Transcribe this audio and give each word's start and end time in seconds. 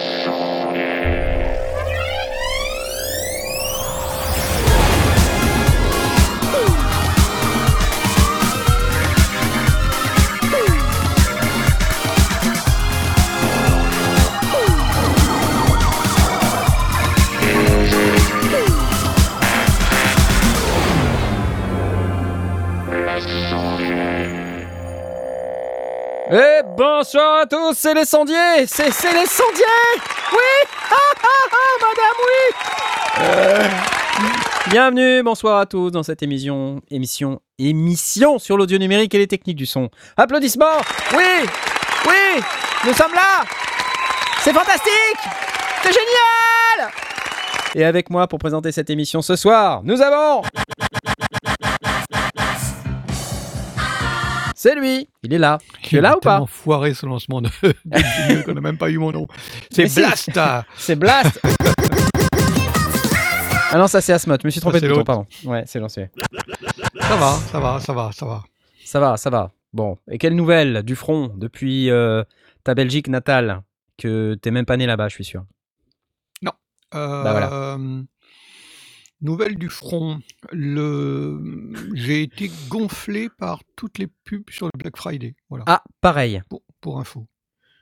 Et 0.00 0.57
à 27.38 27.46
tous, 27.46 27.74
c'est 27.74 27.94
les 27.94 28.04
sondiers 28.04 28.66
C'est 28.66 28.86
les 28.86 29.26
sondiers 29.26 29.64
Oui 30.32 30.66
Ah 30.90 31.14
ah 31.22 31.48
ah, 31.52 31.86
madame, 31.86 32.18
oui. 32.26 32.54
Euh, 33.20 33.68
Bienvenue, 34.70 35.22
bonsoir 35.22 35.60
à 35.60 35.66
tous 35.66 35.90
dans 35.90 36.02
cette 36.02 36.22
émission, 36.22 36.80
émission, 36.90 37.40
émission 37.58 38.40
sur 38.40 38.56
l'audio 38.56 38.78
numérique 38.78 39.14
et 39.14 39.18
les 39.18 39.28
techniques 39.28 39.56
du 39.56 39.66
son. 39.66 39.88
Applaudissements. 40.16 40.80
Oui 41.16 41.48
Oui 42.06 42.42
Nous 42.84 42.92
sommes 42.94 43.14
là. 43.14 43.44
C'est 44.40 44.52
fantastique. 44.52 45.20
C'est 45.82 45.92
génial. 45.92 46.90
Et 47.76 47.84
avec 47.84 48.10
moi 48.10 48.26
pour 48.26 48.40
présenter 48.40 48.72
cette 48.72 48.90
émission 48.90 49.22
ce 49.22 49.36
soir, 49.36 49.82
nous 49.84 50.02
avons... 50.02 50.42
C'est 54.60 54.74
lui, 54.74 55.08
il 55.22 55.32
est 55.32 55.38
là. 55.38 55.58
Tu 55.82 55.98
es 55.98 56.00
là 56.00 56.16
ou 56.16 56.20
pas 56.20 56.44
foiré 56.48 56.92
ce 56.92 57.06
lancement 57.06 57.40
de, 57.40 57.48
qu'on 58.44 58.54
n'a 58.54 58.60
même 58.60 58.76
pas 58.76 58.90
eu 58.90 58.98
mon 58.98 59.12
nom. 59.12 59.28
C'est 59.70 59.82
Mais 59.82 59.88
si. 59.88 60.00
Blast 60.00 60.40
C'est 60.76 60.96
Blast 60.96 61.40
Ah 63.70 63.78
non, 63.78 63.86
ça 63.86 64.00
c'est 64.00 64.12
Asmod, 64.12 64.40
je 64.42 64.48
me 64.48 64.50
suis 64.50 64.60
trompé 64.60 64.80
Ça, 64.80 64.88
de 64.88 64.90
bouton, 64.92 65.04
pardon. 65.04 65.26
Ouais, 65.44 65.62
c'est 65.64 65.78
lancé. 65.78 66.10
Ça 67.00 67.16
va, 67.16 67.32
ça 67.34 67.60
va, 67.60 67.78
ça 67.78 67.92
va, 67.92 68.10
ça 68.10 68.26
va. 68.26 68.42
Ça 68.84 68.98
va, 68.98 69.16
ça 69.16 69.30
va. 69.30 69.52
Bon, 69.72 69.96
et 70.10 70.18
quelle 70.18 70.34
nouvelle 70.34 70.82
du 70.82 70.96
front 70.96 71.32
depuis 71.36 71.88
euh, 71.92 72.24
ta 72.64 72.74
Belgique 72.74 73.06
natale 73.06 73.62
Que 73.96 74.34
t'es 74.42 74.50
même 74.50 74.66
pas 74.66 74.76
né 74.76 74.86
là-bas, 74.86 75.06
je 75.06 75.14
suis 75.14 75.24
sûr? 75.24 75.44
Euh, 76.94 77.22
Bah 77.22 77.30
voilà. 77.30 77.78
Nouvelle 79.20 79.56
du 79.56 79.68
front. 79.68 80.20
Le... 80.52 81.72
J'ai 81.94 82.22
été 82.22 82.50
gonflé 82.68 83.28
par 83.28 83.62
toutes 83.76 83.98
les 83.98 84.06
pubs 84.24 84.48
sur 84.50 84.66
le 84.66 84.72
Black 84.78 84.96
Friday. 84.96 85.34
Voilà, 85.48 85.64
Ah, 85.66 85.82
pareil. 86.00 86.40
pour, 86.48 86.62
pour 86.80 87.00
info. 87.00 87.26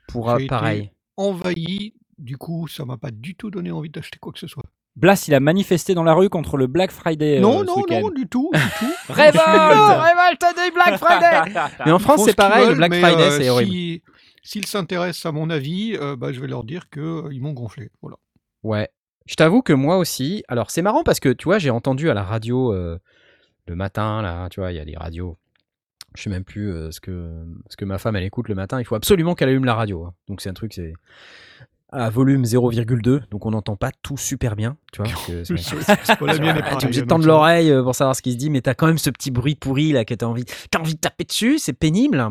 Pour 0.09 0.31
euh, 0.31 0.39
J'ai 0.39 0.45
été 0.45 0.49
pareil. 0.49 0.91
Envahi. 1.17 1.95
Du 2.19 2.39
coup, 2.39 2.67
ça 2.69 2.87
m'a 2.87 2.97
pas 2.97 3.11
du 3.11 3.35
tout 3.35 3.51
donné 3.51 3.71
envie 3.71 3.91
d'acheter 3.91 4.19
quoi 4.19 4.33
que 4.33 4.39
ce 4.39 4.47
soit. 4.47 4.63
Blas, 4.95 5.27
il 5.29 5.35
a 5.35 5.41
manifesté 5.41 5.93
dans 5.95 6.05
la 6.05 6.15
rue 6.15 6.31
contre 6.31 6.57
le 6.57 6.67
Black 6.67 6.91
Friday. 6.91 7.37
euh, 7.37 7.41
non, 7.43 7.61
ce 7.61 7.65
non, 7.67 7.77
week-end. 7.77 8.01
non, 8.01 8.09
du 8.11 8.27
tout, 8.27 8.51
du 8.55 8.61
tout. 8.79 8.93
Révolte 9.13 9.45
Révolte 9.45 10.57
des 10.57 10.71
Black 10.71 10.97
Friday 10.99 11.53
Mais 11.85 11.93
en 11.93 11.99
Ils 11.99 12.03
France, 12.03 12.17
font 12.21 12.25
c'est 12.25 12.31
qu'ils 12.31 12.37
pareil, 12.37 12.63
le 12.63 12.69
veulent, 12.69 12.77
Black 12.79 12.91
mais, 12.93 13.01
Friday, 13.01 13.23
euh, 13.23 13.39
c'est 13.39 13.49
horrible. 13.51 13.71
si- 13.73 14.03
S'ils 14.43 14.67
s'intéressent 14.67 15.27
à 15.27 15.33
mon 15.33 15.51
avis, 15.51 15.97
euh, 16.01 16.17
bah, 16.17 16.33
je 16.33 16.41
vais 16.41 16.47
leur 16.47 16.63
dire 16.65 16.89
qu'ils 16.89 17.43
m'ont 17.43 17.53
gonflé. 17.53 17.91
Voilà. 18.01 18.17
Ouais. 18.63 18.89
Je 19.27 19.35
t'avoue 19.35 19.63
que 19.63 19.73
moi 19.73 19.99
aussi. 19.99 20.45
Alors, 20.49 20.71
c'est 20.71 20.83
marrant 20.83 21.03
parce 21.03 21.21
que, 21.21 21.29
tu 21.31 21.45
vois, 21.45 21.59
j'ai 21.59 21.71
entendu 21.71 22.11
à 22.11 22.15
la 22.15 22.23
radio 22.23 22.73
euh, 22.73 22.99
le 23.67 23.75
matin, 23.77 24.23
là, 24.23 24.49
tu 24.51 24.61
vois, 24.61 24.73
il 24.73 24.77
y 24.77 24.81
a 24.81 24.85
des 24.85 24.97
radios. 24.97 25.37
Je 26.17 26.23
sais 26.23 26.31
même 26.31 26.45
plus 26.45 26.73
euh, 26.73 26.91
ce, 26.91 27.01
que, 27.01 27.31
ce 27.69 27.77
que 27.77 27.85
ma 27.85 27.99
femme, 27.99 28.17
elle 28.17 28.25
écoute 28.25 28.49
le 28.49 28.55
matin. 28.55 28.81
Il 28.81 28.85
faut 28.85 28.95
absolument 28.95 29.35
qu'elle 29.35 29.49
allume 29.51 29.65
la 29.65 29.75
radio. 29.75 30.05
hein. 30.05 30.15
Donc, 30.29 30.41
c'est 30.41 30.49
un 30.49 30.55
truc, 30.55 30.73
c'est 30.73 30.95
à 31.93 32.09
volume 32.11 32.43
0,2. 32.45 33.29
Donc, 33.31 33.47
on 33.47 33.51
n'entend 33.51 33.77
pas 33.77 33.91
tout 34.03 34.17
super 34.17 34.57
bien, 34.57 34.77
tu 34.93 35.03
vois. 35.03 35.11
parce 35.11 35.27
que 35.27 35.45
c'est- 35.45 35.55
la 36.21 36.39
mienne 36.39 36.57
est 36.57 36.63
T'es 36.63 36.63
pareille, 36.63 36.85
obligé 36.85 37.03
de 37.03 37.07
tendre 37.07 37.27
l'oreille 37.27 37.71
euh, 37.71 37.83
pour 37.83 37.95
savoir 37.95 38.15
ce 38.17 38.23
qui 38.23 38.33
se 38.33 38.37
dit, 38.37 38.51
mais 38.51 38.61
t'as 38.61 38.75
quand 38.75 38.87
même 38.87 38.99
ce 38.99 39.11
petit 39.11 39.31
bruit 39.31 39.55
pourri 39.57 39.93
là 39.93 40.05
que 40.05 40.15
t'as 40.15 40.27
envie, 40.27 40.45
t'as 40.71 40.79
envie 40.81 40.95
de 40.95 41.01
taper 41.01 41.25
dessus, 41.25 41.59
c'est 41.59 41.73
pénible. 41.73 42.25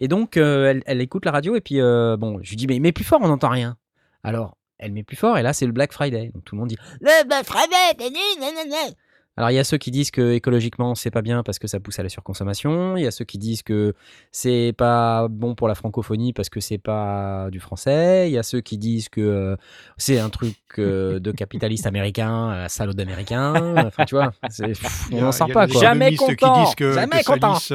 Et 0.00 0.08
donc 0.08 0.36
euh, 0.36 0.70
elle, 0.70 0.82
elle 0.86 1.00
écoute 1.00 1.24
la 1.24 1.32
radio 1.32 1.56
et 1.56 1.60
puis 1.60 1.80
euh, 1.80 2.16
bon, 2.16 2.38
je 2.42 2.50
lui 2.50 2.56
dis 2.56 2.66
mais 2.66 2.78
mets 2.78 2.92
plus 2.92 3.04
fort, 3.04 3.20
on 3.22 3.28
n'entend 3.28 3.48
rien. 3.48 3.76
Alors 4.22 4.56
elle 4.80 4.92
met 4.92 5.04
plus 5.04 5.16
fort 5.16 5.38
et 5.38 5.42
là 5.42 5.52
c'est 5.52 5.66
le 5.66 5.72
Black 5.72 5.92
Friday, 5.92 6.30
donc 6.34 6.44
tout 6.44 6.56
le 6.56 6.60
monde 6.60 6.68
dit 6.68 6.78
le 7.00 7.26
Black 7.26 7.44
Friday. 7.44 8.10
nanana. 8.40 8.94
Alors 9.36 9.50
il 9.50 9.54
y 9.54 9.58
a 9.58 9.64
ceux 9.64 9.78
qui 9.78 9.90
disent 9.90 10.10
que 10.10 10.32
écologiquement 10.32 10.94
c'est 10.94 11.10
pas 11.10 11.22
bien 11.22 11.42
parce 11.42 11.58
que 11.58 11.66
ça 11.66 11.80
pousse 11.80 11.98
à 11.98 12.02
la 12.02 12.08
surconsommation, 12.08 12.96
il 12.96 13.04
y 13.04 13.06
a 13.06 13.10
ceux 13.10 13.24
qui 13.24 13.38
disent 13.38 13.62
que 13.62 13.94
c'est 14.32 14.74
pas 14.76 15.28
bon 15.28 15.54
pour 15.54 15.68
la 15.68 15.74
francophonie 15.74 16.32
parce 16.32 16.48
que 16.50 16.60
c'est 16.60 16.78
pas 16.78 17.48
du 17.50 17.60
français, 17.60 18.28
il 18.28 18.32
y 18.32 18.38
a 18.38 18.42
ceux 18.42 18.60
qui 18.60 18.76
disent 18.76 19.08
que 19.08 19.20
euh, 19.20 19.56
c'est 19.96 20.18
un 20.18 20.30
truc 20.30 20.56
euh, 20.78 21.20
de 21.20 21.30
capitaliste 21.30 21.86
américain, 21.86 22.50
euh, 22.50 22.68
salaud 22.68 22.92
d'américain, 22.92 23.74
enfin 23.86 24.04
tu 24.04 24.14
vois, 24.14 24.32
pff, 24.42 25.08
on 25.12 25.20
n'en 25.20 25.32
sort 25.32 25.48
pas 25.48 25.68
quoi. 25.68 25.80
Jamais 25.80 26.16
content, 26.16 26.52
qui 26.52 26.60
disent 26.64 26.74
que, 26.74 26.92
jamais 26.92 27.20
que 27.20 27.26
content. 27.26 27.54
lisse, 27.54 27.72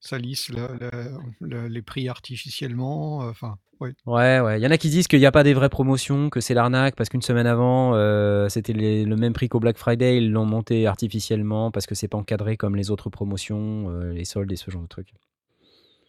ça 0.00 0.18
lisse 0.18 0.48
le- 0.48 0.66
le- 0.80 1.18
le- 1.40 1.68
les 1.68 1.82
prix 1.82 2.08
artificiellement. 2.08 3.22
euh, 3.22 3.30
Enfin, 3.30 3.56
oui. 3.80 3.90
Ouais, 4.06 4.40
ouais. 4.40 4.58
Il 4.60 4.62
y 4.62 4.66
en 4.66 4.70
a 4.70 4.76
qui 4.78 4.90
disent 4.90 5.06
qu'il 5.08 5.18
n'y 5.20 5.26
a 5.26 5.32
pas 5.32 5.42
des 5.42 5.54
vraies 5.54 5.68
promotions, 5.68 6.28
que 6.30 6.40
c'est 6.40 6.54
l'arnaque 6.54 6.96
parce 6.96 7.08
qu'une 7.08 7.22
semaine 7.22 7.46
avant, 7.46 7.94
euh, 7.94 8.48
c'était 8.48 8.72
le 8.72 9.16
même 9.16 9.32
prix 9.32 9.48
qu'au 9.48 9.60
Black 9.60 9.78
Friday, 9.78 10.18
ils 10.18 10.30
l'ont 10.30 10.44
monté 10.46 10.86
artificiellement 10.86 11.70
parce 11.70 11.86
que 11.86 11.94
c'est 11.94 12.08
pas 12.08 12.18
encadré 12.18 12.56
comme 12.56 12.76
les 12.76 12.90
autres 12.90 13.08
promotions, 13.10 13.90
euh, 13.90 14.12
les 14.12 14.24
soldes 14.24 14.52
et 14.52 14.56
ce 14.56 14.70
genre 14.70 14.82
de 14.82 14.88
trucs. 14.88 15.12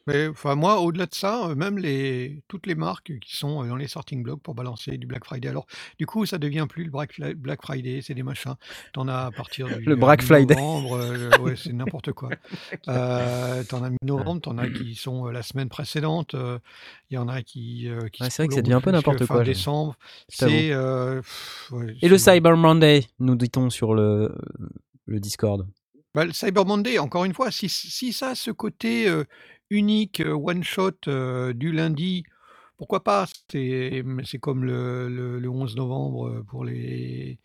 Mais 0.08 0.28
enfin, 0.28 0.56
moi, 0.56 0.80
au-delà 0.80 1.06
de 1.06 1.14
ça, 1.14 1.54
même 1.56 1.78
les, 1.78 2.42
toutes 2.48 2.66
les 2.66 2.76
marques 2.76 3.20
qui 3.20 3.36
sont 3.36 3.64
dans 3.64 3.76
les 3.76 3.88
sorting 3.88 4.24
blocks 4.24 4.42
pour 4.42 4.56
balancer 4.56 4.98
du 4.98 5.06
Black 5.08 5.24
Friday. 5.26 5.48
Alors, 5.50 5.68
du 6.00 6.06
coup, 6.06 6.26
ça 6.26 6.38
devient 6.40 6.66
plus 6.68 6.84
le 6.86 6.90
Black, 7.36 7.62
Friday, 7.62 8.02
c'est 8.02 8.14
des 8.16 8.24
machins. 8.24 8.56
T'en 8.94 9.08
as 9.08 9.26
à 9.28 9.32
partir 9.32 9.68
du 9.68 9.86
Le 9.86 9.94
euh, 9.94 9.96
Black 9.96 10.22
Friday. 10.24 10.56
mi-novembre, 10.56 10.94
euh, 10.98 11.30
ouais, 11.40 11.56
c'est 11.56 11.74
n'importe 11.74 12.12
quoi. 12.14 12.30
Euh, 12.88 13.64
t'en 13.66 13.84
as 13.84 13.90
mi-novembre, 13.92 14.42
t'en 14.42 14.58
as 14.58 14.68
qui 14.70 14.96
sont 14.96 15.28
la 15.28 15.44
semaine 15.44 15.70
précédente. 15.70 16.36
Il 17.10 17.14
y 17.16 17.18
en 17.18 17.28
a 17.28 17.42
qui, 17.44 17.88
qui 18.12 18.24
Ouais, 18.24 18.30
se 18.30 18.36
c'est 18.36 18.44
vrai 18.44 18.48
que 18.48 18.54
ça 18.56 18.62
prolongent 18.62 18.64
devient 18.64 18.74
un 18.74 18.82
peu 18.82 18.92
jusque 18.92 19.06
n'importe 19.08 19.26
fin 19.26 19.36
quoi, 19.36 19.44
décembre. 19.44 19.96
je 20.32 20.38
t'avoue. 20.38 20.52
C'est 20.52 21.76
ouais, 21.76 21.96
Et 22.02 22.10
le 22.10 22.18
c'est- 22.18 22.34
Cyber 22.34 22.58
Monday, 22.58 23.06
nous 23.20 23.36
dit-on 23.36 23.70
sur 23.70 23.94
le, 23.94 24.34
le 25.06 25.20
Discord? 25.20 25.68
Bah, 26.14 26.26
le 26.26 26.34
Cyber 26.34 26.66
Monday, 26.66 26.98
encore 27.00 27.24
une 27.26 27.34
fois, 27.34 27.52
si, 27.52 27.70
si 27.70 28.12
ça 28.14 28.30
a 28.30 28.36
ce 28.36 28.52
côté 28.52 29.08
unique, 29.72 30.20
euh, 30.20 30.34
one 30.34 30.64
shot 30.64 30.92
euh, 31.08 31.54
du 31.54 31.72
lundi, 31.72 32.24
pourquoi 32.78 33.04
pas? 33.04 33.26
C'est 33.52 34.04
c'est 34.24 34.38
comme 34.38 34.64
le, 34.66 35.08
le- 35.10 35.40
le 35.40 35.50
11 35.50 35.76
novembre 35.76 36.28
euh, 36.28 36.44
pour 36.48 36.64
les, 36.66 37.40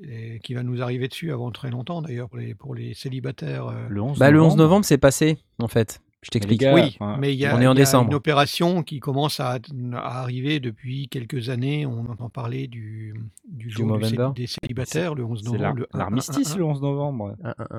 les- 0.00 0.40
qui 0.42 0.54
va 0.54 0.62
nous 0.62 0.82
arriver 0.82 1.08
dessus 1.08 1.32
avant 1.32 1.50
très 1.50 1.70
longtemps 1.70 2.02
d'ailleurs 2.02 2.28
pour 2.28 2.38
les, 2.38 2.54
pour 2.54 2.74
les 2.74 2.92
célibataires. 2.94 3.66
euh. 3.68 3.88
Le 3.88 4.02
11 4.02 4.18
Bah, 4.18 4.30
le 4.30 4.42
11 4.42 4.56
novembre, 4.56 4.84
c'est 4.84 4.98
passé, 4.98 5.38
en 5.58 5.68
fait. 5.68 6.00
Je 6.22 6.28
t'explique. 6.28 6.60
gars, 6.60 6.74
oui, 6.74 6.82
enfin, 7.00 7.16
mais 7.18 7.32
il 7.32 7.38
y 7.38 7.46
a, 7.46 7.56
on 7.56 7.60
est 7.62 7.66
en 7.66 7.72
il 7.72 7.78
y 7.78 7.80
a 7.80 7.84
décembre. 7.84 8.08
une 8.10 8.14
opération 8.14 8.82
qui 8.82 9.00
commence 9.00 9.40
à, 9.40 9.52
à 9.94 10.20
arriver 10.20 10.60
depuis 10.60 11.08
quelques 11.08 11.48
années. 11.48 11.86
On 11.86 12.10
entend 12.10 12.28
parler 12.28 12.66
du, 12.68 13.14
du 13.48 13.70
jour 13.70 13.96
du 13.96 14.04
cé- 14.04 14.16
Movember 14.18 14.34
des 14.38 14.46
célibataires, 14.46 15.14
le 15.14 15.24
11 15.24 15.40
C'est 15.42 15.56
l'ar- 15.56 15.74
novembre. 15.74 15.78
le 15.78 15.86
1, 15.92 15.94
1, 15.94 15.96
1, 15.96 15.98
l'armistice 16.04 16.52
1. 16.54 16.58
le 16.58 16.64
11 16.64 16.82
novembre. 16.82 17.36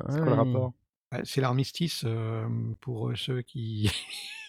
C'est 0.09 0.17
quoi 0.17 0.25
le 0.25 0.33
rapport? 0.33 0.73
C'est 1.23 1.41
l'armistice 1.41 2.03
euh, 2.05 2.47
pour 2.79 3.11
ceux 3.15 3.41
qui, 3.41 3.91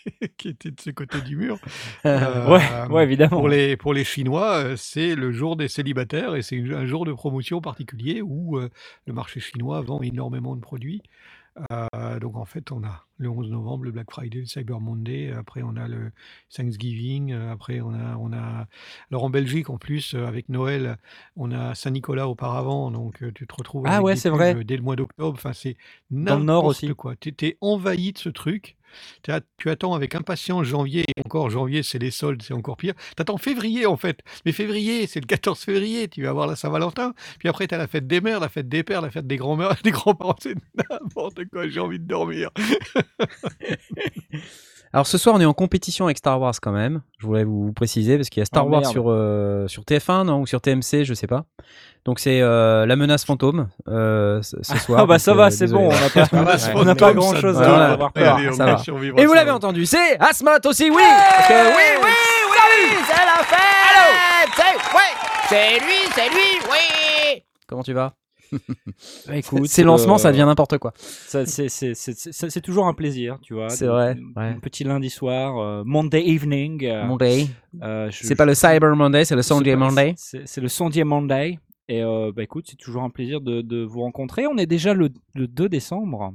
qui 0.37 0.49
étaient 0.49 0.71
de 0.71 0.81
ce 0.81 0.91
côté 0.91 1.21
du 1.21 1.37
mur. 1.37 1.59
Euh, 2.07 2.49
Ouais, 2.49 2.87
ouais, 2.95 3.03
évidemment. 3.05 3.39
Pour 3.39 3.49
les, 3.49 3.77
pour 3.77 3.93
les 3.95 4.05
Chinois, 4.05 4.77
c'est 4.77 5.15
le 5.17 5.33
jour 5.33 5.57
des 5.57 5.69
célibataires 5.69 6.37
et 6.37 6.43
c'est 6.43 6.59
un 6.73 6.87
jour 6.87 7.05
de 7.05 7.13
promotion 7.13 7.61
particulier 7.61 8.23
où 8.23 8.59
le 8.59 9.13
marché 9.13 9.41
chinois 9.41 9.81
vend 9.83 10.01
énormément 10.03 10.55
de 10.55 10.61
produits. 10.61 11.03
Euh, 11.73 12.19
donc 12.19 12.37
en 12.37 12.45
fait, 12.47 12.73
on 12.73 12.83
a 12.83 13.07
le 13.19 13.29
11 13.29 13.51
novembre, 13.51 13.85
le 13.85 13.91
Black 13.93 14.11
Friday, 14.11 14.39
le 14.41 14.47
Cyber 14.47 14.81
Monday, 14.81 15.31
après 15.33 15.63
on 15.63 15.77
a 15.77 15.87
le 15.87 16.11
Thanksgiving, 16.55 17.33
euh, 17.33 17.53
après 17.53 17.81
on 17.81 17.93
a, 17.93 18.17
on 18.17 18.33
a... 18.33 18.67
Alors 19.11 19.25
en 19.25 19.31
Belgique, 19.31 19.69
en 19.71 19.79
plus, 19.79 20.15
euh, 20.15 20.27
avec 20.27 20.49
Noël, 20.49 20.97
on 21.37 21.53
a 21.53 21.75
Saint-Nicolas 21.75 22.29
auparavant, 22.29 22.91
donc 22.91 23.23
euh, 23.23 23.31
tu 23.35 23.47
te 23.47 23.55
retrouves 23.55 23.85
Ah 23.87 23.97
avec 23.97 24.05
ouais, 24.07 24.15
des 24.15 24.21
c'est 24.21 24.31
pubs, 24.31 24.39
vrai. 24.39 24.55
euh, 24.55 24.65
dès 24.65 24.77
le 24.77 24.83
mois 24.83 24.97
d'octobre, 24.97 25.35
enfin 25.37 25.53
c'est 25.53 25.77
Dans 26.25 26.39
le 26.39 26.45
Nord 26.45 26.65
n'importe 26.65 26.71
aussi. 26.71 26.89
quoi. 26.95 27.17
Tu 27.17 27.35
es 27.43 27.59
envahi 27.61 28.13
de 28.13 28.19
ce 28.19 28.29
truc. 28.31 28.77
Tu 29.23 29.71
attends 29.71 29.95
avec 29.95 30.15
impatience 30.15 30.67
janvier, 30.67 31.05
encore 31.25 31.51
janvier, 31.51 31.83
c'est 31.83 31.99
les 31.99 32.11
soldes, 32.11 32.43
c'est 32.43 32.55
encore 32.55 32.77
pire. 32.77 32.95
Tu 33.17 33.23
attends 33.23 33.39
février 33.39 33.87
en 33.87 33.97
fait. 33.97 34.21
Mais 34.45 34.53
février, 34.53 35.07
c'est 35.07 35.21
le 35.21 35.27
14 35.27 35.61
février, 35.61 36.09
tu 36.09 36.23
vas 36.23 36.31
avoir 36.31 36.47
la 36.47 36.57
Saint-Valentin. 36.57 37.15
Puis 37.39 37.49
après, 37.49 37.67
tu 37.67 37.75
as 37.75 37.79
la 37.79 37.87
fête 37.87 38.07
des 38.07 38.21
mères, 38.21 38.41
la 38.41 38.49
fête 38.49 38.69
des 38.69 38.83
pères, 38.83 39.01
la 39.01 39.11
fête 39.11 39.27
des 39.27 39.37
grands-mères, 39.37 39.77
des 39.85 39.91
grands-parents. 39.91 40.37
C'est 40.41 40.57
n'importe 40.91 41.45
quoi, 41.51 41.69
j'ai 41.69 41.81
envie 41.81 41.99
de 41.99 42.07
dormir. 42.07 42.51
Alors 44.95 45.07
ce 45.07 45.17
soir, 45.17 45.35
on 45.35 45.41
est 45.41 45.47
en 45.47 45.55
compétition 45.55 46.05
avec 46.05 46.19
Star 46.19 46.39
Wars 46.39 46.55
quand 46.61 46.73
même. 46.73 47.01
Je 47.19 47.27
voulais 47.27 47.45
vous 47.45 47.65
vous 47.65 47.73
préciser 47.73 48.17
parce 48.17 48.29
qu'il 48.29 48.41
y 48.41 48.43
a 48.43 48.45
Star 48.45 48.67
Oh, 48.67 48.71
Wars 48.71 48.85
sur, 48.85 49.05
euh, 49.09 49.67
sur 49.67 49.85
TF1 49.85 50.25
non, 50.25 50.41
ou 50.41 50.47
sur 50.47 50.61
TMC, 50.61 51.05
je 51.05 51.15
sais 51.15 51.27
pas. 51.27 51.47
Donc 52.05 52.19
c'est 52.19 52.43
euh, 52.43 52.85
la 52.85 52.97
menace 52.97 53.25
fantôme 53.25 53.69
euh, 53.89 54.43
ce, 54.43 54.63
soir. 54.79 55.01
Ah 55.01 55.07
bah 55.07 55.19
ça 55.19 55.31
euh, 55.31 55.35
va, 55.35 55.51
c'est 55.51 55.69
bon, 55.69 55.89
on 56.75 56.85
n'a 56.85 56.95
pas, 56.95 57.11
on 57.11 57.15
grand 57.15 57.35
chose 57.37 57.61
à 57.63 57.93
avoir 57.93 58.13
peur. 58.13 58.37
Allez, 58.37 58.51
on 58.51 58.53
ça. 58.53 58.67
va 58.67 58.73
va. 58.73 58.79
survivre 58.79 59.19
Et 59.19 59.25
vous 59.25 59.33
l'avez 59.33 59.51
entendu, 59.51 59.87
c'est 59.87 60.19
Asmat 60.21 60.61
aussi, 60.67 60.91
oui. 60.91 60.97
Oui, 60.97 61.05
oui, 61.49 62.01
oui 62.03 62.97
C'est 63.07 63.25
la 63.25 63.43
fête. 63.45 63.63
C'est 65.49 65.79
lui, 65.81 66.11
c'est 66.15 66.29
lui, 66.29 66.61
oui. 66.71 67.43
Comment 67.67 67.83
tu 67.83 67.93
vas? 67.93 68.13
écoute, 69.33 69.67
Ces 69.67 69.83
lancements, 69.83 70.19
ça 70.19 70.29
euh, 70.29 70.33
devient 70.33 70.45
n'importe 70.47 70.79
quoi. 70.79 70.93
c'est- 70.97 72.61
toujours 72.61 72.87
un 72.87 72.95
plaisir, 72.95 73.39
tu 73.43 73.55
vois. 73.55 73.69
C'est 73.71 73.87
vrai, 73.87 74.17
ouais. 74.37 74.43
Un 74.45 74.59
petit 74.61 74.85
lundi 74.85 75.11
soir, 75.11 75.59
euh, 75.59 75.83
Monday 75.85 76.27
evening. 76.29 76.85
euh, 76.85 77.05
Monday. 77.07 77.47
euh, 77.83 78.11
C'est 78.13 78.35
pas 78.37 78.45
le 78.47 78.55
Cyber 78.55 78.95
Monday, 78.97 79.25
c'est 79.25 79.37
le 79.37 79.43
Sunday 79.43 79.77
Monday. 79.77 80.15
C'est 80.17 80.61
le 80.61 80.69
Sunday 80.69 81.05
Monday. 81.05 81.59
Et 81.89 82.03
bah 82.35 82.43
écoute, 82.43 82.67
c'est 82.69 82.77
toujours 82.77 83.03
un 83.03 83.11
plaisir 83.11 83.41
de, 83.41 83.61
de 83.61 83.83
vous 83.83 84.01
rencontrer. 84.01 84.47
On 84.47 84.57
est 84.57 84.67
déjà 84.67 84.95
le, 84.95 85.11
le 85.35 85.47
2 85.47 85.69
décembre. 85.69 86.33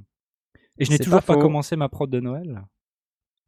Et 0.77 0.85
je 0.85 0.91
n'ai 0.91 0.99
toujours 0.99 1.23
pas 1.23 1.35
commencé 1.37 1.75
ma 1.75 1.89
prod 1.89 2.09
de 2.09 2.19
Noël. 2.19 2.61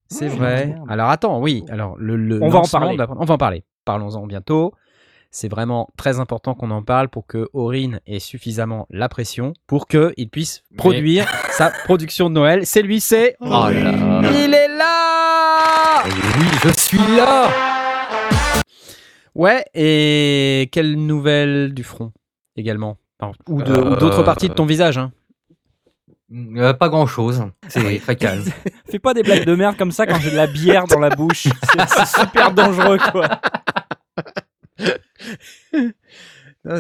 C'est 0.08 0.28
Ouais, 0.30 0.36
vrai. 0.36 0.76
Alors 0.88 1.10
attends, 1.10 1.40
oui. 1.40 1.64
Alors 1.70 1.96
le, 2.00 2.16
le 2.16 2.42
On 2.42 2.50
va 2.50 2.60
en 2.60 2.68
parler. 2.68 2.98
On 3.20 3.26
va 3.26 3.34
en 3.36 3.38
parler. 3.38 3.64
Parlons-en 3.86 4.26
bientôt. 4.26 4.74
C'est 5.32 5.48
vraiment 5.50 5.90
très 5.96 6.20
important 6.20 6.56
qu'on 6.56 6.72
en 6.72 6.82
parle 6.82 7.08
pour 7.08 7.28
que 7.28 7.50
Aurine 7.54 8.00
ait 8.08 8.18
suffisamment 8.20 8.88
la 8.90 9.10
pression 9.10 9.54
pour 9.68 9.88
qu'il 9.88 10.30
puisse 10.32 10.64
produire 10.76 11.28
sa 11.52 11.70
production 11.70 12.30
de 12.30 12.36
Noël. 12.36 12.66
C'est 12.66 12.82
lui, 12.82 13.00
c'est. 13.00 13.36
Oh 13.40 13.46
là 13.48 13.72
là. 13.72 14.22
Il 14.34 14.54
est 14.56 14.68
là 14.68 16.04
Oui, 16.06 16.46
je 16.64 16.70
suis 16.82 16.98
là 17.16 17.48
Ouais, 19.36 19.64
et 19.76 20.68
quelle 20.72 20.96
nouvelle 20.96 21.74
du 21.76 21.84
front 21.84 22.12
également 22.56 22.98
Enfin, 23.20 23.34
Ou 23.48 23.62
Euh, 23.62 23.96
d'autres 23.98 24.24
parties 24.24 24.50
de 24.50 24.54
ton 24.54 24.66
visage. 24.66 24.98
hein. 24.98 25.12
Euh, 26.58 26.74
Pas 26.74 26.90
grand 26.90 27.06
chose. 27.06 27.44
C'est. 27.68 28.00
Fais 28.90 29.00
pas 29.00 29.14
des 29.14 29.22
blagues 29.24 29.46
de 29.46 29.56
merde 29.56 29.78
comme 29.78 29.92
ça 29.92 30.08
quand 30.08 30.20
j'ai 30.20 30.32
de 30.32 30.36
la 30.36 30.48
bière 30.48 30.86
dans 30.88 31.00
la 31.00 31.10
bouche. 31.12 31.48
C'est 31.88 32.20
super 32.20 32.52
dangereux, 32.52 32.98
quoi. 33.12 33.40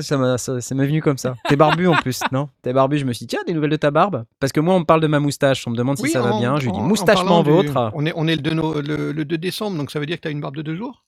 Ça 0.01 0.75
m'est 0.75 0.87
venu 0.87 1.01
comme 1.01 1.17
ça. 1.17 1.35
T'es 1.47 1.55
barbu 1.55 1.87
en 1.87 1.95
plus, 1.95 2.19
non? 2.33 2.49
T'es 2.61 2.73
barbu, 2.73 2.97
je 2.97 3.05
me 3.05 3.13
suis 3.13 3.25
dit, 3.25 3.35
tiens, 3.35 3.43
des 3.47 3.53
nouvelles 3.53 3.69
de 3.71 3.75
ta 3.77 3.91
barbe 3.91 4.25
Parce 4.39 4.51
que 4.51 4.59
moi, 4.59 4.75
on 4.75 4.81
me 4.81 4.85
parle 4.85 5.01
de 5.01 5.07
ma 5.07 5.19
moustache, 5.19 5.65
on 5.67 5.71
me 5.71 5.77
demande 5.77 5.97
si 5.97 6.03
Oui, 6.03 6.09
ça 6.09 6.21
va 6.21 6.33
en- 6.33 6.39
bien. 6.39 6.57
Je 6.57 6.65
lui 6.65 6.71
dis, 6.73 6.77
en- 6.77 6.81
en 6.81 6.87
moustachement 6.87 7.43
du- 7.43 7.49
vôtre. 7.49 7.91
On 7.93 8.05
est, 8.05 8.11
on 8.15 8.27
est 8.27 8.35
le, 8.35 8.41
2 8.41 8.53
no- 8.53 8.81
le, 8.81 9.11
le 9.13 9.25
2 9.25 9.37
décembre, 9.37 9.77
donc 9.77 9.89
ça 9.91 9.99
veut 9.99 10.05
dire 10.05 10.17
que 10.17 10.21
tu 10.23 10.27
as 10.27 10.31
une 10.31 10.41
barbe 10.41 10.55
de 10.57 10.61
deux 10.61 10.75
jours? 10.75 11.05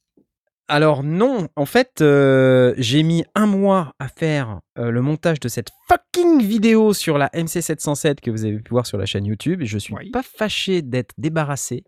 Alors 0.70 1.04
non, 1.04 1.50
en 1.58 1.66
fait, 1.66 2.00
euh, 2.00 2.74
j'ai 2.78 3.04
mis 3.04 3.26
un 3.36 3.46
mois 3.46 3.94
à 4.00 4.08
faire 4.08 4.62
euh, 4.80 4.90
le 4.90 5.02
montage 5.02 5.42
de 5.42 5.50
cette 5.50 5.70
fucking 5.90 6.42
vidéo 6.42 6.94
sur 6.94 7.18
la 7.18 7.28
MC707 7.34 8.22
que 8.22 8.32
vous 8.32 8.46
avez 8.46 8.58
pu 8.60 8.70
voir 8.72 8.86
sur 8.86 8.98
la 8.98 9.06
chaîne 9.06 9.26
YouTube. 9.26 9.62
Je 9.66 9.78
suis 9.78 9.94
Oui. 9.94 10.12
pas 10.12 10.24
fâché 10.24 10.82
d'être 10.82 11.14
débarrassé. 11.18 11.84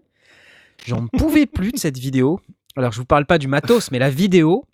J'en 0.86 1.08
pouvais 1.08 1.46
plus 1.46 1.72
de 1.72 1.78
cette 1.78 1.98
vidéo. 1.98 2.42
Alors 2.76 2.92
je 2.92 2.98
vous 3.00 3.06
parle 3.06 3.26
pas 3.26 3.38
du 3.38 3.48
matos, 3.48 3.90
mais 3.92 4.00
la 4.00 4.10
vidéo, 4.10 4.66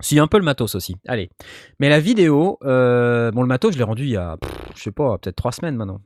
si 0.00 0.18
un 0.18 0.26
peu 0.26 0.38
le 0.38 0.44
matos 0.44 0.74
aussi. 0.74 0.96
Allez, 1.06 1.30
mais 1.80 1.88
la 1.88 2.00
vidéo, 2.00 2.58
euh, 2.64 3.30
bon 3.30 3.42
le 3.42 3.48
matos, 3.48 3.72
je 3.72 3.78
l'ai 3.78 3.84
rendu 3.84 4.04
il 4.04 4.10
y 4.10 4.16
a, 4.16 4.36
pff, 4.36 4.52
je 4.76 4.82
sais 4.82 4.92
pas, 4.92 5.18
peut-être 5.18 5.36
trois 5.36 5.52
semaines 5.52 5.76
maintenant. 5.76 6.00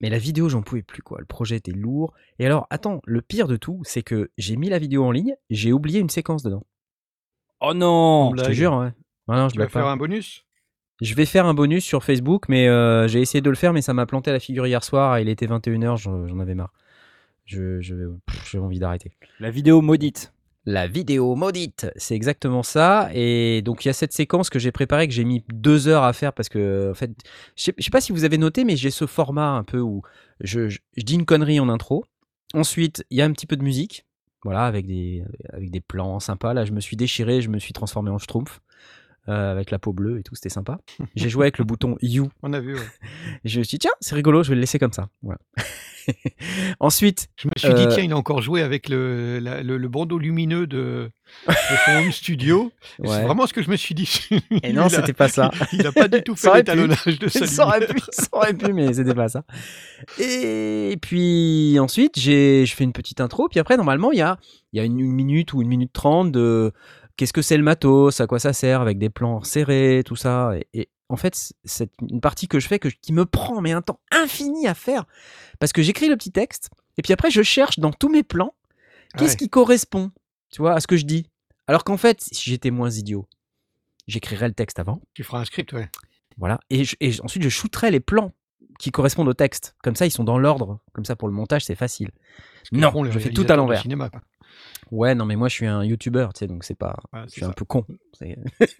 Mais 0.00 0.08
la 0.08 0.18
vidéo, 0.18 0.48
j'en 0.48 0.62
pouvais 0.62 0.82
plus 0.82 1.02
quoi. 1.02 1.18
Le 1.20 1.26
projet 1.26 1.56
était 1.56 1.72
lourd. 1.72 2.14
Et 2.38 2.46
alors, 2.46 2.66
attends, 2.70 3.02
le 3.04 3.20
pire 3.20 3.48
de 3.48 3.56
tout, 3.56 3.82
c'est 3.84 4.02
que 4.02 4.30
j'ai 4.38 4.56
mis 4.56 4.70
la 4.70 4.78
vidéo 4.78 5.04
en 5.04 5.10
ligne, 5.10 5.34
j'ai 5.50 5.72
oublié 5.72 6.00
une 6.00 6.08
séquence 6.08 6.42
dedans. 6.42 6.64
Oh 7.60 7.74
non 7.74 8.32
Je 8.36 8.44
te 8.44 8.52
jure, 8.52 8.74
ouais. 8.76 8.92
Non, 9.28 9.48
je 9.48 9.52
Tu 9.52 9.58
vas 9.58 9.68
faire 9.68 9.84
pas. 9.84 9.90
un 9.90 9.96
bonus? 9.98 10.46
Je 11.02 11.14
vais 11.14 11.26
faire 11.26 11.46
un 11.46 11.54
bonus 11.54 11.84
sur 11.84 12.02
Facebook, 12.04 12.46
mais 12.48 12.68
euh, 12.68 13.08
j'ai 13.08 13.20
essayé 13.20 13.40
de 13.42 13.48
le 13.50 13.56
faire, 13.56 13.72
mais 13.72 13.82
ça 13.82 13.92
m'a 13.94 14.06
planté 14.06 14.30
à 14.30 14.32
la 14.32 14.40
figure 14.40 14.66
hier 14.66 14.82
soir. 14.82 15.18
Il 15.18 15.28
était 15.28 15.46
21h, 15.46 15.96
j'en 15.98 16.26
j'en 16.26 16.38
avais 16.40 16.54
marre. 16.54 16.72
Je, 17.44 17.80
je, 17.80 17.94
j'ai 18.50 18.58
envie 18.58 18.78
d'arrêter. 18.78 19.12
La 19.38 19.50
vidéo 19.50 19.80
maudite. 19.82 20.32
La 20.66 20.86
vidéo 20.86 21.34
maudite, 21.36 21.86
c'est 21.96 22.14
exactement 22.14 22.62
ça. 22.62 23.08
Et 23.14 23.62
donc 23.62 23.84
il 23.84 23.88
y 23.88 23.90
a 23.90 23.94
cette 23.94 24.12
séquence 24.12 24.50
que 24.50 24.58
j'ai 24.58 24.72
préparée, 24.72 25.08
que 25.08 25.14
j'ai 25.14 25.24
mis 25.24 25.42
deux 25.52 25.88
heures 25.88 26.04
à 26.04 26.12
faire 26.12 26.32
parce 26.34 26.48
que, 26.50 26.90
en 26.90 26.94
fait, 26.94 27.10
je 27.56 27.64
sais, 27.64 27.74
sais 27.78 27.90
pas 27.90 28.00
si 28.02 28.12
vous 28.12 28.24
avez 28.24 28.36
noté, 28.36 28.64
mais 28.64 28.76
j'ai 28.76 28.90
ce 28.90 29.06
format 29.06 29.48
un 29.52 29.64
peu 29.64 29.80
où 29.80 30.02
je, 30.40 30.68
je- 30.68 30.78
je 30.96 31.02
dis 31.02 31.14
une 31.14 31.24
connerie 31.24 31.60
en 31.60 31.68
intro. 31.70 32.04
Ensuite, 32.52 33.04
il 33.10 33.16
y 33.18 33.22
a 33.22 33.24
un 33.24 33.32
petit 33.32 33.46
peu 33.46 33.56
de 33.56 33.62
musique, 33.62 34.04
voilà, 34.44 34.66
avec 34.66 34.86
des, 34.86 35.24
avec 35.52 35.70
des 35.70 35.80
plans 35.80 36.20
sympas. 36.20 36.52
Là, 36.52 36.64
je 36.66 36.72
me 36.72 36.80
suis 36.80 36.96
déchiré, 36.96 37.40
je 37.40 37.48
me 37.48 37.58
suis 37.58 37.72
transformé 37.72 38.10
en 38.10 38.18
schtroumpf. 38.18 38.60
Euh, 39.30 39.52
avec 39.52 39.70
la 39.70 39.78
peau 39.78 39.92
bleue 39.92 40.18
et 40.18 40.22
tout, 40.22 40.34
c'était 40.34 40.48
sympa. 40.50 40.78
J'ai 41.16 41.28
joué 41.28 41.44
avec 41.44 41.58
le 41.58 41.64
bouton 41.64 41.96
You 42.02 42.28
On 42.42 42.52
a 42.52 42.60
vu, 42.60 42.74
ouais. 42.74 42.80
je 43.44 43.58
me 43.60 43.64
suis 43.64 43.76
dit, 43.76 43.80
tiens, 43.80 43.92
c'est 44.00 44.14
rigolo, 44.14 44.42
je 44.42 44.48
vais 44.50 44.54
le 44.56 44.60
laisser 44.60 44.78
comme 44.78 44.92
ça. 44.92 45.08
Voilà. 45.22 45.38
Ensuite, 46.80 47.28
Je 47.36 47.46
me 47.48 47.52
suis 47.56 47.74
dit, 47.74 47.82
Euh, 47.82 47.88
tiens, 47.94 48.02
il 48.02 48.12
a 48.12 48.16
encore 48.16 48.40
joué 48.42 48.62
avec 48.62 48.88
le, 48.88 49.38
la- 49.38 49.62
le, 49.62 49.76
le 49.76 49.88
bandeau 49.88 50.18
lumineux 50.18 50.66
de, 50.66 51.10
de 51.48 51.54
son 51.84 51.90
home 51.92 52.12
studio. 52.12 52.72
Ouais. 52.98 53.08
C'est 53.08 53.22
vraiment 53.22 53.46
ce 53.46 53.52
que 53.52 53.62
je 53.62 53.70
me 53.70 53.76
suis 53.76 53.94
dit. 53.94 54.28
et 54.62 54.72
non, 54.72 54.88
c'était 54.88 55.12
pas 55.12 55.28
ça. 55.28 55.50
Il 55.72 55.82
n'a 55.82 55.92
pas 55.92 56.08
du 56.08 56.22
tout 56.22 56.36
Ça 56.36 56.52
fait 56.52 56.58
l'étalonnage 56.58 57.18
de 57.18 57.28
sa 57.28 57.46
ça 57.46 57.66
aurait 57.66 57.86
pu, 57.86 58.00
ça 58.10 58.26
aurait 58.32 58.54
pu, 58.54 58.72
mais 58.72 58.92
c'était 58.94 59.14
pas 59.14 59.28
ça. 59.28 59.44
Et 60.18 60.96
puis 61.00 61.78
ensuite, 61.78 62.18
je 62.18 62.72
fais 62.74 62.84
une 62.84 62.92
petite 62.92 63.20
intro, 63.20 63.48
puis 63.48 63.60
après, 63.60 63.76
normalement, 63.76 64.10
il 64.12 64.18
y 64.18 64.22
a, 64.22 64.38
il 64.72 64.78
y 64.78 64.80
a 64.80 64.84
une, 64.84 64.98
une 65.00 65.12
minute 65.12 65.52
ou 65.52 65.62
une 65.62 65.68
minute 65.68 65.92
trente 65.92 66.32
de 66.32 66.72
qu'est-ce 67.20 67.34
que 67.34 67.42
c'est 67.42 67.58
le 67.58 67.62
matos, 67.62 68.18
à 68.22 68.26
quoi 68.26 68.38
ça 68.38 68.54
sert, 68.54 68.80
avec 68.80 68.96
des 68.98 69.10
plans 69.10 69.42
serrés, 69.42 70.02
tout 70.06 70.16
ça. 70.16 70.52
Et, 70.56 70.66
et 70.80 70.88
en 71.10 71.16
fait, 71.16 71.52
c'est 71.64 71.90
une 72.10 72.22
partie 72.22 72.48
que 72.48 72.58
je 72.58 72.66
fais 72.66 72.78
que, 72.78 72.88
qui 72.88 73.12
me 73.12 73.26
prend 73.26 73.60
mais 73.60 73.72
un 73.72 73.82
temps 73.82 74.00
infini 74.10 74.66
à 74.66 74.72
faire, 74.74 75.04
parce 75.58 75.72
que 75.74 75.82
j'écris 75.82 76.08
le 76.08 76.16
petit 76.16 76.30
texte, 76.32 76.70
et 76.96 77.02
puis 77.02 77.12
après, 77.12 77.30
je 77.30 77.42
cherche 77.42 77.78
dans 77.78 77.92
tous 77.92 78.08
mes 78.08 78.22
plans 78.22 78.54
qu'est-ce 79.18 79.32
Ouais. 79.32 79.36
qui 79.36 79.48
correspond, 79.50 80.12
tu 80.50 80.62
vois, 80.62 80.72
à 80.74 80.80
ce 80.80 80.86
que 80.86 80.96
je 80.96 81.04
dis. 81.04 81.26
Alors 81.66 81.84
qu'en 81.84 81.98
fait, 81.98 82.20
si 82.32 82.48
j'étais 82.48 82.70
moins 82.70 82.90
idiot, 82.90 83.28
j'écrirais 84.06 84.48
le 84.48 84.54
texte 84.54 84.78
avant. 84.78 85.02
Tu 85.14 85.22
feras 85.22 85.40
un 85.40 85.44
script, 85.44 85.72
ouais. 85.74 85.90
Voilà. 86.38 86.58
Et, 86.70 86.84
je- 86.84 86.96
et 87.00 87.12
ensuite, 87.22 87.42
je 87.42 87.48
shooterai 87.50 87.90
les 87.90 88.00
plans 88.00 88.32
qui 88.78 88.90
correspondent 88.92 89.28
au 89.28 89.34
texte. 89.34 89.76
Comme 89.84 89.94
ça, 89.94 90.06
ils 90.06 90.10
sont 90.10 90.24
dans 90.24 90.38
l'ordre. 90.38 90.80
Comme 90.94 91.04
ça, 91.04 91.16
pour 91.16 91.28
le 91.28 91.34
montage, 91.34 91.64
c'est 91.66 91.74
facile. 91.74 92.10
Non, 92.72 93.04
je 93.04 93.18
fais 93.18 93.30
tout 93.30 93.44
à 93.48 93.56
l'envers. 93.56 93.84
Ouais, 94.90 95.14
non, 95.14 95.24
mais 95.24 95.36
moi, 95.36 95.48
je 95.48 95.54
suis 95.54 95.66
un 95.66 95.84
youtubeur, 95.84 96.32
tu 96.32 96.40
sais, 96.40 96.46
donc 96.46 96.64
c'est 96.64 96.74
pas. 96.76 96.96
Voilà, 97.12 97.26
Je 97.26 97.30
c'est 97.30 97.36
suis 97.36 97.44
un 97.44 97.52
peu 97.52 97.64
con. 97.64 97.84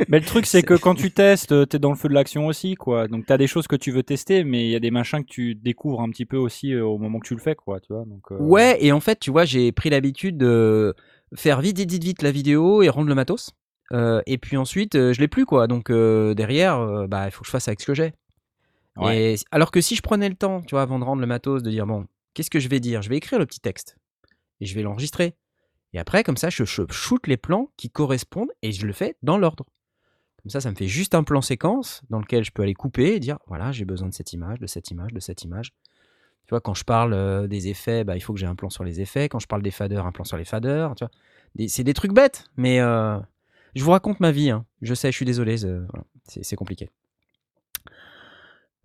Mais 0.08 0.18
le 0.18 0.24
truc, 0.24 0.44
c'est 0.46 0.62
que 0.62 0.74
quand 0.74 0.94
tu 0.94 1.10
testes, 1.12 1.52
euh, 1.52 1.64
t'es 1.66 1.78
dans 1.78 1.90
le 1.90 1.96
feu 1.96 2.08
de 2.08 2.14
l'action 2.14 2.46
aussi, 2.46 2.74
quoi. 2.74 3.06
Donc 3.08 3.26
t'as 3.26 3.38
des 3.38 3.46
choses 3.46 3.66
que 3.66 3.76
tu 3.76 3.90
veux 3.90 4.02
tester, 4.02 4.44
mais 4.44 4.64
il 4.66 4.70
y 4.70 4.76
a 4.76 4.80
des 4.80 4.90
machins 4.90 5.20
que 5.24 5.30
tu 5.30 5.54
découvres 5.54 6.00
un 6.00 6.10
petit 6.10 6.26
peu 6.26 6.36
aussi 6.36 6.72
euh, 6.74 6.84
au 6.84 6.98
moment 6.98 7.20
que 7.20 7.28
tu 7.28 7.34
le 7.34 7.40
fais, 7.40 7.54
quoi, 7.54 7.80
tu 7.80 7.92
vois. 7.92 8.04
Donc, 8.04 8.32
euh, 8.32 8.36
Ouais, 8.38 8.76
et 8.84 8.92
en 8.92 9.00
fait, 9.00 9.18
tu 9.20 9.30
vois, 9.30 9.44
j'ai 9.44 9.72
pris 9.72 9.88
l'habitude 9.88 10.36
de 10.36 10.94
faire 11.34 11.60
vite, 11.60 11.78
vite, 11.78 11.90
vite, 11.90 12.04
vite 12.04 12.22
la 12.22 12.32
vidéo 12.32 12.82
et 12.82 12.88
rendre 12.88 13.08
le 13.08 13.14
matos. 13.14 13.50
Euh, 13.92 14.22
et 14.26 14.38
puis 14.38 14.56
ensuite, 14.56 14.94
euh, 14.94 15.12
je 15.12 15.20
l'ai 15.20 15.28
plus, 15.28 15.46
quoi. 15.46 15.66
Donc 15.66 15.90
euh, 15.90 16.34
derrière, 16.34 16.78
euh, 16.78 17.06
bah, 17.06 17.26
il 17.26 17.30
faut 17.30 17.40
que 17.40 17.46
je 17.46 17.50
fasse 17.52 17.68
avec 17.68 17.80
ce 17.80 17.86
que 17.86 17.94
j'ai. 17.94 18.12
Ouais. 18.96 19.34
Et 19.34 19.36
alors 19.50 19.70
que 19.70 19.80
si 19.80 19.96
je 19.96 20.02
prenais 20.02 20.28
le 20.28 20.34
temps, 20.34 20.60
tu 20.62 20.74
vois, 20.74 20.82
avant 20.82 20.98
de 20.98 21.04
rendre 21.04 21.20
le 21.20 21.26
matos, 21.26 21.62
de 21.62 21.70
dire 21.70 21.86
bon, 21.86 22.06
qu'est-ce 22.34 22.50
que 22.50 22.60
je 22.60 22.68
vais 22.68 22.80
dire? 22.80 23.02
Je 23.02 23.08
vais 23.08 23.16
écrire 23.16 23.38
le 23.38 23.46
petit 23.46 23.60
texte 23.60 23.96
et 24.60 24.66
je 24.66 24.74
vais 24.74 24.82
l'enregistrer. 24.82 25.34
Et 25.92 25.98
après, 25.98 26.22
comme 26.22 26.36
ça, 26.36 26.50
je, 26.50 26.64
je 26.64 26.82
shoot 26.90 27.26
les 27.26 27.36
plans 27.36 27.70
qui 27.76 27.90
correspondent 27.90 28.50
et 28.62 28.72
je 28.72 28.86
le 28.86 28.92
fais 28.92 29.16
dans 29.22 29.38
l'ordre. 29.38 29.66
Comme 30.42 30.50
ça, 30.50 30.60
ça 30.60 30.70
me 30.70 30.76
fait 30.76 30.86
juste 30.86 31.14
un 31.14 31.22
plan 31.22 31.42
séquence 31.42 32.02
dans 32.08 32.18
lequel 32.18 32.44
je 32.44 32.50
peux 32.50 32.62
aller 32.62 32.74
couper 32.74 33.14
et 33.14 33.20
dire 33.20 33.38
voilà, 33.46 33.72
j'ai 33.72 33.84
besoin 33.84 34.08
de 34.08 34.14
cette 34.14 34.32
image, 34.32 34.58
de 34.58 34.66
cette 34.66 34.90
image, 34.90 35.12
de 35.12 35.20
cette 35.20 35.42
image. 35.42 35.72
Tu 36.46 36.50
vois, 36.50 36.60
quand 36.60 36.74
je 36.74 36.84
parle 36.84 37.12
euh, 37.12 37.46
des 37.46 37.68
effets, 37.68 38.04
bah, 38.04 38.16
il 38.16 38.20
faut 38.20 38.32
que 38.32 38.40
j'ai 38.40 38.46
un 38.46 38.54
plan 38.54 38.70
sur 38.70 38.82
les 38.82 39.00
effets. 39.00 39.28
Quand 39.28 39.38
je 39.38 39.46
parle 39.46 39.62
des 39.62 39.70
faders, 39.70 40.06
un 40.06 40.12
plan 40.12 40.24
sur 40.24 40.36
les 40.36 40.44
faders. 40.44 40.94
Tu 40.94 41.04
vois, 41.04 41.68
c'est 41.68 41.84
des 41.84 41.94
trucs 41.94 42.12
bêtes, 42.12 42.44
mais 42.56 42.80
euh, 42.80 43.18
je 43.74 43.84
vous 43.84 43.90
raconte 43.90 44.18
ma 44.20 44.32
vie. 44.32 44.50
hein. 44.50 44.64
Je 44.82 44.94
sais, 44.94 45.12
je 45.12 45.16
suis 45.16 45.26
désolé, 45.26 45.56
c'est 46.26 46.56
compliqué. 46.56 46.88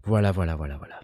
Voilà, 0.03 0.31
voilà, 0.31 0.55
voilà, 0.55 0.77
voilà. 0.77 0.99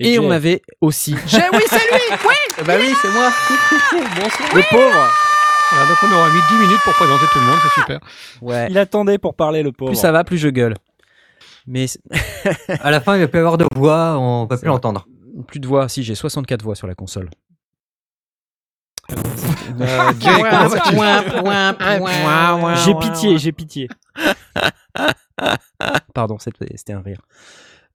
Et, 0.00 0.18
on 0.18 0.30
avait 0.30 0.62
aussi. 0.80 1.14
Jay, 1.26 1.42
oui, 1.52 1.60
c'est 1.68 1.76
lui 1.76 2.00
Oui 2.26 2.64
bah 2.66 2.74
oui, 2.78 2.92
c'est 3.00 3.10
moi. 3.10 3.30
Bonsoir. 3.92 4.54
Le 4.54 4.62
pauvre 4.70 5.08
Voilà, 5.70 5.88
donc 5.88 5.96
on 6.02 6.12
aura 6.12 6.28
mis 6.30 6.40
10 6.48 6.54
minutes 6.66 6.80
pour 6.84 6.92
présenter 6.94 7.24
tout 7.32 7.38
le 7.38 7.46
monde, 7.46 7.58
c'est 7.62 7.80
super. 7.80 8.00
Ouais. 8.42 8.66
Il 8.70 8.78
attendait 8.78 9.18
pour 9.18 9.34
parler, 9.34 9.62
le 9.62 9.72
pauvre. 9.72 9.90
Plus 9.92 9.98
ça 9.98 10.12
va, 10.12 10.24
plus 10.24 10.38
je 10.38 10.48
gueule. 10.48 10.74
Mais 11.66 11.86
À 12.80 12.90
la 12.90 13.00
fin, 13.00 13.16
il 13.16 13.20
va 13.20 13.28
plus 13.28 13.38
y 13.38 13.40
avoir 13.40 13.58
de 13.58 13.66
voix, 13.74 14.18
on 14.18 14.46
va 14.46 14.56
plus 14.56 14.66
l'entendre. 14.66 15.06
plus 15.46 15.60
de 15.60 15.66
voix. 15.66 15.88
Si, 15.88 16.02
j'ai 16.02 16.14
64 16.14 16.62
voix 16.62 16.74
sur 16.74 16.86
la 16.86 16.94
console. 16.94 17.30
J'ai 22.84 22.94
pitié, 22.94 23.38
j'ai 23.38 23.52
pitié. 23.52 23.88
Pardon, 26.14 26.38
c'était 26.38 26.76
c'était 26.76 26.92
un 26.92 27.02
rire. 27.02 27.20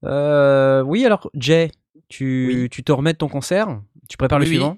Euh, 0.04 0.82
oui, 0.82 1.06
alors, 1.06 1.30
Jay, 1.36 1.72
tu, 2.12 2.62
Oui. 2.64 2.70
tu 2.70 2.84
te 2.84 2.92
remets 2.92 3.14
de 3.14 3.18
ton 3.18 3.28
concert? 3.30 3.82
Tu 4.10 4.18
prépares 4.18 4.40
le 4.40 4.44
Oui, 4.46 4.50
suivant? 4.52 4.78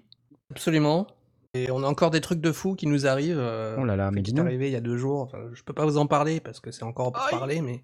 Absolument. 0.52 1.08
Et 1.56 1.70
on 1.70 1.84
a 1.84 1.88
encore 1.88 2.10
des 2.10 2.22
trucs 2.22 2.42
de 2.42 2.52
fou 2.52 2.75
qui 2.75 2.88
nous 2.88 3.06
arrivent. 3.06 3.38
euh, 3.40 3.75
Oh 3.80 3.86
là 3.86 3.96
là, 3.96 4.10
mais 4.12 4.24
qui 4.24 4.32
est 4.32 4.34
dis-nous. 4.34 4.44
arrivé 4.46 4.68
il 4.70 4.74
y 4.74 4.75
a 4.75 4.82
deux 4.82 4.98
jours. 4.98 5.22
Enfin, 5.22 5.38
je 5.54 5.62
peux 5.63 5.74
pas 5.74 5.86
vous 5.86 5.98
en 5.98 6.08
parler 6.08 6.40
parce 6.40 6.60
que 6.60 6.72
c'est 6.72 6.84
encore 6.84 7.12
pour 7.12 7.28
parler, 7.30 7.62
mais 7.62 7.84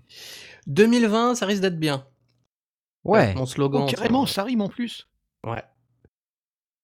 2020, 0.67 1.35
ça 1.35 1.45
risque 1.45 1.61
d'être 1.61 1.79
bien. 1.79 2.07
Ouais. 3.03 3.33
Mon 3.35 3.45
slogan. 3.45 3.83
Oh, 3.87 3.91
Carrément, 3.91 4.25
ça- 4.25 4.33
ça 4.35 4.43
rime 4.43 4.61
en 4.61 4.69
plus. 4.69 5.07
Ouais. 5.45 5.63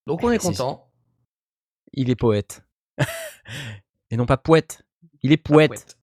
Donc 0.08 0.24
on 0.24 0.32
est 0.32 0.40
C'est- 0.40 0.48
content. 0.50 0.92
Il 1.94 2.10
est 2.10 2.16
poète. 2.16 2.64
Et 4.12 4.18
non 4.18 4.26
pas 4.26 4.38
Pouette. 4.38 4.86
Il 5.24 5.32
est 5.32 5.38
Pouette. 5.38 5.98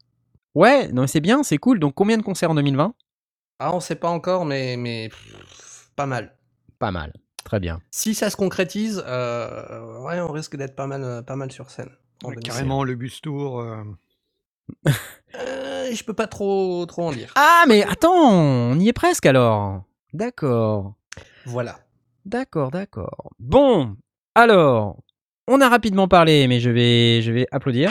Ouais, 0.55 0.89
non, 0.89 1.03
mais 1.03 1.09
c'est 1.09 1.21
bien, 1.21 1.43
c'est 1.43 1.59
cool. 1.59 1.79
Donc, 1.79 1.95
combien 1.95 2.19
de 2.19 2.23
concerts 2.23 2.51
en 2.51 2.55
2020 2.55 2.95
Ah, 3.59 3.75
on 3.75 3.81
sait 3.81 3.95
pas 3.97 4.11
encore, 4.11 4.45
mais, 4.45 4.77
mais 4.77 5.09
pff, 5.09 5.91
pas 5.97 6.07
mal. 6.07 6.37
Pas 6.83 6.91
mal. 6.91 7.13
Très 7.45 7.61
bien. 7.61 7.81
Si 7.93 8.13
ça 8.13 8.29
se 8.29 8.37
concrétise, 8.37 9.05
euh, 9.07 10.01
ouais, 10.01 10.19
on 10.21 10.33
risque 10.33 10.57
d'être 10.57 10.75
pas 10.75 10.89
mal, 10.89 11.23
pas 11.25 11.37
mal 11.37 11.53
sur 11.53 11.71
scène. 11.71 11.91
en 12.25 12.31
Ouais, 12.31 12.35
2020. 12.35 12.53
carrément, 12.53 12.83
le 12.83 12.97
bus 12.97 13.21
tour. 13.21 13.61
euh, 13.61 13.85
Euh, 15.37 15.95
je 15.95 16.03
peux 16.05 16.13
pas 16.13 16.27
trop, 16.27 16.85
trop 16.87 17.05
en 17.09 17.13
dire. 17.13 17.33
Ah, 17.37 17.65
mais 17.69 17.85
attends, 17.85 18.31
on 18.33 18.79
y 18.81 18.89
est 18.89 18.93
presque 18.93 19.27
alors. 19.27 19.85
D'accord. 20.13 20.95
Voilà. 21.47 21.79
D'accord, 22.27 22.71
d'accord. 22.73 23.31
Bon, 23.39 23.97
alors, 24.35 24.99
on 25.49 25.61
a 25.61 25.69
rapidement 25.69 26.09
parlé, 26.09 26.49
mais 26.49 26.59
je 26.61 26.69
vais, 26.71 27.23
je 27.23 27.31
vais 27.33 27.47
applaudir. 27.53 27.91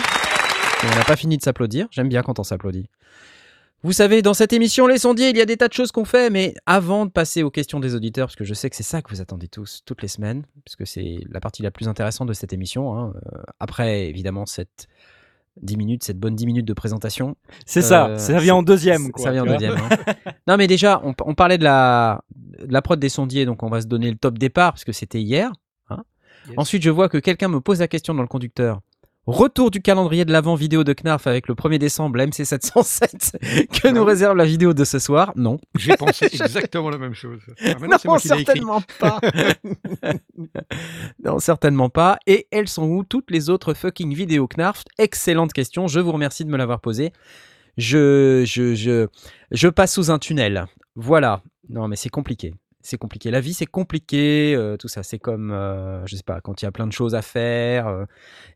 On 0.84 0.96
n'a 0.98 1.04
pas 1.06 1.16
fini 1.16 1.38
de 1.38 1.44
s'applaudir. 1.44 1.88
J'aime 1.92 2.10
bien 2.10 2.22
quand 2.24 2.40
on 2.40 2.44
s'applaudit. 2.44 2.90
Vous 3.84 3.94
savez, 3.94 4.22
dans 4.22 4.36
cette 4.36 4.54
émission 4.54 4.86
Les 4.86 5.00
Sondiers, 5.00 5.30
il 5.32 5.38
y 5.38 5.42
a 5.42 5.46
des 5.46 5.58
tas 5.58 5.68
de 5.68 5.74
choses 5.74 5.92
qu'on 5.92 6.06
fait, 6.06 6.30
mais 6.30 6.54
avant 6.68 7.08
de 7.08 7.12
passer 7.12 7.42
aux 7.42 7.50
questions 7.50 7.80
des 7.80 7.96
auditeurs, 7.96 8.28
parce 8.28 8.36
que 8.36 8.44
je 8.44 8.54
sais 8.54 8.70
que 8.70 8.76
c'est 8.76 8.84
ça 8.84 9.02
que 9.02 9.10
vous 9.10 9.22
attendez 9.22 9.48
tous, 9.48 9.82
toutes 9.86 10.04
les 10.04 10.08
semaines, 10.08 10.46
parce 10.64 10.76
que 10.76 10.86
c'est 10.86 11.18
la 11.32 11.40
partie 11.40 11.64
la 11.64 11.72
plus 11.72 11.88
intéressante 11.88 12.28
de 12.28 12.34
cette 12.34 12.54
émission. 12.54 12.96
hein. 12.96 13.14
Euh, 13.34 13.42
Après, 13.60 14.08
évidemment, 14.08 14.46
cette 14.46 14.88
10 15.62 15.78
minutes, 15.78 16.04
cette 16.04 16.20
bonne 16.20 16.36
10 16.36 16.46
minutes 16.46 16.66
de 16.68 16.74
présentation. 16.74 17.36
C'est 17.66 17.82
ça, 17.82 18.08
Euh, 18.10 18.18
ça 18.20 18.38
vient 18.40 18.56
en 18.56 18.64
deuxième. 18.64 19.12
Quoi, 19.12 19.26
Ça 19.26 19.32
vient 19.32 19.44
en 19.44 19.48
deuxième. 19.48 19.74
hein. 19.74 19.90
non, 20.48 20.58
mais 20.58 20.68
déjà, 20.68 21.02
on, 21.04 21.16
on 21.26 21.34
parlait 21.34 21.58
de 21.58 21.64
la, 21.64 22.24
de 22.64 22.72
la 22.72 22.82
prod 22.84 23.00
des 23.00 23.10
sondiers, 23.10 23.46
donc 23.46 23.64
on 23.64 23.70
va 23.70 23.82
se 23.82 23.88
donner 23.88 24.12
le 24.12 24.18
top 24.18 24.38
départ, 24.38 24.74
parce 24.74 24.84
que 24.84 24.92
c'était 24.94 25.22
hier. 25.22 25.52
hein. 25.90 26.04
Yes. 26.48 26.54
Ensuite, 26.58 26.84
je 26.84 26.92
vois 26.92 27.10
que 27.10 27.18
quelqu'un 27.18 27.48
me 27.48 27.60
pose 27.62 27.80
la 27.80 27.88
question 27.88 28.14
dans 28.14 28.22
le 28.22 28.28
conducteur. 28.28 28.80
Retour 29.28 29.70
du 29.70 29.82
calendrier 29.82 30.26
de 30.26 30.32
l'avant 30.32 30.56
vidéo 30.56 30.84
de 30.84 30.94
Knarf 30.94 31.28
avec 31.28 31.48
le 31.48 31.54
1er 31.54 31.78
décembre, 31.78 32.18
la 32.18 32.26
MC707, 32.26 33.68
que 33.82 33.88
nous 33.90 34.04
réserve 34.04 34.36
la 34.36 34.46
vidéo 34.46 34.74
de 34.74 34.84
ce 34.84 34.98
soir? 34.98 35.32
Non. 35.36 35.60
J'ai 35.78 35.96
pensé 35.98 36.26
exactement 36.26 36.90
la 36.90 36.98
même 36.98 37.14
chose. 37.14 37.40
Ah, 37.64 37.76
non, 37.80 37.98
moi 38.04 38.18
certainement 38.18 38.82
pas. 39.00 39.20
non, 41.24 41.38
certainement 41.38 41.90
pas. 41.90 42.18
Et 42.26 42.48
elles 42.50 42.68
sont 42.68 42.88
où 42.90 43.04
toutes 43.04 43.30
les 43.30 43.52
autres 43.52 43.76
fucking 43.76 44.12
vidéos 44.16 44.48
Knarf? 44.48 44.86
Excellente 44.98 45.54
question. 45.54 45.88
Je 45.88 46.00
vous 46.00 46.12
remercie 46.12 46.44
de 46.44 46.50
me 46.50 46.58
l'avoir 46.58 46.82
posée. 46.82 47.14
Je, 47.78 48.44
je, 48.48 48.74
je, 48.74 49.08
je 49.52 49.68
passe 49.68 49.94
sous 49.94 50.10
un 50.10 50.18
tunnel. 50.18 50.66
Voilà. 50.96 51.44
Non, 51.70 51.88
mais 51.88 51.96
c'est 51.96 52.10
compliqué. 52.10 52.56
C'est 52.84 52.98
compliqué. 52.98 53.30
La 53.32 53.40
vie, 53.42 53.54
c'est 53.54 53.66
compliqué. 53.66 54.54
euh, 54.56 54.76
tout 54.78 54.88
ça, 54.88 55.04
c'est 55.04 55.20
comme, 55.20 55.52
euh, 55.52 56.06
je 56.08 56.16
sais 56.16 56.24
pas, 56.24 56.42
quand 56.42 56.62
il 56.62 56.66
y 56.66 56.68
a 56.68 56.72
plein 56.72 56.88
de 56.88 56.92
choses 56.92 57.14
à 57.16 57.22
faire 57.22 57.88
euh, 57.88 58.06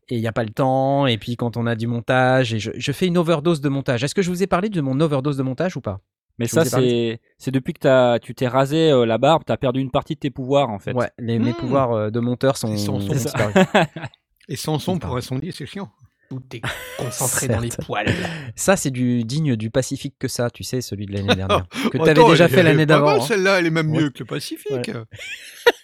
et 0.10 0.16
il 0.16 0.22
n'y 0.22 0.28
a 0.28 0.32
pas 0.34 0.44
le 0.44 0.50
temps. 0.50 1.06
Et 1.08 1.18
puis 1.18 1.36
quand 1.38 1.58
on 1.58 1.66
a 1.68 1.76
du 1.76 1.88
montage, 1.88 2.54
et 2.54 2.60
je, 2.60 2.72
je 2.76 2.92
fais 2.92 3.08
une 3.08 3.18
overdose 3.18 3.62
de 3.62 3.70
montage. 3.70 4.04
Est-ce 4.04 4.16
que 4.16 4.22
je 4.22 4.30
vous 4.30 4.42
ai 4.44 4.48
parlé 4.48 4.70
de 4.70 4.82
mon 4.82 5.00
overdose 5.00 5.38
de 5.38 5.44
montage 5.44 5.78
ou 5.78 5.82
pas? 5.82 6.00
Mais 6.38 6.48
Je 6.48 6.52
ça, 6.52 6.66
c'est 6.66 7.22
c'est 7.38 7.52
depuis 7.52 7.72
que 7.74 7.80
t'as- 7.80 8.20
tu 8.20 8.36
t'es 8.36 8.48
rasé 8.48 8.92
euh, 8.92 9.06
la 9.06 9.18
barbe, 9.18 9.44
t'as 9.46 9.56
perdu 9.58 9.80
une 9.80 9.90
partie 9.92 10.16
de 10.16 10.20
tes 10.20 10.32
pouvoirs 10.32 10.70
en 10.70 10.80
fait. 10.80 10.92
Ouais, 10.94 11.10
les, 11.18 11.40
mes 11.40 11.52
Mmh. 11.52 11.56
pouvoirs 11.56 11.92
euh, 11.94 12.10
de 12.10 12.20
monteur 12.20 12.58
sont, 12.58 12.70
Ils 12.74 12.78
sont- 12.80 13.00
sont 13.00 13.12
ont 13.12 13.18
ça. 13.18 13.24
disparu. 13.48 13.54
Et 14.50 14.56
sans 14.58 14.78
son 14.80 15.00
pour 15.00 15.16
un 15.16 15.22
sondier, 15.22 15.52
c'est 15.52 15.66
chiant. 15.66 15.90
Tout 16.30 16.42
est 16.54 16.62
concentré 16.98 17.48
dans 17.48 17.60
les 17.60 17.70
poils. 17.70 18.08
Ça, 18.56 18.76
c'est 18.76 18.92
du 18.92 19.24
digne 19.24 19.56
du 19.56 19.70
Pacifique 19.70 20.16
que 20.20 20.28
ça, 20.28 20.50
tu 20.50 20.64
sais, 20.64 20.82
celui 20.82 21.06
de 21.06 21.14
l'année 21.14 21.36
dernière. 21.36 21.68
Que 21.92 21.98
tu 21.98 22.10
avais 22.10 22.26
déjà 22.26 22.48
fait 22.48 22.64
l'année 22.64 22.86
d'avant. 22.86 23.18
hein. 23.18 23.22
Celle-là, 23.22 23.60
elle 23.60 23.68
est 23.68 23.72
même 23.72 23.92
Ouais. 23.92 24.04
mieux 24.04 24.10
que 24.10 24.20
le 24.20 24.26
Pacifique. 24.26 24.92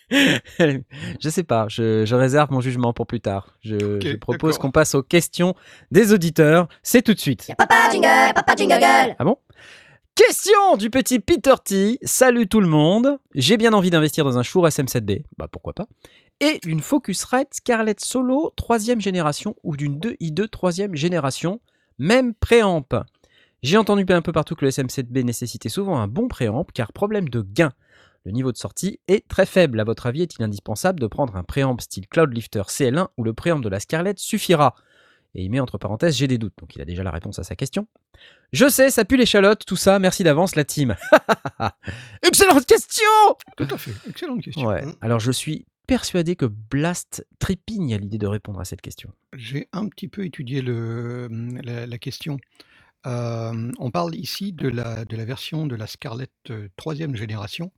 je 0.11 1.29
sais 1.29 1.43
pas, 1.43 1.67
je, 1.69 2.05
je 2.05 2.15
réserve 2.15 2.51
mon 2.51 2.59
jugement 2.61 2.91
pour 2.93 3.07
plus 3.07 3.21
tard. 3.21 3.55
Je, 3.61 4.15
propose 4.17 4.57
qu'on 4.57 4.71
passe 4.71 4.95
aux 4.95 5.03
questions 5.03 5.55
des 5.91 6.11
auditeurs. 6.13 6.67
C'est 6.83 7.01
tout 7.01 7.13
de 7.13 7.19
suite. 7.19 7.51
Papa 7.57 7.89
jingle, 7.91 8.33
papa 8.35 8.55
jingle 8.55 8.79
gueule. 8.79 9.15
Ah 9.19 9.23
bon? 9.23 9.37
Question 10.15 10.75
du 10.77 10.89
petit 10.89 11.19
Peter 11.19 11.53
T. 11.63 11.97
Salut 12.03 12.47
tout 12.47 12.59
le 12.59 12.67
monde. 12.67 13.17
J'ai 13.33 13.55
bien 13.57 13.71
envie 13.73 13.89
d'investir 13.89 14.25
dans 14.25 14.37
un 14.37 14.43
Shure 14.43 14.67
SM7B. 14.67 15.23
Bah 15.37 15.47
pourquoi 15.49 15.73
pas? 15.73 15.85
Et 16.43 16.59
une 16.65 16.81
Focusrite 16.81 17.53
Scarlett 17.53 17.99
Solo 17.99 18.51
3 18.55 18.79
génération 18.97 19.55
ou 19.61 19.77
d'une 19.77 19.99
2i2 19.99 20.49
3 20.49 20.71
génération. 20.93 21.61
Même 21.99 22.33
préamp. 22.33 22.83
J'ai 23.61 23.77
entendu 23.77 24.03
un 24.09 24.23
peu 24.23 24.31
partout 24.31 24.55
que 24.55 24.65
le 24.65 24.71
SM7B 24.71 25.23
nécessitait 25.23 25.69
souvent 25.69 25.99
un 25.99 26.07
bon 26.07 26.27
préamp 26.27 26.65
car 26.73 26.93
problème 26.93 27.29
de 27.29 27.43
gain. 27.43 27.71
Le 28.25 28.31
niveau 28.31 28.51
de 28.51 28.57
sortie 28.57 28.99
est 29.07 29.27
très 29.27 29.45
faible. 29.45 29.79
À 29.79 29.83
votre 29.83 30.07
avis, 30.07 30.23
est-il 30.23 30.43
indispensable 30.43 30.99
de 30.99 31.05
prendre 31.05 31.35
un 31.35 31.43
préamp 31.43 31.77
style 31.79 32.07
Cloudlifter 32.07 32.63
CL1 32.67 33.09
ou 33.17 33.23
le 33.23 33.33
préamp 33.33 33.59
de 33.59 33.69
la 33.69 33.79
Scarlett 33.79 34.17
suffira? 34.17 34.73
Et 35.35 35.43
il 35.43 35.51
met 35.51 35.59
entre 35.59 35.77
parenthèses 35.77 36.17
j'ai 36.17 36.27
des 36.27 36.39
doutes. 36.39 36.55
Donc 36.59 36.75
il 36.75 36.81
a 36.81 36.85
déjà 36.85 37.03
la 37.03 37.11
réponse 37.11 37.37
à 37.37 37.43
sa 37.43 37.55
question. 37.55 37.85
Je 38.51 38.67
sais, 38.67 38.89
ça 38.89 39.05
pue 39.05 39.15
l'échalote, 39.15 39.63
tout 39.63 39.75
ça. 39.75 39.99
Merci 39.99 40.23
d'avance, 40.23 40.55
la 40.55 40.63
team. 40.63 40.95
Excellente 42.23 42.65
question 42.65 43.03
Tout 43.57 43.67
à 43.69 43.77
fait. 43.77 43.93
Excellente 44.09 44.41
question. 44.41 44.65
Ouais. 44.65 44.83
Alors 45.01 45.19
je 45.19 45.31
suis 45.31 45.67
persuadé 45.91 46.37
que 46.37 46.45
Blast 46.45 47.27
trépigne 47.37 47.93
à 47.93 47.97
l'idée 47.97 48.17
de 48.17 48.25
répondre 48.25 48.61
à 48.61 48.63
cette 48.63 48.79
question. 48.79 49.11
J'ai 49.35 49.67
un 49.73 49.89
petit 49.89 50.07
peu 50.07 50.23
étudié 50.23 50.61
le, 50.61 51.27
la, 51.65 51.97
question. 51.97 52.37
Euh, 53.05 53.69
on 53.77 53.91
parle 53.91 54.15
ici 54.15 54.53
de 54.53 54.69
la, 54.69 55.03
version 55.09 55.67
de 55.67 55.75
la 55.75 55.87
Scarlett 55.87 56.31
euh, 56.49 56.69
troisième 56.77 57.17
génération. 57.17 57.73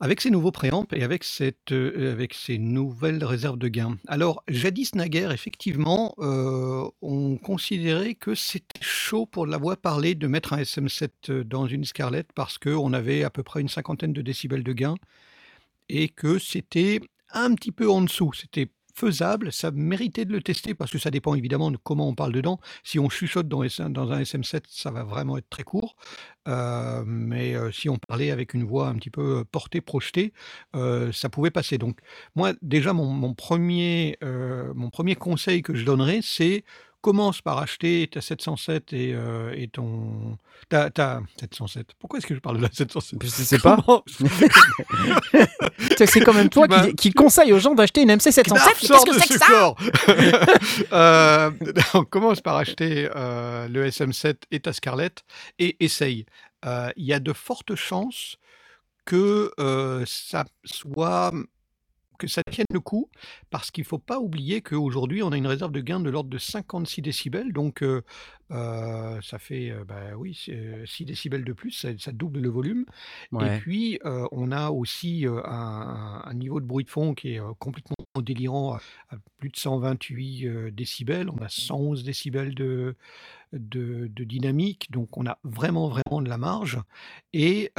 Avec 0.00 0.22
ces 0.22 0.30
nouveaux 0.30 0.50
préamps 0.50 0.86
et 0.94 1.02
avec, 1.02 1.24
cette, 1.24 1.72
euh, 1.72 2.26
nouvelles 2.58 3.22
réserves 3.22 3.58
de 3.58 3.68
gain. 3.68 3.98
Alors, 4.06 4.42
jadis 4.48 4.94
naguère, 4.94 5.30
effectivement, 5.30 6.14
on 6.16 7.36
considérait 7.36 8.14
que 8.14 8.34
c'était 8.34 8.80
chaud 8.80 9.26
pour 9.26 9.46
la 9.46 9.58
voix 9.58 9.76
parler 9.76 10.14
de 10.14 10.26
mettre 10.26 10.54
un 10.54 10.62
SM7 10.62 11.42
dans 11.42 11.66
une 11.66 11.84
Scarlett 11.84 12.32
parce 12.34 12.56
qu'on 12.56 12.94
avait 12.94 13.24
à 13.24 13.30
peu 13.30 13.42
près 13.42 13.60
une 13.60 13.68
cinquantaine 13.68 14.14
de 14.14 14.22
décibels 14.22 14.64
de 14.64 14.72
gain 14.72 14.94
et 15.88 16.08
que 16.08 16.38
c'était 16.38 17.00
un 17.32 17.54
petit 17.54 17.72
peu 17.72 17.90
en 17.90 18.02
dessous. 18.02 18.32
C'était 18.32 18.70
faisable, 18.98 19.52
ça 19.52 19.70
méritait 19.70 20.24
de 20.24 20.32
le 20.32 20.42
tester 20.42 20.74
parce 20.74 20.90
que 20.90 20.98
ça 20.98 21.10
dépend 21.10 21.34
évidemment 21.34 21.70
de 21.70 21.76
comment 21.76 22.08
on 22.08 22.14
parle 22.14 22.32
dedans. 22.32 22.58
Si 22.82 22.98
on 22.98 23.08
chuchote 23.08 23.46
dans, 23.46 23.62
un 23.62 24.22
SM7, 24.22 24.62
ça 24.68 24.90
va 24.90 25.04
vraiment 25.04 25.38
être 25.38 25.48
très 25.48 25.62
court. 25.62 25.94
Euh, 26.48 27.04
mais 27.06 27.54
euh, 27.54 27.70
si 27.70 27.88
on 27.88 27.98
parlait 28.08 28.30
avec 28.30 28.54
une 28.54 28.64
voix 28.64 28.88
un 28.88 28.94
petit 28.94 29.10
peu 29.10 29.38
euh, 29.38 29.44
portée, 29.44 29.80
projetée, 29.80 30.32
ça 31.12 31.28
pouvait 31.28 31.50
passer. 31.50 31.78
Donc 31.78 32.00
moi, 32.34 32.52
déjà, 32.60 32.92
mon, 32.92 33.06
mon 33.06 33.34
premier, 33.34 34.18
mon 34.74 34.90
premier 34.90 35.14
conseil 35.14 35.62
que 35.62 35.74
je 35.74 35.84
donnerais, 35.84 36.20
c'est 36.22 36.64
commence 37.00 37.40
par 37.42 37.58
acheter 37.58 38.08
ta 38.10 38.20
707 38.20 38.92
et, 38.92 39.12
euh, 39.14 39.52
et 39.56 39.68
ton... 39.68 40.36
Ta, 40.68 40.90
ta 40.90 41.20
707. 41.40 41.94
Pourquoi 41.98 42.18
est-ce 42.18 42.26
que 42.26 42.34
je 42.34 42.40
parle 42.40 42.56
de 42.58 42.62
la 42.62 42.68
707 42.72 43.22
Je 43.22 43.28
sais 43.28 43.58
pas. 43.58 43.78
C'est 45.96 46.20
quand 46.20 46.34
même 46.34 46.48
toi 46.48 46.66
qui, 46.68 46.94
qui 46.94 47.10
conseille 47.12 47.52
aux 47.52 47.58
gens 47.58 47.74
d'acheter 47.74 48.02
une 48.02 48.10
MC707. 48.10 48.48
Knarf 48.48 48.66
mais 48.66 48.72
Qu'est-ce 48.74 48.86
sort 48.86 49.04
que 49.04 49.18
c'est 49.18 49.28
que 49.28 49.38
ça? 49.38 49.74
Euh, 50.92 51.50
On 51.94 52.04
commence 52.04 52.40
par 52.40 52.56
acheter 52.56 53.08
euh, 53.14 53.68
le 53.68 53.88
SM7 53.88 54.36
et 54.50 54.60
ta 54.60 54.72
Scarlett 54.72 55.22
et 55.58 55.76
essaye. 55.84 56.26
Euh, 56.64 56.90
Il 56.96 57.04
y 57.04 57.12
a 57.12 57.20
de 57.20 57.32
fortes 57.32 57.74
chances 57.74 58.36
que 59.04 59.52
ça 60.06 60.44
soit 60.64 61.32
que 62.18 62.26
ça 62.26 62.42
tienne 62.50 62.66
le 62.72 62.80
coup, 62.80 63.08
parce 63.50 63.70
qu'il 63.70 63.82
ne 63.82 63.86
faut 63.86 63.98
pas 63.98 64.18
oublier 64.18 64.60
qu'aujourd'hui, 64.60 65.22
on 65.22 65.30
a 65.32 65.36
une 65.36 65.46
réserve 65.46 65.72
de 65.72 65.80
gain 65.80 66.00
de 66.00 66.10
l'ordre 66.10 66.30
de 66.30 66.38
56 66.38 67.02
décibels, 67.02 67.52
donc 67.52 67.82
euh, 67.82 68.02
euh, 68.50 69.20
ça 69.22 69.38
fait 69.38 69.70
euh, 69.70 69.84
bah, 69.84 70.16
oui, 70.16 70.38
c'est, 70.42 70.54
euh, 70.56 70.86
6 70.86 71.04
décibels 71.04 71.44
de 71.44 71.52
plus, 71.52 71.70
ça, 71.70 71.90
ça 71.98 72.12
double 72.12 72.40
le 72.40 72.48
volume. 72.48 72.86
Et 73.40 73.58
puis, 73.58 73.98
euh, 74.04 74.26
on 74.32 74.52
a 74.52 74.70
aussi 74.70 75.26
un, 75.26 76.22
un 76.24 76.34
niveau 76.34 76.60
de 76.60 76.66
bruit 76.66 76.84
de 76.84 76.90
fond 76.90 77.14
qui 77.14 77.34
est 77.34 77.40
complètement 77.58 77.96
délirant, 78.22 78.74
à, 79.10 79.16
plus 79.38 79.50
de 79.50 79.56
128 79.56 80.46
euh, 80.46 80.70
décibels. 80.70 81.28
On 81.30 81.42
a 81.42 81.48
111 81.48 82.04
décibels 82.04 82.54
de, 82.54 82.96
de, 83.52 84.08
de 84.08 84.24
dynamique, 84.24 84.90
donc 84.90 85.16
on 85.16 85.26
a 85.26 85.38
vraiment, 85.44 85.88
vraiment 85.88 86.22
de 86.22 86.28
la 86.28 86.38
marge. 86.38 86.78
Et 87.32 87.72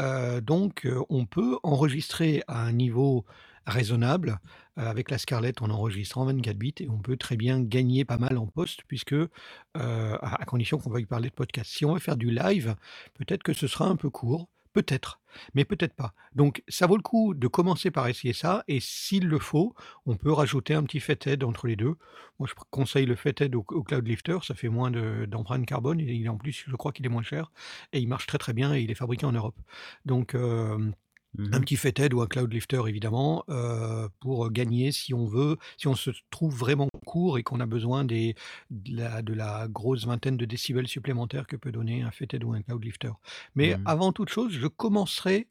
donc, 0.44 0.88
on 1.10 1.26
peut 1.26 1.58
enregistrer 1.64 2.44
à 2.48 2.64
un 2.64 2.72
niveau 2.72 3.26
raisonnable. 3.70 4.40
Euh, 4.78 4.90
avec 4.90 5.12
la 5.12 5.18
Scarlett, 5.18 5.62
on 5.62 5.70
enregistre 5.70 6.18
en 6.18 6.26
24 6.26 6.58
bits 6.58 6.74
et 6.80 6.90
on 6.90 7.00
peut 7.00 7.18
très 7.18 7.38
bien 7.38 7.62
gagner 7.62 8.06
pas 8.06 8.18
mal 8.18 8.38
en 8.38 8.48
poste, 8.48 8.82
puisque, 8.88 9.14
euh, 9.14 9.28
à, 9.76 10.46
condition 10.46 10.78
qu'on 10.78 10.90
veuille 10.90 11.06
parler 11.06 11.30
de 11.30 11.34
podcast. 11.34 11.70
Si 11.72 11.86
on 11.86 11.94
veut 11.94 12.00
faire 12.00 12.18
du 12.18 12.32
live, 12.32 12.76
peut-être 13.16 13.44
que 13.44 13.54
ce 13.54 13.68
sera 13.68 13.86
un 13.86 13.96
peu 13.96 14.10
court, 14.10 14.48
peut-être, 14.74 15.20
mais 15.54 15.66
peut-être 15.66 15.96
pas. 15.96 16.14
Donc, 16.36 16.64
ça 16.68 16.88
vaut 16.88 16.96
le 16.96 17.02
coup 17.02 17.34
de 17.34 17.48
commencer 17.48 17.92
par 17.92 18.08
essayer 18.08 18.34
ça, 18.34 18.64
et 18.68 18.80
s'il 18.80 19.28
le 19.28 19.40
faut, 19.40 19.74
on 20.06 20.16
peut 20.16 20.32
rajouter 20.32 20.76
un 20.76 20.84
petit 20.84 21.00
Fathead 21.00 21.44
entre 21.44 21.68
les 21.68 21.76
deux. 21.76 21.96
Moi, 22.38 22.48
je 22.48 22.54
conseille 22.70 23.06
le 23.06 23.16
Fathead 23.16 23.56
au, 23.56 23.66
au 23.70 23.84
Cloud 23.84 24.08
Lifter, 24.08 24.38
ça 24.44 24.56
fait 24.56 24.70
moins 24.70 24.92
de- 24.92 25.26
d'empreinte 25.26 25.66
carbone, 25.66 26.00
et 26.00 26.14
il, 26.14 26.30
en 26.30 26.38
plus, 26.38 26.66
je 26.68 26.76
crois 26.76 26.92
qu'il 26.92 27.06
est 27.06 27.10
moins 27.10 27.24
cher, 27.24 27.52
et 27.94 28.00
il 28.00 28.08
marche 28.08 28.28
très 28.28 28.38
très 28.38 28.54
bien, 28.54 28.74
et 28.76 28.82
il 28.82 28.92
est 28.92 28.96
fabriqué 28.96 29.26
en 29.26 29.32
Europe. 29.32 29.58
Donc, 30.06 30.36
euh, 30.36 30.92
Mhm. 31.38 31.54
Un 31.54 31.62
petit 31.62 31.78
Fathead 31.78 32.14
ou 32.14 32.22
un 32.22 32.28
Cloud 32.28 32.54
Lifter 32.54 32.82
évidemment, 32.88 33.44
heu, 33.50 34.08
pour 34.20 34.52
gagner 34.52 34.92
si 34.92 35.14
on 35.16 35.26
veut 35.26 35.58
si 35.78 35.88
on 35.88 35.96
se 35.96 36.12
trouve 36.30 36.56
vraiment 36.56 36.88
court 37.08 37.40
et 37.40 37.44
qu'on 37.44 37.60
a 37.60 37.66
besoin 37.66 38.04
des 38.06 38.36
de 38.70 38.96
la 38.98 39.22
de 39.24 39.34
la 39.34 39.68
grosse 39.68 40.06
vingtaine 40.06 40.38
de 40.38 40.46
décibels 40.46 40.88
supplémentaires 40.88 41.48
que 41.48 41.56
peut 41.56 41.72
donner 41.72 42.04
un 42.04 42.12
Fathead 42.12 42.44
ou 42.44 42.54
un 42.54 42.62
Cloud 42.62 42.84
Lifter. 42.84 43.12
Mais 43.56 43.76
Mmh. 43.76 43.86
avant 43.86 44.12
toute 44.14 44.30
chose, 44.30 44.54
je 44.54 44.68
commencerai 44.68 45.48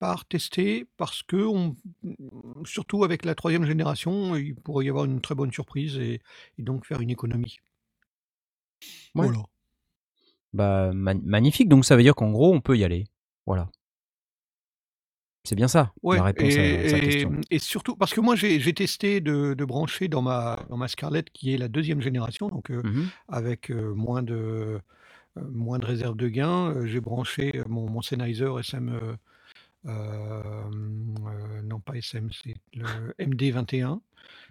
par 0.00 0.26
tester 0.26 0.86
parce 0.98 1.22
qu'on 1.22 1.76
surtout 2.66 3.04
avec 3.04 3.24
la 3.24 3.34
troisième 3.36 3.66
génération, 3.66 4.36
il 4.36 4.54
pourrait 4.56 4.86
y 4.86 4.90
avoir 4.90 5.06
une 5.06 5.20
très 5.22 5.34
bonne 5.36 5.52
surprise 5.52 5.98
et 5.98 6.20
et 6.58 6.62
donc 6.62 6.86
faire 6.86 7.00
une 7.02 7.10
économie. 7.10 7.58
Ouais. 9.14 9.32
Voilà. 9.32 9.42
Bah, 10.52 10.92
ma 10.92 11.14
magnifique, 11.14 11.68
donc 11.68 11.84
ça 11.84 11.96
veut 11.96 12.02
dire 12.02 12.14
qu'en 12.14 12.30
gros, 12.30 12.52
on 12.54 12.60
peut 12.60 12.76
y 12.76 12.84
aller. 12.84 13.04
Voilà. 13.46 13.68
C'est 15.44 15.54
bien 15.56 15.68
ça, 15.68 15.94
Ouais 16.02 16.20
la 16.20 16.24
réponse 16.24 16.58
à 16.58 16.84
sa 16.86 16.98
et 16.98 17.00
question. 17.00 17.36
et 17.50 17.58
surtout 17.60 17.94
parce 17.96 18.12
que 18.12 18.20
moi 18.20 18.34
j'ai 18.34 18.58
j'ai 18.58 18.72
testé 18.74 19.20
de 19.20 19.54
de 19.54 19.64
brancher 19.64 20.08
dans 20.08 20.20
ma 20.22 20.66
dans 20.68 20.76
ma 20.76 20.88
Scarlett 20.88 21.30
qui 21.30 21.54
est 21.54 21.58
la 21.58 21.68
deuxième 21.68 22.00
génération 22.00 22.48
donc 22.48 22.70
heu, 22.72 22.82
Mmh 22.82 23.12
avec, 23.28 23.70
heu, 23.70 23.92
moins 23.94 24.22
de, 24.24 24.80
heu, 25.38 25.42
moins 25.52 25.78
de 25.78 25.86
réserve 25.86 26.16
de 26.16 26.28
gain, 26.28 26.70
heu, 26.72 26.86
j'ai 26.86 27.00
branché, 27.00 27.52
heu, 27.58 27.64
mon 27.68 27.90
mon 27.90 28.02
Sennheiser 28.02 28.50
SM, 28.60 28.90
heu, 28.90 29.16
hem, 29.86 31.14
heu, 31.28 31.62
non 31.64 31.80
pas 31.80 31.96
SM, 31.96 32.30
c'est 32.32 32.56
le 32.74 33.14
MD21. 33.18 34.02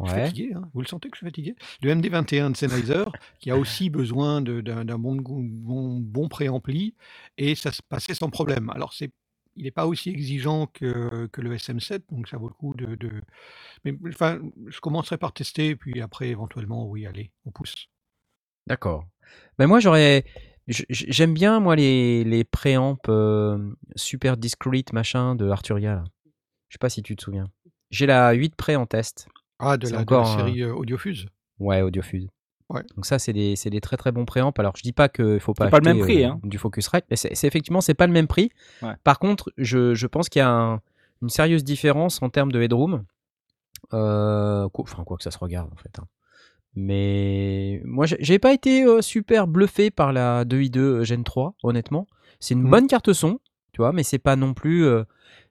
Je 0.03 0.11
suis 0.11 0.15
Ouais. 0.15 0.21
fatigué, 0.21 0.51
hein, 0.55 0.69
vous 0.73 0.81
le 0.81 0.87
sentez 0.87 1.09
que 1.09 1.15
je 1.17 1.19
suis 1.19 1.27
fatigué? 1.27 1.55
Le 1.81 1.91
MD21 1.91 2.51
de 2.51 2.57
Sennheiser 2.57 3.05
qui 3.39 3.51
a 3.51 3.57
aussi 3.57 3.89
besoin 3.91 4.41
de 4.41 4.61
d'un 4.61 4.85
d'un 4.85 4.97
bon 4.99 5.15
gou 5.17 5.41
bon 5.43 5.99
bon 5.99 6.27
préampli 6.29 6.95
et 7.37 7.55
ça 7.55 7.71
se 7.71 7.81
passait 7.87 8.15
sans 8.15 8.29
problème. 8.29 8.69
Alors 8.71 8.93
c'est 8.93 9.11
il 9.55 9.67
est 9.67 9.71
pas 9.71 9.87
aussi 9.87 10.09
exigeant 10.09 10.67
que 10.67 11.27
que 11.27 11.41
le 11.41 11.53
SM7 11.55 12.03
donc 12.11 12.27
ça 12.27 12.37
vaut 12.37 12.47
le 12.47 12.53
coup 12.53 12.73
de 12.73 12.95
de 12.95 13.09
mais 13.83 13.95
enfin, 14.09 14.39
je 14.67 14.79
commencerai 14.79 15.17
par 15.17 15.33
tester 15.33 15.75
puis 15.75 16.01
après 16.01 16.29
éventuellement 16.29 16.87
oui, 16.87 17.05
allez, 17.05 17.31
on 17.45 17.51
pousse. 17.51 17.87
D'accord. 18.67 19.05
Ben 19.57 19.67
moi, 19.67 19.79
j'aurais 19.79 20.25
j'aime 20.67 21.33
bien 21.33 21.59
moi 21.59 21.75
les 21.75 22.23
les 22.23 22.43
préamps, 22.43 22.97
hem, 23.07 23.75
super 23.95 24.37
discrete 24.37 24.93
machin 24.93 25.35
de 25.35 25.49
Arturia 25.49 25.95
là. 25.95 26.03
Je 26.69 26.75
sais 26.75 26.79
pas 26.79 26.89
si 26.89 27.01
tu 27.03 27.15
te 27.15 27.23
souviens? 27.23 27.49
J'ai 27.89 28.05
la 28.05 28.31
8 28.31 28.55
Pré 28.55 28.75
en 28.75 28.85
test. 28.85 29.27
Ah 29.59 29.77
de 29.77 29.87
la 29.89 30.05
de 30.05 30.15
la 30.15 30.23
encore 30.23 30.27
un 30.27 30.35
série, 30.37 30.61
heu, 30.63 30.73
Audiofuse? 30.73 31.27
ouais, 31.59 31.81
Audiofuse. 31.81 32.27
Ouais. 32.71 32.83
Donc 32.95 33.05
ça, 33.05 33.19
c'est 33.19 33.33
des 33.33 33.55
c'est 33.55 33.69
des 33.69 33.81
très, 33.81 33.97
très 33.97 34.11
bons 34.11 34.25
préamps. 34.25 34.51
Alors 34.57 34.73
je 34.77 34.81
dis 34.81 34.93
pas 34.93 35.09
qu'il 35.09 35.39
faut 35.39 35.53
pas 35.53 35.65
C'est 35.65 35.71
pas 35.71 35.79
le 35.79 35.87
acheter, 35.89 35.93
même 35.93 35.99
prix, 36.03 36.23
heu, 36.23 36.25
hein. 36.25 36.39
du 36.43 36.57
Focusrite, 36.57 37.05
mais 37.09 37.15
c'est 37.17 37.31
effectivement, 37.45 37.81
c'est 37.81 37.93
pas 37.93 38.07
le 38.07 38.13
même 38.13 38.27
prix. 38.27 38.51
Ouais. 38.81 38.93
Par 39.03 39.19
contre, 39.19 39.51
je 39.57 39.93
je 39.93 40.07
pense 40.07 40.29
qu'il 40.29 40.39
y 40.39 40.43
a 40.43 40.49
un 40.49 40.81
une 41.21 41.29
sérieuse 41.29 41.63
différence 41.63 42.21
en 42.21 42.29
termes 42.29 42.51
de 42.51 42.61
headroom. 42.61 43.03
Heu, 43.93 44.67
quoi 44.73 44.83
enfin 44.83 45.03
quoi 45.03 45.17
que 45.17 45.23
ça 45.23 45.31
se 45.31 45.37
regarde 45.39 45.69
en 45.73 45.75
fait, 45.77 45.99
hein. 45.99 46.07
Mais 46.75 47.81
moi, 47.83 48.05
j'ai 48.07 48.39
pas 48.39 48.53
été, 48.53 48.85
heu, 48.85 49.01
super 49.01 49.47
bluffé 49.47 49.91
par 49.91 50.13
la 50.13 50.45
2i2 50.45 51.03
Gen 51.03 51.23
3, 51.25 51.53
honnêtement. 51.63 52.07
C'est 52.39 52.53
une 52.53 52.63
Mmh. 52.63 52.69
bonne 52.69 52.87
carte 52.87 53.11
son, 53.13 53.39
tu 53.73 53.81
vois? 53.81 53.91
Mais 53.91 54.03
c'est 54.03 54.19
pas 54.19 54.37
non 54.37 54.53
plus, 54.53 54.85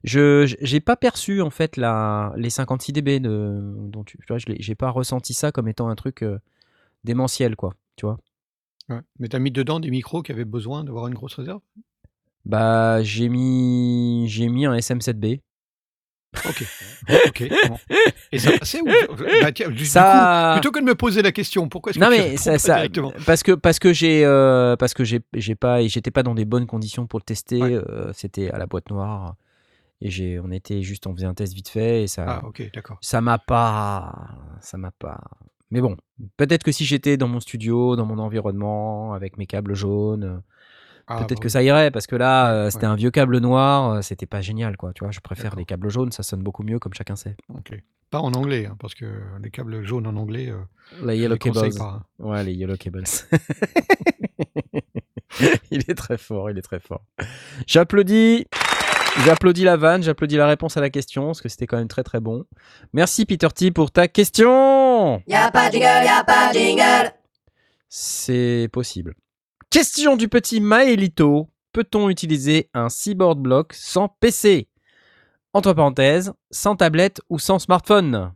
je 0.04 0.46
j'ai 0.62 0.80
pas 0.80 0.96
perçu 0.96 1.42
en 1.42 1.50
fait 1.50 1.76
la 1.76 2.32
les 2.36 2.48
56 2.50 2.92
dB 2.94 3.20
de 3.20 3.60
dont 3.88 4.02
tu 4.04 4.16
tu 4.18 4.24
vois? 4.28 4.38
Je 4.38 4.46
l'ai 4.46 4.56
j'ai 4.60 4.74
pas 4.74 4.88
ressenti 4.90 5.34
ça 5.34 5.52
comme 5.52 5.68
étant 5.68 5.88
un 5.90 5.94
truc, 5.94 6.24
démentiel 7.04 7.56
quoi, 7.56 7.74
tu 7.96 8.06
vois? 8.06 8.18
Ouais, 8.88 9.00
mais 9.18 9.28
tu 9.28 9.36
as 9.36 9.38
mis 9.38 9.50
dedans 9.52 9.80
des 9.80 9.90
micros 9.90 10.22
qui 10.22 10.32
avaient 10.32 10.44
besoin 10.44 10.84
d'avoir 10.84 11.06
une 11.06 11.14
grosse 11.14 11.34
réserve? 11.34 11.60
Bah, 12.44 13.02
j'ai 13.02 13.28
mis 13.28 14.26
j'ai 14.28 14.48
mis 14.48 14.66
un 14.66 14.74
SM7B. 14.74 15.40
OK. 16.44 16.64
OK, 17.26 17.42
bon 17.66 17.78
et 18.32 18.38
ça 18.38 18.52
passait 18.52 18.80
ou 18.80 18.86
bah 19.40 19.50
tiens, 19.52 19.68
coup, 19.68 19.84
Ça 19.84 20.52
plutôt 20.52 20.70
que 20.70 20.78
de 20.80 20.84
me 20.84 20.94
poser 20.94 21.20
la 21.22 21.32
question, 21.32 21.68
pourquoi 21.68 21.90
est-ce 21.90 21.98
que 21.98 22.04
non 22.04 22.10
tu 22.10 22.10
mais 22.10 22.36
ça 22.36 22.58
ça 22.58 22.74
directement? 22.74 23.12
parce 23.26 23.42
que 23.42 23.52
parce 23.52 23.78
que 23.78 23.92
j'ai, 23.92 24.24
heu, 24.24 24.76
parce 24.78 24.94
que 24.94 25.02
j'ai 25.04 25.20
j'ai 25.34 25.54
pas 25.56 25.82
j'étais 25.86 26.10
pas 26.12 26.22
dans 26.22 26.34
des 26.34 26.44
bonnes 26.44 26.66
conditions 26.66 27.06
pour 27.06 27.18
le 27.18 27.24
tester, 27.24 27.60
Ouais. 27.60 27.74
heu, 27.74 28.10
c'était 28.14 28.50
à 28.50 28.58
la 28.58 28.66
boîte 28.66 28.88
noire 28.90 29.34
et 30.00 30.10
j'ai 30.10 30.40
on 30.40 30.50
était 30.52 30.82
juste 30.82 31.06
on 31.06 31.14
faisait 31.14 31.26
un 31.26 31.34
test 31.34 31.54
vite 31.54 31.68
fait 31.68 32.04
et 32.04 32.06
ça 32.06 32.26
Ah 32.26 32.46
OK, 32.46 32.62
d'accord. 32.72 32.98
ça 33.00 33.20
m'a 33.20 33.38
pas 33.38 34.30
ça 34.60 34.78
m'a 34.78 34.92
pas 34.92 35.20
mais 35.70 35.80
bon, 35.80 35.96
peut-être 36.36 36.62
que 36.64 36.72
si 36.72 36.84
j'étais 36.84 37.16
dans 37.16 37.28
mon 37.28 37.40
studio, 37.40 37.96
dans 37.96 38.06
mon 38.06 38.18
environnement, 38.18 39.12
avec 39.14 39.36
mes 39.38 39.46
câbles 39.46 39.74
jaunes, 39.74 40.24
heu, 40.24 40.40
Ah 41.06 41.18
peut-être 41.18 41.38
bah 41.38 41.42
que 41.42 41.48
ça 41.48 41.62
irait 41.62 41.90
parce 41.90 42.06
que 42.06 42.16
là, 42.16 42.66
heu, 42.66 42.70
c'était 42.70 42.86
ouais. 42.86 42.92
un 42.92 42.96
vieux 42.96 43.10
câble 43.10 43.38
noir, 43.38 43.96
heu, 43.96 44.02
c'était 44.02 44.26
pas 44.26 44.40
génial 44.40 44.76
quoi, 44.76 44.92
tu 44.92 45.04
vois? 45.04 45.10
Je 45.12 45.20
préfère 45.20 45.56
les 45.56 45.64
câbles 45.64 45.90
jaunes, 45.90 46.12
ça 46.12 46.22
sonne 46.22 46.42
beaucoup 46.42 46.62
mieux 46.62 46.78
comme 46.78 46.94
chacun 46.94 47.16
sait. 47.16 47.36
OK. 47.54 47.72
Pas 48.10 48.20
en 48.20 48.32
anglais, 48.32 48.66
hein, 48.66 48.76
parce 48.80 48.94
que 48.94 49.06
les 49.42 49.50
câbles 49.50 49.84
jaunes 49.84 50.06
en 50.06 50.16
anglais, 50.16 50.52
Les 51.02 51.16
yellow 51.18 51.36
cables. 51.36 51.74
pas, 51.76 51.84
hein. 51.84 52.02
Ouais, 52.18 52.42
les 52.44 52.54
yellow 52.54 52.76
cables. 52.76 53.04
Il 55.70 55.78
est 55.88 55.94
très 55.94 56.18
fort, 56.18 56.50
il 56.50 56.58
est 56.58 56.62
très 56.62 56.80
fort. 56.80 57.04
J'applaudis. 57.66 58.46
J'applaudis 59.18 59.64
la 59.64 59.76
vanne, 59.76 60.02
j'applaudis 60.02 60.36
la 60.36 60.46
réponse 60.46 60.76
à 60.76 60.80
la 60.80 60.88
question, 60.88 61.26
parce 61.26 61.42
que 61.42 61.48
c'était 61.48 61.66
quand 61.66 61.76
même 61.76 61.88
très 61.88 62.02
très 62.02 62.20
bon. 62.20 62.44
Merci 62.92 63.26
Peter 63.26 63.48
T 63.54 63.70
pour 63.70 63.90
ta 63.90 64.08
question. 64.08 65.22
Y 65.26 65.34
a 65.34 65.50
pas 65.50 65.68
de 65.68 65.74
jingle, 65.74 66.04
y 66.04 66.08
a 66.08 66.24
pas 66.24 66.52
de 66.52 66.58
jingle. 66.58 67.12
C'est 67.88 68.68
possible. 68.72 69.14
Question 69.68 70.16
du 70.16 70.28
petit 70.28 70.60
Maelito. 70.60 71.48
Peut-on 71.72 72.08
utiliser 72.08 72.70
un 72.72 72.88
Seaboard 72.88 73.38
Block 73.38 73.72
sans 73.74 74.08
PC 74.08 74.68
Entre 75.52 75.72
parenthèses, 75.72 76.32
sans 76.50 76.76
tablette 76.76 77.20
ou 77.28 77.38
sans 77.38 77.58
smartphone? 77.58 78.32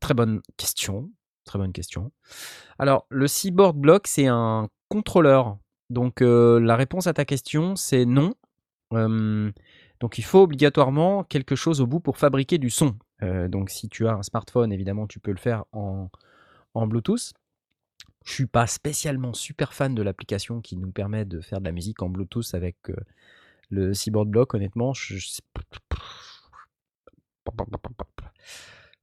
Très 0.00 0.14
bonne 0.14 0.40
question. 0.56 1.10
Très 1.44 1.58
bonne 1.58 1.72
question. 1.72 2.10
Alors, 2.78 3.06
le 3.08 3.26
Seaboard 3.26 3.76
Block, 3.76 4.06
c'est 4.06 4.26
un 4.26 4.68
contrôleur. 4.88 5.58
Donc, 5.90 6.22
euh, 6.22 6.58
la 6.60 6.76
réponse 6.76 7.06
à 7.06 7.12
ta 7.12 7.24
question, 7.24 7.76
c'est 7.76 8.04
non. 8.04 8.34
Euh, 8.92 9.50
donc, 10.00 10.18
il 10.18 10.24
faut 10.24 10.42
obligatoirement 10.42 11.24
quelque 11.24 11.54
chose 11.54 11.80
au 11.80 11.86
bout 11.86 12.00
pour 12.00 12.18
fabriquer 12.18 12.58
du 12.58 12.70
son. 12.70 12.96
Euh, 13.22 13.48
donc, 13.48 13.70
si 13.70 13.88
tu 13.88 14.06
as 14.06 14.14
un 14.14 14.22
smartphone, 14.22 14.72
évidemment, 14.72 15.06
tu 15.06 15.20
peux 15.20 15.30
le 15.30 15.38
faire 15.38 15.64
en, 15.72 16.08
Bluetooth. 16.74 17.32
Je 18.24 18.32
suis 18.32 18.46
pas 18.46 18.66
spécialement 18.66 19.32
super 19.34 19.72
fan 19.72 19.94
de 19.94 20.02
l'application 20.02 20.60
qui 20.60 20.76
nous 20.76 20.90
permet 20.90 21.24
de 21.24 21.40
faire 21.40 21.60
de 21.60 21.64
la 21.64 21.72
musique 21.72 22.02
en 22.02 22.08
Bluetooth 22.08 22.54
avec 22.54 22.76
euh, 22.88 22.96
le 23.70 23.94
Seaboard 23.94 24.28
Block. 24.28 24.54
Honnêtement, 24.54 24.92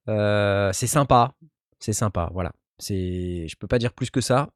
Euh, 0.10 0.74
c'est 0.74 0.88
sympa, 0.88 1.34
c'est 1.80 1.94
sympa. 1.94 2.30
Voilà, 2.34 2.52
c'est, 2.80 3.48
je 3.48 3.56
peux 3.56 3.68
pas 3.68 3.80
dire 3.80 3.94
plus 3.94 4.10
que 4.10 4.22
ça. 4.22 4.50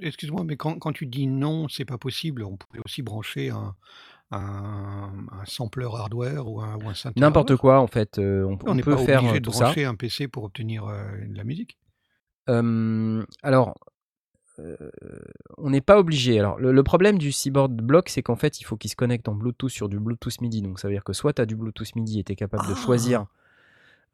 Excuse-moi, 0.00 0.44
mais 0.44 0.56
quand 0.56 0.78
quand 0.78 0.92
tu 0.92 1.06
dis 1.06 1.26
non, 1.26 1.68
c'est 1.68 1.84
pas 1.84 1.98
possible, 1.98 2.44
on 2.44 2.56
pourrait 2.56 2.80
aussi 2.84 3.02
brancher 3.02 3.50
un 3.50 3.74
un 4.32 5.10
un 5.32 5.44
sampler 5.44 5.86
hardware 5.92 6.48
ou 6.48 6.60
un 6.60 6.76
ou 6.76 6.88
un 6.88 6.94
synthé 6.94 7.20
n'importe 7.20 7.56
quoi 7.56 7.80
en 7.80 7.86
fait, 7.86 8.18
euh, 8.18 8.44
on, 8.44 8.58
On 8.66 8.72
on 8.72 8.76
peut 8.78 8.96
pas 8.96 8.98
faire 8.98 9.18
obligé 9.20 9.36
euh, 9.36 9.40
de 9.40 9.44
tout 9.44 9.52
ça. 9.52 9.64
brancher 9.64 9.84
un 9.84 9.94
PC 9.94 10.28
pour 10.28 10.44
obtenir, 10.44 10.86
heu, 10.88 11.26
de 11.28 11.36
la 11.36 11.44
musique? 11.44 11.78
Euh, 12.48 13.24
alors, 13.42 13.74
euh, 14.58 14.76
on 15.58 15.70
n'est 15.70 15.80
pas 15.80 15.98
obligé. 15.98 16.38
Alors, 16.38 16.58
le, 16.58 16.72
le 16.72 16.82
problème 16.82 17.18
du 17.18 17.32
Seaboard 17.32 17.72
Block, 17.72 18.08
c'est 18.08 18.22
qu'en 18.22 18.36
fait, 18.36 18.60
il 18.60 18.64
faut 18.64 18.76
qu'il 18.76 18.90
se 18.90 18.96
connecte 18.96 19.28
en 19.28 19.34
Bluetooth 19.34 19.70
sur 19.70 19.88
du 19.88 19.98
Bluetooth 19.98 20.40
MIDI. 20.40 20.62
Donc, 20.62 20.78
ça 20.78 20.88
veut 20.88 20.94
dire 20.94 21.04
que 21.04 21.12
soit 21.12 21.32
tu 21.32 21.42
as 21.42 21.46
du 21.46 21.56
Bluetooth 21.56 21.94
MIDI 21.96 22.20
et 22.20 22.24
tu 22.24 22.32
es 22.32 22.36
capable 22.36 22.68
de 22.68 22.74
choisir. 22.74 23.26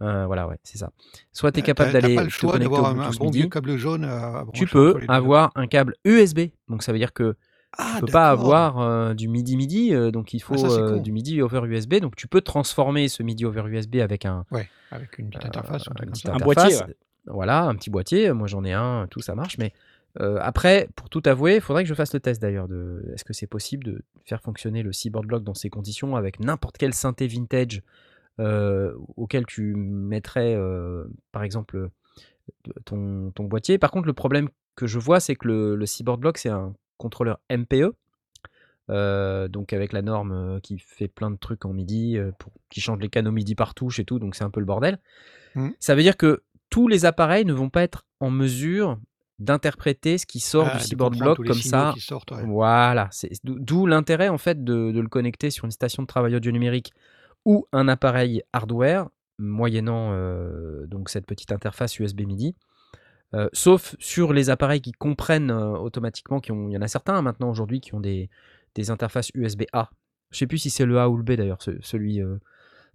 Ah! 0.00 0.04
euh, 0.04 0.26
voilà, 0.26 0.46
ouais, 0.46 0.58
c'est 0.62 0.78
ça. 0.78 0.90
Soit 1.32 1.52
tu 1.52 1.58
es 1.60 1.62
Tu 1.62 1.66
capable 1.66 1.92
d'aller 1.92 2.14
pas 2.16 2.22
le 2.22 2.28
te 2.28 2.32
choix 2.34 2.52
connecter 2.52 2.72
au 2.72 2.82
d'avoir 2.82 2.90
un 2.92 2.94
Bluetooth 3.00 3.18
bon 3.18 3.24
MIDI. 3.26 3.50
câble 3.50 3.76
jaune 3.78 4.04
à 4.04 4.38
à 4.40 4.46
Tu 4.52 4.66
peux 4.66 4.90
entre 4.90 4.98
les 5.00 5.06
2? 5.06 5.12
avoir 5.12 5.50
un 5.56 5.66
câble 5.66 5.96
USB. 6.04 6.40
Donc, 6.68 6.82
ça 6.82 6.92
veut 6.92 6.98
dire 6.98 7.12
que 7.12 7.36
tu 7.76 7.82
Ah 7.84 7.98
peux 8.00 8.06
pas 8.06 8.30
avoir 8.30 8.80
euh, 8.80 9.14
du 9.14 9.28
MIDI 9.28 9.56
MIDI. 9.56 9.94
euh, 9.94 10.10
donc, 10.10 10.32
il 10.32 10.40
Ah 10.42 10.46
faut 10.46 10.56
ça, 10.56 10.68
euh, 10.68 10.98
du 10.98 11.12
MIDI 11.12 11.42
over 11.42 11.60
USB. 11.66 11.96
Donc, 11.96 12.16
tu 12.16 12.26
peux 12.26 12.40
transformer 12.40 13.08
ce 13.08 13.22
MIDI 13.22 13.44
over 13.44 13.62
USB 13.68 13.96
avec 13.96 14.24
un, 14.24 14.44
Ouais, 14.50 14.68
avec 14.90 15.18
une 15.18 15.28
petite 15.28 15.44
interface 15.46 15.86
un 15.88 16.04
une 16.04 16.10
petite 16.10 16.30
boîtier, 16.42 16.76
ouais. 16.76 16.96
Voilà, 17.26 17.64
un 17.64 17.74
petit 17.74 17.90
boîtier. 17.90 18.32
Moi, 18.32 18.46
j'en 18.46 18.64
ai 18.64 18.72
un, 18.72 19.06
tout 19.10 19.20
ça 19.20 19.34
marche. 19.34 19.58
Mais 19.58 19.72
euh, 20.18 20.38
après, 20.40 20.88
pour 20.96 21.10
tout 21.10 21.22
avouer, 21.26 21.56
il 21.56 21.60
faudrait 21.60 21.82
que 21.84 21.88
je 21.88 21.94
fasse 21.94 22.14
le 22.14 22.20
test 22.20 22.40
d'ailleurs. 22.40 22.68
De... 22.68 23.04
Est-ce 23.14 23.24
que 23.24 23.34
c'est 23.34 23.46
possible 23.46 23.84
de 23.84 24.02
faire 24.24 24.40
fonctionner 24.40 24.82
le 24.82 24.92
Seaboard 24.92 25.26
Block 25.26 25.44
dans 25.44 25.54
ces 25.54 25.68
conditions 25.68 26.16
avec 26.16 26.40
n'importe 26.40 26.78
quel 26.78 26.94
synthé 26.94 27.26
vintage 27.26 27.82
euh, 28.40 28.94
auquel 29.16 29.44
tu 29.46 29.74
mettrais, 29.74 30.54
euh, 30.54 31.04
par 31.32 31.42
exemple, 31.42 31.90
ton, 32.86 33.30
ton 33.34 33.44
boîtier. 33.44 33.78
Par 33.78 33.90
contre, 33.90 34.06
le 34.06 34.12
problème 34.14 34.48
que 34.74 34.86
je 34.86 34.98
vois, 34.98 35.20
c'est 35.20 35.34
que 35.36 35.48
le, 35.48 35.76
le 35.76 35.86
Seaboard 35.86 36.20
Block, 36.20 36.38
c'est 36.38 36.48
un 36.48 36.72
contrôleur 36.98 37.38
MPE. 37.50 37.92
euh, 38.90 39.48
donc 39.48 39.72
avec 39.72 39.92
la 39.92 40.02
norme 40.02 40.32
euh, 40.32 40.60
qui 40.60 40.78
fait 40.78 41.08
plein 41.08 41.30
de 41.30 41.36
trucs 41.36 41.64
en 41.66 41.72
MIDI, 41.74 42.16
euh, 42.16 42.30
pour, 42.38 42.52
qui 42.70 42.80
change 42.80 42.98
les 43.00 43.08
canaux 43.10 43.32
MIDI 43.32 43.54
par 43.54 43.74
touche 43.74 43.98
et 44.00 44.04
tout, 44.04 44.18
donc 44.18 44.34
c'est 44.34 44.44
un 44.44 44.50
peu 44.50 44.60
le 44.60 44.66
bordel. 44.66 44.98
Mmh. 45.54 45.70
Ça 45.78 45.94
veut 45.94 46.02
dire 46.02 46.16
que 46.16 46.42
tous 46.70 46.88
les 46.88 47.04
appareils 47.04 47.44
ne 47.44 47.52
vont 47.52 47.68
pas 47.70 47.82
être 47.82 48.04
en 48.20 48.30
mesure 48.30 48.98
d'interpréter 49.38 50.18
ce 50.18 50.26
qui 50.26 50.40
sort 50.40 50.68
Ah, 50.72 50.78
du 50.78 50.96
comprendre 50.96 51.18
Block 51.36 51.46
comme 51.46 51.54
ça. 51.54 51.90
qui 51.94 52.00
sortent, 52.00 52.32
ouais. 52.32 52.42
Voilà, 52.44 53.08
c'est 53.12 53.30
d'où 53.44 53.58
d'où 53.58 53.86
l'intérêt 53.86 54.28
en 54.28 54.38
fait 54.38 54.64
de, 54.64 54.90
de 54.90 55.00
le 55.00 55.08
connecter 55.08 55.50
sur 55.50 55.64
une 55.64 55.70
station 55.70 56.02
de 56.02 56.08
travail 56.08 56.34
audio 56.34 56.50
numérique 56.50 56.92
ou 57.44 57.66
un 57.72 57.88
appareil 57.88 58.42
hardware, 58.52 59.08
moyennant 59.38 60.10
euh, 60.12 60.86
donc 60.86 61.08
cette 61.08 61.26
petite 61.26 61.52
interface 61.52 61.98
USB 61.98 62.22
MIDI. 62.22 62.56
Euh, 63.34 63.48
sauf 63.52 63.94
sur 63.98 64.32
les 64.32 64.48
appareils 64.50 64.80
qui 64.80 64.92
comprennent 64.92 65.50
euh, 65.50 65.76
automatiquement, 65.76 66.40
qui 66.40 66.50
ont, 66.52 66.68
il 66.68 66.72
y 66.72 66.78
en 66.78 66.82
a 66.82 66.88
certains 66.88 67.14
hein, 67.16 67.22
maintenant 67.22 67.50
aujourd'hui 67.50 67.80
qui 67.80 67.94
ont 67.94 68.00
des, 68.00 68.30
des 68.74 68.90
interfaces 68.90 69.30
USB 69.34 69.64
A. 69.72 69.90
Je 70.30 70.38
sais 70.38 70.46
plus 70.46 70.58
si 70.58 70.70
c'est 70.70 70.86
le 70.86 70.98
A 70.98 71.08
ou 71.10 71.16
le 71.16 71.22
B 71.22 71.32
d'ailleurs, 71.32 71.60
ce- 71.62 71.80
celui. 71.82 72.22
euh, 72.22 72.36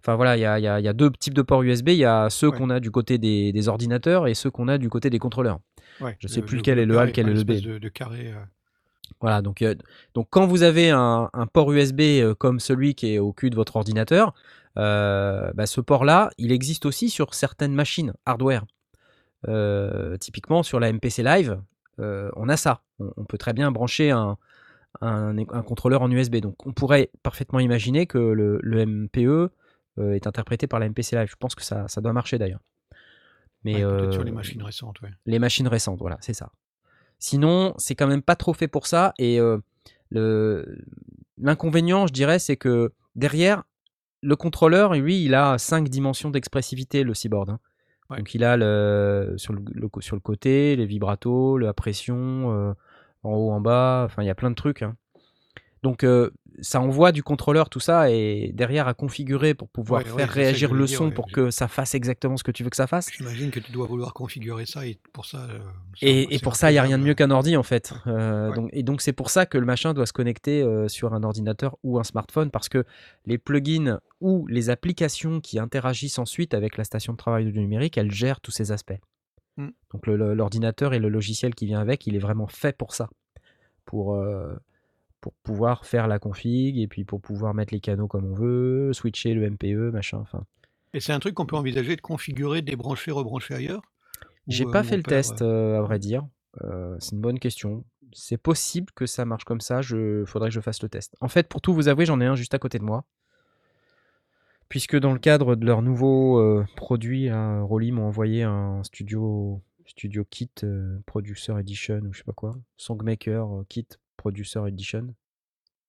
Enfin 0.00 0.16
voilà, 0.16 0.36
il 0.36 0.40
y 0.40 0.44
a, 0.44 0.58
y 0.58 0.66
a- 0.66 0.80
il 0.80 0.84
y 0.84 0.88
a 0.88 0.92
deux 0.92 1.10
types 1.12 1.32
de 1.34 1.40
ports 1.40 1.62
USB. 1.62 1.88
Il 1.90 1.94
y 1.96 2.04
a 2.04 2.28
ceux 2.28 2.48
Ouais. 2.50 2.58
qu'on 2.58 2.68
a 2.68 2.78
du 2.78 2.90
côté 2.90 3.16
des, 3.16 3.52
des 3.52 3.68
ordinateurs 3.68 4.26
et 4.26 4.34
ceux 4.34 4.50
qu'on 4.50 4.68
a 4.68 4.76
du 4.76 4.90
côté 4.90 5.08
des 5.08 5.18
contrôleurs. 5.18 5.60
Ouais, 6.00 6.16
Je 6.18 6.28
sais 6.28 6.42
plus 6.42 6.56
lequel 6.58 6.78
est 6.78 6.84
le 6.84 6.98
A, 6.98 7.06
lequel 7.06 7.28
est 7.28 7.32
le 7.32 7.42
B. 7.44 7.52
De, 7.62 7.78
de 7.78 7.88
carré. 7.88 8.34
Voilà, 9.20 9.40
donc, 9.40 9.62
euh, 9.62 9.74
donc 10.14 10.26
quand 10.30 10.46
vous 10.46 10.62
avez 10.62 10.90
un, 10.90 11.30
un 11.32 11.46
port 11.46 11.72
USB 11.72 12.00
euh, 12.00 12.34
comme 12.34 12.60
celui 12.60 12.94
qui 12.94 13.14
est 13.14 13.18
au 13.18 13.32
cul 13.32 13.48
de 13.48 13.54
votre 13.54 13.76
ordinateur, 13.76 14.34
euh, 14.76 15.50
bah, 15.54 15.66
ce 15.66 15.80
port-là, 15.80 16.30
il 16.36 16.52
existe 16.52 16.84
aussi 16.84 17.08
sur 17.08 17.32
certaines 17.34 17.72
machines 17.74 18.12
hardware. 18.26 18.64
Euh, 19.48 20.16
typiquement 20.16 20.62
sur 20.62 20.80
la 20.80 20.92
MPC 20.92 21.22
Live, 21.22 21.60
euh, 22.00 22.30
on 22.36 22.48
a 22.48 22.56
ça. 22.56 22.82
On, 22.98 23.10
on 23.16 23.24
peut 23.24 23.38
très 23.38 23.52
bien 23.52 23.70
brancher 23.70 24.10
un, 24.10 24.36
un, 25.00 25.36
un 25.38 25.62
contrôleur 25.62 26.02
en 26.02 26.10
USB. 26.10 26.36
Donc 26.36 26.66
on 26.66 26.72
pourrait 26.72 27.10
parfaitement 27.22 27.60
imaginer 27.60 28.06
que 28.06 28.18
le, 28.18 28.58
le 28.62 28.86
MPE 28.86 29.50
euh, 29.98 30.12
est 30.14 30.26
interprété 30.26 30.66
par 30.66 30.80
la 30.80 30.88
MPC 30.88 31.16
Live. 31.16 31.28
Je 31.30 31.36
pense 31.36 31.54
que 31.54 31.62
ça, 31.62 31.86
ça 31.88 32.00
doit 32.00 32.12
marcher 32.12 32.38
d'ailleurs. 32.38 32.60
Mais 33.64 33.84
ouais, 33.84 33.96
Peut-être 33.98 34.12
sur 34.12 34.24
les 34.24 34.30
machines 34.32 34.62
récentes, 34.62 35.00
ouais. 35.00 35.10
les 35.26 35.38
machines 35.38 35.68
récentes, 35.68 35.98
voilà, 36.00 36.18
c'est 36.20 36.34
ça. 36.34 36.50
Sinon, 37.18 37.72
c'est 37.78 37.94
quand 37.94 38.06
même 38.06 38.20
pas 38.22 38.36
trop 38.36 38.52
fait 38.52 38.68
pour 38.68 38.86
ça. 38.86 39.14
Et 39.18 39.40
euh, 39.40 40.64
l'inconvénient, 41.38 42.06
je 42.06 42.12
dirais, 42.12 42.38
c'est 42.38 42.56
que 42.56 42.92
derrière, 43.14 43.64
le 44.22 44.36
contrôleur, 44.36 44.94
lui, 44.94 45.24
il 45.24 45.34
a 45.34 45.56
cinq 45.58 45.88
dimensions 45.88 46.30
d'expressivité, 46.30 47.02
le 47.04 47.14
Seaboard. 47.14 47.50
hein. 47.50 47.58
Ouais. 48.10 48.18
Donc 48.18 48.34
a 48.44 48.56
le, 48.56 49.34
sur, 49.36 49.52
le, 49.52 49.62
sur 50.00 50.16
le 50.16 50.20
côté, 50.20 50.76
les 50.76 50.86
vibratos, 50.86 51.58
la 51.58 51.72
pression, 51.72 52.52
euh, 52.52 52.72
en 53.22 53.32
haut, 53.32 53.50
en 53.50 53.60
bas, 53.60 54.02
enfin 54.04 54.22
il 54.22 54.26
y 54.26 54.30
a 54.30 54.34
plein 54.34 54.50
de 54.50 54.54
trucs. 54.54 54.82
hein. 54.82 54.96
Donc 55.82 56.04
euh, 56.04 56.30
ça 56.60 56.80
envoie 56.80 57.12
du 57.12 57.22
contrôleur, 57.22 57.68
tout 57.68 57.80
ça, 57.80 58.10
et 58.10 58.50
derrière 58.54 58.86
à 58.88 58.94
configurer 58.94 59.54
pour 59.54 59.68
pouvoir 59.68 60.02
Ouais, 60.04 60.10
faire 60.10 60.28
réagir 60.30 60.72
le 60.74 60.86
dire, 60.86 60.98
son 60.98 61.06
ouais. 61.08 61.14
pour 61.14 61.26
que 61.30 61.50
ça 61.50 61.68
fasse 61.68 61.94
exactement 61.94 62.36
ce 62.36 62.44
que 62.44 62.50
tu 62.50 62.62
veux 62.62 62.70
que 62.70 62.76
ça 62.76 62.86
fasse. 62.86 63.10
J'imagine 63.16 63.50
que 63.50 63.60
tu 63.60 63.72
dois 63.72 63.86
vouloir 63.86 64.14
configurer 64.14 64.66
ça 64.66 64.86
et 64.86 64.98
pour 65.12 65.26
ça. 65.26 65.46
euh, 65.50 65.58
Et, 66.02 66.38
pour 66.38 66.56
ça, 66.56 66.70
il 66.70 66.74
n'y 66.74 66.78
a 66.78 66.82
rien 66.82 66.98
de 66.98 67.02
mieux 67.04 67.14
qu'un 67.14 67.30
ordi 67.30 67.56
en 67.56 67.62
fait. 67.62 67.92
Euh, 68.06 68.52
donc, 68.54 68.70
et 68.72 68.82
donc 68.82 69.00
c'est 69.00 69.12
pour 69.12 69.30
ça 69.30 69.46
que 69.46 69.58
le 69.58 69.66
machin 69.66 69.94
doit 69.94 70.06
se 70.06 70.12
connecter 70.12 70.62
euh, 70.62 70.88
sur 70.88 71.12
un 71.14 71.22
ordinateur 71.22 71.76
ou 71.82 71.98
un 71.98 72.04
smartphone 72.04 72.50
parce 72.50 72.68
que 72.68 72.84
les 73.26 73.38
plugins 73.38 73.98
ou 74.20 74.46
les 74.46 74.70
applications 74.70 75.40
qui 75.40 75.58
interagissent 75.58 76.18
ensuite 76.18 76.54
avec 76.54 76.76
la 76.76 76.84
station 76.84 77.12
de 77.14 77.18
travail 77.18 77.44
du 77.50 77.58
numérique, 77.58 77.98
elles 77.98 78.12
gèrent 78.12 78.40
tous 78.40 78.50
ces 78.52 78.72
aspects. 78.72 78.98
Mm. 79.56 79.68
Donc 79.92 80.06
l'ordinateur 80.06 80.94
et 80.94 80.98
le 80.98 81.08
logiciel 81.08 81.54
qui 81.54 81.66
vient 81.66 81.80
avec, 81.80 82.06
il 82.06 82.14
est 82.16 82.20
vraiment 82.20 82.46
fait 82.46 82.76
pour 82.76 82.94
ça. 82.94 83.08
Pour, 83.84 84.16
pour 85.24 85.32
pouvoir 85.42 85.86
faire 85.86 86.06
la 86.06 86.18
config 86.18 86.78
et 86.78 86.86
puis 86.86 87.06
pour 87.06 87.22
pouvoir 87.22 87.54
mettre 87.54 87.72
les 87.72 87.80
canaux 87.80 88.08
comme 88.08 88.26
on 88.26 88.34
veut, 88.34 88.92
switcher 88.92 89.32
le 89.32 89.48
MPE, 89.48 89.90
machin. 89.90 90.18
Enfin, 90.18 90.44
Et 90.92 91.00
c'est 91.00 91.14
un 91.14 91.18
truc 91.18 91.32
qu'on 91.32 91.46
peut 91.46 91.56
envisager 91.56 91.96
de 91.96 92.02
configurer, 92.02 92.60
débrancher, 92.60 93.10
rebrancher 93.10 93.54
ailleurs? 93.54 93.80
J'ai 94.48 94.66
euh, 94.66 94.70
pas 94.70 94.82
fait 94.82 94.98
le 94.98 95.02
test, 95.02 95.40
euh, 95.40 95.78
à 95.78 95.80
vrai 95.80 95.98
dire. 95.98 96.26
Euh, 96.62 96.94
c'est 96.98 97.12
une 97.12 97.22
bonne 97.22 97.38
question. 97.38 97.86
C'est 98.12 98.36
possible 98.36 98.92
que 98.94 99.06
ça 99.06 99.24
marche 99.24 99.44
comme 99.44 99.62
ça. 99.62 99.80
Je 99.80 100.26
faudrait 100.26 100.50
que 100.50 100.54
je 100.54 100.60
fasse 100.60 100.82
le 100.82 100.90
test. 100.90 101.16
En 101.22 101.28
fait, 101.28 101.48
pour 101.48 101.62
tout 101.62 101.72
vous 101.72 101.88
avouer, 101.88 102.04
j'en 102.04 102.20
ai 102.20 102.26
un 102.26 102.34
juste 102.34 102.52
à 102.52 102.58
côté 102.58 102.78
de 102.78 102.84
moi. 102.84 103.06
Puisque 104.68 104.98
dans 104.98 105.14
le 105.14 105.18
cadre 105.18 105.56
de 105.56 105.64
leur 105.64 105.80
nouveau 105.80 106.62
produit, 106.76 107.30
Rolly 107.32 107.92
m'a 107.92 108.02
envoyé 108.02 108.42
un 108.42 108.82
studio, 108.82 109.62
studio 109.86 110.26
kit 110.28 110.50
Producer 111.06 111.58
Edition 111.58 112.00
ou 112.00 112.12
je 112.12 112.18
sais 112.18 112.24
pas 112.24 112.32
quoi. 112.32 112.56
Songmaker 112.76 113.64
kit 113.70 113.88
Producer 114.16 114.60
Edition. 114.66 115.14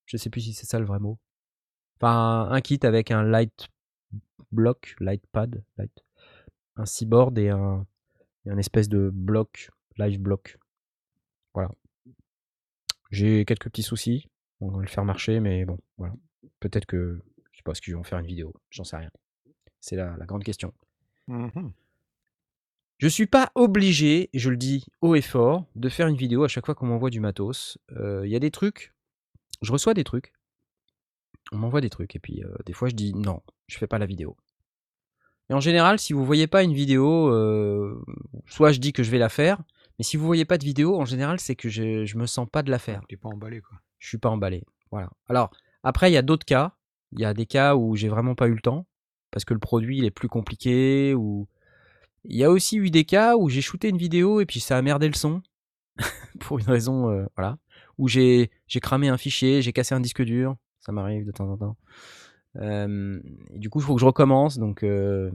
Je 0.06 0.16
sais 0.16 0.30
plus 0.30 0.40
si 0.40 0.52
c'est 0.52 0.66
ça 0.66 0.78
le 0.78 0.86
vrai 0.86 0.98
mot. 0.98 1.18
Enfin, 1.96 2.48
un, 2.50 2.60
kit 2.60 2.78
avec 2.82 3.10
un 3.10 3.22
light 3.22 3.68
block, 4.52 4.94
light 5.00 5.24
pad, 5.32 5.62
light, 5.78 6.04
un 6.76 6.84
keyboard 6.84 7.38
et 7.38 7.48
un, 7.48 7.86
et 8.44 8.50
un 8.50 8.58
espèce 8.58 8.88
de 8.88 9.10
bloc, 9.12 9.70
live 9.96 10.20
block. 10.20 10.58
Voilà. 11.54 11.70
J'ai 13.10 13.44
quelques 13.44 13.70
petits 13.70 13.82
soucis. 13.82 14.28
On 14.60 14.68
va 14.68 14.80
le 14.80 14.88
faire 14.88 15.04
marcher, 15.04 15.40
mais 15.40 15.64
bon, 15.64 15.78
voilà. 15.96 16.14
Peut-être 16.60 16.86
que, 16.86 17.20
je 17.52 17.58
sais 17.58 17.62
pas, 17.62 17.74
ce 17.74 17.80
qu'ils 17.80 17.94
vont 17.96 18.04
faire 18.04 18.18
une 18.18 18.26
vidéo? 18.26 18.54
J'en 18.70 18.84
sais 18.84 18.96
rien. 18.96 19.10
C'est 19.80 19.96
la, 19.96 20.16
la 20.16 20.26
grande 20.26 20.44
question. 20.44 20.72
Mhm. 21.28 21.72
Je 22.98 23.08
suis 23.08 23.26
pas 23.26 23.50
obligé, 23.54 24.30
je 24.32 24.48
le 24.48 24.56
dis 24.56 24.86
haut 25.02 25.14
et 25.14 25.20
fort, 25.20 25.66
de 25.74 25.88
faire 25.88 26.08
une 26.08 26.16
vidéo 26.16 26.44
à 26.44 26.48
chaque 26.48 26.64
fois 26.64 26.74
qu'on 26.74 26.86
m'envoie 26.86 27.10
du 27.10 27.20
matos. 27.20 27.78
Euh, 27.92 28.22
Il 28.24 28.32
y 28.32 28.36
a 28.36 28.38
des 28.38 28.50
trucs, 28.50 28.94
je 29.60 29.70
reçois 29.70 29.92
des 29.92 30.04
trucs, 30.04 30.32
on 31.52 31.58
m'envoie 31.58 31.82
des 31.82 31.90
trucs, 31.90 32.16
et 32.16 32.18
puis 32.18 32.42
euh, 32.42 32.54
des 32.64 32.72
fois 32.72 32.88
je 32.88 32.94
dis 32.94 33.12
non, 33.12 33.42
je 33.66 33.76
fais 33.76 33.86
pas 33.86 33.98
la 33.98 34.06
vidéo. 34.06 34.36
Et 35.50 35.54
en 35.54 35.60
général, 35.60 35.98
si 35.98 36.12
vous 36.12 36.24
voyez 36.24 36.46
pas 36.46 36.62
une 36.62 36.72
vidéo, 36.72 37.28
euh, 37.28 38.02
soit 38.46 38.72
je 38.72 38.80
dis 38.80 38.92
que 38.92 39.02
je 39.02 39.10
vais 39.10 39.18
la 39.18 39.28
faire, 39.28 39.62
mais 39.98 40.04
si 40.04 40.16
vous 40.16 40.26
voyez 40.26 40.44
pas 40.44 40.58
de 40.58 40.64
vidéo, 40.64 40.98
en 40.98 41.04
général, 41.04 41.38
c'est 41.38 41.54
que 41.54 41.68
je, 41.68 42.04
je 42.04 42.18
me 42.18 42.26
sens 42.26 42.48
pas 42.50 42.62
de 42.62 42.70
la 42.70 42.78
faire. 42.78 43.02
T'es 43.08 43.16
pas 43.16 43.28
emballé, 43.28 43.60
quoi. 43.60 43.78
Je 43.98 44.08
suis 44.08 44.18
pas 44.18 44.28
emballé. 44.28 44.64
Voilà. 44.90 45.10
Alors, 45.28 45.50
après, 45.84 46.10
il 46.10 46.14
y 46.14 46.18
a 46.18 46.22
d'autres 46.22 46.44
cas. 46.44 46.72
Il 47.12 47.20
y 47.20 47.24
a 47.24 47.32
des 47.32 47.46
cas 47.46 47.76
où 47.76 47.94
j'ai 47.94 48.08
vraiment 48.08 48.34
pas 48.34 48.48
eu 48.48 48.54
le 48.54 48.60
temps, 48.60 48.86
parce 49.30 49.44
que 49.44 49.54
le 49.54 49.60
produit 49.60 49.98
il 49.98 50.04
est 50.04 50.10
plus 50.10 50.28
compliqué, 50.28 51.14
ou 51.14 51.46
il 52.28 52.36
y 52.36 52.44
a 52.44 52.50
aussi 52.50 52.76
eu 52.76 52.90
des 52.90 53.04
cas 53.04 53.36
où 53.36 53.48
j'ai 53.48 53.60
shooté 53.60 53.88
une 53.88 53.98
vidéo 53.98 54.40
et 54.40 54.46
puis 54.46 54.60
ça 54.60 54.76
a 54.76 54.82
merdé 54.82 55.08
le 55.08 55.14
son. 55.14 55.42
Pour 56.40 56.58
une 56.58 56.66
raison 56.66 57.10
euh, 57.10 57.26
voilà. 57.36 57.58
Où 57.98 58.08
j'ai 58.08 58.50
j'ai 58.66 58.80
cramé 58.80 59.08
un 59.08 59.16
fichier 59.16 59.62
j'ai 59.62 59.72
cassé 59.72 59.94
un 59.94 60.00
disque 60.00 60.22
dur. 60.22 60.56
Ça 60.80 60.92
m'arrive 60.92 61.24
de 61.24 61.32
temps 61.32 61.48
en 61.50 61.56
temps. 61.56 61.76
Euh, 62.56 63.20
et 63.50 63.58
du 63.58 63.70
coup 63.70 63.80
il 63.80 63.84
faut 63.84 63.94
que 63.94 64.00
je 64.00 64.06
recommence. 64.06 64.58
Donc 64.58 64.82
euh, 64.82 65.30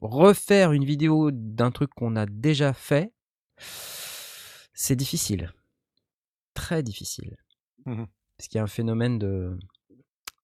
refaire 0.00 0.72
une 0.72 0.84
vidéo 0.84 1.30
d'un 1.30 1.70
truc 1.70 1.90
qu'on 1.94 2.16
a 2.16 2.26
déjà 2.26 2.72
fait 2.72 3.12
c'est 3.56 4.96
difficile. 4.96 5.52
Très 6.54 6.82
difficile. 6.82 7.36
Mhm. 7.84 8.06
parce 8.36 8.46
qu'il 8.46 8.58
y 8.58 8.60
a 8.60 8.62
un 8.62 8.68
phénomène 8.68 9.18
de 9.18 9.58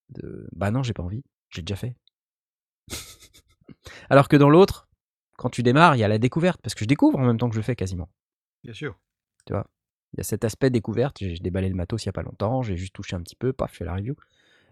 de 0.09 0.45
bah 0.51 0.71
non 0.71 0.83
j'ai 0.83 0.93
pas 0.93 1.03
envie. 1.03 1.23
J'ai 1.49 1.61
déjà 1.61 1.75
fait. 1.75 1.95
Alors 4.09 4.27
que 4.27 4.35
dans 4.35 4.49
l'autre 4.49 4.88
quand 5.39 5.49
tu 5.49 5.63
démarres, 5.63 5.95
il 5.95 5.99
y 5.99 6.03
a 6.03 6.09
la 6.09 6.17
découverte, 6.17 6.59
parce 6.61 6.75
que 6.75 6.81
je 6.81 6.85
découvre 6.85 7.17
en 7.17 7.25
même 7.25 7.37
temps 7.37 7.49
que 7.49 7.55
je 7.55 7.61
fais 7.61 7.75
quasiment. 7.75 8.09
Bien 8.61 8.73
sûr. 8.73 8.99
Il 9.49 9.53
y 10.17 10.19
a 10.19 10.23
cet 10.23 10.43
aspect 10.43 10.69
découverte. 10.69 11.17
J'ai 11.17 11.35
j'ai 11.35 11.41
déballé 11.41 11.69
le 11.69 11.75
matos 11.75 12.03
il 12.03 12.07
n'y 12.07 12.09
a 12.09 12.13
pas 12.13 12.23
longtemps, 12.23 12.61
j'ai 12.61 12.75
juste 12.75 12.93
touché 12.93 13.15
un 13.15 13.21
petit 13.21 13.37
peu, 13.37 13.53
paf, 13.53 13.71
je 13.71 13.77
fais 13.77 13.85
la 13.85 13.93
review. 13.93 14.15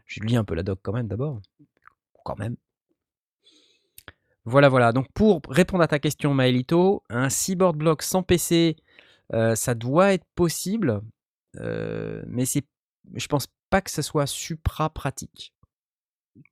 Je 0.05 0.19
lis 0.19 0.35
un 0.35 0.43
peu 0.43 0.55
la 0.55 0.63
doc 0.63 0.79
quand 0.83 0.91
même 0.91 1.07
d'abord. 1.07 1.41
Quand 2.25 2.37
même. 2.37 2.57
Voilà, 4.43 4.67
voilà. 4.67 4.91
Donc 4.91 5.09
pour 5.13 5.41
répondre 5.47 5.83
à 5.83 5.87
ta 5.87 5.99
question, 5.99 6.33
Maelito, 6.33 7.01
un 7.09 7.29
Seaboard 7.29 7.77
Block 7.77 8.01
sans 8.01 8.21
PC, 8.21 8.75
euh, 9.33 9.55
ça 9.55 9.73
doit 9.73 10.11
être 10.13 10.25
possible, 10.35 11.01
euh, 11.57 12.21
mais 12.27 12.45
c'est, 12.45 12.65
je 13.15 13.27
pense 13.27 13.47
pas 13.69 13.81
que 13.81 13.89
ce 13.89 14.01
soit 14.01 14.27
supra 14.27 14.89
pratique. 14.89 15.53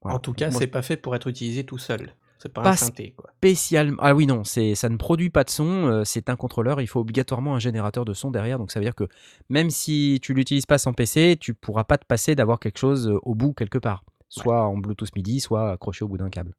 Voilà. 0.02 0.16
En 0.16 0.20
tout 0.20 0.34
cas, 0.34 0.52
c'est 0.52 0.68
pas 0.68 0.82
fait 0.82 0.96
pour 0.96 1.16
être 1.18 1.28
utilisé 1.28 1.66
tout 1.66 1.78
seul. 1.78 2.16
C'est 2.40 2.52
pas, 2.52 2.62
Pas 2.62 2.72
un 2.72 2.76
synthé, 2.76 3.12
quoi. 3.16 3.32
spécialement. 3.38 3.98
Ah 4.00 4.14
oui, 4.14 4.28
non, 4.28 4.44
c'est 4.44 4.76
ça 4.76 4.90
ne 4.90 4.98
produit 4.98 5.30
pas 5.30 5.44
de 5.44 5.50
son, 5.50 5.88
euh, 5.88 6.04
c'est 6.04 6.30
un 6.30 6.36
contrôleur, 6.36 6.82
il 6.82 6.88
faut 6.88 7.00
obligatoirement 7.00 7.56
un 7.56 7.60
générateur 7.60 8.06
de 8.06 8.14
son 8.14 8.30
derrière, 8.30 8.60
donc 8.60 8.72
ça 8.72 8.80
veut 8.80 8.86
dire 8.86 8.96
que 8.96 9.08
même 9.50 9.70
si 9.70 10.20
tu 10.22 10.34
l'utilises 10.34 10.66
pas 10.66 10.78
sans 10.78 10.94
PC, 10.94 11.38
tu 11.40 11.54
pourras 11.54 11.86
pas 11.86 11.98
te 11.98 12.06
passer 12.06 12.36
d'avoir 12.36 12.60
quelque 12.60 12.78
chose 12.78 13.08
euh, 13.08 13.18
au 13.24 13.36
bout 13.36 13.54
quelque 13.54 13.78
part, 13.78 14.04
soit 14.30 14.64
en 14.68 14.78
Bluetooth 14.78 15.16
MIDI, 15.16 15.40
soit 15.40 15.72
accroché 15.72 16.04
au 16.04 16.08
bout 16.08 16.18
d'un 16.18 16.30
câble. 16.30 16.54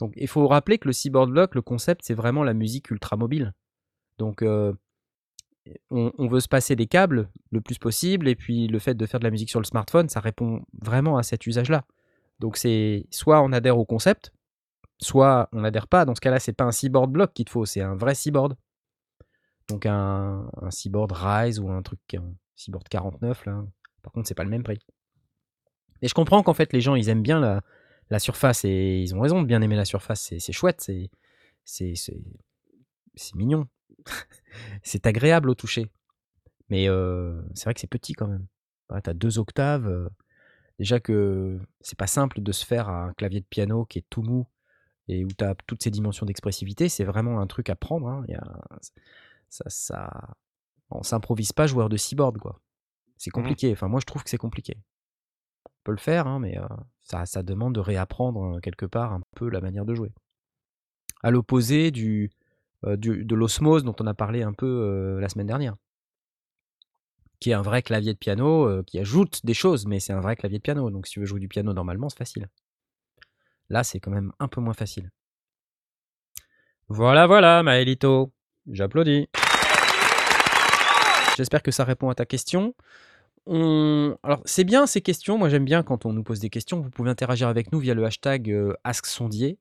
Donc 0.00 0.14
il 0.16 0.28
faut 0.28 0.48
rappeler 0.48 0.78
que 0.78 0.88
le 0.88 0.92
Seaboard 0.92 1.30
Block, 1.30 1.54
le 1.54 1.62
concept, 1.62 2.02
c'est 2.04 2.14
vraiment 2.14 2.44
la 2.44 2.54
musique 2.54 2.90
ultra 2.90 3.16
mobile. 3.16 3.52
Donc 4.16 4.42
euh, 4.42 4.72
on, 5.90 6.12
on 6.18 6.28
veut 6.28 6.40
se 6.40 6.48
passer 6.48 6.76
des 6.76 6.86
câbles 6.86 7.28
le 7.50 7.60
plus 7.60 7.78
possible, 7.78 8.26
et 8.26 8.34
puis 8.34 8.68
le 8.68 8.78
fait 8.78 8.94
de 8.94 9.06
faire 9.06 9.20
de 9.20 9.24
la 9.24 9.30
musique 9.30 9.50
sur 9.50 9.60
le 9.60 9.66
smartphone, 9.66 10.08
ça 10.08 10.20
répond 10.20 10.62
vraiment 10.80 11.18
à 11.18 11.22
cet 11.22 11.46
usage-là. 11.46 11.84
Donc 12.38 12.56
c'est 12.56 13.06
soit 13.10 13.42
on 13.42 13.52
adhère 13.52 13.78
au 13.78 13.84
concept, 13.84 14.32
soit 14.98 15.48
on 15.52 15.60
n'adhère 15.60 15.88
pas. 15.88 16.04
Dans 16.04 16.14
ce 16.14 16.20
cas-là, 16.20 16.38
c'est 16.38 16.52
pas 16.52 16.64
un 16.64 16.72
Seaboard 16.72 17.10
Block 17.10 17.32
qu'il 17.32 17.44
te 17.44 17.50
faut, 17.50 17.66
c'est 17.66 17.80
un 17.80 17.94
vrai 17.94 18.14
Seaboard. 18.14 18.56
Donc 19.68 19.86
un, 19.86 20.48
Seaboard 20.70 21.12
Rise 21.12 21.60
ou 21.60 21.70
un 21.70 21.82
truc, 21.82 22.00
un 22.14 22.32
Seaboard 22.56 22.88
49 22.88 23.46
là. 23.46 23.64
Par 24.02 24.12
contre, 24.12 24.28
c'est 24.28 24.34
pas 24.34 24.44
le 24.44 24.50
même 24.50 24.62
prix. 24.62 24.78
Et 26.00 26.08
je 26.08 26.14
comprends 26.14 26.42
qu'en 26.42 26.54
fait 26.54 26.72
les 26.72 26.80
gens 26.80 26.94
ils 26.94 27.08
aiment 27.08 27.22
bien 27.22 27.40
la, 28.08 28.18
surface 28.18 28.64
et 28.64 29.00
ils 29.00 29.14
ont 29.14 29.20
raison 29.20 29.42
de 29.42 29.46
bien 29.46 29.60
aimer 29.60 29.76
la 29.76 29.84
surface. 29.84 30.32
C'est 30.38 30.52
chouette, 30.52 30.80
c'est 30.80 31.10
c'est 31.64 33.34
mignon. 33.34 33.66
c'est 34.82 35.06
agréable 35.06 35.50
au 35.50 35.54
toucher. 35.54 35.90
Mais 36.70 36.88
euh, 36.88 37.40
c'est 37.54 37.64
vrai 37.64 37.74
que 37.74 37.80
c'est 37.80 37.86
petit 37.86 38.12
quand 38.12 38.28
même. 38.28 38.46
Ouais, 38.90 39.00
t'as 39.00 39.14
deux 39.14 39.38
octaves. 39.38 39.86
euh, 39.86 40.08
déjà 40.78 41.00
que 41.00 41.58
c'est 41.80 41.98
pas 41.98 42.06
simple 42.06 42.40
de 42.40 42.52
se 42.52 42.64
faire 42.66 42.88
un 42.88 43.12
clavier 43.14 43.40
de 43.40 43.46
piano 43.46 43.84
qui 43.84 43.98
est 43.98 44.06
tout 44.10 44.22
mou 44.22 44.46
et 45.08 45.24
où 45.24 45.28
t'as 45.28 45.54
toutes 45.66 45.82
ces 45.82 45.90
dimensions 45.90 46.26
d'expressivité. 46.26 46.88
C'est 46.88 47.04
vraiment 47.04 47.40
un 47.40 47.46
truc 47.46 47.70
à 47.70 47.76
prendre. 47.76 48.08
hein. 48.08 48.24
Il 48.28 48.32
y 48.32 48.36
a- 48.36 48.58
ça, 49.48 49.64
ça, 49.68 50.34
on 50.90 51.02
s'improvise 51.02 51.52
pas 51.52 51.66
joueur 51.66 51.88
de 51.88 51.96
cyborg 51.96 52.38
quoi. 52.38 52.60
C'est 53.16 53.30
compliqué. 53.30 53.72
Enfin, 53.72 53.88
moi 53.88 54.00
je 54.00 54.06
trouve 54.06 54.22
que 54.22 54.30
c'est 54.30 54.36
compliqué. 54.38 54.76
On 55.66 55.70
peut 55.84 55.92
le 55.92 55.98
faire, 55.98 56.26
hein, 56.26 56.38
mais 56.38 56.58
euh, 56.58 56.66
ça, 57.02 57.24
ça 57.26 57.42
demande 57.42 57.74
de 57.74 57.80
réapprendre 57.80 58.56
euh, 58.56 58.60
quelque 58.60 58.86
part 58.86 59.12
un 59.12 59.22
peu 59.34 59.48
la 59.48 59.60
manière 59.60 59.84
de 59.86 59.94
jouer. 59.94 60.12
À 61.22 61.30
l'opposé 61.30 61.90
du, 61.90 62.30
euh, 62.84 62.96
du- 62.96 63.24
de 63.24 63.34
l'osmose 63.34 63.82
dont 63.84 63.96
on 64.00 64.06
a 64.06 64.14
parlé 64.14 64.42
un 64.42 64.52
peu 64.52 64.66
euh, 64.66 65.20
la 65.20 65.28
semaine 65.28 65.46
dernière, 65.48 65.74
qui 67.40 67.50
est 67.50 67.54
un 67.54 67.62
vrai 67.62 67.82
clavier 67.82 68.12
de 68.12 68.18
piano 68.18 68.66
euh, 68.66 68.82
qui 68.86 68.98
ajoute 68.98 69.44
des 69.44 69.54
choses, 69.54 69.86
mais 69.86 70.00
c'est 70.00 70.12
un 70.12 70.20
vrai 70.20 70.36
clavier 70.36 70.58
de 70.58 70.62
piano. 70.62 70.90
Donc 70.90 71.06
si 71.06 71.14
tu 71.14 71.20
veux 71.20 71.26
jouer 71.26 71.40
du 71.40 71.48
piano 71.48 71.72
normalement, 71.72 72.08
c'est 72.08 72.18
facile. 72.18 72.48
Là, 73.70 73.84
c'est 73.84 74.00
quand 74.00 74.10
même 74.10 74.32
un 74.38 74.48
peu 74.48 74.60
moins 74.60 74.72
facile. 74.74 75.10
Voilà, 76.88 77.26
voilà, 77.26 77.62
Maëlito. 77.62 78.32
J'applaudis. 78.70 79.28
J'espère 81.36 81.62
que 81.62 81.70
ça 81.70 81.84
répond 81.84 82.08
à 82.08 82.14
ta 82.14 82.26
question. 82.26 82.74
On- 83.46 84.16
Alors, 84.22 84.40
c'est 84.44 84.64
bien 84.64 84.86
ces 84.86 85.00
questions. 85.00 85.38
Moi, 85.38 85.48
j'aime 85.48 85.64
bien 85.64 85.82
quand 85.82 86.04
on 86.06 86.12
nous 86.12 86.22
pose 86.22 86.40
des 86.40 86.50
questions. 86.50 86.80
Vous 86.80 86.90
pouvez 86.90 87.10
interagir 87.10 87.48
avec 87.48 87.72
nous 87.72 87.78
via 87.78 87.94
le 87.94 88.04
hashtag 88.04 88.50
euh, 88.50 88.74
AskSondier. 88.84 89.58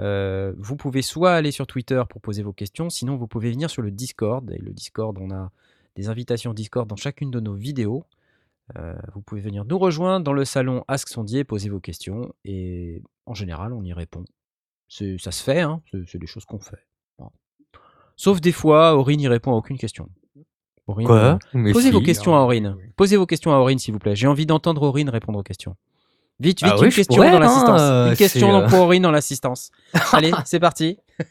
Euh, 0.00 0.52
vous 0.58 0.76
pouvez 0.76 1.02
soit 1.02 1.32
aller 1.34 1.50
sur 1.52 1.66
Twitter 1.66 2.02
pour 2.08 2.20
poser 2.20 2.42
vos 2.42 2.52
questions, 2.54 2.88
sinon 2.90 3.16
vous 3.16 3.26
pouvez 3.28 3.50
venir 3.50 3.70
sur 3.70 3.82
le 3.82 3.90
Discord. 3.90 4.50
Et 4.50 4.58
le 4.58 4.72
Discord, 4.72 5.16
on 5.20 5.30
a 5.30 5.50
des 5.96 6.08
invitations 6.08 6.54
Discord 6.54 6.88
dans 6.88 6.96
chacune 6.96 7.30
de 7.30 7.40
nos 7.40 7.54
vidéos. 7.54 8.04
Euh, 8.76 8.94
vous 9.14 9.20
pouvez 9.22 9.40
venir 9.40 9.64
nous 9.64 9.78
rejoindre 9.78 10.24
dans 10.24 10.32
le 10.32 10.44
salon 10.44 10.84
Ask 10.88 11.08
Sondier, 11.08 11.44
poser 11.44 11.68
vos 11.68 11.80
questions. 11.80 12.32
Et 12.44 13.02
en 13.26 13.34
général, 13.34 13.72
on 13.72 13.82
y 13.82 13.92
répond. 13.92 14.24
Ça 14.88 15.32
se 15.32 15.42
fait, 15.42 15.60
hein, 15.60 15.82
c'est 16.06 16.18
des 16.18 16.26
choses 16.26 16.44
qu'on 16.44 16.58
fait. 16.60 16.86
Bon. 17.18 17.30
Sauf 18.16 18.40
des 18.40 18.52
fois, 18.52 18.94
Aurine 18.94 19.18
n'y 19.20 19.28
répond 19.28 19.52
à 19.52 19.56
aucune 19.56 19.78
question. 19.78 20.08
Aurine, 20.86 21.08
euh, 21.10 21.36
Mais 21.54 21.72
Posez 21.72 21.88
si. 21.88 21.92
vos 21.92 22.00
questions 22.00 22.34
à 22.36 22.40
Aurine. 22.40 22.76
Posez 22.96 23.16
vos 23.16 23.26
questions 23.26 23.52
à 23.52 23.56
Aurine, 23.58 23.78
s'il 23.78 23.94
vous 23.94 24.00
plaît. 24.00 24.16
J'ai 24.16 24.26
envie 24.26 24.46
d'entendre 24.46 24.82
Aurine 24.82 25.08
répondre 25.10 25.38
aux 25.38 25.42
questions. 25.44 25.76
Vite, 26.40 26.62
vite, 26.62 26.72
Ah 26.72 26.76
une 26.76 26.84
oui, 26.84 26.90
je 26.90 26.96
question 26.96 27.14
pourrais, 27.14 27.30
dans 27.30 27.36
hein, 27.36 27.40
l'assistance. 27.40 27.80
euh, 27.80 28.10
une 28.10 28.16
question 28.16 28.56
euh, 28.56 28.68
pour 28.68 28.80
Aurine 28.80 29.02
dans 29.02 29.10
l'assistance. 29.12 29.70
Allez, 30.12 30.32
c'est 30.44 30.58
parti. 30.60 30.98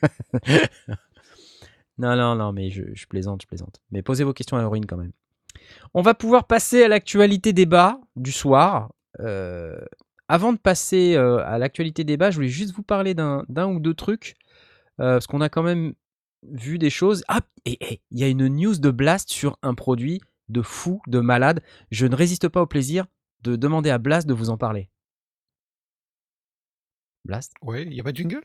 non, 2.02 2.16
non, 2.16 2.36
non, 2.36 2.52
mais 2.52 2.72
je, 2.72 3.06
plaisante, 3.08 3.44
je 3.44 3.48
plaisante. 3.48 3.80
Mais 3.92 4.02
posez 4.02 4.24
vos 4.24 4.34
questions 4.34 4.58
à 4.58 4.64
Aurine 4.64 4.88
quand 4.88 4.98
même. 4.98 5.12
On 5.94 6.02
va 6.02 6.16
pouvoir 6.16 6.48
passer 6.48 6.84
à 6.84 6.88
l'actualité 6.88 7.54
débat 7.54 8.00
du 8.16 8.32
soir. 8.32 8.92
Euh, 9.20 9.80
avant 10.28 10.52
de 10.52 10.58
passer 10.58 11.16
euh, 11.16 11.46
à 11.46 11.60
l'actualité 11.60 12.04
débat, 12.04 12.32
je 12.32 12.38
voulais 12.38 12.48
juste 12.48 12.74
vous 12.74 12.82
parler 12.82 13.14
d'un 13.14 13.68
ou 13.68 13.80
deux 13.80 13.94
trucs. 13.94 14.36
euh, 15.00 15.14
parce 15.14 15.28
qu'on 15.28 15.42
a 15.42 15.50
quand 15.50 15.62
même 15.62 15.94
vu 16.50 16.80
des 16.80 16.90
choses. 16.90 17.24
Ah, 17.28 17.42
et, 17.66 18.02
il 18.10 18.20
y 18.20 18.24
a 18.24 18.28
une 18.28 18.48
news 18.48 18.76
de 18.76 18.90
Blast 18.90 19.30
sur 19.30 19.58
un 19.62 19.76
produit 19.76 20.22
de 20.50 20.64
fou, 20.64 21.02
de 21.08 21.20
malade. 21.20 21.62
Je 21.92 22.08
ne 22.08 22.16
résiste 22.16 22.50
pas 22.50 22.64
au 22.64 22.68
plaisir 22.68 23.06
de 23.44 23.56
demander 23.56 23.92
à 23.92 24.00
Blast 24.00 24.28
de 24.28 24.34
vous 24.34 24.50
en 24.50 24.58
parler. 24.58 24.90
Blast? 27.26 27.54
Ouais, 27.62 27.84
il 27.84 27.90
n'y 27.90 28.00
a 28.00 28.04
pas 28.04 28.12
de 28.12 28.18
jingle? 28.18 28.42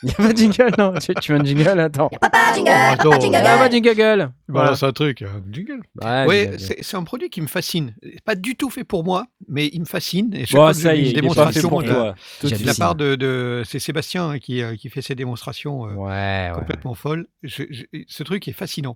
Il 0.02 0.08
n'y 0.08 0.12
a 0.14 0.16
pas 0.16 0.32
de 0.32 0.38
jingle, 0.38 0.74
non 0.78 0.94
tu, 0.94 1.14
tu 1.14 1.32
veux 1.32 1.40
un 1.40 1.44
jingle 1.44 1.78
Attends. 1.80 2.08
Papa 2.20 2.52
jingle, 2.54 2.70
Oh, 2.70 2.92
attends. 2.92 3.10
papa 3.10 3.20
jingle. 3.20 3.36
Ah, 3.44 3.58
pas 3.58 3.68
de 3.68 3.72
jingle 3.74 4.32
Voilà, 4.48 4.74
c'est 4.76 4.86
un 4.86 4.92
truc, 4.92 5.22
un 5.22 5.42
jingle. 5.52 5.80
Ouais, 6.02 6.26
Ouais, 6.26 6.42
jingle. 6.44 6.60
c'est 6.60 6.82
c'est 6.82 6.96
un 6.96 7.04
produit 7.04 7.28
qui 7.28 7.40
me 7.42 7.46
fascine. 7.46 7.94
Pas 8.24 8.34
du 8.34 8.56
tout 8.56 8.70
fait 8.70 8.84
pour 8.84 9.04
moi, 9.04 9.26
mais 9.48 9.68
il 9.72 9.80
me 9.80 9.84
fascine. 9.84 10.32
Et 10.34 10.46
chaque 10.46 10.56
Bon, 10.56 10.62
fois 10.64 10.72
que 10.72 10.78
ça 10.78 10.94
y 10.94 10.98
est, 10.98 11.02
une 11.02 11.06
il 11.06 11.10
est 11.10 11.12
pas 11.12 11.12
fait 11.12 11.20
démonstration 11.20 11.68
pour 11.68 11.82
de 11.82 11.88
de 11.88 12.66
la 12.66 12.74
part 12.74 12.94
de, 12.94 13.14
de- 13.14 13.62
c'est 13.66 13.78
Sébastien 13.78 14.30
hein, 14.30 14.38
qui, 14.38 14.62
euh, 14.62 14.74
qui 14.76 14.88
fait 14.88 15.02
ses 15.02 15.14
démonstrations 15.14 15.86
euh, 15.86 15.92
Ouais, 15.94 16.50
ouais. 16.50 16.58
complètement 16.58 16.94
folles. 16.94 17.26
Je- 17.42 17.64
je- 17.70 17.84
ce 18.06 18.22
truc 18.22 18.48
est 18.48 18.52
fascinant. 18.52 18.94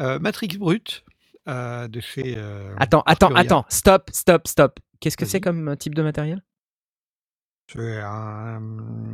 Euh, 0.00 0.18
Matrix 0.18 0.48
Brut 0.58 1.04
euh, 1.48 1.88
de 1.88 2.00
chez. 2.00 2.34
euh, 2.36 2.74
Attends, 2.78 3.02
attends, 3.06 3.34
attends. 3.34 3.64
Stop, 3.68 4.10
stop, 4.12 4.46
stop. 4.48 4.78
Qu'est-ce 5.00 5.16
que 5.16 5.24
Vas-y. 5.24 5.30
c'est 5.30 5.40
comme 5.40 5.68
euh, 5.68 5.76
type 5.76 5.94
de 5.94 6.02
matériel? 6.02 6.42
C'est 7.70 7.98
un, 8.00 8.60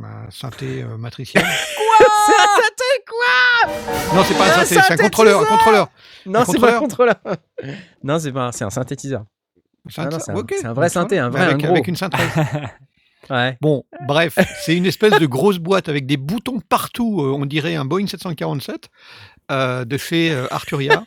un 0.03 0.31
synthé 0.31 0.83
euh, 0.83 0.97
matriciel. 0.97 1.43
C'est 2.25 2.33
un 2.33 2.61
synthé 2.61 3.03
quoi? 3.07 4.15
Non, 4.15 4.23
c'est 4.23 4.37
pas 4.37 4.45
un 4.45 4.65
synthé, 4.65 4.81
c'est 4.87 4.93
un 4.93 4.97
contrôleur, 4.97 5.41
un 5.41 5.45
contrôleur. 5.45 5.89
Non, 6.25 6.43
c'est 6.45 6.59
pas 6.59 6.77
un 6.77 6.79
contrôleur 6.79 7.15
contrôleur. 7.21 7.37
non, 8.03 8.17
c'est 8.19 8.31
pas, 8.31 8.47
un- 8.47 8.51
c'est 8.51 8.63
un 8.63 8.69
synthétiseur. 8.69 9.25
C'est 9.89 10.01
Non, 10.03 10.09
non, 10.11 10.19
c'est 10.19 10.31
un- 10.31 10.35
ok, 10.35 10.53
c'est 10.57 10.65
un 10.65 10.73
vrai 10.73 10.89
synthé, 10.89 11.19
un 11.19 11.29
vrai, 11.29 11.41
un 11.41 11.47
avec, 11.49 11.57
gros. 11.57 11.71
avec 11.71 11.87
une 11.87 11.95
synthèse. 11.95 12.27
Ouais. 13.29 13.57
Bon, 13.61 13.83
bref, 14.07 14.37
c'est 14.61 14.75
une 14.75 14.85
espèce 14.85 15.19
de 15.19 15.25
grosse 15.25 15.57
boîte 15.57 15.89
avec 15.89 16.05
des 16.05 16.17
boutons 16.17 16.59
partout, 16.59 17.21
euh, 17.21 17.31
on 17.37 17.45
dirait 17.45 17.75
un 17.75 17.85
Boeing 17.85 18.07
747 18.07 18.89
euh, 19.51 19.83
de 19.85 19.97
chez 19.97 20.31
euh, 20.31 20.47
Arturia, 20.51 21.03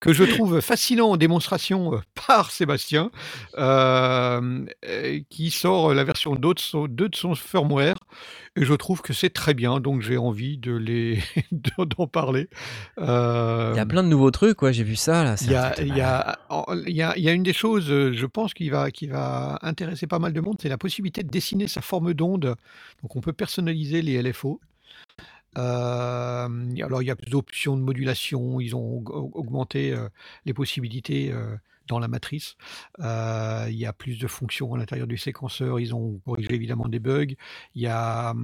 que 0.00 0.12
je 0.12 0.24
trouve 0.24 0.60
fascinant 0.60 1.10
en 1.10 1.16
démonstration 1.16 1.94
euh, 1.94 1.98
par 2.26 2.50
Sébastien, 2.50 3.10
euh, 3.58 4.66
euh, 4.86 5.20
qui 5.30 5.50
sort 5.50 5.94
la 5.94 6.02
version 6.04 6.34
2 6.34 6.54
de 6.54 6.58
son, 6.58 6.86
2 6.88 7.08
de 7.08 7.16
son 7.16 7.34
firmware, 7.34 7.94
et 8.56 8.64
je 8.64 8.74
trouve 8.74 9.00
que 9.00 9.12
c'est 9.12 9.30
très 9.30 9.54
bien, 9.54 9.78
donc 9.80 10.02
j'ai 10.02 10.16
envie 10.18 10.58
de 10.58 10.72
les 10.72 11.20
de- 11.52 11.84
d'en 11.84 12.06
parler. 12.06 12.48
Euh, 12.98 13.70
Il 13.74 13.76
y 13.76 13.80
a 13.80 13.86
plein 13.86 14.02
de 14.02 14.08
nouveaux 14.08 14.30
trucs, 14.32 14.60
ouais, 14.62 14.72
j'ai 14.72 14.84
vu 14.84 14.96
ça 14.96 15.22
là. 15.24 15.36
il 15.40 15.50
y, 15.52 15.54
a, 15.54 15.80
il, 15.80 15.96
y 15.96 16.00
a, 16.00 16.38
en- 16.50 16.64
il 16.86 16.94
y 16.96 17.02
a- 17.02 17.16
il 17.16 17.22
y 17.22 17.28
a 17.28 17.32
une 17.32 17.44
des 17.44 17.52
choses, 17.52 17.86
je 17.86 18.26
pense, 18.26 18.54
qui 18.54 18.68
va, 18.70 18.90
qui 18.90 19.06
va 19.06 19.58
intéresser 19.62 20.06
pas 20.06 20.18
mal 20.18 20.32
de 20.32 20.40
monde, 20.40 20.56
c'est 20.60 20.68
la 20.68 20.78
possibilité 20.78 21.22
de 21.22 21.28
dessiner 21.30 21.68
sa 21.68 21.80
forme 21.80 22.12
d'onde. 22.12 22.56
Donc, 23.02 23.16
on 23.16 23.20
peut 23.20 23.32
personnaliser 23.32 24.02
les 24.02 24.20
LFO. 24.20 24.60
Alors, 25.54 27.02
il 27.02 27.06
y 27.06 27.10
a 27.10 27.16
plus 27.16 27.30
d'options 27.30 27.76
de 27.76 27.82
modulation. 27.82 28.60
Ils 28.60 28.74
ont 28.76 29.00
aug- 29.00 29.30
augmenté 29.34 29.94
les 30.44 30.54
possibilités 30.54 31.32
dans 31.88 31.98
la 31.98 32.08
matrice. 32.08 32.56
Il 32.98 33.74
y 33.74 33.86
a 33.86 33.92
plus 33.92 34.18
de 34.18 34.26
fonctions 34.26 34.74
à 34.74 34.78
l'intérieur 34.78 35.06
du 35.06 35.18
séquenceur. 35.18 35.80
Ils 35.80 35.94
ont 35.94 36.20
corrigé 36.24 36.54
évidemment 36.54 36.88
des 36.88 37.00
bugs. 37.00 37.34
Il 37.74 37.82
y 37.82 37.86
a 37.86 38.34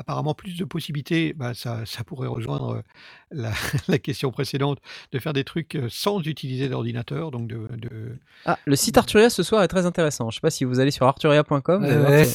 apparemment 0.00 0.32
plus 0.34 0.56
de 0.56 0.64
possibilités. 0.64 1.34
Bah, 1.34 1.52
ça, 1.54 1.84
ça 1.84 2.02
pourrait 2.04 2.26
rejoindre 2.26 2.82
la, 3.30 3.52
la 3.88 3.98
question 3.98 4.30
précédente 4.32 4.78
de 5.12 5.18
faire 5.18 5.34
des 5.34 5.44
trucs 5.44 5.78
sans 5.90 6.20
utiliser 6.26 6.68
d'ordinateur. 6.70 7.30
Donc, 7.30 7.46
de, 7.48 7.68
de- 7.76 8.16
Ah, 8.46 8.58
le 8.64 8.76
site 8.76 8.96
Arturia 8.96 9.28
ce 9.28 9.42
soir 9.42 9.62
est 9.62 9.68
très 9.68 9.84
intéressant. 9.84 10.30
Je 10.30 10.36
sais 10.36 10.40
pas 10.40 10.50
si 10.50 10.64
vous 10.64 10.80
allez 10.80 10.90
sur 10.90 11.06
arturia.com. 11.06 11.84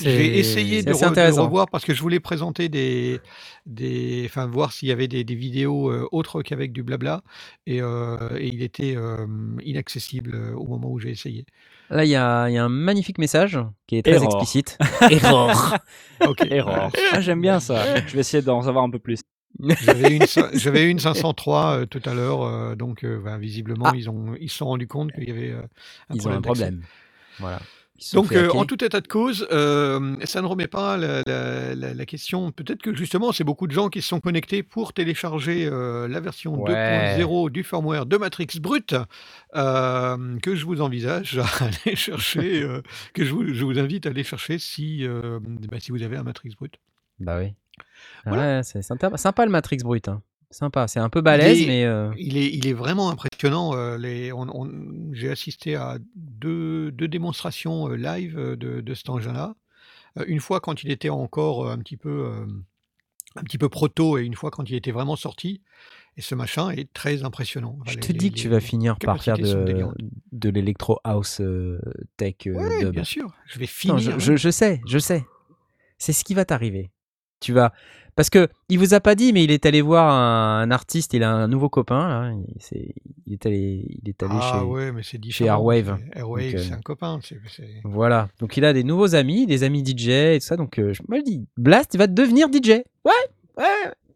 j'ai 0.03 0.37
essayé 0.39 0.83
de, 0.83 0.91
re- 0.93 1.15
revoir 1.45 1.67
parce 1.69 1.83
que 1.85 1.93
je 1.95 2.01
voulais 2.01 2.19
présenter 2.19 2.69
des, 2.69 3.19
des, 3.65 4.23
enfin 4.27 4.45
voir 4.45 4.71
s'il 4.71 4.87
y 4.89 4.91
avait 4.91 5.07
des, 5.07 5.23
des 5.23 5.35
vidéos 5.35 5.89
euh, 5.89 6.07
autres 6.11 6.43
qu'avec 6.43 6.71
du 6.71 6.83
blabla 6.83 7.23
et, 7.65 7.81
euh, 7.81 8.37
et 8.37 8.47
il 8.47 8.61
était 8.61 8.95
inaccessible 9.63 10.53
au 10.55 10.65
moment 10.67 10.91
où 10.91 10.99
j'ai 10.99 11.09
essayé. 11.09 11.45
Là, 11.89 12.03
il 12.05 12.09
y 12.09 12.15
a, 12.15 12.47
il 12.49 12.53
y 12.53 12.57
a 12.57 12.63
un 12.63 12.69
magnifique 12.69 13.17
message 13.19 13.59
qui 13.87 13.97
est 13.97 14.01
très 14.03 14.13
Error. 14.15 14.25
explicite. 14.25 14.77
Error. 15.11 15.77
Ok. 16.27 16.45
Erreur. 16.49 16.91
Ah, 17.11 17.19
j'aime 17.21 17.41
bien 17.41 17.59
ça. 17.59 17.97
Je 18.07 18.13
vais 18.13 18.21
essayer 18.21 18.41
d'en 18.41 18.61
savoir 18.61 18.83
un 18.85 18.89
peu 18.89 18.99
plus. 18.99 19.19
J'avais 19.83 20.15
une, 20.15 20.23
j'avais 20.53 20.89
une 20.89 20.99
503 20.99 21.77
euh, 21.81 21.85
tout 21.85 22.01
à 22.05 22.13
l'heure, 22.13 22.41
euh, 22.43 22.75
donc 22.75 23.03
euh, 23.03 23.21
ben, 23.23 23.37
visiblement 23.37 23.85
Ah. 23.87 23.93
ils 23.95 24.09
ont, 24.09 24.35
ils 24.39 24.49
se 24.49 24.57
sont 24.57 24.65
rendus 24.65 24.87
compte 24.87 25.11
qu'il 25.13 25.27
y 25.27 25.31
avait 25.31 25.51
euh, 25.51 25.61
un 26.09 26.15
Ils 26.15 26.27
ont 26.27 26.31
un 26.31 26.41
problème. 26.41 26.81
Voilà. 27.39 27.59
Donc, 28.13 28.33
euh, 28.33 28.49
en 28.51 28.65
tout 28.65 28.83
état 28.83 28.99
de 28.99 29.07
cause, 29.07 29.47
euh, 29.51 30.15
ça 30.25 30.41
ne 30.41 30.47
remet 30.47 30.67
pas 30.67 30.97
la, 30.97 31.21
la- 31.25 31.75
la- 31.75 31.93
la 31.93 32.05
question. 32.05 32.51
Peut-être 32.51 32.81
que 32.81 32.93
justement, 32.93 33.31
c'est 33.31 33.45
beaucoup 33.45 33.67
de 33.67 33.71
gens 33.71 33.87
qui 33.87 34.01
se 34.01 34.09
sont 34.09 34.19
connectés 34.19 34.63
pour 34.63 34.91
télécharger 34.91 35.65
euh, 35.65 36.07
la 36.09 36.19
version 36.19 36.61
Ouais. 36.61 37.15
2.0 37.17 37.49
du 37.49 37.63
firmware 37.63 38.05
de 38.05 38.17
Matrix 38.17 38.47
Brut, 38.59 38.95
que 39.53 40.55
je 40.55 40.65
vous 40.65 40.81
envisage 40.81 41.37
à 41.39 41.45
aller 41.85 41.95
chercher, 41.95 42.67
que 43.13 43.23
je 43.23 43.31
vous, 43.31 43.53
je 43.53 43.63
vous 43.63 43.79
invite 43.79 44.05
à 44.05 44.09
aller 44.09 44.23
chercher 44.23 44.59
si, 44.59 45.05
bah, 45.69 45.79
si 45.79 45.91
vous 45.91 46.03
avez 46.03 46.17
un 46.17 46.23
Matrix 46.23 46.51
Brut. 46.57 46.75
Bah 47.19 47.37
oui. 47.39 47.53
Voilà. 48.25 48.57
Ouais, 48.57 48.63
c'est 48.63 48.81
sympa, 48.81 49.15
sympa 49.17 49.45
le 49.45 49.51
Matrix 49.51 49.77
Brut. 49.83 50.07
hein. 50.09 50.21
Sympa. 50.57 50.87
C'est 50.87 50.99
un 51.01 51.09
peu 51.09 51.19
balèze, 51.21 51.59
Il 51.59 51.63
est- 51.63 51.67
mais. 51.67 51.83
euh, 51.85 52.11
Il 52.17 52.37
est, 52.37 52.47
il 52.53 52.65
est 52.67 52.73
vraiment 52.73 53.09
impressionnant. 53.09 53.75
euh, 53.75 53.97
les, 53.97 54.31
on- 54.31 54.47
on- 54.53 54.71
J'ai 55.13 55.29
assisté 55.29 55.75
à 55.75 55.97
deux, 56.15 56.91
deux 56.91 57.07
démonstrations 57.09 57.89
euh, 57.89 57.95
live 57.97 58.37
de, 58.37 58.79
de 58.81 58.93
cet 58.93 59.09
engin-là. 59.09 59.55
Une 60.27 60.39
fois 60.39 60.61
quand 60.61 60.81
il 60.83 60.91
était 60.91 61.09
encore 61.09 61.69
un 61.69 61.77
petit 61.79 61.97
peu, 61.97 62.31
un 63.35 63.43
petit 63.43 63.57
peu 63.57 63.67
proto 63.67 64.17
et 64.17 64.23
une 64.23 64.33
fois 64.35 64.49
quand 64.49 64.69
il 64.69 64.75
était 64.75 64.91
vraiment 64.91 65.17
sorti. 65.17 65.61
Et 66.17 66.21
ce 66.21 66.33
machin 66.35 66.69
est 66.69 66.91
très 66.93 67.23
impressionnant. 67.25 67.77
Enfin, 67.81 67.91
Je 67.91 67.95
les- 67.95 68.01
te 68.01 68.11
dis 68.13 68.31
que 68.31 68.37
tu 68.37 68.47
vas 68.47 68.61
finir 68.61 68.97
par 68.97 69.21
faire 69.21 69.37
de, 69.37 69.85
de 70.31 70.49
l'électro 70.49 70.99
house 71.03 71.41
tech 72.15 72.35
dub. 72.45 72.91
bien 72.91 73.03
sûr. 73.03 73.33
Je 73.47 73.59
vais 73.59 73.65
Non, 73.65 73.97
finir. 73.97 73.99
je, 73.99 74.11
hein. 74.11 74.15
je- 74.19 74.35
je 74.37 74.49
sais, 74.49 74.79
je 74.87 74.97
sais. 74.99 75.25
C'est 75.97 76.13
ce 76.13 76.23
qui 76.23 76.33
va 76.33 76.45
t'arriver. 76.45 76.91
Tu 77.39 77.53
vas 77.53 77.73
Parce 78.15 78.29
que 78.29 78.47
il 78.69 78.79
vous 78.79 78.93
a 78.93 78.99
pas 78.99 79.13
dit, 79.15 79.33
mais 79.33 79.43
il 79.43 79.51
est 79.51 79.65
allé 79.65 79.81
voir 79.81 80.09
un, 80.09 80.61
un 80.61 80.71
artiste, 80.71 81.13
il 81.13 81.23
a 81.23 81.31
un 81.31 81.47
nouveau 81.47 81.69
copain, 81.69 82.07
là. 82.07 82.31
Il, 82.33 82.61
c'est- 82.61 82.93
il 83.27 83.33
est 83.33 83.45
allé, 83.45 83.83
il 84.03 84.09
est 84.09 84.21
allé 84.23 84.33
Ah 84.39 84.51
chez. 84.59 84.65
ouais, 84.65 84.91
mais 84.91 85.01
c'est 85.03 85.17
différent. 85.17 85.57
Airwave. 85.57 85.97
euh, 86.55 86.63
c'est 86.63 86.73
un 86.73 86.81
copain. 86.81 87.19
Voilà. 87.83 88.29
Donc 88.39 88.55
il 88.57 88.63
a 88.65 88.71
des 88.73 88.83
nouveaux 88.83 89.15
amis, 89.15 89.47
des 89.47 89.63
amis 89.63 89.83
DJ 89.85 90.09
et 90.09 90.37
tout 90.39 90.45
ça. 90.45 90.55
Donc 90.57 90.79
euh, 90.79 90.93
je 90.93 91.01
me 91.09 91.21
dis, 91.23 91.47
Blast, 91.57 91.93
il 91.93 91.97
va 91.97 92.07
devenir 92.07 92.47
DJ. 92.51 92.69
Ouais, 92.69 92.83
ouais, 93.57 93.63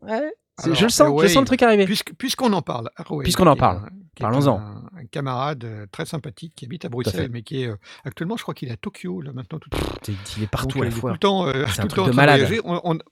ouais. 0.03 0.31
Alors, 0.61 0.75
je 0.75 0.83
le 0.83 0.89
sens, 0.89 1.07
je 1.21 1.27
sens 1.27 1.41
le 1.41 1.45
truc 1.45 1.61
arriver. 1.63 1.85
Puisqu'on 2.17 2.51
en 2.53 2.61
parle, 2.61 2.89
Puisqu'on 3.23 3.47
en 3.47 3.55
est 3.55 3.57
parle, 3.57 3.77
est 3.87 4.08
parlons-en. 4.19 4.59
Un, 4.59 4.83
un 4.97 5.05
camarade 5.05 5.63
euh, 5.63 5.85
très 5.91 6.05
sympathique 6.05 6.53
qui 6.55 6.65
habite 6.65 6.85
à. 6.85 6.89
Bruxelles, 6.89 7.29
mais 7.31 7.41
qui 7.43 7.63
est 7.63 7.67
euh, 7.67 7.75
actuellement, 8.05 8.37
je 8.37 8.43
crois 8.43 8.53
qu'il 8.53 8.69
est 8.69 8.73
à 8.73 8.77
Tokyo, 8.77 9.21
là 9.21 9.31
maintenant. 9.33 9.59
Tout, 9.59 9.69
Il 10.07 10.15
il 10.37 10.43
est 10.43 10.47
partout 10.47 10.77
Donc, 10.79 10.85
à 10.87 10.89
la 10.89 10.95
tout 10.95 11.07
le 11.07 11.17
temps, 11.17 11.47
euh, 11.47 11.65
tout 11.65 11.81
un 11.81 11.83
le 11.83 11.89
temps 11.89 12.07
de 12.07 12.11
malade. 12.13 12.39
voyager. 12.41 12.61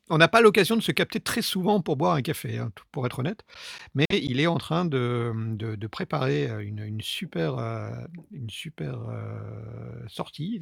On- 0.09 0.17
n'a 0.17 0.27
pas 0.27 0.41
l'occasion 0.41 0.75
de 0.75 0.81
se 0.81 0.91
capter 0.91 1.19
très 1.19 1.41
souvent 1.41 1.81
pour 1.81 1.95
boire 1.97 2.15
un 2.15 2.21
café, 2.21 2.57
hein, 2.57 2.71
pour 2.91 3.05
être 3.05 3.19
honnête. 3.19 3.43
Mais 3.95 4.05
il 4.11 4.39
est 4.39 4.47
en 4.47 4.57
train 4.57 4.85
de, 4.85 5.31
de- 5.55 5.75
de 5.75 5.87
préparer 5.87 6.49
euh, 6.49 6.59
une, 6.65 6.79
une 6.79 7.01
super, 7.01 7.57
euh, 7.57 7.89
une 8.31 8.49
super 8.49 8.99
euh, 9.09 9.39
sortie. 10.07 10.61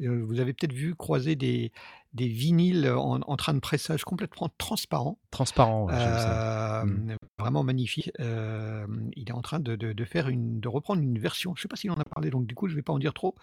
Euh, 0.00 0.22
Vous 0.24 0.40
avez 0.40 0.52
peut-être 0.52 0.72
vu 0.72 0.94
croiser 0.94 1.36
des, 1.36 1.72
des 2.14 2.28
vinyles 2.28 2.88
en, 2.90 3.20
en 3.20 3.36
train 3.36 3.54
de 3.54 3.58
pressage 3.60 4.04
complètement 4.04 4.48
transparents. 4.58 5.18
Transparent. 5.30 5.86
ouais, 5.86 5.94
j'aime 5.98 6.18
ça. 6.18 6.80
Euh, 6.82 6.84
Mm. 6.86 7.16
Vraiment 7.38 7.62
magnifique. 7.62 8.10
Euh, 8.20 8.86
il 9.16 9.28
est 9.28 9.32
en 9.32 9.42
train 9.42 9.60
de, 9.68 10.04
faire 10.04 10.28
une, 10.28 10.60
de 10.60 10.68
reprendre 10.68 11.02
une 11.02 11.18
version. 11.18 11.54
Je 11.54 11.60
ne 11.60 11.62
sais 11.62 11.68
pas 11.68 11.76
s'il 11.76 11.90
en 11.90 11.96
a 11.96 12.04
parlé, 12.04 12.30
donc 12.30 12.46
du 12.46 12.54
coup 12.54 12.68
je 12.68 12.72
ne 12.72 12.76
vais 12.76 12.82
pas 12.82 12.92
en 12.92 12.98
dire 12.98 13.14
trop. 13.14 13.34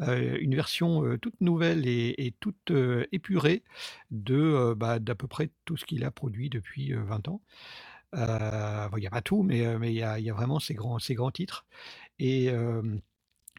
euh, 0.00 0.36
une 0.40 0.54
version 0.54 1.04
euh, 1.04 1.18
toute 1.18 1.40
nouvelle 1.40 1.86
et, 1.86 2.34
toute 2.40 2.70
euh, 2.70 3.06
épurée 3.12 3.62
de 4.10 4.74
bah, 4.76 4.98
d'à 4.98 5.14
peu 5.14 5.26
près 5.26 5.50
tout 5.64 5.76
ce 5.76 5.84
qu'il 5.84 6.04
a 6.04 6.10
produit 6.10 6.50
depuis 6.50 6.92
euh, 6.92 7.02
20 7.02 7.28
ans. 7.28 7.40
Il 8.14 8.98
n'y 8.98 9.06
a 9.06 9.10
pas 9.10 9.22
tout, 9.22 9.42
mais 9.42 9.60
il 9.60 9.94
y 9.94 10.02
a, 10.02 10.34
vraiment 10.34 10.60
ces 10.60 10.74
grands, 10.74 10.98
ces 10.98 11.14
grands 11.14 11.30
titres. 11.30 11.64
Et 12.18 12.50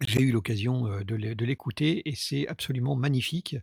j'ai 0.02 0.22
eu 0.22 0.32
l'occasion 0.32 0.88
de 1.04 1.16
l'é- 1.16 1.36
de 1.36 1.46
l'écouter 1.46 2.08
et 2.10 2.16
c'est 2.16 2.48
absolument 2.48 2.96
magnifique. 2.96 3.56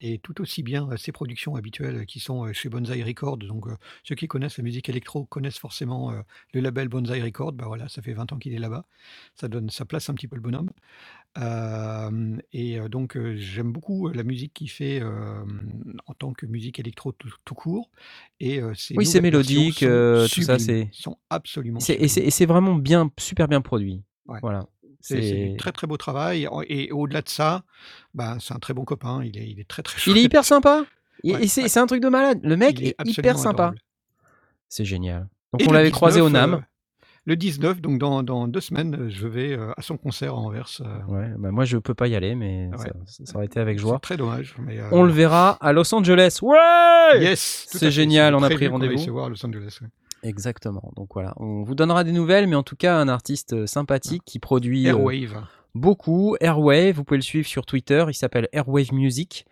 Et 0.00 0.18
tout 0.18 0.40
aussi 0.42 0.62
bien 0.62 0.88
ses 0.96 1.12
productions 1.12 1.54
habituelles 1.56 2.04
qui 2.06 2.20
sont 2.20 2.52
chez 2.52 2.68
Bonsai 2.68 3.02
Records. 3.02 3.38
Donc, 3.38 3.66
ceux 4.02 4.14
qui 4.14 4.26
connaissent 4.28 4.58
la 4.58 4.64
musique 4.64 4.88
électro 4.88 5.24
connaissent 5.24 5.58
forcément 5.58 6.12
le 6.52 6.60
label 6.60 6.88
Bonsai 6.88 7.22
Records. 7.22 7.52
Bah 7.52 7.64
voilà, 7.66 7.88
ça 7.88 8.02
fait 8.02 8.12
20 8.12 8.30
ans 8.32 8.36
qu'il 8.38 8.52
est 8.52 8.58
là-bas. 8.58 8.86
Ça 9.34 9.48
donne, 9.48 9.70
ça 9.70 9.84
place 9.84 10.10
un 10.10 10.14
petit 10.14 10.28
peu 10.28 10.36
le 10.36 10.42
bonhomme. 10.42 10.70
Et 12.52 12.78
donc, 12.90 13.18
j'aime 13.36 13.72
beaucoup 13.72 14.08
la 14.08 14.22
musique 14.22 14.54
qu'il 14.54 14.70
fait 14.70 15.02
en 15.02 16.14
tant 16.14 16.32
que 16.32 16.46
musique 16.46 16.78
électro 16.78 17.12
tout, 17.12 17.32
tout 17.44 17.54
court. 17.54 17.90
Et 18.40 18.62
Oui, 18.62 18.74
c'est 18.76 18.94
nouvelles 18.94 19.04
versions 19.06 19.22
mélodique, 19.22 19.78
sont 19.78 20.34
tout 20.34 20.42
ça, 20.42 20.58
sublimes, 20.58 20.58
c'est- 20.58 20.88
sont 20.92 21.18
absolument 21.30 21.80
C'est- 21.80 21.94
Et 21.94 22.08
c'est 22.08 22.08
sublimes. 22.08 22.28
et 22.28 22.30
c'est 22.30 22.46
vraiment 22.46 22.74
bien, 22.74 23.10
super 23.18 23.48
bien 23.48 23.60
produit. 23.60 24.02
Ouais. 24.26 24.40
Voilà. 24.42 24.66
C'est 25.08 25.50
du 25.50 25.56
très 25.56 25.72
très 25.72 25.86
beau 25.86 25.96
travail. 25.96 26.48
Et 26.68 26.90
au-delà 26.92 27.22
de 27.22 27.28
ça, 27.28 27.62
bah, 28.14 28.36
c'est 28.40 28.54
un 28.54 28.58
très 28.58 28.74
bon 28.74 28.84
copain. 28.84 29.22
Il 29.24 29.36
est, 29.38 29.48
il 29.48 29.60
est 29.60 29.68
très 29.68 29.82
très 29.82 29.96
Il 30.06 30.10
est 30.10 30.14
chouette. 30.14 30.24
hyper 30.24 30.44
sympa. 30.44 30.84
Et, 31.24 31.32
Ouais, 31.34 31.44
et 31.44 31.48
c'est 31.48 31.78
un 31.80 31.86
truc 31.86 32.02
de 32.02 32.08
malade. 32.08 32.40
Le 32.42 32.56
mec 32.56 32.78
Il 32.78 32.88
est, 32.88 32.96
est 33.00 33.08
hyper 33.18 33.38
sympa. 33.38 33.72
C'est 34.68 34.84
génial. 34.84 35.28
Donc 35.52 35.62
Et 35.62 35.68
on 35.68 35.72
l'avait 35.72 35.90
croisé 35.90 36.20
au 36.20 36.26
19, 36.28 36.32
NAM. 36.50 36.54
euh, 36.54 36.62
le 37.24 37.36
19, 37.36 37.80
donc 37.80 37.98
dans, 37.98 38.22
dans 38.22 38.46
deux 38.46 38.60
semaines, 38.60 39.08
je 39.08 39.26
vais 39.26 39.52
euh, 39.52 39.72
à 39.76 39.82
son 39.82 39.96
concert 39.96 40.34
à 40.34 40.36
Anvers. 40.36 40.68
euh, 40.80 41.02
Ouais, 41.08 41.28
bah 41.38 41.50
moi 41.50 41.64
je 41.64 41.78
peux 41.78 41.94
pas 41.94 42.06
y 42.08 42.14
aller, 42.14 42.34
mais 42.34 42.68
ouais. 42.70 42.76
ça, 43.06 43.24
ça 43.24 43.36
aurait 43.36 43.46
été 43.46 43.58
avec 43.58 43.78
joie. 43.78 43.98
très 44.00 44.16
dommage. 44.16 44.54
Mais, 44.58 44.78
euh, 44.78 44.88
On 44.92 45.02
le 45.02 45.12
verra 45.12 45.52
à 45.60 45.72
Los 45.72 45.92
Angeles. 45.94 46.38
Ouais 46.42 47.20
Yes, 47.20 47.66
C'est 47.70 47.90
génial, 47.90 48.34
on 48.34 48.42
a 48.42 48.50
pris 48.50 48.68
rendez-vous. 48.68 49.18
à 49.20 49.28
Los 49.28 49.44
Angeles. 49.44 49.78
ouais. 49.82 49.88
Exactement. 50.26 50.92
Donc 50.96 51.10
voilà, 51.14 51.34
on 51.36 51.62
vous 51.62 51.74
donnera 51.76 52.02
des 52.02 52.10
nouvelles, 52.12 52.48
mais 52.48 52.56
en 52.56 52.64
tout 52.64 52.74
cas 52.76 52.96
un 52.96 53.08
artiste 53.08 53.52
euh, 53.52 53.66
sympathique 53.66 54.22
qui 54.26 54.40
produit 54.40 54.88
euh, 54.88 54.92
beaucoup. 55.74 56.36
Airwave, 56.40 56.96
vous 56.96 57.04
pouvez 57.04 57.18
le 57.18 57.22
suivre 57.22 57.46
sur 57.46 57.64
Twitter. 57.64 58.04
Il 58.08 58.14
s'appelle 58.14 58.48
Airwave 58.52 58.92
Music. 58.92 59.46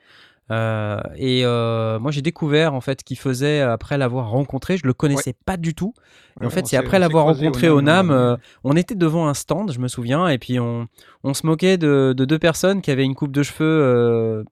Euh, 0.51 1.01
et 1.17 1.47
euh, 1.47 1.99
moi 1.99 2.11
j'ai 2.11 2.21
découvert 2.21 2.75
en 2.75 2.83
fait 2.83 3.03
qu'il 3.03 3.17
faisait 3.17 3.61
après 3.61 3.97
l'avoir 3.97 4.31
rencontré. 4.31 4.77
Je 4.77 4.87
le 4.87 4.93
connaissais 4.93 5.35
pas 5.47 5.57
du 5.57 5.75
tout. 5.75 5.95
Et 5.97 6.41
Ouais, 6.41 6.47
en 6.47 6.51
fait, 6.51 6.67
c'est 6.67 6.77
après 6.77 6.99
l'avoir 6.99 7.27
rencontré 7.27 7.69
au 7.69 7.81
NAM, 7.81 8.11
euh, 8.11 8.37
on 8.65 8.77
était 8.77 8.97
devant 8.97 9.29
un 9.29 9.35
stand, 9.35 9.73
je 9.73 9.79
me 9.79 9.87
souviens, 9.87 10.27
et 10.27 10.39
puis 10.39 10.59
on, 10.59 10.89
on 11.23 11.33
se 11.33 11.47
moquait 11.47 11.79
de, 11.79 12.13
de 12.17 12.25
deux 12.25 12.41
personnes 12.41 12.83
qui 12.83 12.91
avaient 12.91 13.05
une 13.05 13.15
coupe 13.15 13.31
de 13.31 13.45
cheveux 13.45 13.65
euh, 13.65 14.45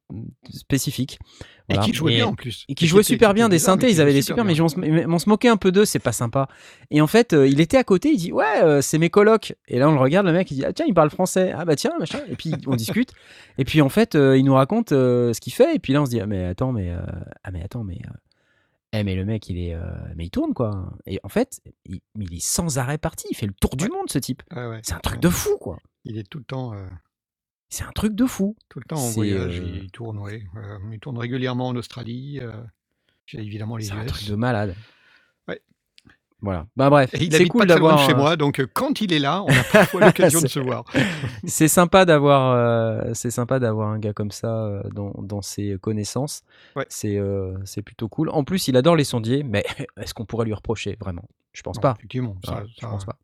Et 1.75 1.79
qui 1.79 1.93
jouait 1.93 2.17
bien 2.17 2.27
en 2.27 2.35
plus. 2.35 2.65
et 2.69 2.75
qui 2.75 2.87
jouaient 2.87 3.03
super 3.03 3.35
bien 3.35 3.49
des 3.49 3.59
synthés, 3.59 3.91
ils 3.91 4.01
avaient 4.01 4.13
des 4.13 4.23
super, 4.23 4.45
mais 4.45 4.61
on 4.61 4.69
se, 4.69 5.29
moquait 5.29 5.49
un 5.49 5.57
peu 5.57 5.73
d'eux, 5.73 5.85
c'est 5.85 5.99
pas 5.99 6.13
sympa. 6.13 6.49
Et 6.91 7.01
en 7.01 7.07
fait, 7.07 7.33
euh, 7.33 7.47
il 7.47 7.61
était 7.61 7.77
à 7.77 7.85
côté, 7.85 8.11
il 8.11 8.19
dit 8.19 8.33
ouais, 8.33 8.63
euh, 8.63 8.81
c'est 8.81 8.99
mes 8.99 9.11
colocs. 9.11 9.55
Et 9.69 9.79
là, 9.79 9.89
on 9.89 9.93
le 9.93 10.01
regarde, 10.01 10.27
le 10.27 10.33
mec, 10.33 10.51
il 10.51 10.57
dit 10.57 10.65
ah 10.65 10.73
tiens, 10.73 10.87
il 10.87 10.95
parle 10.95 11.11
français. 11.11 11.53
Ah 11.57 11.65
bah 11.65 11.77
tiens, 11.77 11.93
machin. 11.99 12.21
Et 12.31 12.37
puis 12.37 12.53
on 12.67 12.77
discute. 12.77 13.13
Et 13.59 13.65
puis 13.65 13.83
en 13.83 13.91
fait, 13.91 14.15
euh, 14.15 14.39
il 14.39 14.45
nous 14.45 14.55
raconte 14.55 14.91
ce 14.91 15.39
qu'il 15.41 15.53
fait. 15.53 15.75
Et 15.75 15.79
puis 15.79 15.93
là, 15.93 16.03
on 16.03 16.07
se 16.07 16.11
dit 16.11 16.21
ah 16.21 16.27
mais 16.27 16.45
attends, 16.45 16.73
mais 16.73 16.91
euh, 16.91 17.01
ah 17.45 17.51
mais 17.51 17.63
attends, 17.63 17.85
mais 17.85 17.99
eh 18.95 19.05
mais 19.05 19.15
le 19.15 19.25
mec, 19.25 19.49
il 19.49 19.59
est, 19.59 19.75
euh, 19.75 19.81
mais 20.17 20.27
il 20.27 20.31
tourne 20.31 20.53
quoi. 20.53 20.93
Et 21.07 21.19
en 21.23 21.29
fait, 21.29 21.61
il, 21.87 22.01
est 22.35 22.43
sans 22.43 22.79
arrêt 22.79 22.99
parti. 22.99 23.27
Il 23.31 23.37
fait 23.37 23.47
le 23.47 23.55
tour 23.55 23.75
du 23.75 23.89
monde, 23.89 24.11
ce 24.11 24.19
type. 24.19 24.43
Ouais. 24.55 24.81
C'est 24.83 24.95
un 24.95 25.01
truc 25.01 25.19
de 25.21 25.31
fou 25.31 25.57
quoi. 25.59 25.79
Il 26.05 26.19
est 26.19 26.29
tout 26.29 26.39
le 26.39 26.45
temps, 26.45 26.75
euh, 26.75 26.87
C'est 27.75 27.85
un 27.85 27.93
truc 27.93 28.15
de 28.15 28.27
fou. 28.27 28.55
tout 28.69 28.79
le 28.81 28.85
temps 28.85 28.97
en 29.03 29.11
voyage. 29.13 29.61
euh, 29.61 29.81
Il 29.85 29.91
tourne, 29.91 30.19
ouais. 30.19 30.45
Euh, 30.57 30.79
il 30.93 30.99
tourne 31.01 31.17
régulièrement 31.17 31.69
en 31.69 31.77
Australie. 31.77 32.39
euh, 32.43 32.53
j'ai 33.25 33.39
évidemment 33.39 33.77
les 33.79 33.85
C'est 33.85 33.93
un 33.93 34.05
truc 34.05 34.29
de 34.29 34.35
malade. 34.35 34.75
Ouais. 35.49 35.61
Voilà. 36.43 36.67
Bah 36.77 36.91
bref, 36.91 37.11
c'est 37.15 37.47
cool 37.49 37.67
d'avoir. 37.67 37.99
chez 38.07 38.15
moi, 38.15 38.37
donc 38.37 38.63
quand 38.75 39.01
il 39.01 39.13
est 39.13 39.19
là, 39.19 39.43
on 39.43 39.49
a 39.49 39.63
parfois 39.73 40.01
l'occasion 40.07 40.41
de 40.43 40.49
se 40.49 40.59
voir. 40.61 40.85
c'est 41.47 41.69
sympa 41.69 42.05
d'avoir 42.05 42.53
euh, 42.53 43.15
c'est 43.15 43.31
sympa 43.31 43.59
d'avoir 43.59 43.89
un 43.91 43.99
gars 43.99 44.13
comme 44.13 44.33
ça 44.33 44.65
euh, 44.67 44.83
dans, 44.93 45.13
dans 45.23 45.41
ses 45.41 45.79
connaissances 45.81 46.43
Ouais. 46.77 46.85
c'est 46.91 47.17
euh, 47.17 47.57
c'est 47.65 47.81
plutôt 47.83 48.09
cool 48.09 48.29
en 48.31 48.45
plus 48.45 48.69
il 48.69 48.77
adore 48.77 48.97
les 48.97 49.05
sondiers 49.05 49.45
mais 49.45 49.65
est-ce 49.97 50.13
qu'on 50.15 50.27
pourrait 50.27 50.45
lui 50.47 50.53
reprocher 50.55 50.97
vraiment? 51.01 51.25
Je 51.55 51.63
pense 51.63 51.77
Non, 51.77 51.83
pas 51.83 51.95
Effectivement, 51.99 52.37
ça, 52.45 52.57
Ouais, 52.57 52.63
je 52.75 52.81
ça- 52.81 52.89
pense 52.89 53.05
pas 53.07 53.17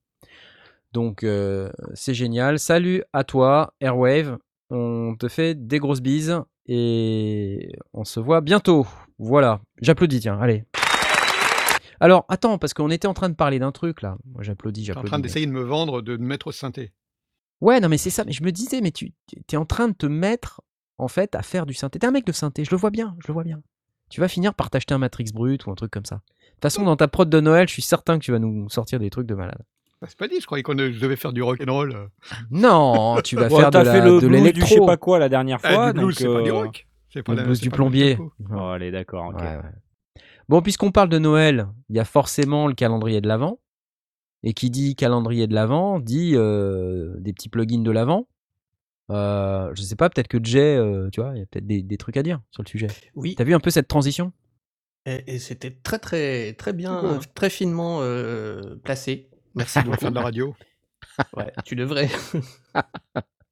donc 0.92 1.22
euh, 1.22 1.70
c'est 1.94 2.14
génial 2.14 2.58
salut 2.58 3.02
à 3.12 3.24
toi 3.24 3.74
Airwave 3.80 4.38
on 4.70 5.16
te 5.18 5.28
fait 5.28 5.54
des 5.54 5.78
grosses 5.78 6.00
bises 6.00 6.40
et 6.66 7.72
on 7.92 8.04
se 8.04 8.20
voit 8.20 8.40
bientôt 8.40 8.86
voilà 9.18 9.60
j'applaudis 9.80 10.20
tiens 10.20 10.38
allez 10.40 10.64
alors 12.00 12.24
attends 12.28 12.58
parce 12.58 12.74
qu'on 12.74 12.90
était 12.90 13.08
en 13.08 13.14
train 13.14 13.28
de 13.28 13.34
parler 13.34 13.58
d'un 13.58 13.72
truc 13.72 14.02
là 14.02 14.16
moi 14.32 14.42
j'applaudis 14.42 14.84
T'es 14.84 14.90
en 14.90 14.94
j'applaudis 14.94 15.10
train 15.10 15.18
d'essayer 15.18 15.46
de 15.46 15.52
me 15.52 15.62
vendre, 15.62 16.00
de 16.02 16.16
me 16.16 16.26
mettre 16.26 16.48
au 16.48 16.52
synthé. 16.52 16.92
Ouais, 17.60 17.80
non, 17.80 17.88
mais 17.88 17.98
c'est 17.98 18.10
ça. 18.10 18.24
Mais 18.24 18.32
je 18.32 18.42
me 18.44 18.52
disais, 18.52 18.80
mais 18.80 18.92
tu 18.92 19.12
es 19.52 19.56
en 19.56 19.64
train 19.64 19.88
de 19.88 19.94
te 19.94 20.06
mettre, 20.06 20.60
en 20.96 21.08
fait, 21.08 21.34
à 21.34 21.42
faire 21.42 21.66
du 21.66 21.74
synthé. 21.74 21.98
T'es 21.98 22.06
un 22.06 22.12
mec 22.12 22.24
de 22.24 22.32
synthé, 22.32 22.64
je 22.64 22.70
le 22.70 22.76
vois 22.76 22.90
bien, 22.90 23.16
je 23.20 23.28
le 23.28 23.34
vois 23.34 23.44
bien. 23.44 23.60
Tu 24.10 24.20
vas 24.20 24.28
finir 24.28 24.54
par 24.54 24.70
t'acheter 24.70 24.94
un 24.94 24.98
Matrix 24.98 25.32
Brut 25.34 25.66
ou 25.66 25.70
un 25.70 25.74
truc 25.74 25.90
comme 25.90 26.04
ça. 26.04 26.16
De 26.16 26.52
toute 26.52 26.62
façon, 26.62 26.84
dans 26.84 26.96
ta 26.96 27.08
prod 27.08 27.28
de 27.28 27.40
Noël, 27.40 27.68
je 27.68 27.72
suis 27.72 27.82
certain 27.82 28.18
que 28.18 28.24
tu 28.24 28.32
vas 28.32 28.38
nous 28.38 28.68
sortir 28.70 28.98
des 28.98 29.10
trucs 29.10 29.26
de 29.26 29.34
malade. 29.34 29.62
Bah, 30.00 30.06
c'est 30.08 30.18
pas 30.18 30.28
dit, 30.28 30.40
je 30.40 30.46
croyais 30.46 30.62
qu'on 30.62 30.76
je 30.78 31.00
devais 31.00 31.16
faire 31.16 31.32
du 31.32 31.42
rock 31.42 31.60
and 31.66 31.72
roll. 31.72 31.92
euh. 31.94 32.06
Non, 32.50 33.20
tu 33.22 33.34
vas 33.36 33.48
Ouais, 33.48 33.56
faire 33.56 33.70
de 33.70 33.78
t'as 33.78 33.84
la- 33.84 33.92
fait 33.92 34.00
le 34.00 34.20
de 34.20 34.28
blues 34.28 34.52
du 34.52 34.60
je 34.60 34.66
sais 34.66 34.74
l'électro. 34.74 34.86
pas 34.86 34.96
quoi 34.96 35.18
la 35.18 35.28
dernière 35.28 35.58
Ah, 35.64 35.72
fois. 35.74 35.86
du 35.92 36.00
blues, 36.00 36.04
donc, 36.06 36.14
c'est 36.14 36.24
pas 36.32 36.42
du 36.42 36.50
euh, 36.50 36.54
rock. 36.54 36.86
C'est 37.12 37.22
pas 37.22 37.32
Le 37.32 37.38
la- 37.38 37.44
blues 37.44 37.58
c'est 37.58 37.62
du 37.62 37.70
pas 37.70 37.76
plombier. 37.76 38.18
Oh, 38.52 38.58
allez, 38.60 38.90
d'accord. 38.92 39.26
ok. 39.30 39.40
Ouais, 39.40 39.56
ouais. 39.56 40.22
Bon, 40.48 40.62
puisqu'on 40.62 40.92
parle 40.92 41.08
de 41.08 41.18
Noël, 41.18 41.68
il 41.88 41.96
y 41.96 42.00
a 42.00 42.04
forcément 42.04 42.68
le 42.68 42.74
calendrier 42.74 43.20
de 43.20 43.28
l'Avent. 43.28 43.58
Et 44.44 44.54
qui 44.54 44.70
dit 44.70 44.94
calendrier 44.94 45.48
de 45.48 45.54
l'Avent 45.54 45.98
dit 45.98 46.34
euh, 46.36 47.12
des 47.18 47.32
petits 47.32 47.48
plugins 47.48 47.82
de 47.82 47.90
l'Avent. 47.90 48.28
Euh, 49.10 49.70
je 49.74 49.82
sais 49.82 49.96
pas, 49.96 50.08
peut-être 50.10 50.28
que 50.28 50.38
Jay, 50.42 50.76
euh, 50.76 51.08
tu 51.10 51.20
vois, 51.20 51.32
il 51.34 51.40
y 51.40 51.42
a 51.42 51.46
peut-être 51.46 51.66
des, 51.66 51.82
des 51.82 51.96
trucs 51.96 52.16
à 52.16 52.22
dire 52.22 52.40
sur 52.52 52.62
le 52.62 52.68
sujet. 52.68 52.86
Oui, 53.16 53.34
T'as 53.34 53.42
vu 53.44 53.52
un 53.54 53.58
peu 53.60 53.70
cette 53.70 53.88
transition? 53.88 54.32
Et, 55.06 55.38
c'était 55.38 55.70
très 55.70 55.98
très 55.98 56.52
très 56.52 56.72
bien, 56.74 57.18
très 57.34 57.48
finement 57.50 58.00
euh, 58.02 58.76
placé. 58.84 59.28
Merci 59.58 59.80
beaucoup. 59.82 59.96
faire 59.98 60.10
de 60.10 60.14
la 60.16 60.22
radio. 60.22 60.54
Ouais, 61.36 61.52
tu 61.64 61.76
devrais. 61.76 62.08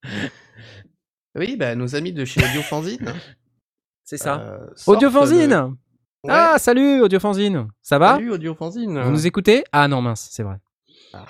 oui, 1.35 1.57
bah, 1.57 1.75
nos 1.75 1.95
amis 1.95 2.12
de 2.12 2.25
chez 2.25 2.42
Audiofanzine. 2.45 3.13
C'est 4.04 4.17
ça. 4.17 4.40
euh, 4.40 4.67
Audiofanzine 4.87 5.50
de- 5.50 5.77
Ouais. 6.25 6.33
Ah, 6.35 6.59
salut 6.59 7.02
Audiofanzine 7.02 7.69
Ça 7.83 7.98
va 7.98 8.15
Salut 8.15 8.33
Audiofanzine. 8.33 9.00
Vous 9.00 9.11
nous 9.11 9.27
écoutez? 9.27 9.63
Ah 9.71 9.87
non, 9.87 10.02
mince, 10.02 10.29
c'est 10.33 10.42
vrai. 10.42 10.57
Ah, 11.13 11.25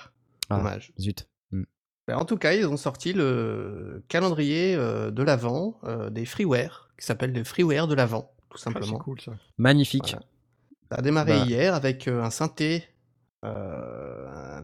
Ah. 0.49 0.57
dommage. 0.59 0.93
Zut. 0.99 1.29
Hmm. 1.51 1.65
Bah, 2.07 2.17
en 2.19 2.25
tout 2.25 2.37
cas, 2.39 2.53
ils 2.55 2.67
ont 2.67 2.77
sorti 2.79 3.13
le 3.13 4.05
calendrier 4.09 4.75
euh, 4.75 5.11
de 5.11 5.23
l'Avent 5.23 5.79
euh, 5.85 6.09
des 6.09 6.25
freeware, 6.25 6.89
qui 6.99 7.05
s'appelle 7.05 7.33
le 7.33 7.45
freeware 7.45 7.89
de 7.89 7.95
l'Avent, 7.95 8.23
tout 8.23 8.29
Ah, 8.53 8.55
c'est 8.57 8.63
simplement. 8.65 8.99
cool 8.99 9.21
ça. 9.21 9.33
Magnifique. 9.59 10.11
Voilà. 10.13 10.27
Ça 10.93 10.99
a 10.99 11.03
démarré 11.03 11.33
Bah. 11.41 11.45
hier 11.47 11.75
avec 11.75 12.07
euh, 12.09 12.23
un 12.23 12.31
synthé, 12.31 12.85
euh, 13.45 14.06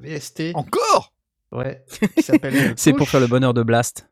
VST, 0.03 0.53
Encore? 0.55 1.13
Ouais, 1.53 1.85
C'est 2.77 2.93
pour 2.93 3.01
Push, 3.07 3.11
faire 3.11 3.21
le 3.21 3.27
bonheur 3.27 3.55
de 3.55 3.63
Blast. 3.63 4.09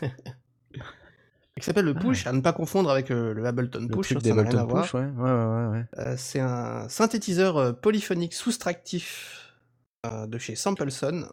qui 0.02 1.64
s'appelle 1.66 1.84
le 1.84 1.94
Push, 1.94 2.26
à 2.26 2.32
ne 2.32 2.40
pas 2.40 2.52
confondre 2.52 2.90
avec 2.90 3.10
euh, 3.10 3.34
le 3.34 3.44
Ableton 3.46 3.80
Le 3.88 3.94
Push, 3.96 4.08
truc 4.14 4.22
ça 4.22 4.34
n'a 4.34 4.42
rien 4.42 4.50
à 4.50 4.52
d'Ableton 4.54 4.66
voir. 4.68 4.82
Push, 4.84 4.94
ouais. 4.94 5.00
Ouais, 5.00 5.30
ouais, 5.30 5.44
ouais, 5.44 5.66
ouais. 5.78 5.84
Euh, 5.98 6.14
c'est 6.16 6.40
un 6.40 6.88
synthétiseur 6.88 7.56
euh, 7.58 7.72
polyphonique 7.72 8.32
soustractif 8.34 9.54
euh, 10.06 10.26
de 10.26 10.38
chez 10.38 10.56
Sampleson, 10.56 11.26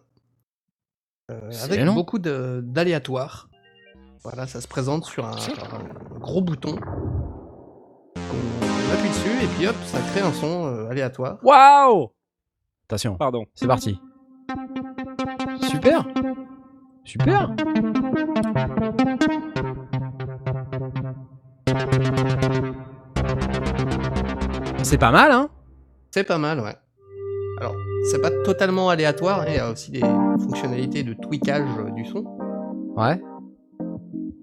euh, 1.32 1.38
avec 1.48 1.54
Excellent. 1.80 1.96
beaucoup 1.96 2.20
de- 2.20 2.62
d'aléatoires. 2.64 3.50
Voilà, 4.24 4.48
ça 4.48 4.60
se 4.62 4.68
présente 4.68 5.06
sur 5.06 5.26
un, 5.26 5.32
un 5.38 6.20
gros 6.20 6.42
bouton. 6.42 6.76
On 8.16 8.94
appuie 8.94 9.10
dessus 9.10 9.44
et 9.44 9.48
puis 9.56 9.68
hop, 9.68 9.76
ça 9.86 10.00
crée 10.12 10.22
un 10.22 10.34
son 10.34 10.66
euh, 10.68 10.90
aléatoire. 10.90 11.40
Waouh 11.44 12.12
Attention, 12.90 13.18
Pardon. 13.18 13.46
c'est 13.54 13.68
parti. 13.68 14.02
Super 15.62 16.08
Super 17.04 17.54
C'est 24.82 24.98
pas 24.98 25.12
mal, 25.12 25.32
hein? 25.32 25.50
C'est 26.10 26.24
pas 26.24 26.40
mal, 26.40 26.62
ouais. 26.62 26.76
Alors, 27.60 27.76
c'est 28.10 28.20
pas 28.20 28.32
totalement 28.44 28.90
aléatoire, 28.90 29.44
il 29.48 29.54
y 29.54 29.60
a 29.60 29.70
aussi 29.70 29.92
des 29.92 30.00
fonctionnalités 30.00 31.04
de 31.04 31.14
tweakage 31.14 31.70
du 31.96 32.06
son. 32.06 32.24
Ouais. 32.98 33.22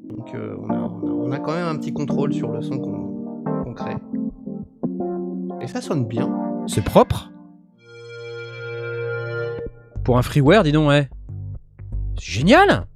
Donc 0.05 0.33
euh, 0.37 0.57
on, 0.61 0.71
a, 0.71 0.79
on 0.79 1.43
quand 1.43 1.53
même 1.53 1.67
un 1.67 1.77
petit 1.77 1.93
contrôle 1.93 2.33
sur 2.33 2.53
le 2.53 2.63
son 2.63 2.79
qu'on 2.79 3.43
qu'on 3.65 3.75
crée. 3.75 3.97
Et 5.61 5.67
ça 5.67 5.81
sonne 5.81 6.07
bien. 6.07 6.33
C'est 6.69 6.85
propre? 6.85 7.33
Pour 10.07 10.19
un 10.19 10.23
freeware, 10.23 10.63
dis 10.63 10.71
donc, 10.71 10.89
ouais. 10.89 11.09
C'est 12.17 12.31
génial 12.31 12.87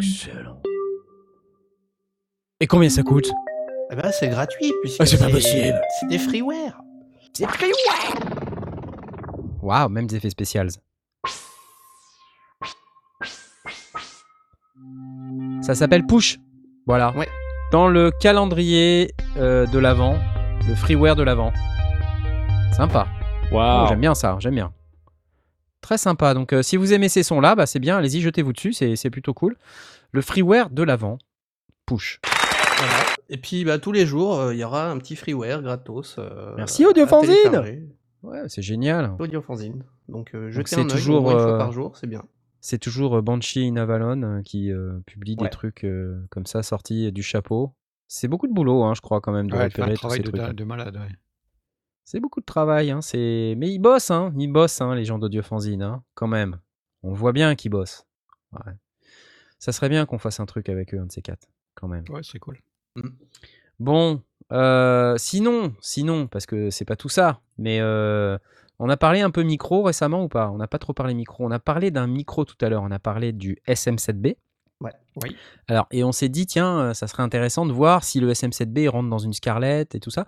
Excellent. 0.00 0.60
Et 2.58 2.66
combien 2.66 2.88
ça 2.88 3.04
coûte? 3.04 3.30
Eh 3.92 3.94
ben 3.94 4.10
c'est 4.10 4.26
gratuit 4.26 4.72
puisque 4.82 5.00
Ah, 5.00 5.06
c'est 5.06 5.18
pas 5.18 5.28
possible. 5.28 5.80
C'est 6.00 6.08
des 6.08 6.18
freeware. 6.18 6.76
C'est 7.32 7.46
freeware 7.46 8.16
Waouh, 9.62 9.88
même 9.90 10.08
des 10.08 10.16
effets 10.16 10.30
spéciaux. 10.30 10.62
Ça 15.60 15.76
s'appelle 15.76 16.04
Push. 16.04 16.40
Voilà. 16.88 17.16
Ouais. 17.16 17.28
Dans 17.70 17.86
le 17.86 18.10
calendrier 18.10 19.14
euh, 19.36 19.66
de 19.66 19.78
l'avant, 19.78 20.18
le 20.66 20.74
freeware 20.74 21.14
de 21.14 21.22
l'avant. 21.22 21.52
Sympa. 22.72 23.06
Oh, 23.54 23.84
j'aime 23.88 24.00
bien 24.00 24.14
ça, 24.14 24.36
j'aime 24.40 24.54
bien. 24.54 24.72
Très 25.80 25.98
sympa. 25.98 26.34
Donc, 26.34 26.52
euh, 26.52 26.62
si 26.62 26.76
vous 26.76 26.92
aimez 26.92 27.08
ces 27.08 27.22
sons-là, 27.22 27.54
bah, 27.54 27.66
c'est 27.66 27.78
bien. 27.80 27.96
Allez-y, 27.98 28.20
jetez-vous 28.20 28.52
dessus, 28.52 28.72
c'est 28.72 28.96
c'est 28.96 29.10
plutôt 29.10 29.34
cool. 29.34 29.56
Le 30.12 30.22
freeware 30.22 30.70
de 30.70 30.82
l'avant, 30.82 31.18
push. 31.86 32.20
Voilà. 32.78 32.94
Et 33.28 33.36
puis 33.38 33.64
bah, 33.64 33.78
tous 33.78 33.92
les 33.92 34.06
jours, 34.06 34.38
euh, 34.38 34.54
il 34.54 34.60
y 34.60 34.64
aura 34.64 34.90
un 34.90 34.98
petit 34.98 35.16
freeware 35.16 35.62
gratos. 35.62 36.16
euh, 36.18 36.54
Merci, 36.56 36.84
Audiofanzine. 36.86 37.90
Ouais, 38.22 38.42
c'est 38.48 38.62
génial. 38.62 39.16
Audiofanzine. 39.18 39.84
Donc 40.08 40.30
euh, 40.34 40.44
Donc, 40.46 40.52
jetez 40.52 40.76
c'est 40.76 40.80
un 40.82 40.86
toujours, 40.86 41.22
moins 41.22 41.32
une 41.32 41.38
fois 41.40 41.58
par 41.58 41.72
jour, 41.72 41.96
c'est 41.96 42.06
bien. 42.06 42.22
C'est 42.60 42.78
toujours 42.78 43.20
Banshee 43.22 43.66
in 43.68 43.76
Avalon 43.76 44.40
qui 44.44 44.70
euh, 44.70 45.00
publie 45.06 45.34
des 45.36 45.50
trucs 45.50 45.84
euh, 45.84 46.24
comme 46.30 46.46
ça 46.46 46.62
sortis 46.62 47.10
du 47.10 47.22
chapeau. 47.22 47.74
C'est 48.06 48.28
beaucoup 48.28 48.46
de 48.46 48.52
boulot, 48.52 48.84
hein, 48.84 48.92
je 48.94 49.00
crois, 49.00 49.20
quand 49.20 49.32
même, 49.32 49.50
de 49.50 49.56
Ouais, 49.56 49.68
c'est 49.74 49.80
un 49.80 49.86
repérer 49.86 49.96
tous 49.96 50.10
ces 50.10 50.18
de, 50.18 50.22
trucs. 50.24 50.36
da- 50.36 50.52
de 50.52 50.64
malade. 50.64 50.96
ouais. 50.96 51.08
C'est 52.04 52.20
beaucoup 52.20 52.40
de 52.40 52.46
travail, 52.46 52.90
hein, 52.90 53.00
c'est... 53.00 53.54
mais 53.56 53.70
ils 53.70 53.78
bossent, 53.78 54.10
hein, 54.10 54.32
ils 54.36 54.50
bossent, 54.50 54.80
hein, 54.80 54.94
les 54.94 55.04
gens 55.04 55.18
d'Audiofanzine, 55.18 55.82
hein, 55.82 56.02
quand 56.14 56.26
même. 56.26 56.58
On 57.02 57.12
voit 57.12 57.32
bien 57.32 57.54
qu'ils 57.54 57.70
bossent. 57.70 58.06
Ouais. 58.52 58.72
Ça 59.58 59.72
serait 59.72 59.88
bien 59.88 60.06
qu'on 60.06 60.18
fasse 60.18 60.40
un 60.40 60.46
truc 60.46 60.68
avec 60.68 60.94
eux, 60.94 60.98
un 60.98 61.06
de 61.06 61.12
ces 61.12 61.22
quatre, 61.22 61.48
quand 61.74 61.88
même. 61.88 62.04
Ouais, 62.10 62.22
c'est 62.22 62.38
cool. 62.38 62.60
Bon, 63.78 64.20
euh, 64.52 65.14
sinon, 65.16 65.74
sinon, 65.80 66.26
parce 66.26 66.46
que 66.46 66.70
c'est 66.70 66.84
pas 66.84 66.96
tout 66.96 67.08
ça, 67.08 67.40
mais 67.58 67.78
euh, 67.80 68.36
on 68.78 68.88
a 68.88 68.96
parlé 68.96 69.20
un 69.20 69.30
peu 69.30 69.42
micro 69.42 69.82
récemment 69.82 70.24
ou 70.24 70.28
pas? 70.28 70.50
On 70.50 70.56
n'a 70.56 70.66
pas 70.66 70.78
trop 70.78 70.92
parlé 70.92 71.14
micro. 71.14 71.44
On 71.46 71.50
a 71.50 71.58
parlé 71.58 71.90
d'un 71.90 72.06
micro 72.06 72.44
tout 72.44 72.56
à 72.60 72.68
l'heure. 72.68 72.82
On 72.82 72.90
a 72.90 72.98
parlé 72.98 73.32
du 73.32 73.58
SM7B. 73.68 74.36
Oui. 75.22 75.36
Alors, 75.68 75.86
et 75.90 76.02
on 76.04 76.12
s'est 76.12 76.28
dit, 76.28 76.46
tiens, 76.46 76.78
euh, 76.78 76.94
ça 76.94 77.06
serait 77.06 77.22
intéressant 77.22 77.66
de 77.66 77.72
voir 77.72 78.02
si 78.02 78.18
le 78.18 78.32
SM7B 78.32 78.88
rentre 78.88 79.10
dans 79.10 79.18
une 79.18 79.32
Scarlett 79.32 79.94
et 79.94 80.00
tout 80.00 80.10
ça. 80.10 80.26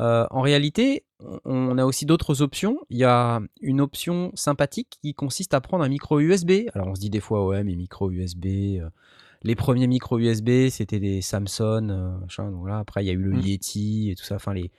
Euh, 0.00 0.26
en 0.30 0.40
réalité, 0.42 1.04
on- 1.44 1.76
a 1.78 1.84
aussi 1.84 2.06
d'autres 2.06 2.42
options. 2.42 2.78
Il 2.90 2.98
y 2.98 3.04
a 3.04 3.40
une 3.60 3.80
option 3.80 4.30
sympathique 4.34 4.98
qui 5.02 5.14
consiste 5.14 5.54
à 5.54 5.60
prendre 5.60 5.82
un 5.84 5.88
micro 5.88 6.20
USB. 6.20 6.68
Alors, 6.74 6.88
on 6.88 6.94
se 6.94 7.00
dit 7.00 7.10
des 7.10 7.20
fois, 7.20 7.46
ouais, 7.46 7.64
mais 7.64 7.74
micro 7.74 8.10
USB. 8.10 8.46
euh, 8.80 8.88
les 9.42 9.54
premiers 9.54 9.86
micros 9.86 10.18
USB, 10.18 10.68
c'était 10.68 10.98
des 11.00 11.20
Samsung. 11.22 11.90
euh, 11.90 12.18
machin, 12.18 12.50
donc 12.50 12.60
voilà. 12.60 12.78
Après, 12.78 13.04
il 13.04 13.06
y 13.06 13.10
a 13.10 13.14
eu 13.14 13.18
le 13.22 13.36
Mm. 13.36 13.40
Yeti 13.40 14.10
et 14.10 14.14
tout 14.14 14.24
ça. 14.24 14.36
Enfin, 14.36 14.52
les, 14.54 14.70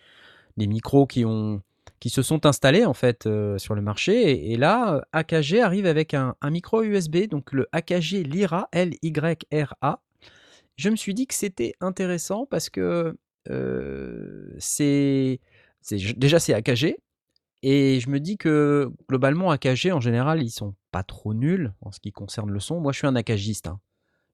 les 0.58 0.68
micros 0.68 1.06
qui 1.08 1.26
ont 1.26 1.62
qui 2.02 2.10
se 2.10 2.22
sont 2.22 2.46
installés 2.46 2.86
en 2.86 2.94
fait 2.94 3.28
sur 3.58 3.76
le 3.76 3.82
marché 3.82 4.32
et, 4.32 4.54
et 4.54 4.58
là 4.58 5.06
AKG 5.12 5.60
arrive 5.60 5.86
avec 5.86 6.14
un, 6.14 6.34
un 6.40 6.50
micro 6.50 6.82
USB 6.82 7.28
donc 7.28 7.52
le 7.52 7.68
AKG 7.74 8.24
Lyra 8.26 8.70
L 8.72 8.94
Y 9.02 9.46
R 9.52 9.74
A 9.82 10.00
je 10.78 10.90
me 10.90 10.96
suis 10.96 11.14
dit 11.14 11.28
que 11.28 11.34
c'était 11.34 11.74
intéressant 11.82 12.46
parce 12.50 12.70
que 12.70 13.18
c'est 14.60 15.40
c'est- 15.82 16.18
déjà 16.18 16.40
c'est 16.40 16.54
AKG 16.54 16.98
et 17.64 18.00
je 18.00 18.10
me 18.10 18.20
dis 18.20 18.38
que 18.38 18.90
globalement 19.08 19.52
AKG 19.52 19.92
en 19.92 20.00
général 20.00 20.42
ils 20.42 20.50
sont 20.50 20.76
pas 20.92 21.04
trop 21.04 21.34
nuls 21.34 21.74
en 21.82 21.92
ce 21.92 22.00
qui 22.00 22.12
concerne 22.12 22.52
le 22.52 22.60
son 22.60 22.80
moi 22.80 22.92
je 22.92 22.98
suis 23.00 23.08
un 23.08 23.16
AKGiste 23.16 23.68
hein. 23.68 23.80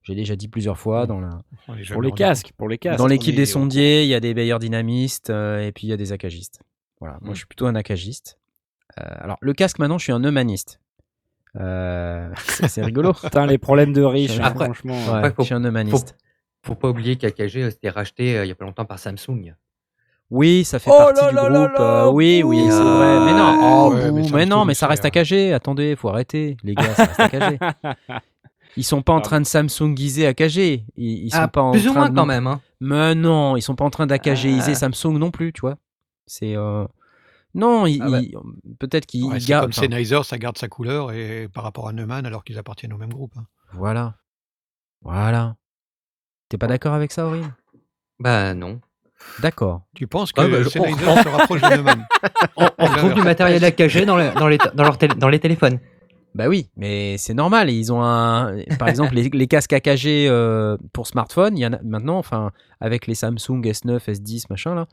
j'ai 0.02 0.14
déjà 0.14 0.36
dit 0.36 0.48
plusieurs 0.48 0.78
fois 0.78 1.06
dans 1.06 1.20
la 1.20 1.40
Pour 1.92 2.02
les 2.02 2.12
casques, 2.12 2.52
pour 2.56 2.68
les 2.68 2.78
casques. 2.78 2.98
dans 2.98 3.06
l'équipe 3.06 3.34
des 3.34 3.46
sondiers, 3.46 4.02
il 4.04 4.08
y 4.08 4.14
a 4.14 4.20
des 4.20 4.34
meilleurs 4.34 4.58
dynamistes 4.60 5.30
euh, 5.30 5.66
et 5.66 5.72
puis 5.72 5.86
il 5.86 5.90
y 5.90 5.92
a 5.92 5.96
des 5.96 6.12
akagistes. 6.12 6.60
Voilà, 7.00 7.18
moi 7.20 7.34
je 7.34 7.38
suis 7.38 7.46
plutôt 7.46 7.66
un 7.66 7.74
akagiste. 7.74 8.38
Euh, 8.98 9.02
alors 9.18 9.36
le 9.40 9.52
casque 9.52 9.78
maintenant, 9.80 9.98
je 9.98 10.04
suis 10.04 10.12
un 10.12 10.20
eumaniste. 10.24 10.80
Euh, 11.56 12.30
c'est 12.38 12.68
c'est 12.68 12.82
rigolo. 12.84 13.12
Putain, 13.22 13.46
les 13.46 13.58
problèmes 13.58 13.92
de 13.92 14.02
riches, 14.02 14.38
hein, 14.38 14.44
Après- 14.44 14.64
franchement. 14.66 14.94
Ouais, 15.06 15.18
Après, 15.18 15.32
faut- 15.32 15.42
je 15.42 15.46
suis 15.46 15.54
un 15.54 15.64
eumaniste. 15.64 16.16
Faut 16.66 16.74
pas 16.74 16.88
oublier 16.88 17.16
qu'AKG 17.16 17.56
euh, 17.58 17.70
c'était 17.70 17.90
racheté 17.90 18.36
euh, 18.38 18.44
il 18.44 18.48
y 18.48 18.52
a 18.52 18.54
pas 18.54 18.64
longtemps 18.64 18.84
par 18.84 18.98
Samsung. 18.98 19.54
Oui, 20.30 20.64
ça 20.64 20.80
fait 20.80 20.90
Oh 20.92 20.98
partie 20.98 21.20
là 21.22 21.28
du 21.30 21.34
là 21.36 21.42
groupe. 21.48 21.78
là, 21.78 22.04
euh, 22.06 22.10
oui, 22.10 22.42
oui, 22.44 22.64
bouh. 22.64 22.70
c'est 22.70 22.82
vrai. 22.82 23.24
Mais 23.24 23.32
non, 23.38 23.58
oh, 23.62 23.92
Ouais, 23.94 24.10
mais 24.10 24.22
mais, 24.22 24.28
Samsung, 24.28 24.48
non, 24.48 24.64
mais 24.64 24.74
ça 24.74 24.88
reste 24.88 25.04
euh, 25.04 25.08
AKG. 25.08 25.52
Attendez, 25.54 25.94
faut 25.94 26.08
arrêter, 26.08 26.56
les 26.64 26.74
gars, 26.74 26.94
ça 26.94 27.04
reste 27.04 27.20
AKG. 27.20 27.58
Ils 28.78 28.82
sont 28.84 29.00
pas 29.00 29.12
en 29.14 29.20
train 29.22 29.40
de 29.40 29.46
Samsungiser 29.46 30.26
AKG. 30.26 30.56
Ils, 30.58 30.82
ils 30.96 31.30
sont 31.30 31.38
Ah, 31.40 31.48
pas 31.48 31.62
en 31.62 31.70
plus 31.70 31.86
ou 31.88 31.92
train 31.92 32.00
moins 32.00 32.10
de 32.10 32.14
quand 32.16 32.26
même. 32.26 32.46
Hein. 32.46 32.60
Mais 32.80 33.14
non, 33.14 33.56
ils 33.56 33.62
sont 33.62 33.74
pas 33.76 33.84
en 33.86 33.90
train 33.90 34.06
d'AKGiser 34.06 34.72
Ah. 34.72 34.74
Samsung 34.74 35.16
non 35.18 35.30
plus, 35.30 35.52
tu 35.54 35.60
vois. 35.62 35.76
C'est 36.26 36.56
euh, 36.56 36.84
non, 37.54 37.84
Ah 38.00 38.10
ouais. 38.10 38.30
peut-être 38.80 39.06
qu'ils 39.06 39.24
Ouais, 39.24 39.38
gardent. 39.38 39.66
comme 39.66 39.70
enfin, 39.70 39.82
Sennheiser, 39.82 40.24
ça 40.24 40.36
garde 40.36 40.58
sa 40.58 40.68
couleur 40.68 41.12
et 41.12 41.48
par 41.48 41.62
rapport 41.62 41.88
à 41.88 41.92
Neumann 41.92 42.26
alors 42.26 42.42
qu'ils 42.44 42.58
appartiennent 42.58 42.92
au 42.92 42.98
même 42.98 43.12
groupe. 43.14 43.32
hein. 43.38 43.46
Voilà. 43.72 44.16
Voilà. 45.02 45.54
T'es 46.48 46.58
pas 46.58 46.66
d'accord 46.66 46.94
avec 46.94 47.12
ça, 47.12 47.26
Aurélien? 47.26 47.54
Bah 48.20 48.54
non. 48.54 48.80
D'accord. 49.40 49.82
Tu 49.94 50.06
penses 50.06 50.32
que 50.32 50.40
Ah, 50.40 50.48
bah, 50.48 50.62
je- 50.62 50.68
Sennheiser 50.68 51.04
on- 51.06 51.22
se 51.22 51.28
rapproche 51.28 51.60
de 51.60 51.68
Neumann? 51.76 52.06
On, 52.56 52.68
on 52.78 52.86
retrouve 52.86 53.14
du 53.14 53.22
matériel 53.22 53.64
AKG 53.64 54.04
dans, 54.04 54.16
les- 54.16 54.30
dans, 54.30 54.46
les, 54.48 54.58
dans, 54.74 54.84
leur 54.84 54.98
télé- 54.98 55.14
dans 55.14 55.28
les 55.28 55.38
téléphones. 55.40 55.78
Bah 56.34 56.48
oui, 56.48 56.68
mais 56.76 57.16
c'est 57.18 57.32
normal. 57.34 57.70
Ils 57.70 57.92
ont 57.92 58.02
un, 58.02 58.56
par 58.78 58.88
exemple, 58.88 59.14
les, 59.14 59.28
les 59.30 59.46
casques 59.46 59.72
AKG 59.72 60.06
euh, 60.28 60.76
pour 60.92 61.06
smartphone. 61.06 61.56
Il 61.56 61.62
y 61.62 61.66
en 61.66 61.72
a 61.72 61.78
maintenant, 61.82 62.18
enfin, 62.18 62.52
avec 62.80 63.06
les 63.06 63.14
Samsung 63.14 63.62
S9, 63.62 63.98
S10, 64.06 64.44
machin 64.50 64.74
là, 64.74 64.86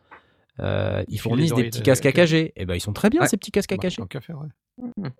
euh, 0.59 1.03
ils 1.07 1.19
fournissent 1.19 1.53
des 1.53 1.63
petits 1.65 1.81
casques 1.81 2.05
ok. 2.05 2.17
AKG. 2.19 2.51
Et 2.55 2.65
ben 2.65 2.75
ils 2.75 2.79
sont 2.81 2.93
très 2.93 3.09
bien 3.09 3.21
Ouais. 3.21 3.27
ces 3.27 3.37
petits 3.37 3.51
casques 3.51 3.71
Bah, 3.71 3.77
AKG. 3.81 3.95
tant 3.97 4.05
qu'à 4.07 4.21
faire, 4.21 4.39
ouais. 4.39 4.47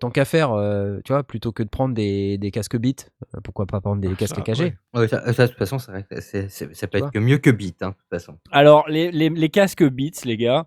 Tant 0.00 0.10
qu'à 0.10 0.24
faire, 0.24 0.52
euh, 0.52 0.98
tu 1.04 1.12
vois, 1.12 1.22
plutôt 1.22 1.52
que 1.52 1.62
de 1.62 1.68
prendre 1.68 1.94
des, 1.94 2.38
des 2.38 2.50
casques 2.50 2.76
Beat, 2.76 3.10
euh, 3.34 3.40
pourquoi 3.42 3.66
pas 3.66 3.80
prendre 3.80 4.00
des 4.00 4.08
Ah, 4.12 4.16
casques 4.16 4.34
ça, 4.44 4.52
ouais. 4.62 4.74
Ouais, 4.94 5.08
ça, 5.08 5.32
ça, 5.32 5.44
de 5.46 5.52
toute 5.52 5.58
façon, 5.58 5.76
que 5.78 6.20
c'est- 6.20 6.48
c'est- 6.48 6.74
ça 6.74 6.86
peut 6.88 6.98
Tu 6.98 7.04
être 7.04 7.12
que 7.12 7.18
mieux 7.20 7.38
que 7.38 7.50
Beat, 7.50 7.82
hein, 7.82 7.90
de 7.90 7.94
toute 7.94 8.08
façon. 8.10 8.36
Alors, 8.50 8.88
les, 8.88 9.10
les, 9.12 9.28
les 9.28 9.48
casques 9.50 9.84
Beats, 9.84 10.24
les 10.24 10.36
gars, 10.36 10.66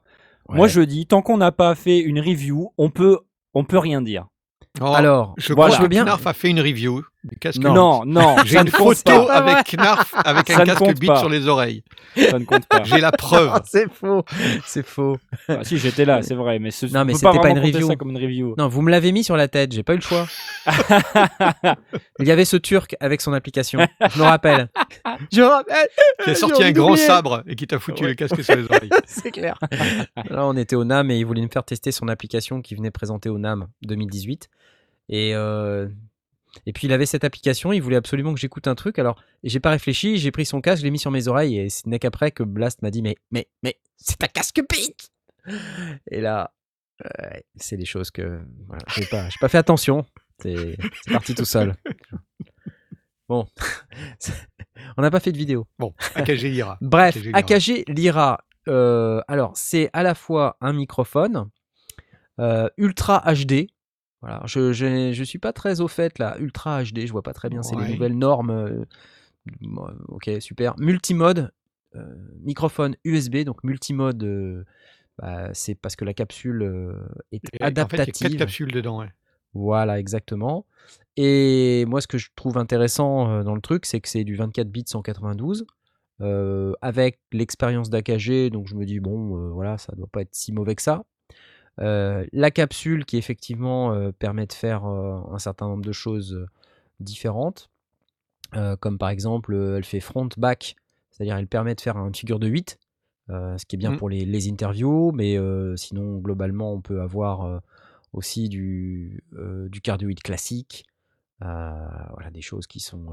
moi 0.50 0.68
je 0.70 0.80
dis, 0.82 1.06
tant 1.06 1.22
qu'on 1.22 1.38
n'a 1.38 1.52
pas 1.52 1.76
fait 1.76 2.00
une 2.00 2.20
review, 2.22 2.72
on 2.78 2.90
peut, 2.90 3.20
on 3.54 3.66
peut 3.66 3.78
rien 3.80 4.02
dire. 4.02 4.28
Oh, 4.80 4.86
Alors, 4.94 5.34
je 5.38 5.54
voilà. 5.54 5.70
crois 5.70 5.78
je 5.78 5.82
veux 5.84 5.88
bien. 5.90 6.04
Knarf 6.06 6.26
a 6.28 6.34
fait 6.34 6.50
une 6.50 6.60
review 6.62 7.04
du 7.24 7.36
casque. 7.38 7.60
Non. 7.60 7.74
Non, 7.74 8.06
non, 8.06 8.36
J'ai 8.46 8.58
une 8.60 8.68
photo 8.70 9.26
pas. 9.26 9.34
avec 9.36 9.68
Knarf 9.76 10.14
avec 10.16 10.50
Ça 10.52 10.62
un 10.62 10.66
casque 10.66 11.06
pas. 11.06 11.16
sur 11.18 11.30
les 11.30 11.48
oreilles. 11.48 11.84
Ça 12.16 12.40
ne 12.40 12.46
compte 12.46 12.66
pas. 12.68 12.84
J'ai 12.84 13.00
la 13.00 13.12
preuve. 13.18 13.60
c'est 13.66 13.92
faux, 13.92 14.24
c'est 14.66 14.86
faux. 14.86 15.18
Ah, 15.50 15.64
si, 15.64 15.78
j'étais 15.78 16.06
là, 16.06 16.22
c'est 16.22 16.36
vrai, 16.36 16.60
mais 16.60 16.72
ce, 16.72 16.86
Non, 16.86 17.06
mais 17.06 17.14
c'était 17.14 17.26
pas 17.26 17.32
vraiment 17.34 17.56
une 17.62 17.74
review. 17.74 17.88
ça 17.88 17.96
comme 17.96 18.12
une 18.12 18.18
review. 18.18 18.56
Non, 18.58 18.68
vous 18.68 18.82
me 18.82 18.92
l'avez 18.92 19.12
mis 19.12 19.24
sur 19.24 19.36
la 19.36 19.48
tête, 19.48 19.72
j'ai 19.74 19.84
pas 19.84 19.94
eu 19.94 19.98
le 19.98 20.02
choix. 20.02 20.28
Il 22.20 22.28
y 22.28 22.32
avait 22.32 22.46
ce 22.46 22.58
Turc 22.58 22.96
avec 23.00 23.22
son 23.22 23.34
application, 23.34 23.80
je 24.14 24.20
me 24.20 24.24
rappelle. 24.24 24.70
je 25.32 25.42
me 25.42 25.48
rappelle. 25.48 25.88
Qui 26.24 26.30
a 26.32 26.36
sorti 26.36 26.64
un 26.64 26.72
grand 26.72 26.96
sabre 26.96 27.44
et 27.48 27.56
qui 27.56 27.68
t'a 27.68 27.80
foutu 27.80 28.04
le 28.04 28.14
casque 28.14 28.44
sur 28.44 28.56
les 28.56 28.64
oreilles. 28.66 28.90
C'est 29.06 29.32
clair. 29.32 29.58
Là, 30.30 30.46
on 30.46 30.56
était 30.58 30.76
au 30.76 30.84
NAM 30.84 31.12
et 31.12 31.18
il 31.18 31.26
voulait 31.26 31.42
me 31.42 31.50
faire 31.50 31.64
tester 31.64 31.92
son 31.92 32.08
application 32.08 32.62
qui 32.62 32.76
venait 32.76 32.92
présenter 32.92 33.30
au 33.30 33.38
NAM 33.38 33.68
2018. 33.84 34.50
Et 35.10 35.34
euh, 35.36 35.88
Et 36.66 36.74
puis 36.74 36.88
il 36.88 36.94
avait 36.94 37.06
cette 37.06 37.24
application, 37.24 37.72
il 37.72 37.82
voulait 37.82 37.96
absolument 37.98 38.34
que 38.34 38.40
j'écoute 38.40 38.68
un 38.68 38.76
truc. 38.76 39.00
Alors 39.00 39.22
j'ai 39.44 39.60
pas 39.60 39.70
réfléchi, 39.72 40.18
j'ai 40.18 40.32
pris 40.32 40.46
son 40.46 40.62
casque, 40.62 40.80
je 40.80 40.86
l'ai 40.86 40.92
mis 40.92 41.00
sur 41.00 41.12
mes 41.12 41.28
oreilles 41.28 41.60
et 41.60 41.70
ce 41.70 41.88
n'est 41.88 42.00
qu'après 42.00 42.32
que 42.32 42.44
Blast 42.44 42.82
m'a 42.82 42.92
dit 42.92 43.02
mais 43.02 43.16
mais 43.32 43.48
mais 43.64 43.80
c'est 43.98 44.18
ta 44.18 44.28
casque 44.28 44.62
Pete. 44.68 45.10
Et 46.12 46.20
là, 46.22 46.52
c'est 47.56 47.78
des 47.78 47.86
choses 47.86 48.12
que 48.12 48.42
voilà, 48.68 48.84
j'ai 48.96 49.06
pas, 49.06 49.28
pas 49.40 49.48
fait 49.48 49.58
attention. 49.58 50.06
C'est 50.42 50.78
parti 51.12 51.34
tout 51.36 51.46
seul. 51.46 51.76
Bon, 53.30 53.46
on 54.98 55.02
n'a 55.02 55.12
pas 55.12 55.20
fait 55.20 55.32
de 55.32 55.38
vidéo. 55.38 55.68
Bon, 55.80 55.94
AKG 56.16 56.44
Lyra. 56.44 56.78
Bref, 56.82 57.18
AKG 57.34 57.84
Lyra. 57.90 58.40
euh, 58.70 59.22
alors, 59.28 59.52
c'est 59.56 59.90
à 59.94 60.04
la 60.04 60.16
fois 60.16 60.58
un 60.62 60.74
microphone 60.74 61.50
euh, 62.40 62.70
Ultra 62.78 63.24
HD. 63.34 63.68
Voilà, 64.22 64.42
je, 64.46 64.74
je, 64.74 65.12
je 65.14 65.24
suis 65.24 65.40
pas 65.40 65.54
très 65.54 65.80
au 65.82 65.88
fait 65.88 66.18
là. 66.20 66.38
Ultra 66.40 66.84
HD, 66.84 67.06
je 67.06 67.12
vois 67.12 67.22
pas 67.22 67.34
très 67.34 67.50
bien. 67.50 67.64
C'est 67.64 67.76
les 67.76 67.94
nouvelles 67.94 68.18
normes. 68.18 68.50
euh, 68.50 68.86
bon, 69.62 69.88
ok, 70.08 70.30
super. 70.40 70.76
Multimode, 70.80 71.52
euh, 71.96 72.16
microphone 72.42 72.96
USB. 73.04 73.44
Donc 73.44 73.64
multimode, 73.64 74.24
euh, 74.24 74.64
bah, 75.20 75.50
c'est 75.54 75.76
parce 75.76 75.96
que 75.96 76.06
la 76.06 76.14
capsule 76.14 76.64
euh, 76.64 76.94
est 77.32 77.38
Et 77.38 77.48
En 77.48 77.52
fait, 77.52 77.58
il 77.58 77.60
y 77.60 77.64
a 77.64 77.68
adaptative. 77.68 78.14
quatre 78.14 78.38
capsules 78.38 78.72
dedans. 78.72 79.00
ouais. 79.00 79.12
Voilà, 79.54 80.00
exactement. 80.00 80.66
Et 81.16 81.86
moi, 81.88 82.02
ce 82.02 82.08
que 82.08 82.18
je 82.18 82.30
trouve 82.36 82.58
intéressant 82.58 83.44
dans 83.44 83.56
le 83.56 83.62
truc, 83.62 83.86
c'est 83.86 84.00
que 84.02 84.10
c'est 84.10 84.24
du 84.24 84.36
24 84.36 84.70
bits 84.70 84.84
192 84.86 85.66
euh, 86.22 86.74
avec 86.82 87.20
l'expérience 87.32 87.90
d'AKG. 87.90 88.50
Donc 88.52 88.68
je 88.68 88.76
me 88.76 88.86
dis, 88.86 89.00
bon, 89.00 89.38
euh, 89.38 89.50
voilà, 89.50 89.78
ça 89.78 89.94
doit 89.96 90.08
pas 90.12 90.22
être 90.22 90.34
si 90.34 90.52
mauvais 90.52 90.76
que 90.76 90.82
ça. 90.82 91.04
Euh, 91.80 92.26
la 92.34 92.50
capsule 92.52 93.06
qui 93.06 93.18
effectivement 93.18 93.94
euh, 93.94 94.12
permet 94.12 94.48
de 94.48 94.54
faire 94.54 94.86
euh, 94.86 95.20
un 95.32 95.40
certain 95.40 95.68
nombre 95.68 95.86
de 95.86 95.92
choses 95.92 96.46
différentes, 97.00 97.70
comme 98.80 98.98
par 98.98 99.10
exemple, 99.10 99.54
elle 99.56 99.84
fait 99.84 100.00
front-back, 100.00 100.76
c'est-à-dire 101.12 101.36
elle 101.36 101.48
permet 101.48 101.76
de 101.76 101.82
faire 101.82 101.98
une 101.98 102.16
figure 102.16 102.40
de 102.40 102.48
8, 102.48 102.80
euh, 103.30 103.58
ce 103.58 103.66
qui 103.66 103.76
est 103.76 103.78
bien 103.78 103.92
Mhm. 103.92 103.98
pour 103.98 104.10
les, 104.10 104.26
les 104.26 104.50
interviews, 104.50 105.12
mais 105.12 105.38
sinon, 105.76 106.18
globalement, 106.20 106.74
on 106.74 106.82
peut 106.82 107.02
avoir 107.02 107.62
aussi 108.14 108.50
du, 108.50 109.24
du 109.70 109.82
cardioïde 109.82 110.22
classique, 110.24 110.86
voilà, 111.40 112.32
des 112.32 112.42
choses 112.42 112.66
qui 112.68 112.80
sont 112.80 113.08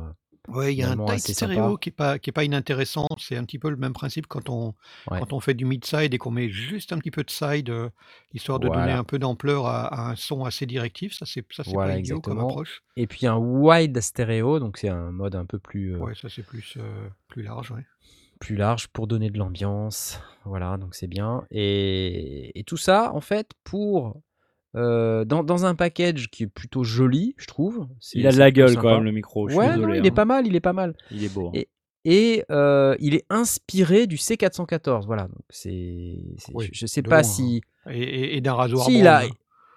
Ouais, 0.49 0.75
il 0.75 0.79
y 0.79 0.83
a 0.83 0.91
un 0.91 1.05
tight 1.07 1.21
stéréo 1.35 1.77
qui 1.79 1.89
est 1.89 1.93
pas 1.93 2.19
qui 2.19 2.29
est 2.29 2.33
pas 2.33 2.45
inintéressant. 2.45 3.07
C'est 3.19 3.37
un 3.37 3.45
petit 3.45 3.59
peu 3.59 3.71
le 3.71 3.77
même 3.77 3.95
principe 3.95 4.27
quand 4.27 4.49
on 4.51 4.75
Ouais. 5.11 5.19
quand 5.21 5.33
on 5.33 5.41
fait 5.41 5.55
du 5.55 5.65
mid-side 5.65 6.13
et 6.13 6.19
qu'on 6.19 6.31
met 6.31 6.51
juste 6.51 6.93
un 6.93 6.99
petit 6.99 7.11
peu 7.11 7.25
de 7.25 7.31
side, 7.31 7.71
euh, 7.71 7.89
histoire 8.35 8.59
de 8.61 8.69
donner 8.69 8.93
un 8.93 9.05
peu 9.05 9.19
d'ampleur 9.19 9.67
à, 9.67 9.87
à 9.87 10.11
un 10.11 10.17
son 10.17 10.45
assez 10.45 10.67
directif. 10.67 11.15
Ça, 11.15 11.25
c'est 11.27 11.45
Voilà, 11.67 11.95
pas 11.95 11.99
idiot 12.01 12.21
comme 12.21 12.33
exactement. 12.35 12.49
approche. 12.51 12.83
Et 12.97 13.07
puis 13.07 13.27
un 13.27 13.37
wide 13.37 13.99
stéréo, 14.01 14.59
donc 14.61 14.77
c'est 14.77 14.89
un 14.91 15.11
mode 15.13 15.35
un 15.35 15.47
peu 15.47 15.59
plus, 15.59 15.95
euh, 15.95 15.99
Ouais, 15.99 16.15
ça, 16.15 16.29
c'est 16.29 16.45
plus, 16.45 16.75
euh, 16.77 17.09
plus 17.29 17.43
large. 17.43 17.71
Ouais. 17.71 17.85
plus 18.41 18.57
large 18.57 18.89
pour 18.89 19.07
donner 19.07 19.31
de 19.31 19.39
l'ambiance. 19.39 20.21
Voilà, 20.45 20.77
donc 20.77 20.95
c'est 20.95 21.07
bien. 21.07 21.45
Et, 21.51 22.59
et 22.59 22.65
tout 22.65 22.77
ça, 22.77 23.13
en 23.15 23.21
fait, 23.23 23.53
pour 23.65 24.21
euh, 24.77 25.25
dans, 25.25 25.43
dans 25.45 25.65
un 25.67 25.75
package 25.75 26.29
qui 26.31 26.45
est 26.45 26.47
plutôt 26.49 26.83
joli, 26.85 27.35
je 27.39 27.47
trouve. 27.47 27.87
Il 28.15 28.27
a 28.27 28.33
de 28.33 28.39
la 28.39 28.51
gueule 28.51 28.71
sympa. 28.71 28.81
quand 28.83 28.95
même 28.95 29.05
le 29.05 29.13
micro. 29.13 29.49
Je 29.49 29.53
suis 29.53 29.59
Ouais, 29.61 29.69
non, 29.71 29.75
désolé. 29.77 29.99
il 30.01 30.07
est 30.07 30.11
hein. 30.11 30.15
pas 30.15 30.25
mal, 30.25 30.47
il 30.47 30.57
est 30.57 30.61
pas 30.61 30.73
mal. 30.73 30.95
Il 31.11 31.25
est 31.25 31.29
beau. 31.33 31.49
hein. 31.49 31.53
Et, 31.55 31.69
et 32.07 32.45
euh, 32.51 32.97
il 33.01 33.15
est 33.15 33.25
inspiré 33.31 34.07
du 34.07 34.17
C414. 34.17 35.07
Voilà, 35.07 35.23
donc 35.23 35.39
c'est, 35.51 35.71
Oui, 36.53 36.69
je, 36.73 36.81
je 36.81 36.87
sais 36.87 37.03
pas 37.03 37.21
loin, 37.21 37.23
si, 37.23 37.61
Et, 37.91 38.03
et- 38.03 38.37
et 38.37 38.41
d'un 38.41 38.55
rasoir 38.55 38.85
si 38.87 38.99
il 38.99 39.07
a, 39.07 39.21
brown. 39.21 39.33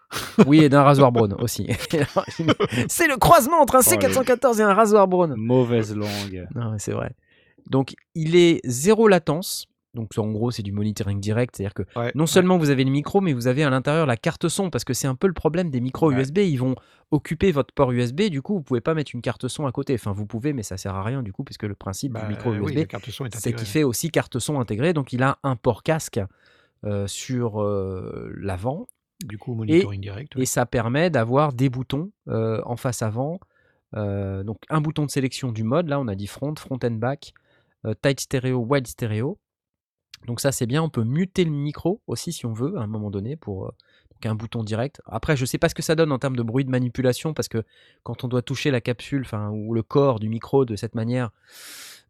oui, 0.48 0.60
et 0.64 0.70
d'un 0.70 0.84
rasoir 0.84 1.12
brown 1.12 1.34
aussi. 1.40 1.68
c'est 2.88 3.08
le 3.08 3.18
croisement 3.18 3.58
entre 3.62 3.76
un 3.76 3.82
Oh, 3.86 3.90
le- 3.92 3.98
C414 4.08 4.60
et 4.60 4.64
un 4.64 4.74
rasoir 4.74 5.08
brown. 5.08 5.34
Mauvaise 5.36 5.96
langue. 5.96 6.48
Non, 6.56 6.72
mais 6.72 6.80
c'est 6.80 6.92
vrai. 6.94 7.12
Donc, 7.70 7.96
il 8.16 8.36
est 8.36 8.62
zéro 8.66 9.08
latence. 9.08 9.68
Donc, 9.98 10.12
en 10.18 10.32
gros, 10.32 10.52
c'est 10.52 10.62
du 10.62 10.72
monitoring 10.72 11.20
direct. 11.20 11.56
C'est-à-dire 11.56 11.74
que 11.74 11.84
Ouais, 12.00 12.12
non 12.14 12.24
ouais. 12.24 12.28
seulement 12.28 12.58
vous 12.58 12.70
avez 12.70 12.84
le 12.84 12.92
micro, 12.92 13.20
mais 13.20 13.34
vous 13.34 13.48
avez 13.48 13.64
à 13.64 13.70
l'intérieur 13.72 14.06
la 14.06 14.16
carte 14.16 14.48
son. 14.48 14.70
Parce 14.70 14.84
que 14.84 14.94
c'est 14.94 15.08
un 15.08 15.16
peu 15.16 15.26
le 15.28 15.34
problème 15.34 15.72
des 15.72 15.82
micros 15.82 16.12
Ouais. 16.12 16.22
USB. 16.22 16.38
Ils 16.40 16.58
vont 16.58 16.76
occuper 17.10 17.52
votre 17.52 17.74
port 17.74 17.92
USB. 17.92 18.30
Du 18.30 18.42
coup, 18.44 18.54
vous 18.54 18.62
pouvez 18.62 18.82
pas 18.82 18.94
mettre 18.94 19.12
une 19.16 19.22
carte 19.22 19.48
son 19.48 19.66
à 19.66 19.72
côté. 19.72 19.96
Enfin, 19.96 20.12
vous 20.12 20.28
pouvez, 20.28 20.54
mais 20.54 20.62
ça 20.64 20.78
sert 20.78 20.94
à 20.96 21.04
rien 21.04 21.24
du 21.24 21.34
coup, 21.34 21.44
puisque 21.44 21.64
le 21.64 21.74
principe 21.76 22.14
Bah, 22.14 22.22
du 22.22 22.28
micro 22.28 22.52
oui, 22.52 22.74
USB, 22.74 22.88
c'est 23.34 23.54
qu'il 23.54 23.68
fait 23.68 23.84
aussi 23.84 24.12
carte 24.12 24.38
son 24.40 24.60
intégrée. 24.60 24.94
Donc, 24.94 25.14
il 25.14 25.24
a 25.24 25.40
un 25.44 25.56
port 25.56 25.82
casque 25.82 26.20
euh, 26.86 27.08
sur 27.08 27.62
euh, 27.62 28.32
l'avant. 28.38 28.88
Du 29.26 29.40
coup, 29.40 29.56
monitoring 29.56 30.00
direct. 30.00 30.34
Et 30.38 30.46
ça 30.46 30.68
permet 30.68 31.10
d'avoir 31.10 31.54
des 31.54 31.70
boutons 31.70 32.12
euh, 32.28 32.62
en 32.66 32.78
face 32.78 33.02
avant. 33.02 33.40
Donc 33.96 34.58
un 34.70 34.80
bouton 34.80 35.06
de 35.06 35.10
sélection 35.10 35.52
du 35.52 35.64
mode, 35.64 35.88
là 35.88 36.00
on 36.00 36.08
a 36.08 36.14
dit 36.14 36.28
front, 36.28 36.54
front 36.56 36.78
and 36.84 37.00
back, 37.00 37.34
tight 38.04 38.20
stéréo, 38.20 38.60
wide 38.60 38.86
stéréo. 38.86 39.40
Donc 40.26 40.40
ça 40.42 40.52
c'est 40.52 40.66
bien, 40.66 40.82
on 40.84 40.90
peut 40.90 41.04
muter 41.04 41.46
le 41.46 41.52
micro 41.52 42.02
aussi 42.08 42.34
si 42.34 42.46
on 42.46 42.54
veut 42.54 42.78
à 42.78 42.82
un 42.82 42.88
moment 42.88 43.10
donné 43.10 43.36
pour 43.36 43.66
euh, 43.68 43.72
donc 44.12 44.26
un 44.26 44.36
bouton 44.36 44.64
direct. 44.64 45.02
Après 45.06 45.38
je 45.38 45.46
sais 45.46 45.58
pas 45.58 45.70
ce 45.70 45.76
que 45.76 45.82
ça 45.84 45.96
donne 45.96 46.12
en 46.12 46.20
termes 46.20 46.36
de 46.36 46.44
bruit 46.44 46.66
de 46.66 46.70
manipulation 46.70 47.34
parce 47.34 47.48
que 47.48 47.64
quand 48.04 48.24
on 48.24 48.28
doit 48.28 48.42
toucher 48.42 48.72
la 48.72 48.82
capsule 48.82 49.22
enfin 49.26 49.50
ou 49.52 49.74
le 49.74 49.84
corps 49.84 50.20
du 50.20 50.28
micro 50.28 50.66
de 50.66 50.76
cette 50.76 50.96
manière, 50.96 51.32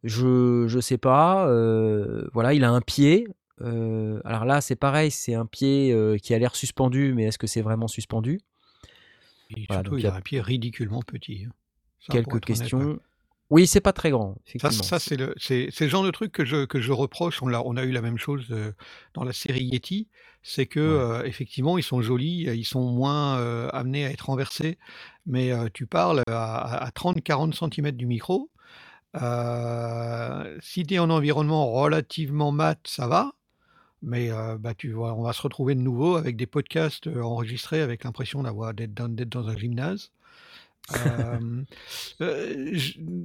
je 0.04 0.64
je 0.68 0.80
sais 0.80 0.98
pas. 0.98 1.48
euh, 1.48 2.28
voilà, 2.32 2.54
il 2.54 2.64
a 2.64 2.70
un 2.70 2.80
pied. 2.80 3.28
euh, 3.60 4.20
alors 4.24 4.44
là 4.44 4.60
c'est 4.60 4.76
pareil, 4.76 5.10
c'est 5.10 5.34
un 5.34 5.46
pied 5.46 5.94
qui 6.22 6.34
a 6.34 6.38
l'air 6.38 6.56
suspendu, 6.56 7.12
mais 7.14 7.24
est-ce 7.24 7.38
que 7.38 7.46
c'est 7.46 7.62
vraiment 7.62 7.88
suspendu? 7.88 8.40
Et 9.50 9.64
Voilà, 9.68 9.82
surtout, 9.82 9.90
donc 9.90 10.00
il 10.00 10.06
a 10.06 10.14
un 10.14 10.20
pied 10.20 10.40
ridiculement 10.40 11.02
petit. 11.02 11.44
hein. 11.46 11.52
Ça, 12.00 12.12
quelques 12.12 12.40
questions. 12.40 13.00
Oui, 13.50 13.66
c'est 13.66 13.80
pas 13.80 13.92
très 13.94 14.10
grand, 14.10 14.36
Ça, 14.60 14.70
effectivement. 14.70 14.82
ça 14.82 14.98
c'est 14.98 15.16
le, 15.16 15.34
c'est, 15.38 15.68
c'est 15.72 15.84
le 15.84 15.90
genre 15.90 16.02
de 16.04 16.10
truc 16.10 16.32
que 16.32 16.44
je, 16.44 16.66
que 16.66 16.80
je 16.80 16.92
reproche. 16.92 17.42
On, 17.42 17.46
l'a, 17.48 17.62
on 17.64 17.76
a 17.76 17.84
eu 17.84 17.92
la 17.92 18.02
même 18.02 18.18
chose 18.18 18.46
euh, 18.50 18.72
dans 19.14 19.24
la 19.24 19.32
série 19.32 19.64
Yeti. 19.64 20.08
C'est 20.42 20.66
que, 20.66 20.80
Ouais. 20.80 21.00
euh, 21.20 21.22
effectivement, 21.24 21.78
ils 21.78 21.82
sont 21.82 22.02
jolis, 22.02 22.42
ils 22.54 22.64
sont 22.64 22.82
moins 22.92 23.38
euh, 23.38 23.68
amenés 23.72 24.04
à 24.04 24.10
être 24.10 24.26
renversés. 24.26 24.78
Mais 25.26 25.50
euh, 25.52 25.68
tu 25.72 25.86
parles 25.86 26.22
à, 26.28 26.84
à 26.84 26.90
30-40 26.90 27.52
cm 27.54 27.92
du 27.92 28.06
micro. 28.06 28.50
Euh, 29.16 30.56
si 30.60 30.84
tu 30.84 30.94
es 30.94 30.98
en 30.98 31.10
environnement 31.10 31.70
relativement 31.72 32.52
mat, 32.52 32.78
ça 32.86 33.06
va. 33.08 33.32
Mais 34.02 34.30
euh, 34.32 34.58
bah, 34.58 34.74
tu 34.74 34.92
vois, 34.92 35.14
on 35.14 35.22
va 35.22 35.32
se 35.32 35.42
retrouver 35.42 35.74
de 35.74 35.80
nouveau 35.80 36.16
avec 36.16 36.36
des 36.36 36.46
podcasts 36.46 37.06
euh, 37.08 37.22
enregistrés 37.22 37.80
avec 37.82 38.04
l'impression 38.04 38.42
d'avoir 38.44 38.74
d'être 38.74 38.94
dans, 38.94 39.08
d'être 39.08 39.28
dans 39.30 39.48
un 39.48 39.56
gymnase. 39.56 40.12
Euh, 40.96 41.38
euh, 42.20 42.72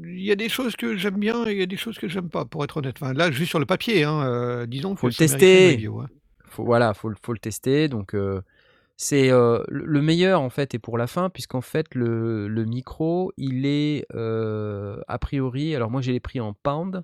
Il 0.05 0.21
y 0.23 0.31
a 0.31 0.35
des 0.35 0.49
choses 0.49 0.75
que 0.75 0.95
j'aime 0.95 1.19
bien 1.19 1.45
et 1.47 1.51
il 1.53 1.59
y 1.59 1.63
a 1.63 1.65
des 1.65 1.77
choses 1.77 1.97
que 1.97 2.07
j'aime 2.07 2.29
pas, 2.29 2.45
pour 2.45 2.63
être 2.63 2.77
honnête. 2.77 2.95
Enfin, 3.01 3.13
là, 3.13 3.31
juste 3.31 3.49
sur 3.49 3.59
le 3.59 3.65
papier, 3.65 4.03
hein, 4.03 4.25
euh, 4.25 4.65
disons 4.65 4.95
Faut 4.95 5.07
que 5.07 5.13
le 5.13 5.17
tester. 5.17 5.85
hein. 5.85 6.07
Faut, 6.49 6.65
voilà, 6.65 6.93
faut, 6.93 7.11
faut 7.23 7.33
le 7.33 7.39
tester. 7.39 7.87
Donc, 7.87 8.15
c'est 8.95 9.29
le 9.29 9.63
le 9.69 10.01
meilleur 10.01 10.41
en 10.41 10.49
fait 10.49 10.75
est 10.75 10.79
pour 10.79 10.97
la 10.97 11.07
fin, 11.07 11.29
puisqu'en 11.29 11.61
fait 11.61 11.95
le, 11.95 12.47
le 12.47 12.65
micro, 12.65 13.31
il 13.37 13.65
est 13.65 14.05
a 14.11 15.17
priori. 15.19 15.75
Alors 15.75 15.89
moi, 15.89 16.01
j'ai 16.01 16.11
les 16.11 16.19
prix 16.19 16.39
en 16.39 16.53
pound, 16.53 17.03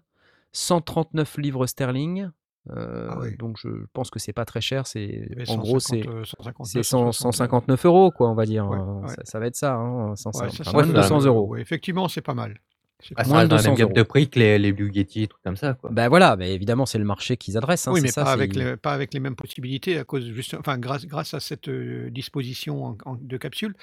139 0.51 1.37
livres 1.37 1.65
sterling. 1.67 2.29
Euh, 2.75 3.07
Ah 3.11 3.17
oui. 3.21 3.35
donc 3.37 3.57
je 3.59 3.69
pense 3.93 4.09
que 4.09 4.19
c'est 4.19 4.33
pas 4.33 4.45
très 4.45 4.61
cher. 4.61 4.85
C'est 4.87 5.03
y 5.05 5.31
avait 5.33 5.49
en 5.49 5.57
gros 5.57 5.79
c'est 5.79 6.03
150, 6.03 6.15
euh, 6.15 6.23
159, 6.25 6.65
c'est 6.71 6.83
100 6.83 7.11
160, 7.11 7.25
euh, 7.25 7.31
159 7.31 7.85
euros 7.85 8.11
quoi, 8.11 8.29
on 8.29 8.35
va 8.35 8.45
dire. 8.45 8.67
Ouais, 8.69 8.77
Euh, 8.77 9.01
ouais. 9.01 9.07
Ça, 9.09 9.21
ça 9.23 9.39
va 9.39 9.47
être 9.47 9.55
ça, 9.55 9.75
hein, 9.75 10.15
100 10.15 10.29
Ouais, 10.31 10.33
ça, 10.39 10.45
enfin, 10.47 10.63
ça 10.63 10.71
moins 10.73 10.83
de 10.83 10.87
me- 10.89 10.93
200 10.95 11.21
euros. 11.25 11.47
ouais, 11.47 11.61
effectivement, 11.61 12.07
c'est 12.07 12.21
pas 12.21 12.33
mal. 12.33 12.59
C'est 13.01 13.13
Ah, 13.15 13.23
pas 13.23 13.23
ça 13.23 13.29
Moins 13.29 13.37
mal. 13.39 13.47
de 13.47 13.53
reste 13.53 13.65
dans 13.65 13.71
la 13.71 13.75
200 13.75 13.85
même 13.87 13.93
gamme 13.93 13.93
de 13.93 14.03
prix 14.07 14.29
que 14.29 14.39
les, 14.39 14.59
les 14.59 14.73
Blue 14.73 14.91
Yeti, 14.93 15.27
trucs 15.27 15.41
comme 15.41 15.55
ça. 15.55 15.73
Quoi. 15.75 15.89
Ben 15.91 16.09
voilà, 16.09 16.35
mais 16.35 16.53
évidemment 16.53 16.85
c'est 16.85 16.97
le 16.97 17.05
marché 17.05 17.37
qu'ils 17.37 17.57
adressent. 17.57 17.87
hein, 17.87 17.93
Oui, 17.93 18.01
mais 18.01 18.09
ça. 18.09 18.23
pas 18.25 18.31
avec, 18.33 18.55
les, 18.55 18.75
pas 18.75 18.91
avec 18.93 19.13
les 19.13 19.19
mêmes 19.21 19.35
possibilités 19.37 19.97
à 19.97 20.03
cause 20.03 20.25
juste, 20.33 20.53
enfin, 20.55 20.77
grâce, 20.77 21.05
grâce 21.05 21.33
à 21.33 21.39
cette 21.39 21.69
euh, 21.69 22.09
disposition 22.09 22.83
en- 22.85 22.97
en- 23.05 23.15
de 23.15 23.37
capsule. 23.37 23.73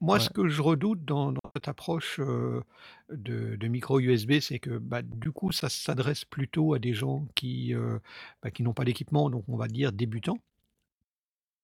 Moi, 0.00 0.18
ce 0.18 0.30
que 0.30 0.48
je 0.48 0.60
redoute 0.62 1.04
dans, 1.04 1.30
dans 1.32 1.40
cette 1.54 1.68
approche 1.68 2.18
euh, 2.18 2.60
de, 3.12 3.54
de 3.56 3.68
micro 3.68 4.00
USB, 4.00 4.40
c'est 4.40 4.58
que 4.58 4.78
bah, 4.78 5.02
du 5.02 5.30
coup, 5.30 5.52
ça 5.52 5.68
s'adresse 5.68 6.24
plutôt 6.24 6.74
à 6.74 6.78
des 6.80 6.92
gens 6.92 7.26
qui, 7.36 7.72
euh, 7.74 7.98
bah, 8.42 8.50
qui 8.50 8.62
n'ont 8.64 8.72
pas 8.74 8.84
d'équipement, 8.84 9.30
donc 9.30 9.44
on 9.48 9.56
va 9.56 9.68
dire 9.68 9.92
débutants. 9.92 10.38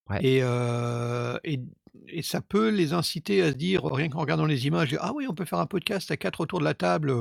Ouais. 0.09 0.19
Et, 0.21 0.39
euh, 0.43 1.37
et, 1.43 1.59
et 2.07 2.21
ça 2.21 2.41
peut 2.41 2.69
les 2.69 2.93
inciter 2.93 3.41
à 3.41 3.51
se 3.51 3.55
dire, 3.57 3.83
rien 3.85 4.09
qu'en 4.09 4.19
regardant 4.19 4.45
les 4.45 4.67
images, 4.67 4.95
ah 4.99 5.11
oui, 5.15 5.25
on 5.29 5.33
peut 5.33 5.45
faire 5.45 5.59
un 5.59 5.65
podcast 5.65 6.11
à 6.11 6.17
quatre 6.17 6.41
autour 6.41 6.59
de 6.59 6.65
la 6.65 6.73
table, 6.73 7.13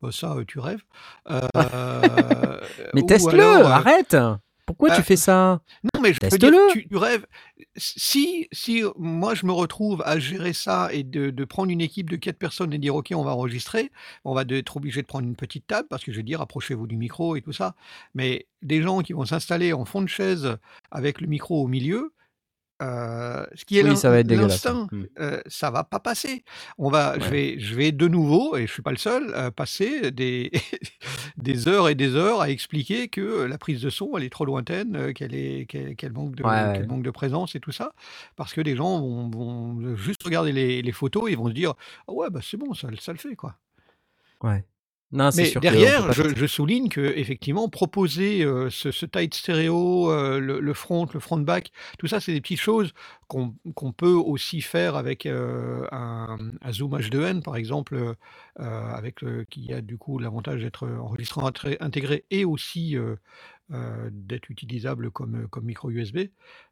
bah, 0.00 0.10
ça, 0.12 0.32
euh, 0.36 0.44
tu 0.46 0.58
rêves. 0.58 0.82
Euh, 1.30 2.60
Mais 2.94 3.02
teste-le, 3.02 3.42
arrête. 3.66 4.16
Pourquoi 4.66 4.90
tu 4.90 4.96
bah, 4.98 5.02
fais 5.02 5.16
ça? 5.16 5.60
non, 5.82 6.00
mais 6.00 6.12
je 6.12 6.18
veux 6.22 6.28
dire, 6.28 6.38
Teste-le. 6.38 6.72
tu, 6.72 6.86
tu 6.88 6.96
rêves. 6.96 7.26
Si, 7.76 8.46
si 8.52 8.84
moi 8.96 9.34
je 9.34 9.44
me 9.46 9.52
retrouve 9.52 10.00
à 10.06 10.18
gérer 10.20 10.52
ça 10.52 10.90
et 10.92 11.02
de, 11.02 11.30
de 11.30 11.44
prendre 11.44 11.70
une 11.72 11.80
équipe 11.80 12.08
de 12.08 12.16
quatre 12.16 12.38
personnes 12.38 12.72
et 12.72 12.78
dire 12.78 12.94
ok, 12.94 13.12
on 13.16 13.24
va 13.24 13.32
enregistrer, 13.32 13.90
on 14.24 14.32
va 14.32 14.44
être 14.48 14.76
obligé 14.76 15.02
de 15.02 15.06
prendre 15.08 15.26
une 15.26 15.34
petite 15.36 15.66
table 15.66 15.88
parce 15.90 16.04
que 16.04 16.12
je 16.12 16.18
vais 16.18 16.22
dire 16.22 16.40
approchez-vous 16.40 16.86
du 16.86 16.96
micro 16.96 17.34
et 17.34 17.42
tout 17.42 17.52
ça. 17.52 17.74
Mais 18.14 18.46
des 18.62 18.80
gens 18.80 19.00
qui 19.00 19.12
vont 19.12 19.24
s'installer 19.24 19.72
en 19.72 19.84
fond 19.84 20.02
de 20.02 20.08
chaise 20.08 20.56
avec 20.92 21.20
le 21.20 21.26
micro 21.26 21.62
au 21.64 21.66
milieu, 21.66 22.12
euh, 22.80 23.44
ce 23.54 23.64
qui 23.64 23.78
est 23.78 23.82
Oui, 23.82 23.96
ça 23.96 24.10
va 24.10 24.18
être 24.20 24.30
l'instinct, 24.32 24.86
Mm. 24.90 25.04
euh, 25.20 25.40
ça 25.46 25.70
va 25.70 25.84
pas 25.84 26.00
passer. 26.00 26.44
On 26.78 26.90
va, 26.90 27.18
je 27.18 27.28
vais, 27.28 27.58
je 27.60 27.74
vais 27.74 27.92
de 27.92 28.08
nouveau, 28.08 28.56
et 28.56 28.66
je 28.66 28.72
suis 28.72 28.82
pas 28.82 28.90
le 28.90 28.96
seul, 28.96 29.32
euh, 29.34 29.50
passer 29.50 30.10
des, 30.10 30.50
des 31.36 31.68
heures 31.68 31.88
et 31.88 31.94
des 31.94 32.14
heures 32.16 32.40
à 32.40 32.50
expliquer 32.50 33.08
que 33.08 33.42
la 33.44 33.58
prise 33.58 33.82
de 33.82 33.90
son, 33.90 34.16
elle 34.16 34.24
est 34.24 34.30
trop 34.30 34.44
lointaine, 34.44 34.96
euh, 34.96 35.12
qu'elle 35.12 35.34
est, 35.34 35.66
qu'elle, 35.66 36.12
manque 36.12 36.36
de, 36.36 36.42
Ouais, 36.42 36.50
ouais. 36.50 36.72
qu'elle 36.74 36.86
manque 36.88 37.02
de 37.02 37.10
présence 37.10 37.54
et 37.54 37.60
tout 37.60 37.72
ça, 37.72 37.92
parce 38.36 38.52
que 38.54 38.60
les 38.60 38.76
gens 38.76 39.00
vont, 39.00 39.28
vont 39.30 39.96
juste 39.96 40.22
regarder 40.22 40.52
les, 40.52 40.82
les 40.82 40.92
photos 40.92 41.28
et 41.28 41.32
ils 41.32 41.38
vont 41.38 41.48
se 41.48 41.52
dire, 41.54 41.74
ah 42.08 42.12
ouais, 42.12 42.30
bah 42.30 42.40
c'est 42.42 42.56
bon, 42.56 42.72
ça, 42.74 42.88
ça 43.00 43.12
le 43.12 43.18
fait 43.18 43.36
quoi. 43.36 43.56
Ouais. 44.42 44.64
Non, 45.12 45.30
Mais 45.34 45.46
sûr 45.46 45.60
derrière, 45.60 46.12
je, 46.12 46.46
souligne 46.46 46.88
que 46.88 47.00
effectivement 47.00 47.68
proposer 47.68 48.44
euh, 48.44 48.70
ce, 48.70 48.92
ce 48.92 49.06
tight 49.06 49.34
stéréo, 49.34 50.08
euh, 50.12 50.38
le, 50.38 50.60
le 50.60 50.74
front, 50.74 51.08
le 51.12 51.18
front 51.18 51.38
back, 51.38 51.72
tout 51.98 52.06
ça, 52.06 52.20
c'est 52.20 52.32
des 52.32 52.40
petites 52.40 52.60
choses 52.60 52.92
qu'on 53.26 53.92
peut 53.92 54.12
aussi 54.12 54.60
faire 54.60 54.94
avec 54.96 55.26
euh, 55.26 55.84
un, 55.90 56.38
un 56.62 56.72
Zoom 56.72 56.96
H2n, 56.96 57.42
par 57.42 57.56
exemple, 57.56 58.14
avec 58.56 59.24
qui 59.50 59.72
a 59.72 59.80
du 59.80 59.98
coup 59.98 60.18
l'avantage 60.18 60.62
d'être 60.62 60.86
enregistrant 60.88 61.50
intégré 61.80 62.24
et 62.30 62.44
aussi 62.44 62.96
d'être 63.68 64.50
utilisable 64.50 65.10
comme, 65.10 65.48
comme 65.48 65.64
micro 65.64 65.90
USB. 65.90 66.18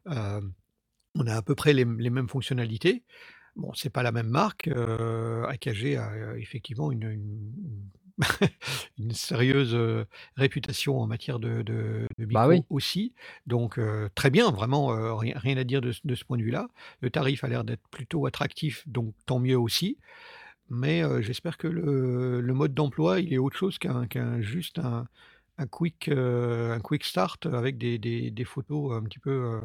On 0.05 1.27
a 1.27 1.35
à 1.35 1.41
peu 1.41 1.55
près 1.55 1.73
les, 1.73 1.85
les 1.85 2.09
mêmes 2.09 2.29
fonctionnalités. 2.29 3.03
Bon, 3.55 3.73
c'est 3.73 3.89
pas 3.89 4.03
la 4.03 4.11
même 4.11 4.29
marque. 4.29 4.67
AKG 4.67 5.95
a 5.97 6.37
effectivement 6.37 6.91
une, 6.91 7.03
une- 7.11 7.89
une 8.99 9.11
sérieuse 9.13 9.73
euh, 9.75 10.05
réputation 10.35 10.99
en 10.99 11.07
matière 11.07 11.39
de, 11.39 11.61
de, 11.61 12.07
de 12.17 12.25
micro 12.25 12.41
Bah 12.41 12.47
oui. 12.47 12.65
aussi. 12.69 13.13
Donc 13.47 13.77
euh, 13.77 14.09
très 14.15 14.29
bien, 14.29 14.51
vraiment 14.51 14.93
euh, 14.93 15.13
rien, 15.15 15.33
rien 15.37 15.57
à 15.57 15.63
dire 15.63 15.81
de, 15.81 15.91
ce- 15.91 16.01
de 16.03 16.15
ce 16.15 16.25
point 16.25 16.37
de 16.37 16.43
vue-là. 16.43 16.67
Le 17.01 17.09
tarif 17.09 17.43
a 17.43 17.47
l'air 17.47 17.63
d'être 17.63 17.87
plutôt 17.91 18.25
attractif, 18.25 18.83
donc 18.87 19.13
tant 19.25 19.39
mieux 19.39 19.57
aussi. 19.57 19.97
Mais 20.69 21.03
j'espère 21.23 21.57
que 21.57 21.67
le, 21.67 22.41
le 22.41 22.53
mode 22.53 22.73
d'emploi, 22.73 23.19
il 23.21 23.33
est 23.33 23.37
autre 23.39 23.57
chose 23.57 23.77
qu'un 23.79 24.41
juste 24.41 24.79
un, 24.79 25.07
un 25.57 25.67
quick, 25.67 26.09
un 26.09 26.79
quick 26.81 27.03
start 27.05 27.45
avec 27.47 27.77
des, 27.77 27.97
des- 27.99 28.31
des 28.31 28.45
photos 28.45 28.93
un 28.93 29.03
petit 29.03 29.19
peu. 29.19 29.61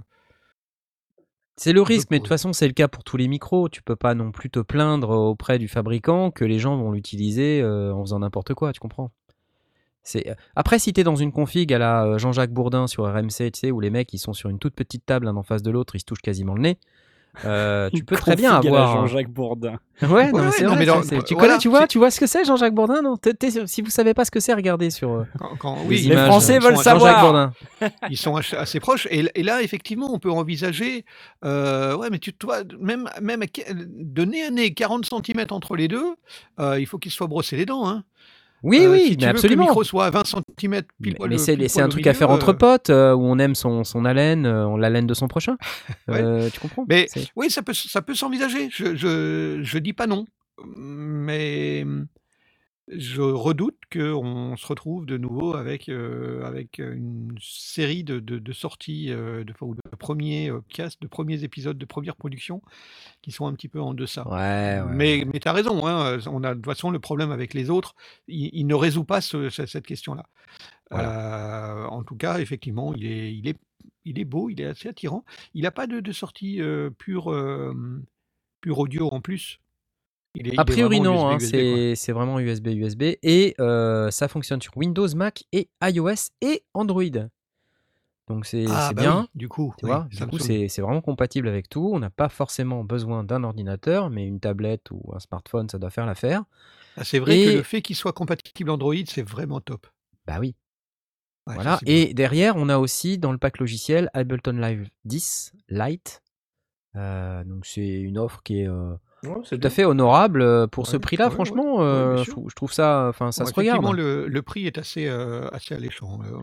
Euh, 1.57 1.61
C'est 1.61 1.73
le 1.73 1.83
risque, 1.83 2.09
mais 2.11 2.19
de 2.19 2.23
toute 2.25 2.29
façon, 2.29 2.53
c'est 2.53 2.67
le 2.67 2.73
cas 2.73 2.89
pour 2.89 3.05
tous 3.05 3.17
les 3.17 3.29
micros. 3.29 3.69
Tu 3.69 3.83
peux 3.83 3.97
pas 3.97 4.15
non 4.15 4.33
plus 4.33 4.51
te 4.51 4.61
plaindre 4.61 5.11
auprès 5.11 5.59
du 5.59 5.69
fabricant 5.69 6.31
que 6.31 6.45
les 6.45 6.59
gens 6.59 6.77
vont 6.77 6.93
l'utiliser 6.93 7.61
euh, 7.63 7.93
en 7.95 8.03
faisant 8.03 8.19
n'importe 8.21 8.55
quoi, 8.55 8.73
tu 8.73 8.81
comprends? 8.81 9.11
C'est... 10.03 10.29
euh, 10.29 10.35
Après, 10.57 10.79
si 10.79 10.93
tu 10.93 11.01
es 11.01 11.05
dans 11.05 11.17
une 11.17 11.33
config 11.33 11.73
à 11.73 11.79
la 11.79 12.05
euh, 12.05 12.19
Jean-Jacques 12.19 12.53
Bourdin 12.53 12.87
sur 12.87 13.05
RMC, 13.05 13.51
tu 13.53 13.61
sais, 13.61 13.71
où 13.71 13.81
les 13.81 13.91
mecs 13.91 14.13
ils 14.13 14.19
sont 14.19 14.33
sur 14.35 14.51
une 14.51 14.59
toute 14.59 14.75
petite 14.75 15.07
table 15.07 15.27
l'un 15.27 15.37
en 15.37 15.43
face 15.43 15.63
de 15.63 15.71
l'autre, 15.71 15.97
ils 15.97 16.01
se 16.01 16.05
touchent 16.05 16.21
quasiment 16.23 16.55
le 16.55 16.61
nez, 16.63 16.79
euh, 17.45 17.91
tu 17.95 18.05
peux 18.05 18.17
très 18.17 18.37
bien 18.37 18.55
avoir. 18.55 18.91
un- 18.91 19.07
Jean-Jacques 19.07 19.31
Bourdin. 19.31 19.79
Ouais, 20.03 20.31
non, 20.33 20.39
Ouais, 20.41 20.45
mais 20.47 20.51
c'est 20.53 20.65
vrai, 20.65 21.23
tu 21.25 21.35
voilà, 21.35 21.49
connais, 21.49 21.59
tu 21.59 21.69
vois, 21.69 21.87
tu 21.87 21.99
vois 21.99 22.11
ce 22.11 22.19
que 22.21 22.27
c'est 22.27 22.45
Jean-Jacques 22.45 22.75
Bourdin, 22.75 23.01
non 23.03 23.15
Si 23.67 23.83
vous 23.83 23.91
savez 23.91 24.13
pas 24.15 24.25
ce 24.25 24.31
que 24.31 24.41
c'est, 24.41 24.53
regardez 24.55 24.91
sur 24.91 25.11
euh, 25.13 25.25
Quand- 25.39 25.57
quand- 25.59 25.77
les 25.83 25.89
oui, 25.89 25.97
Les 25.97 26.07
images. 26.07 26.27
Français 26.29 26.57
euh, 26.57 26.61
veulent 26.61 26.77
savoir. 26.77 27.23
Jean-Jacques 27.23 27.23
Bourdin. 27.81 27.93
ils 28.11 28.17
sont 28.19 28.37
assez 28.37 28.81
proches. 28.81 29.07
Et, 29.11 29.25
et 29.35 29.43
là, 29.43 29.63
effectivement, 29.63 30.13
on 30.13 30.19
peut 30.19 30.31
envisager, 30.33 31.05
euh, 31.45 31.97
ouais, 31.97 32.09
mais 32.11 32.19
tu 32.19 32.33
toi, 32.33 32.59
même, 32.81 33.09
même 33.23 33.43
de 33.79 34.25
nez 34.25 34.45
à 34.45 34.51
nez, 34.51 34.75
40 34.75 35.05
cm 35.07 35.47
entre 35.51 35.77
les 35.77 35.89
deux, 35.89 36.15
euh, 36.61 36.79
il 36.81 36.87
faut 36.87 36.99
qu'ils 36.99 37.11
se 37.13 37.17
soient 37.19 37.27
brossés 37.29 37.57
les 37.57 37.67
dents. 37.67 37.89
Hein. 37.89 38.03
Oui, 38.65 38.81
Euh, 38.85 38.93
oui, 38.93 39.01
si 39.11 39.17
mais 39.19 39.27
veux 39.27 39.33
que 39.33 39.37
absolument. 39.37 39.63
le 39.65 39.69
micro 39.69 39.85
soit 39.85 40.07
à 40.07 40.11
20 40.11 40.25
cm 40.27 40.83
pile 41.03 41.17
Mais, 41.29 41.39
c'est 41.39 41.81
un 41.83 41.89
truc 41.89 42.07
à 42.07 42.15
faire 42.15 42.31
entre 42.31 42.49
euh, 42.49 42.55
potes, 42.55 42.91
euh, 42.91 43.13
où 43.15 43.23
on 43.25 43.39
aime 43.39 43.55
son, 43.55 43.85
son 43.85 44.05
haleine, 44.05 44.47
on 44.47 44.77
la 44.77 44.91
laine 44.91 45.07
de 45.07 45.15
son 45.15 45.29
prochain. 45.29 45.57
Ouais. 46.09 46.51
Tu 46.51 46.61
comprends? 46.61 46.85
Mais 46.89 47.07
oui, 47.37 47.51
ça 47.51 47.63
peut, 47.63 47.75
ça 47.75 48.03
peut 48.03 48.15
s'envisager. 48.15 48.69
Je, 48.73 48.97
je, 48.97 49.61
je 49.63 49.79
dis 49.79 49.93
pas 49.93 50.07
non. 50.07 50.25
Mais 50.67 51.85
je 52.89 53.23
redoute 53.23 53.79
qu'on 53.91 54.57
se 54.57 54.67
retrouve 54.67 55.07
de 55.07 55.17
nouveau 55.17 55.55
avec, 55.55 55.89
euh, 55.89 56.45
avec 56.45 56.79
une 56.79 57.35
série 57.41 58.05
de, 58.05 58.21
de, 58.21 58.39
de 58.39 58.53
sorties, 58.53 59.11
euh, 59.11 59.43
de, 59.45 59.53
enfin, 59.53 59.67
ou 59.67 59.75
de 59.75 59.97
premiers 59.97 60.51
euh, 60.51 60.61
casts, 60.69 61.01
de 61.01 61.07
premiers 61.07 61.45
épisodes, 61.45 61.79
de 61.79 61.85
premières 61.87 62.17
productions 62.17 62.61
qui 63.23 63.33
sont 63.33 63.47
un 63.47 63.55
petit 63.55 63.69
peu 63.69 63.81
en 63.81 63.95
deçà. 63.95 64.29
Ouais, 64.29 64.81
ouais. 64.81 64.95
Mais, 64.95 65.25
mais 65.33 65.41
tu 65.41 65.49
as 65.49 65.53
raison, 65.53 65.87
hein, 65.87 66.19
on 66.27 66.45
a 66.45 66.51
de 66.51 66.61
toute 66.61 66.67
façon 66.67 66.91
le 66.91 66.99
problème 66.99 67.31
avec 67.33 67.55
les 67.55 67.71
autres, 67.71 67.95
il, 68.29 68.51
il 68.53 68.67
ne 68.67 68.75
résout 68.75 69.05
pas 69.05 69.21
ce- 69.21 69.49
ce- 69.51 69.67
cette 69.67 69.87
question-là. 69.87 70.25
Euh, 70.93 71.85
en 71.87 72.05
tout 72.05 72.17
cas, 72.17 72.39
effectivement, 72.39 72.95
il 72.95 73.07
est, 73.07 73.35
il, 73.35 73.49
est, 73.49 73.59
il 74.05 74.19
est 74.19 74.25
beau, 74.25 74.51
il 74.51 74.61
est 74.61 74.67
assez 74.67 74.89
attirant. 74.89 75.25
Il 75.55 75.63
n'a 75.63 75.71
pas 75.71 75.87
de, 75.87 76.01
de 76.01 76.13
sortie 76.13 76.61
euh, 76.61 76.91
pure, 76.91 77.33
euh, 77.33 77.75
pure 78.61 78.79
audio 78.79 79.09
en 79.09 79.21
plus? 79.21 79.61
Il 80.35 80.49
est, 80.49 80.55
il 80.55 80.61
A 80.61 80.65
priori 80.65 81.01
non, 81.01 81.29
hein, 81.29 81.39
c'est 81.39 82.13
vraiment 82.13 82.41
USB 82.41 82.69
USB 82.69 83.03
et 83.23 83.55
euh, 83.61 84.11
ça 84.11 84.27
fonctionne 84.29 84.61
sur 84.61 84.77
Windows, 84.77 85.07
Mac 85.15 85.45
et 85.53 85.69
iOS 85.83 86.31
et 86.41 86.65
Android. 86.75 87.03
Donc 88.27 88.47
c'est 88.47 88.65
Ah, 88.69 88.91
bah 88.95 89.03
bien. 89.03 89.21
oui, 89.21 89.27
du 89.35 89.49
coup, 89.49 89.75
Tu 89.79 89.85
oui, 89.85 89.91
vois, 89.91 90.09
du 90.11 90.27
coup, 90.27 90.39
Samsung. 90.39 90.69
c'est 90.69 90.81
vraiment 90.83 91.03
compatible 91.03 91.47
avec 91.47 91.69
tout. 91.69 91.91
On 91.93 91.99
n'a 91.99 92.09
pas 92.11 92.29
forcément 92.31 92.83
besoin 92.83 93.23
d'un 93.23 93.45
ordinateur, 93.45 94.09
mais 94.11 94.27
une 94.27 94.41
tablette 94.41 94.91
ou 94.91 95.13
un 95.15 95.19
smartphone, 95.21 95.69
ça 95.69 95.79
doit 95.79 95.91
faire 95.91 96.07
l'affaire. 96.07 96.45
Ah, 96.97 97.05
c'est 97.05 97.19
vrai 97.19 97.39
Et- 97.39 97.45
que 97.45 97.51
le 97.59 97.63
fait 97.63 97.83
qu'il 97.83 97.97
soit 97.97 98.13
compatible 98.15 98.71
Android, 98.71 98.95
c'est 99.07 99.23
vraiment 99.29 99.61
top. 99.61 99.87
Bah 100.27 100.39
oui. 100.41 100.55
Ouais, 101.47 101.55
ça, 101.57 101.63
Voilà. 101.63 101.79
bien. 101.83 101.95
Et 101.95 102.15
derrière, 102.15 102.57
on 102.57 102.71
a 102.71 102.79
aussi 102.79 103.19
dans 103.19 103.31
le 103.31 103.37
pack 103.39 103.59
logiciel 103.59 104.09
Ableton 104.15 104.53
Live 104.59 104.89
10 105.05 105.53
Lite. 105.69 106.23
Euh, 106.97 107.45
donc 107.45 107.67
c'est 107.67 107.87
une 108.01 108.17
offre 108.17 108.43
qui 108.43 108.61
est 108.61 108.69
euh, 108.69 108.95
Ouais, 109.27 109.35
c'est 109.45 109.59
tout 109.59 109.67
à 109.67 109.71
fait 109.71 109.85
honorable 109.85 110.43
euh, 110.43 110.67
pour 110.67 110.87
ce 110.87 110.97
prix-là. 110.97 111.27
ouais, 111.29 111.35
franchement, 111.35 111.77
euh, 111.81 112.17
je, 112.19 112.31
trouve, 112.31 112.49
je 112.51 112.55
trouve 112.55 112.73
ça, 112.73 113.07
enfin, 113.09 113.33
ça 113.33 113.45
se 113.47 113.55
regarde. 113.55 113.79
effectivement, 113.85 113.93
le, 113.93 114.27
le 114.29 114.43
prix 114.43 114.67
est 114.67 114.79
assez, 114.79 115.07
euh, 115.07 115.49
assez 115.53 115.75
alléchant. 115.75 116.19
Euh, 116.25 116.39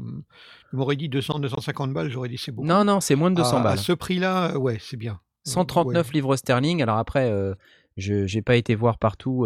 tu 0.69 0.75
m'aurais 0.75 0.95
dit 0.95 1.09
200, 1.09 1.39
250 1.39 1.93
balles, 1.93 2.09
j'aurais 2.09 2.29
dit 2.29 2.37
c'est 2.37 2.51
beaucoup. 2.51 2.67
Non, 2.67 2.83
non, 2.83 2.99
c'est 3.01 3.15
moins 3.15 3.31
de 3.31 3.35
200 3.35 3.57
à, 3.57 3.59
à 3.59 3.63
balles. 3.63 3.77
ce 3.79 3.91
prix-là, 3.93 4.57
ouais, 4.57 4.77
c'est 4.79 4.97
bien. 4.97 5.13
Euh, 5.47 5.51
139 5.51 6.07
ouais. 6.07 6.13
livres 6.13 6.35
sterling. 6.35 6.81
Alors 6.81 6.97
après, 6.97 7.31
je 7.97 8.33
n'ai 8.35 8.41
pas 8.41 8.55
été 8.55 8.75
voir 8.75 8.97
partout 8.97 9.45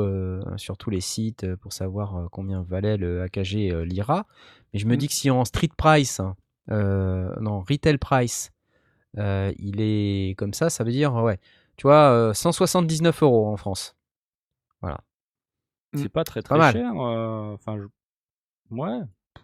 sur 0.58 0.78
tous 0.78 0.90
les 0.90 1.02
sites 1.02 1.56
pour 1.56 1.74
savoir 1.74 2.28
combien 2.32 2.62
valait 2.64 2.98
le 2.98 3.22
AKG 3.24 3.84
Lyra. 3.86 4.26
Mais 4.74 4.80
je 4.80 4.86
me 4.88 4.94
Mm. 4.96 4.98
dis 4.98 5.08
que 5.08 5.14
si 5.14 5.30
en 5.32 5.46
street 5.46 5.70
price, 5.78 6.20
hein, 6.20 6.36
non, 6.70 7.62
retail 7.62 7.98
price, 7.98 8.52
il 9.18 9.76
est 9.80 10.36
comme 10.38 10.54
ça, 10.54 10.70
ça 10.70 10.84
veut 10.84 10.92
dire, 10.92 11.14
ouais, 11.16 11.40
tu 11.78 11.84
vois, 11.88 12.10
euh, 12.12 12.34
179 12.34 13.24
euros 13.24 13.48
en 13.48 13.58
France. 13.58 13.96
C'est 15.94 16.10
pas 16.10 16.26
très 16.26 16.42
Pas 16.42 16.50
très 16.50 16.58
mal. 16.58 16.74
cher. 16.74 16.92
euh, 17.00 17.54
Enfin, 17.54 17.78
je- 17.78 18.76
ouais, 18.76 19.00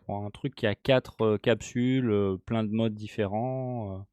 pour 0.06 0.18
un 0.26 0.30
truc 0.32 0.54
qui 0.54 0.68
a 0.68 0.76
quatre 0.76 1.22
euh, 1.22 1.38
capsules, 1.38 2.10
euh, 2.12 2.38
plein 2.46 2.64
de 2.66 2.72
modes 2.72 2.94
différents. 2.94 4.00
euh, 4.00 4.04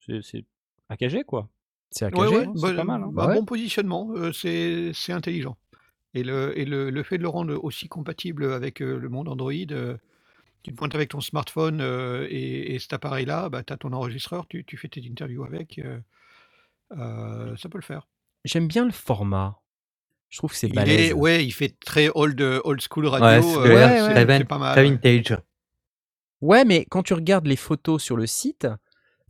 c'est- 0.00 0.22
c'est 0.22 0.44
AKG 0.88 1.24
quoi. 1.24 1.48
C'est 1.90 2.04
AKG. 2.04 2.18
Ouais, 2.20 2.28
ouais, 2.28 2.46
c'est 2.54 2.62
bah, 2.62 2.74
pas 2.74 2.84
mal, 2.84 3.02
hein. 3.02 3.10
bah, 3.12 3.26
Ouais. 3.28 3.34
Bon 3.34 3.44
positionnement, 3.44 4.10
euh, 4.14 4.32
c'est 4.32 4.92
c'est 4.94 5.12
intelligent. 5.12 5.56
Et, 6.14 6.22
le, 6.22 6.56
et 6.58 6.64
le, 6.64 6.90
le 6.90 7.02
fait 7.02 7.18
de 7.18 7.22
le 7.22 7.28
rendre 7.28 7.58
aussi 7.64 7.88
compatible 7.88 8.52
avec 8.52 8.80
euh, 8.82 8.98
le 8.98 9.08
monde 9.08 9.28
Android, 9.28 9.52
euh, 9.72 9.96
tu 10.62 10.72
te 10.72 10.76
pointes 10.76 10.94
avec 10.94 11.10
ton 11.10 11.20
smartphone 11.20 11.80
euh, 11.80 12.26
et, 12.30 12.74
et 12.74 12.78
cet 12.78 12.92
appareil-là, 12.94 13.48
bah, 13.48 13.62
tu 13.64 13.72
as 13.72 13.76
ton 13.78 13.92
enregistreur, 13.92 14.46
tu, 14.48 14.64
tu 14.64 14.76
fais 14.76 14.88
tes 14.88 15.02
interviews 15.08 15.44
avec, 15.44 15.80
euh, 16.92 17.52
euh, 17.52 17.56
ça 17.56 17.68
peut 17.68 17.78
le 17.78 17.82
faire. 17.82 18.08
J'aime 18.44 18.68
bien 18.68 18.84
le 18.84 18.92
format. 18.92 19.60
Je 20.28 20.38
trouve 20.38 20.50
que 20.50 20.56
c'est 20.56 20.68
Il 20.68 20.74
balèze. 20.74 21.10
est, 21.10 21.12
ouais, 21.12 21.44
il 21.44 21.50
fait 21.52 21.74
très 21.80 22.10
old, 22.14 22.40
old 22.64 22.80
school 22.80 23.06
Ouais, 23.06 23.10
radio, 23.10 23.42
c'est 23.42 23.56
euh, 23.58 23.62
ouais, 23.62 23.74
ouais, 23.74 24.24
ouais. 24.26 24.38
c'est 24.38 24.44
pas 24.44 24.58
mal. 24.58 24.78
vintage. 24.84 25.36
Ouais, 26.40 26.64
mais 26.64 26.84
quand 26.90 27.02
tu 27.02 27.14
regardes 27.14 27.46
les 27.46 27.56
photos 27.56 28.02
sur 28.02 28.16
le 28.16 28.26
site, 28.26 28.66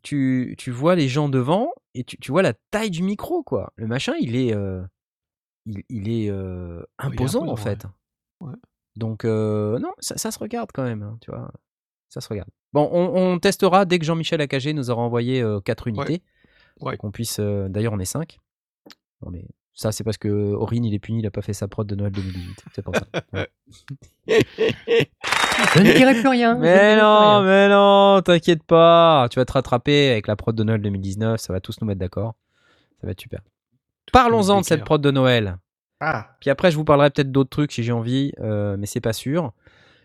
tu, 0.03 0.55
tu 0.59 0.71
vois 0.71 0.95
les 0.95 1.09
gens 1.09 1.29
devant 1.29 1.73
et 1.95 2.05
tu, 2.05 2.19
tu 2.19 2.31
vois 2.33 2.43
la 2.43 2.53
taille 2.71 2.91
du 2.91 3.03
micro, 3.03 3.43
quoi. 3.43 3.73
Le 3.77 3.87
machin, 3.87 4.15
il 4.21 4.37
est, 4.37 4.53
euh, 4.55 4.83
il, 5.67 5.83
il 5.89 6.09
est 6.11 6.31
euh, 6.31 6.83
imposant, 6.99 7.47
en 7.49 7.57
fait. 7.57 7.87
Donc, 8.97 9.25
euh, 9.25 9.79
non, 9.79 9.93
ça, 10.01 10.19
ça 10.19 10.31
se 10.33 10.39
regarde 10.39 10.71
quand 10.75 10.83
même, 10.83 11.03
hein, 11.03 11.17
tu 11.21 11.31
vois. 11.31 11.51
Ça 12.09 12.21
se 12.21 12.29
regarde. 12.29 12.49
Bon, 12.73 12.89
on, 12.93 13.35
on 13.35 13.39
testera 13.39 13.85
dès 13.85 13.99
que 13.99 14.05
Jean-Michel 14.05 14.41
AKG 14.41 14.69
nous 14.75 14.91
aura 14.91 15.03
envoyé 15.03 15.45
4 15.65 15.87
unités. 15.87 16.23
Ouais. 16.81 16.97
Qu'on 16.97 17.11
puisse. 17.11 17.39
euh, 17.41 17.69
D'ailleurs, 17.69 17.93
on 17.93 17.99
est 17.99 18.05
5. 18.05 18.39
Non, 19.23 19.31
mais 19.31 19.45
ça, 19.75 19.93
c'est 19.93 20.05
parce 20.05 20.17
que 20.19 20.29
Aurine, 20.29 20.85
il 20.85 20.95
est 20.95 20.99
puni, 20.99 21.21
il 21.21 21.27
a 21.27 21.31
pas 21.31 21.43
fait 21.43 21.53
sa 21.53 21.69
prod 21.69 21.87
de 21.87 21.95
Noël 21.95 22.13
2018. 22.13 22.65
C'est 22.75 22.83
pour 22.83 22.95
ça. 22.97 23.07
Ouais. 23.33 23.49
Je 24.27 24.35
ne 25.83 25.93
dirai 25.97 26.15
plus 26.15 26.29
rien. 26.29 26.57
Mais 26.57 26.97
non, 26.97 27.41
rien. 27.41 27.43
mais 27.43 27.69
non, 27.69 28.21
t'inquiète 28.23 28.63
pas. 28.63 29.27
Tu 29.31 29.39
vas 29.39 29.45
te 29.45 29.53
rattraper 29.53 30.11
avec 30.11 30.27
la 30.27 30.37
prod 30.37 30.55
de 30.55 30.63
Noël 30.65 30.81
2019. 30.83 31.41
Ça 31.41 31.53
va 31.53 31.61
tous 31.61 31.81
nous 31.81 31.87
mettre 31.87 32.01
d'accord. 32.01 32.35
Ça 33.01 33.07
va 33.07 33.13
être 33.13 33.21
super. 33.21 33.41
Parlons-en 34.13 34.61
de 34.61 34.67
cette 34.67 34.85
prod 34.85 35.01
de 35.01 35.11
Noël. 35.11 35.59
Ah, 36.01 36.37
Puis 36.41 36.49
après, 36.51 36.71
je 36.71 36.77
vous 36.77 36.85
parlerai 36.85 37.11
peut-être 37.11 37.33
d'autres 37.33 37.51
trucs 37.51 37.73
si 37.73 37.83
j'ai 37.83 37.91
envie, 37.93 38.33
euh, 38.41 38.77
mais 38.79 38.87
c'est 38.87 39.01
pas 39.01 39.13
sûr. 39.13 39.53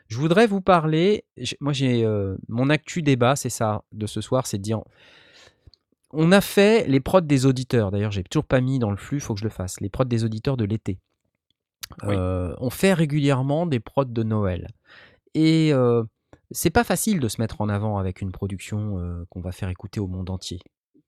Je 0.08 0.18
voudrais 0.18 0.48
vous 0.48 0.60
parler. 0.60 1.24
Moi, 1.60 1.72
j'ai 1.72 2.04
euh, 2.04 2.36
mon 2.50 2.70
actu 2.72 3.02
débat, 3.04 3.36
c'est 3.36 3.50
ça 3.52 3.84
de 3.92 4.08
ce 4.08 4.20
soir, 4.20 4.48
c'est 4.48 4.58
de 4.58 4.64
dire. 4.64 4.82
On 6.14 6.32
a 6.32 6.42
fait 6.42 6.88
les 6.88 7.00
prods 7.00 7.22
des 7.22 7.46
auditeurs. 7.46 7.92
D'ailleurs, 7.92 8.12
j'ai 8.12 8.24
toujours 8.24 8.46
pas 8.46 8.62
mis 8.62 8.80
dans 8.80 8.92
le 8.92 8.98
flux, 8.98 9.20
faut 9.20 9.34
que 9.34 9.40
je 9.40 9.46
le 9.46 9.50
fasse. 9.50 9.80
Les 9.82 9.90
prods 9.90 10.06
des 10.06 10.24
auditeurs 10.24 10.58
de 10.58 10.64
l'été. 10.66 11.00
Oui. 12.04 12.16
Euh, 12.16 12.56
on 12.60 12.70
fait 12.70 12.94
régulièrement 12.94 13.66
des 13.66 13.80
prods 13.80 14.06
de 14.06 14.24
Noël. 14.24 14.70
Et 15.36 15.72
euh, 15.74 16.04
c'est 16.52 16.70
pas 16.70 16.84
facile 16.84 17.20
de 17.20 17.28
se 17.28 17.42
mettre 17.42 17.62
en 17.62 17.70
avant 17.70 17.98
avec 17.98 18.22
une 18.22 18.32
production 18.32 19.00
euh, 19.00 19.26
qu'on 19.30 19.42
va 19.42 19.52
faire 19.52 19.70
écouter 19.70 20.00
au 20.00 20.08
monde 20.08 20.30
entier 20.30 20.60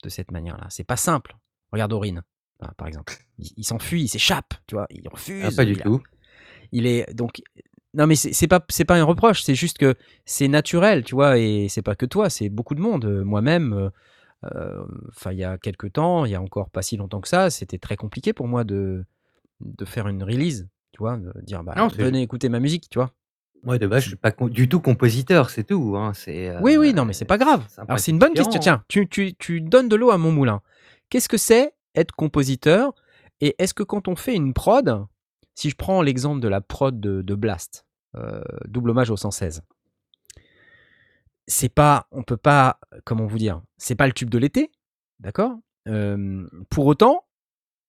de 0.03 0.09
cette 0.09 0.31
manière-là. 0.31 0.67
C'est 0.69 0.83
pas 0.83 0.97
simple. 0.97 1.35
Regarde 1.71 1.93
Aurine, 1.93 2.21
hein, 2.61 2.69
par 2.77 2.87
exemple. 2.87 3.13
Il, 3.39 3.51
il 3.57 3.63
s'enfuit, 3.63 4.03
il 4.03 4.07
s'échappe, 4.07 4.53
tu 4.67 4.75
vois. 4.75 4.87
Il 4.89 5.07
refuse. 5.09 5.43
Ah, 5.45 5.49
pas 5.55 5.65
du 5.65 5.73
il 5.73 5.81
a- 5.81 5.83
tout. 5.83 6.01
il 6.71 6.85
est 6.87 7.13
donc 7.13 7.41
non 7.93 8.07
mais 8.07 8.15
c'est 8.15 8.47
pas 8.47 8.59
c'est 8.67 8.83
pas 8.83 8.97
un 8.99 9.03
reproche 9.05 9.41
c'est 9.41 9.55
juste 9.55 9.77
que 9.77 9.95
c'est 10.25 10.49
naturel 10.49 11.05
tu 11.05 11.15
vois 11.15 11.37
et 11.37 11.69
c'est 11.69 11.81
pas 11.81 11.95
que 11.95 12.05
toi 12.05 12.29
c'est 12.29 12.49
beaucoup 12.49 12.75
de 12.75 12.81
monde 12.81 13.05
Euh, 13.05 13.23
moi-même 13.23 13.89
enfin 15.09 15.31
il 15.31 15.39
y 15.39 15.43
a 15.43 15.57
quelques 15.57 15.93
temps 15.93 16.25
il 16.25 16.31
y 16.31 16.35
a 16.35 16.41
encore 16.41 16.69
pas 16.69 16.81
si 16.81 16.97
longtemps 16.97 17.21
que 17.21 17.27
ça 17.27 17.49
c'était 17.49 17.77
très 17.77 17.95
compliqué 17.95 18.33
pour 18.33 18.47
moi 18.47 18.63
de 18.63 19.05
de 19.61 19.85
faire 19.85 20.07
une 20.07 20.23
release 20.23 20.67
tu 20.91 20.99
vois 20.99 21.17
de 21.17 21.33
dire 21.41 21.63
bah 21.63 21.73
Non, 21.75 21.87
venez 21.87 22.21
écouter 22.21 22.49
ma 22.49 22.59
musique 22.59 22.89
tu 22.89 22.99
vois 22.99 23.11
Moi, 23.63 23.77
de 23.77 23.87
base, 23.87 24.03
je 24.03 24.07
suis 24.09 24.15
pas 24.15 24.31
du 24.31 24.69
tout 24.69 24.79
compositeur, 24.79 25.49
c'est 25.49 25.63
tout. 25.63 25.95
Hein. 25.97 26.13
C'est, 26.13 26.55
oui 26.61 26.77
oui 26.77 26.89
euh, 26.89 26.93
non 26.93 27.05
mais 27.05 27.13
c'est 27.13 27.25
pas 27.25 27.37
grave 27.37 27.65
alors 27.77 27.99
c'est 27.99 28.11
une 28.11 28.19
bonne 28.19 28.33
question 28.33 28.59
tiens 28.59 28.83
tu, 28.87 29.07
tu, 29.07 29.35
tu 29.35 29.61
donnes 29.61 29.89
de 29.89 29.95
l'eau 29.95 30.11
à 30.11 30.17
mon 30.17 30.31
moulin 30.31 30.61
qu'est-ce 31.09 31.29
que 31.29 31.37
c'est 31.37 31.73
être 31.95 32.13
compositeur 32.13 32.93
et 33.41 33.55
est-ce 33.59 33.73
que 33.73 33.83
quand 33.83 34.07
on 34.07 34.15
fait 34.15 34.35
une 34.35 34.53
prod 34.53 35.05
si 35.53 35.69
je 35.69 35.75
prends 35.75 36.01
l'exemple 36.01 36.41
de 36.41 36.47
la 36.47 36.61
prod 36.61 36.99
de, 36.99 37.21
de 37.21 37.35
Blast 37.35 37.85
euh, 38.15 38.41
double 38.67 38.91
hommage 38.91 39.09
au 39.09 39.17
116 39.17 39.61
c'est 41.47 41.69
pas 41.73 42.07
on 42.11 42.23
peut 42.23 42.37
pas 42.37 42.79
comment 43.03 43.25
vous 43.25 43.37
dire 43.37 43.61
c'est 43.77 43.95
pas 43.95 44.07
le 44.07 44.13
tube 44.13 44.29
de 44.29 44.37
l'été 44.37 44.71
d'accord 45.19 45.57
Euh, 45.87 46.47
pour 46.69 46.85
autant 46.87 47.25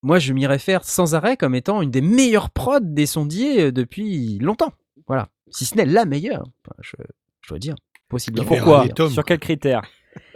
moi 0.02 0.18
je 0.18 0.32
m'y 0.34 0.46
réfère 0.46 0.84
sans 0.84 1.14
arrêt 1.14 1.36
comme 1.38 1.54
étant 1.54 1.80
une 1.82 1.90
des 1.90 2.02
meilleures 2.02 2.50
prods 2.50 2.80
des 2.80 3.06
sondiers 3.06 3.64
euh, 3.64 3.72
depuis 3.72 4.38
longtemps 4.38 4.72
voilà 5.06 5.28
si 5.50 5.64
ce 5.64 5.76
n'est 5.76 5.86
la 5.86 6.04
meilleure 6.04 6.44
Enfin, 6.64 6.76
je, 6.80 6.96
je 7.40 7.48
dois 7.48 7.58
dire 7.58 7.74
possiblement 8.08 8.46
Pourquoi 8.46 8.86
Sur 9.08 9.24
quels 9.24 9.38
critères 9.38 9.82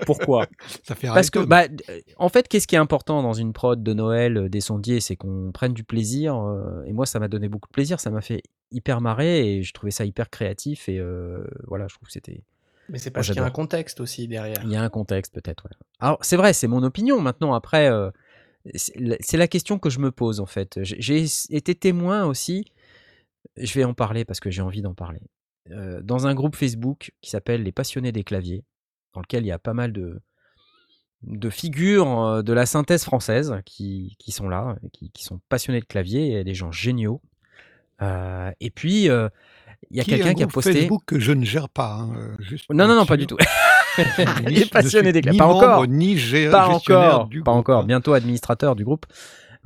Pourquoi? 0.07 0.47
Ça 0.85 0.95
fait 0.95 1.09
parce 1.09 1.31
que, 1.31 1.39
bah, 1.41 1.65
euh, 1.89 2.01
en 2.17 2.29
fait, 2.29 2.47
qu'est-ce 2.49 2.67
qui 2.67 2.75
est 2.75 2.79
important 2.79 3.23
dans 3.23 3.33
une 3.33 3.53
prod 3.53 3.83
de 3.83 3.93
Noël 3.95 4.37
euh, 4.37 4.49
des 4.49 4.61
sondiers, 4.61 5.01
c'est 5.01 5.17
qu'on 5.17 5.53
prenne 5.53 5.73
du 5.73 5.85
plaisir. 5.85 6.37
euh, 6.37 6.83
et 6.85 6.93
moi, 6.93 7.07
ça 7.07 7.19
m'a 7.19 7.29
donné 7.29 7.49
beaucoup 7.49 7.69
de 7.69 7.73
plaisir. 7.73 7.99
Ça 7.99 8.11
m'a 8.11 8.21
fait 8.21 8.43
hyper 8.73 9.01
marrer 9.01 9.57
et 9.57 9.63
je 9.63 9.73
trouvais 9.73 9.91
ça 9.91 10.05
hyper 10.05 10.29
créatif. 10.31 10.89
Et 10.89 10.99
euh, 10.99 11.45
voilà, 11.67 11.87
je 11.89 11.95
trouve 11.95 12.07
que 12.09 12.13
c'était. 12.13 12.43
Mais 12.91 12.99
c'est 12.99 13.11
parce 13.11 13.27
qu'il 13.29 13.37
y 13.37 13.41
a 13.41 13.45
un 13.45 13.51
contexte 13.51 14.01
aussi 14.01 14.29
derrière. 14.29 14.61
Il 14.65 14.71
y 14.71 14.77
a 14.77 14.83
un 14.83 14.89
contexte 14.89 15.33
peut-être. 15.35 15.65
ouais. 15.65 15.77
Alors, 16.01 16.19
c'est 16.23 16.37
vrai, 16.37 16.53
c'est 16.53 16.67
mon 16.69 16.83
opinion. 16.83 17.21
Maintenant, 17.21 17.55
après, 17.55 17.91
euh, 17.91 18.11
c'est 18.75 19.37
la- 19.37 19.49
question 19.49 19.79
que 19.79 19.89
je 19.91 19.99
me 20.01 20.11
pose 20.11 20.41
en 20.41 20.47
fait. 20.47 20.79
J'ai 20.83 21.25
été 21.51 21.75
témoin 21.75 22.25
aussi. 22.27 22.65
Je 23.57 23.73
vais 23.75 23.85
en 23.85 23.95
parler 23.95 24.25
parce 24.25 24.41
que 24.41 24.51
j'ai 24.51 24.63
envie 24.63 24.83
d'en 24.83 24.95
parler. 24.95 25.21
euh, 25.71 26.01
dans 26.03 26.27
un 26.27 26.35
groupe 26.35 26.57
Facebook 26.57 27.13
qui 27.21 27.31
s'appelle 27.31 27.63
Les 27.63 27.71
Passionnés 27.73 28.13
des 28.13 28.25
claviers, 28.25 28.65
dans 29.15 29.21
lequel 29.21 29.45
il 29.45 29.49
y 29.49 29.53
a 29.53 29.59
pas 29.59 29.75
mal 29.75 29.93
de, 29.93 30.21
de 31.23 31.51
figures 31.51 32.19
euh, 32.21 32.43
de 32.43 32.53
la 32.53 32.67
synthèse 32.67 33.05
française 33.05 33.55
qui, 33.65 34.17
qui 34.19 34.33
sont 34.33 34.49
là, 34.49 34.77
qui, 34.93 35.11
qui 35.13 35.23
sont 35.23 35.41
passionnés 35.49 35.81
de 35.81 35.85
clavier, 35.85 36.33
et 36.41 36.45
des 36.45 36.55
gens 36.55 36.73
géniaux. 36.73 37.21
Euh, 38.03 38.51
et 38.61 38.71
puis, 38.71 39.09
euh, 39.11 39.29
il 39.91 39.97
y 39.97 40.01
a 40.01 40.03
est 40.03 40.07
quelqu'un 40.07 40.35
qui 40.35 40.43
a 40.43 40.47
groupe 40.47 40.55
posté. 40.55 40.73
Facebook 40.75 41.03
que 41.07 41.19
je 41.19 41.33
ne 41.33 41.45
gère 41.45 41.69
pas. 41.69 41.93
hein, 41.95 42.13
euh, 42.17 42.37
juste 42.41 42.67
Non, 42.71 42.87
non, 42.87 42.95
non, 42.97 43.07
pas 43.07 43.17
du 43.17 43.27
tout. 43.27 43.37
Je 43.99 44.65
passionnés 44.71 45.13
suis 45.13 45.13
des 45.13 45.21
Pas 45.39 45.47
membre, 45.47 45.57
encore. 45.57 45.87
Ni 45.89 46.17
Pas 46.51 46.69
encore. 46.69 47.27
du 47.27 47.43
Pas 47.43 47.51
groupe, 47.53 47.61
encore. 47.61 47.83
hein. 47.83 47.87
Bientôt 47.87 48.13
administrateur 48.13 48.77
du 48.77 48.85
groupe. 48.85 49.07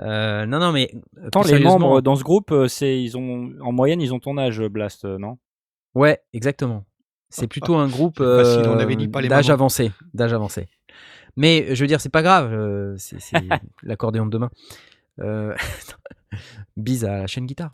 Euh, 0.01 0.47
non, 0.47 0.59
non, 0.59 0.73
mais. 0.73 0.91
euh, 1.23 1.29
plus 1.31 1.53
les 1.53 1.59
membres 1.61 2.01
dans 2.01 2.17
ce 2.17 2.25
groupe, 2.25 2.53
c'est 2.69 3.01
ils 3.01 3.17
ont 3.17 3.53
en 3.61 3.71
moyenne 3.73 4.01
ils 4.01 4.13
ont 4.15 4.19
ton 4.21 4.39
âge, 4.39 4.61
Blast, 4.63 5.05
non? 5.05 5.39
Ouais, 5.95 6.21
exactement. 6.33 6.85
C'est 7.29 7.47
plutôt 7.49 7.75
un 7.77 7.89
groupe 7.89 8.19
euh, 8.21 8.45
d'âge 9.29 9.51
avancé, 9.51 9.93
d'âge 10.15 10.33
avancé. 10.33 10.69
Mais 11.37 11.75
je 11.75 11.81
veux 11.83 11.89
dire, 11.89 12.01
c'est 12.01 12.09
pas 12.09 12.23
grave. 12.23 12.53
euh, 12.53 12.95
c'est 12.97 13.21
c'est 13.21 13.37
l'accordéon 13.83 14.25
de 14.27 14.31
demain. 14.31 14.51
Euh, 15.21 15.55
bise 16.77 17.05
à 17.05 17.19
la 17.19 17.27
chaîne 17.27 17.47
guitare. 17.47 17.73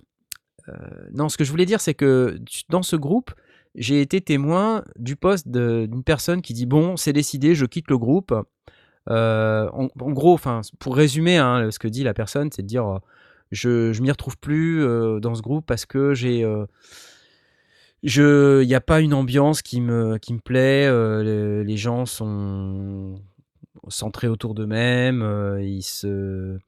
Euh, 0.70 0.76
non, 1.12 1.28
ce 1.28 1.36
que 1.36 1.44
je 1.44 1.50
voulais 1.50 1.66
dire, 1.66 1.80
c'est 1.80 1.94
que 1.94 2.38
dans 2.68 2.82
ce 2.82 2.96
groupe, 2.96 3.32
j'ai 3.74 4.00
été 4.00 4.20
témoin 4.20 4.84
du 4.96 5.16
poste 5.16 5.48
d'une 5.48 6.02
personne 6.02 6.42
qui 6.42 6.54
dit 6.54 6.66
bon, 6.66 6.96
c'est 6.96 7.12
décidé, 7.12 7.54
je 7.54 7.66
quitte 7.66 7.88
le 7.90 7.98
groupe. 7.98 8.34
Euh, 9.08 9.68
en, 9.72 9.88
gros, 10.12 10.38
pour 10.78 10.96
résumer, 10.96 11.38
hein, 11.38 11.70
ce 11.70 11.78
que 11.78 11.88
dit 11.88 12.02
la 12.02 12.14
personne, 12.14 12.50
c'est 12.52 12.62
de 12.62 12.66
dire 12.66 12.86
euh, 12.86 12.98
je, 13.50 13.92
je 13.92 14.02
m'y 14.02 14.10
retrouve 14.10 14.38
plus 14.38 14.84
dans 15.20 15.34
ce 15.34 15.42
groupe 15.42 15.66
parce 15.66 15.86
que 15.86 16.14
j'ai 16.14 16.46
n'y 18.04 18.74
a 18.74 18.80
pas 18.80 19.00
une 19.00 19.14
ambiance 19.14 19.62
qui 19.62 19.80
me 19.80 20.18
qui 20.18 20.34
me 20.34 20.38
plaît 20.38 20.88
les, 21.22 21.64
les 21.64 21.76
gens 21.76 22.06
sont 22.06 23.20
centrés 23.88 24.28
autour 24.28 24.54
d'eux-mêmes 24.54 25.58
ils 25.60 25.82
se 25.82 26.58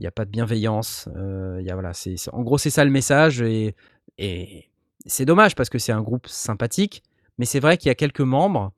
il 0.00 0.04
n'y 0.04 0.06
a 0.06 0.10
pas 0.10 0.24
de 0.24 0.30
bienveillance 0.30 1.08
euh, 1.14 1.60
y 1.62 1.70
a 1.70 1.74
voilà 1.74 1.92
c'est 1.92 2.16
en 2.32 2.42
gros 2.42 2.56
c'est 2.56 2.70
ça 2.70 2.84
le 2.86 2.90
message 2.90 3.42
et 3.42 3.76
et 4.16 4.70
c'est 5.04 5.26
dommage 5.26 5.54
parce 5.54 5.68
que 5.68 5.78
c'est 5.78 5.92
un 5.92 6.00
groupe 6.00 6.26
sympathique 6.26 7.02
mais 7.36 7.44
c'est 7.44 7.60
vrai 7.60 7.76
qu'il 7.76 7.88
y 7.88 7.92
a 7.92 7.94
quelques 7.94 8.22
membres 8.22 8.72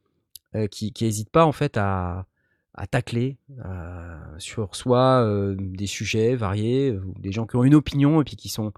euh, 0.57 0.67
qui 0.67 0.93
qui 0.93 1.07
hésitent 1.07 1.31
pas 1.31 1.47
en 1.47 1.53
fait 1.53 1.77
à 1.77 2.27
à 2.75 2.89
tacler 2.89 3.37
euh, 3.65 4.19
sur 4.39 4.75
soit 4.75 5.25
euh, 5.25 5.55
des 5.57 5.87
sujets 5.87 6.35
variés 6.35 6.99
des 7.21 7.31
gens 7.31 7.47
qui 7.47 7.55
ont 7.55 7.63
une 7.63 7.77
opinion 7.77 8.21
et 8.21 8.25
puis 8.25 8.35
qui 8.35 8.49
sont 8.49 8.73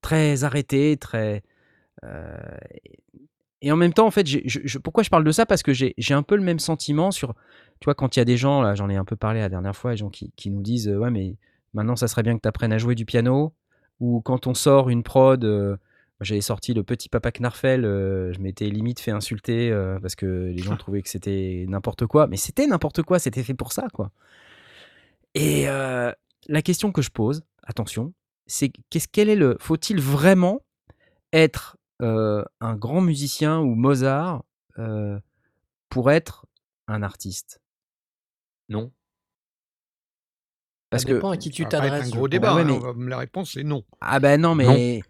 très 0.00 0.44
arrêtés 0.44 0.96
très 0.96 1.42
euh, 2.04 2.56
et 3.62 3.70
en 3.70 3.76
même 3.76 3.92
temps, 3.92 4.06
en 4.06 4.10
fait, 4.10 4.26
pourquoi 4.82 5.04
je 5.04 5.08
parle 5.08 5.22
de 5.22 5.30
ça? 5.30 5.46
Parce 5.46 5.62
que 5.62 5.72
j'ai 5.72 5.94
un 6.10 6.24
peu 6.24 6.34
le 6.34 6.42
même 6.42 6.58
sentiment 6.58 7.12
sur, 7.12 7.32
tu 7.78 7.84
vois, 7.84 7.94
quand 7.94 8.16
il 8.16 8.18
y 8.18 8.22
a 8.22 8.24
des 8.24 8.36
gens, 8.36 8.60
là, 8.60 8.74
j'en 8.74 8.90
ai 8.90 8.96
un 8.96 9.04
peu 9.04 9.14
parlé 9.14 9.38
la 9.38 9.48
dernière 9.48 9.76
fois, 9.76 9.92
des 9.92 9.98
gens 9.98 10.10
qui, 10.10 10.32
qui 10.34 10.50
nous 10.50 10.62
disent, 10.62 10.88
ouais, 10.88 11.10
mais 11.10 11.36
maintenant, 11.74 11.96
ça 11.96 12.08
serait 12.08 12.22
bien 12.22 12.36
que 12.36 12.42
tu 12.42 12.48
apprennes 12.48 12.72
à 12.72 12.78
jouer 12.78 12.94
du 12.94 13.04
piano, 13.04 13.54
ou 14.00 14.20
quand 14.20 14.46
on 14.46 14.54
sort 14.54 14.90
une 14.90 15.02
prod, 15.02 15.44
euh, 15.44 15.76
j'avais 16.20 16.40
sorti 16.40 16.74
le 16.74 16.82
petit 16.82 17.08
papa 17.08 17.30
Knarfel, 17.30 17.84
euh, 17.84 18.32
je 18.32 18.40
m'étais 18.40 18.68
limite 18.68 19.00
fait 19.00 19.10
insulter 19.10 19.70
euh, 19.70 19.98
parce 20.00 20.14
que 20.14 20.26
les 20.26 20.62
gens 20.62 20.76
trouvaient 20.76 21.02
que 21.02 21.08
c'était 21.08 21.64
n'importe 21.68 22.06
quoi, 22.06 22.26
mais 22.26 22.36
c'était 22.36 22.66
n'importe 22.66 23.02
quoi, 23.02 23.18
c'était 23.18 23.42
fait 23.42 23.54
pour 23.54 23.72
ça, 23.72 23.88
quoi. 23.92 24.10
Et 25.34 25.64
la 25.64 26.62
question 26.62 26.92
que 26.92 27.00
je 27.00 27.10
pose, 27.10 27.42
attention, 27.62 28.12
c'est 28.46 28.70
qu'est-ce 28.90 29.08
quel 29.10 29.30
est 29.30 29.36
le, 29.36 29.56
faut-il 29.60 30.00
vraiment 30.00 30.60
être 31.32 31.78
un 32.00 32.76
grand 32.76 33.00
musicien 33.00 33.60
ou 33.60 33.74
Mozart 33.74 34.44
pour 35.88 36.10
être 36.10 36.46
un 36.86 37.02
artiste? 37.02 37.62
Non. 38.68 38.92
Parce 40.92 41.02
ça 41.02 41.08
que 41.08 41.14
dépend 41.14 41.30
à 41.30 41.36
qui 41.36 41.50
tu 41.50 41.66
t'adresses. 41.66 42.02
un 42.02 42.10
je 42.10 42.16
gros 42.16 42.28
débat. 42.28 42.54
Ouais, 42.54 42.60
hein, 42.62 42.64
mais- 42.64 42.78
va- 42.78 42.92
La 43.10 43.18
réponse 43.18 43.56
est 43.56 43.64
non. 43.64 43.82
ah 44.00 44.20
ben 44.20 44.40
non 44.40 44.54
mais 44.54 45.02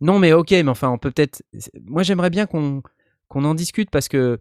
non, 0.00 0.18
mais 0.18 0.32
ok 0.32 0.50
mais 0.50 0.68
enfin 0.68 0.88
on 0.90 0.98
peut 0.98 1.10
peut-être 1.12 1.42
moi 1.84 2.02
j'aimerais 2.02 2.30
bien 2.30 2.46
qu'on 2.46 2.82
qu'on 3.28 3.44
en 3.44 3.54
discute 3.54 3.90
parce 3.90 4.08
que 4.08 4.38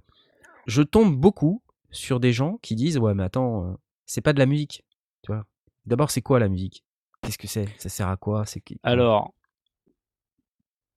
je 0.65 0.81
tombe 0.81 1.15
beaucoup 1.15 1.61
sur 1.91 2.19
des 2.19 2.31
gens 2.33 2.57
qui 2.61 2.75
disent 2.75 2.97
ouais 2.97 3.13
mais 3.13 3.23
attends 3.23 3.65
euh, 3.65 3.73
c'est 4.05 4.21
pas 4.21 4.33
de 4.33 4.39
la 4.39 4.45
musique 4.45 4.83
tu 5.23 5.31
vois 5.31 5.45
d'abord 5.85 6.09
c'est 6.11 6.21
quoi 6.21 6.39
la 6.39 6.47
musique? 6.49 6.83
Qu'est-ce 7.21 7.37
que 7.37 7.47
c'est? 7.47 7.67
Ça 7.77 7.89
sert 7.89 8.07
à 8.07 8.15
quoi? 8.17 8.45
C'est 8.45 8.61
qui- 8.61 8.79
Alors, 8.83 9.33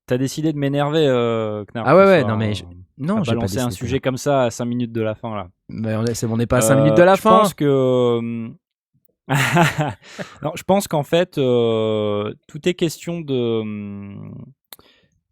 t'as 0.07 0.19
décidé 0.19 0.53
de 0.53 0.59
m'énerver, 0.59 1.07
euh, 1.07 1.65
Knarf, 1.73 1.87
Ah 1.89 1.97
ouais, 1.97 2.05
ouais, 2.05 2.19
soir, 2.21 2.31
non, 2.33 2.37
mais 2.37 2.51
euh, 2.51 2.55
je- 2.55 2.65
à 2.65 2.67
non 2.99 3.23
j'ai 3.25 3.31
balancer 3.35 3.59
un 3.61 3.71
sujet 3.71 4.01
comme 4.01 4.17
ça 4.17 4.43
à 4.45 4.51
5 4.51 4.65
minutes 4.67 4.93
de 4.93 5.01
la 5.01 5.15
fin 5.15 5.35
là. 5.35 5.49
mais 5.69 5.95
on 5.97 6.05
est, 6.05 6.15
c'est- 6.15 6.27
on 6.27 6.37
n'est 6.37 6.47
pas 6.47 6.59
à 6.59 6.61
5 6.61 6.77
minutes 6.77 6.93
Euh, 6.93 6.97
de 6.97 7.03
la 7.03 7.15
je 7.15 7.21
fin 7.21 7.39
pense 7.41 7.55
que. 7.55 8.51
non, 10.43 10.53
je 10.57 10.63
pense 10.65 10.89
qu'en 10.89 11.03
fait, 11.03 11.39
euh, 11.39 12.35
tout 12.49 12.69
est 12.69 12.75
question 12.75 13.21
de, 13.21 13.63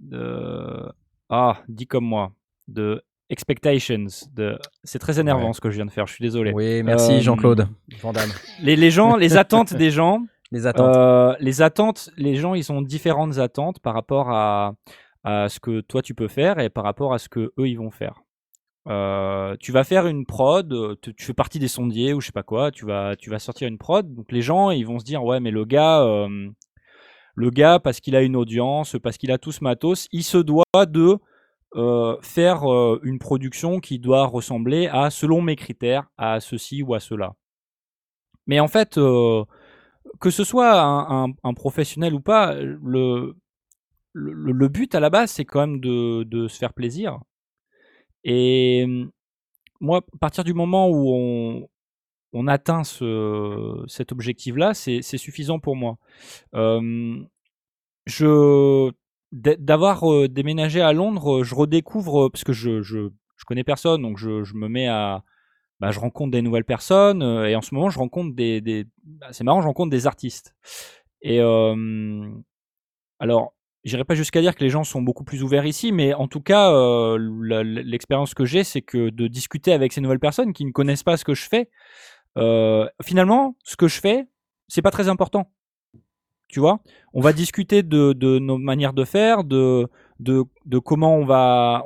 de. 0.00 0.88
Ah, 1.28 1.58
dis 1.68 1.86
comme 1.86 2.04
moi. 2.04 2.32
De 2.68 3.02
expectations. 3.30 4.06
De... 4.34 4.58
C'est 4.84 4.98
très 4.98 5.20
énervant 5.20 5.48
Ouais. 5.48 5.52
ce 5.52 5.60
que 5.60 5.70
je 5.70 5.76
viens 5.76 5.86
de 5.86 5.90
faire, 5.90 6.06
je 6.06 6.14
suis 6.14 6.22
désolé. 6.22 6.52
oui 6.54 6.82
merci 6.82 7.12
Euh, 7.12 7.20
Jean-Claude 7.20 7.68
les 8.76 8.90
gens, 8.90 9.16
les 9.16 9.36
attentes 9.36 9.74
des 9.74 9.90
gens, 9.90 10.22
les 10.50 10.66
attentes 10.66 10.96
euh, 10.96 11.34
les 11.40 11.60
attentes, 11.60 12.10
les 12.16 12.36
gens, 12.36 12.54
ils 12.54 12.70
ont 12.72 12.80
différentes 12.80 13.38
attentes 13.38 13.80
par 13.80 13.92
rapport 13.94 14.30
à, 14.30 14.72
à 15.24 15.48
ce 15.50 15.60
que 15.60 15.80
toi 15.82 16.00
tu 16.00 16.14
peux 16.14 16.28
faire 16.28 16.58
et 16.58 16.70
par 16.70 16.84
rapport 16.84 17.12
à 17.12 17.18
ce 17.18 17.28
que 17.28 17.52
eux 17.58 17.68
ils 17.68 17.76
vont 17.78 17.90
faire. 17.90 18.22
Euh, 18.88 19.54
tu 19.60 19.70
vas 19.70 19.84
faire 19.84 20.06
une 20.06 20.24
prod, 20.24 20.72
euh, 20.72 20.96
tu, 21.02 21.24
fais 21.24 21.34
partie 21.34 21.58
des 21.58 21.68
sondiers 21.68 22.14
ou 22.14 22.20
je 22.22 22.26
sais 22.26 22.32
pas 22.32 22.42
quoi, 22.42 22.70
tu 22.70 22.86
vas, 22.86 23.16
tu 23.16 23.28
vas 23.28 23.38
sortir 23.38 23.68
une 23.68 23.76
prod, 23.76 24.14
donc 24.14 24.32
les 24.32 24.40
gens 24.40 24.70
ils 24.70 24.86
vont 24.86 24.98
se 24.98 25.04
dire 25.04 25.22
ouais 25.22 25.40
mais 25.40 25.50
le 25.50 25.66
gars, 25.66 26.00
euh, 26.04 26.48
le 27.34 27.50
gars 27.50 27.80
parce 27.80 28.00
qu'il 28.00 28.16
a 28.16 28.22
une 28.22 28.34
audience, 28.34 28.96
parce 29.02 29.18
qu'il 29.18 29.30
a 29.30 29.36
tout 29.36 29.52
ce 29.52 29.62
matos, 29.62 30.08
il 30.10 30.24
se 30.24 30.38
doit 30.38 30.64
de 30.86 31.18
faire 32.22 32.62
une 33.02 33.18
production 33.18 33.78
qui 33.78 33.98
doit 33.98 34.24
ressembler 34.26 34.88
à, 34.88 35.10
selon 35.10 35.42
mes 35.42 35.54
critères, 35.54 36.08
à 36.16 36.40
ceci 36.40 36.82
ou 36.82 36.94
à 36.94 37.00
cela. 37.00 37.34
Mais 38.46 38.58
en 38.58 38.68
fait, 38.68 38.94
que 38.94 40.30
ce 40.30 40.44
soit 40.44 40.80
un 40.80 41.54
professionnel 41.54 42.14
ou 42.14 42.20
pas, 42.20 42.54
le, 42.54 43.36
le, 44.14 44.52
le 44.52 44.68
but 44.68 44.94
à 44.94 45.00
la 45.00 45.10
base, 45.10 45.30
c'est 45.32 45.44
quand 45.44 45.60
même 45.60 45.80
de, 45.80 46.22
de 46.24 46.48
se 46.48 46.56
faire 46.56 46.72
plaisir. 46.72 47.20
Et 48.28 48.84
hum, 48.86 49.10
moi, 49.80 49.98
à 50.14 50.18
partir 50.18 50.44
du 50.44 50.54
moment 50.54 50.88
où 50.90 51.68
on, 52.34 52.46
atteint 52.48 52.84
ce, 52.84 53.84
cet 53.88 54.12
objectif-là, 54.12 54.74
c'est 54.74 55.02
suffisant 55.02 55.58
pour 55.60 55.76
moi. 55.76 55.98
Je 58.06 58.90
d'a- 59.32 59.56
d'avoir 59.56 60.28
déménagé 60.28 60.80
à 60.80 60.92
Londres, 60.92 61.42
je 61.44 61.54
redécouvre 61.54 62.28
parce 62.30 62.44
que 62.44 62.52
je 62.52 62.80
je, 62.82 63.10
je 63.36 63.44
connais 63.44 63.64
personne, 63.64 64.02
donc 64.02 64.18
je, 64.18 64.44
je 64.44 64.54
me 64.54 64.68
mets 64.68 64.88
à 64.88 65.22
bah, 65.80 65.90
je 65.92 66.00
rencontre 66.00 66.32
des 66.32 66.42
nouvelles 66.42 66.64
personnes 66.64 67.22
et 67.22 67.56
en 67.56 67.62
ce 67.62 67.74
moment 67.74 67.90
je 67.90 67.98
rencontre 67.98 68.34
des, 68.36 68.60
des 68.62 68.86
bah, 69.04 69.28
c'est 69.32 69.44
marrant, 69.44 69.62
je 69.62 69.68
rencontre 69.68 69.90
des 69.90 70.06
artistes. 70.06 70.54
Et 71.22 71.40
alors, 73.20 73.54
j'irai 73.88 74.04
pas 74.04 74.14
jusqu'à 74.14 74.40
dire 74.40 74.54
que 74.54 74.62
les 74.62 74.70
gens 74.70 74.84
sont 74.84 75.02
beaucoup 75.02 75.24
plus 75.24 75.42
ouverts 75.42 75.66
ici, 75.66 75.92
mais 75.92 76.14
en 76.14 76.28
tout 76.28 76.40
cas, 76.40 76.72
euh, 76.72 77.18
l'expérience 77.64 78.34
que 78.34 78.44
j'ai, 78.44 78.64
c'est 78.64 78.82
que 78.82 79.10
de 79.10 79.26
discuter 79.26 79.72
avec 79.72 79.92
ces 79.92 80.00
nouvelles 80.00 80.20
personnes 80.20 80.52
qui 80.52 80.64
ne 80.64 80.70
connaissent 80.70 81.02
pas 81.02 81.16
ce 81.16 81.24
que 81.24 81.34
je 81.34 81.48
fais, 81.48 81.70
euh, 82.36 82.86
finalement, 83.02 83.56
ce 83.64 83.76
que 83.76 83.88
je 83.88 84.00
fais, 84.00 84.26
c'est 84.68 84.82
pas 84.82 84.90
très 84.90 85.08
important. 85.08 85.50
Tu 86.48 86.60
vois, 86.60 86.80
on 87.12 87.20
va 87.20 87.32
discuter 87.32 87.82
de, 87.82 88.38
nos 88.38 88.58
manières 88.58 88.94
de 88.94 89.04
faire, 89.04 89.44
de, 89.44 89.88
comment 90.84 91.16
on 91.16 91.26
va, 91.26 91.84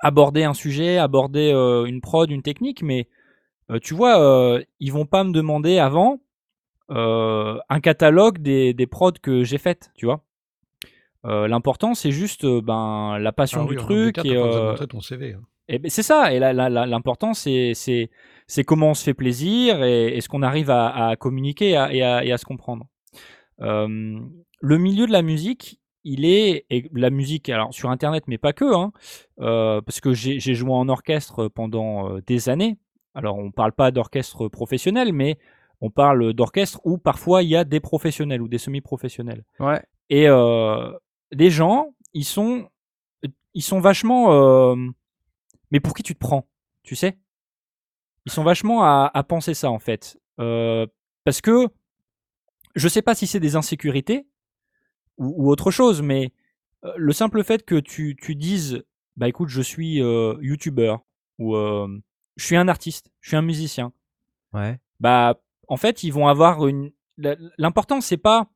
aborder 0.00 0.44
un 0.44 0.54
sujet, 0.54 0.98
aborder 0.98 1.52
euh, 1.52 1.86
une 1.86 2.00
prod, 2.00 2.30
une 2.30 2.42
technique, 2.42 2.82
mais 2.82 3.08
tu 3.82 3.94
vois, 3.94 4.60
ils 4.80 4.92
vont 4.92 5.06
pas 5.06 5.24
me 5.24 5.32
demander 5.32 5.78
avant 5.78 6.20
un 6.90 7.80
catalogue 7.82 8.38
des, 8.38 8.74
des 8.74 8.86
prods 8.86 9.12
que 9.12 9.42
j'ai 9.42 9.58
faites, 9.58 9.90
tu 9.94 10.04
vois? 10.04 10.22
Euh, 11.24 11.48
L'important, 11.48 11.94
c'est 11.94 12.10
juste 12.10 12.44
euh, 12.44 12.60
ben, 12.60 13.18
la 13.18 13.32
passion 13.32 13.62
Ah 13.62 13.66
du 13.66 13.70
oui, 13.70 13.76
truc. 13.76 14.18
Et, 14.24 14.36
euh, 14.36 14.74
ton 14.86 15.00
CV. 15.00 15.32
hein. 15.34 15.40
et 15.68 15.78
ben, 15.78 15.88
c'est 15.90 16.02
ça. 16.02 16.32
Et 16.34 16.38
la- 16.38 16.52
la- 16.52 16.68
la- 16.68 16.86
l'important, 16.86 17.32
c'est, 17.34 17.72
c'est, 17.74 18.10
c'est 18.46 18.64
comment 18.64 18.90
on 18.90 18.94
se 18.94 19.02
fait 19.04 19.14
plaisir 19.14 19.82
et, 19.82 20.16
et 20.16 20.20
ce 20.20 20.28
qu'on 20.28 20.42
arrive 20.42 20.70
à, 20.70 21.08
à 21.08 21.16
communiquer 21.16 21.70
et 21.70 21.76
à, 21.76 21.92
et 21.94 22.02
à- 22.02 22.24
et 22.24 22.32
à 22.32 22.36
se 22.38 22.44
comprendre. 22.44 22.86
Euh, 23.60 24.18
le 24.60 24.78
milieu 24.78 25.06
de 25.06 25.12
la 25.12 25.22
musique, 25.22 25.80
il 26.04 26.24
est 26.26 26.66
et 26.70 26.90
la 26.92 27.10
musique, 27.10 27.48
alors 27.48 27.72
sur 27.72 27.90
Internet, 27.90 28.24
mais 28.26 28.36
pas 28.38 28.52
que, 28.52 28.74
hein, 28.74 28.92
euh, 29.40 29.80
parce 29.80 30.00
que 30.00 30.12
j'ai 30.12 30.38
joué 30.54 30.70
en 30.72 30.88
orchestre 30.88 31.48
pendant 31.48 32.10
euh, 32.16 32.20
des 32.26 32.48
années. 32.48 32.76
Alors, 33.14 33.38
on 33.38 33.50
parle 33.52 33.72
pas 33.72 33.90
d'orchestre 33.90 34.48
professionnel, 34.48 35.12
mais 35.12 35.38
on 35.80 35.88
parle 35.90 36.34
d'orchestre 36.34 36.80
où 36.84 36.98
parfois 36.98 37.42
il 37.42 37.48
y 37.48 37.56
a 37.56 37.64
des 37.64 37.80
professionnels 37.80 38.42
ou 38.42 38.48
des 38.48 38.58
semi-professionnels. 38.58 39.44
Ouais. 39.60 39.80
Et 40.10 40.28
euh, 40.28 40.90
les 41.34 41.50
gens, 41.50 41.94
ils 42.12 42.24
sont, 42.24 42.68
ils 43.54 43.62
sont 43.62 43.80
vachement. 43.80 44.32
euh, 44.32 44.76
mais 45.70 45.80
pour 45.80 45.94
qui 45.94 46.02
tu 46.02 46.14
te 46.14 46.18
prends 46.20 46.46
Tu 46.82 46.96
sais? 46.96 47.18
Ils 48.26 48.32
sont 48.32 48.44
vachement 48.44 48.82
à, 48.84 49.10
à 49.12 49.22
penser 49.22 49.54
ça 49.54 49.70
en 49.70 49.78
fait, 49.78 50.18
Euh, 50.40 50.86
parce 51.24 51.40
que 51.40 51.68
je 52.74 52.88
sais 52.88 53.02
pas 53.02 53.14
si 53.14 53.26
c'est 53.26 53.40
des 53.40 53.54
insécurités 53.56 54.26
ou, 55.18 55.44
ou 55.44 55.50
autre 55.50 55.70
chose, 55.70 56.02
mais 56.02 56.32
euh, 56.84 56.92
le 56.96 57.12
simple 57.12 57.44
fait 57.44 57.64
que 57.64 57.76
tu, 57.78 58.16
tu 58.20 58.34
dises, 58.34 58.82
bah 59.16 59.28
écoute, 59.28 59.48
je 59.48 59.62
suis 59.62 59.96
youtubeur 60.40 61.04
ou 61.38 61.54
je 61.56 62.44
suis 62.44 62.56
un 62.56 62.66
artiste, 62.68 63.10
je 63.20 63.28
suis 63.30 63.36
un 63.36 63.42
musicien, 63.42 63.92
Ouais. 64.52 64.78
bah 65.00 65.40
en 65.68 65.76
fait 65.76 66.02
ils 66.02 66.12
vont 66.12 66.28
avoir 66.28 66.66
une. 66.66 66.90
L'important 67.58 68.00
c'est 68.00 68.16
pas 68.16 68.48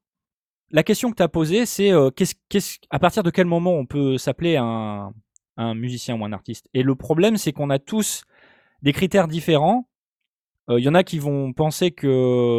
la 0.71 0.83
question 0.83 1.11
que 1.11 1.17
tu 1.17 1.23
as 1.23 1.29
posée, 1.29 1.67
c'est 1.67 1.93
euh, 1.93 2.11
à 2.91 2.99
partir 2.99 3.23
de 3.23 3.31
quel 3.31 3.47
moment 3.47 3.73
on 3.73 3.87
peut 3.87 4.19
s'appeler 4.19 4.57
un, 4.57 5.13
musicien 5.75 6.17
ou 6.17 6.25
un 6.25 6.33
artiste? 6.33 6.69
Et 6.75 6.83
le 6.83 6.95
problème 6.95 7.37
c'est 7.37 7.53
qu'on 7.53 7.71
a 7.71 7.79
tous 7.79 8.25
des 8.83 8.93
critères 8.93 9.29
différents. 9.29 9.89
Il 10.71 10.85
y 10.85 10.89
en 10.89 10.95
a 10.95 11.03
qui 11.03 11.19
vont 11.19 11.55
penser 11.55 11.93
que 11.93 12.07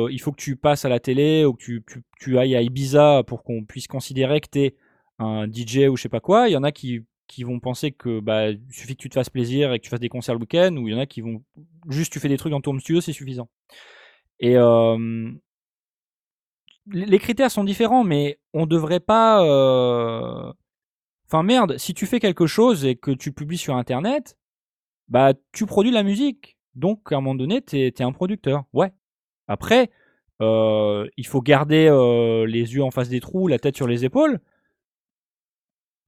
euh, 0.08 0.18
faut 0.18 0.32
que 0.32 0.42
tu 0.42 0.56
passes 0.56 0.84
à 0.84 0.90
la 0.90 1.00
télé 1.00 1.46
ou 1.46 1.54
que 1.54 1.80
tu, 2.20 2.40
ailles 2.40 2.56
à 2.56 2.62
Ibiza 2.64 3.22
pour 3.28 3.44
qu'on 3.44 3.66
puisse 3.66 3.86
considérer 3.86 4.42
que 4.42 4.48
tu 4.52 4.60
es 4.62 4.76
un 5.20 5.46
DJ 5.46 5.90
ou 5.90 5.96
je 5.96 6.02
sais 6.02 6.10
pas 6.10 6.20
quoi. 6.20 6.50
Il 6.50 6.54
y 6.54 6.58
en 6.58 6.64
a 6.64 6.72
qui, 6.72 7.06
vont 7.44 7.60
penser 7.60 7.92
que 7.92 8.20
bah, 8.20 8.48
suffit 8.72 8.96
que 8.96 9.02
tu 9.04 9.10
te 9.10 9.14
fasses 9.14 9.30
plaisir 9.30 9.74
et 9.74 9.80
que 9.80 9.84
tu 9.84 9.92
fasses 9.92 10.00
des 10.00 10.10
concerts 10.10 10.34
le 10.34 10.42
week-end. 10.42 10.76
Ou 10.78 10.88
il 10.88 10.94
y 10.94 10.96
en 10.96 11.00
a 11.00 11.06
qui 11.06 11.22
vont 11.22 11.44
juste 11.88 12.12
tu 12.12 12.20
fais 12.20 12.30
des 12.30 12.38
trucs 12.38 12.52
dans 12.52 12.62
ton 12.62 12.78
studio, 12.80 13.00
c'est 13.00 13.14
suffisant. 13.14 13.48
Et 14.40 14.58
euh, 14.58 15.32
les 16.92 17.20
critères 17.20 17.52
sont 17.52 17.64
différents, 17.64 18.04
mais 18.04 18.40
on 18.54 18.66
devrait 18.66 19.00
pas. 19.00 19.44
euh, 19.44 20.52
Enfin 21.28 21.44
merde, 21.44 21.78
si 21.78 21.94
tu 21.94 22.08
fais 22.08 22.20
quelque 22.20 22.48
chose 22.48 22.86
et 22.86 22.96
que 22.96 23.12
tu 23.12 23.32
publies 23.32 23.58
sur 23.60 23.76
Internet, 23.76 24.38
bah 25.10 25.34
tu 25.54 25.66
produis 25.66 25.92
la 25.92 26.04
musique. 26.04 26.58
Donc 26.76 27.12
à 27.12 27.18
un 27.18 27.22
moment 27.22 27.36
donné, 27.36 27.62
t'es 27.62 27.88
es 27.88 28.02
un 28.04 28.12
producteur. 28.12 28.64
Ouais. 28.74 28.92
Après, 29.48 29.92
euh, 30.42 31.08
il 31.18 31.28
faut 31.28 31.42
garder 31.42 31.88
euh, 31.90 32.46
les 32.48 32.74
yeux 32.76 32.84
en 32.84 32.92
face 32.92 33.10
des 33.10 33.20
trous, 33.22 33.48
la 33.48 33.60
tête 33.60 33.76
sur 33.78 33.88
les 33.88 34.06
épaules. 34.06 34.40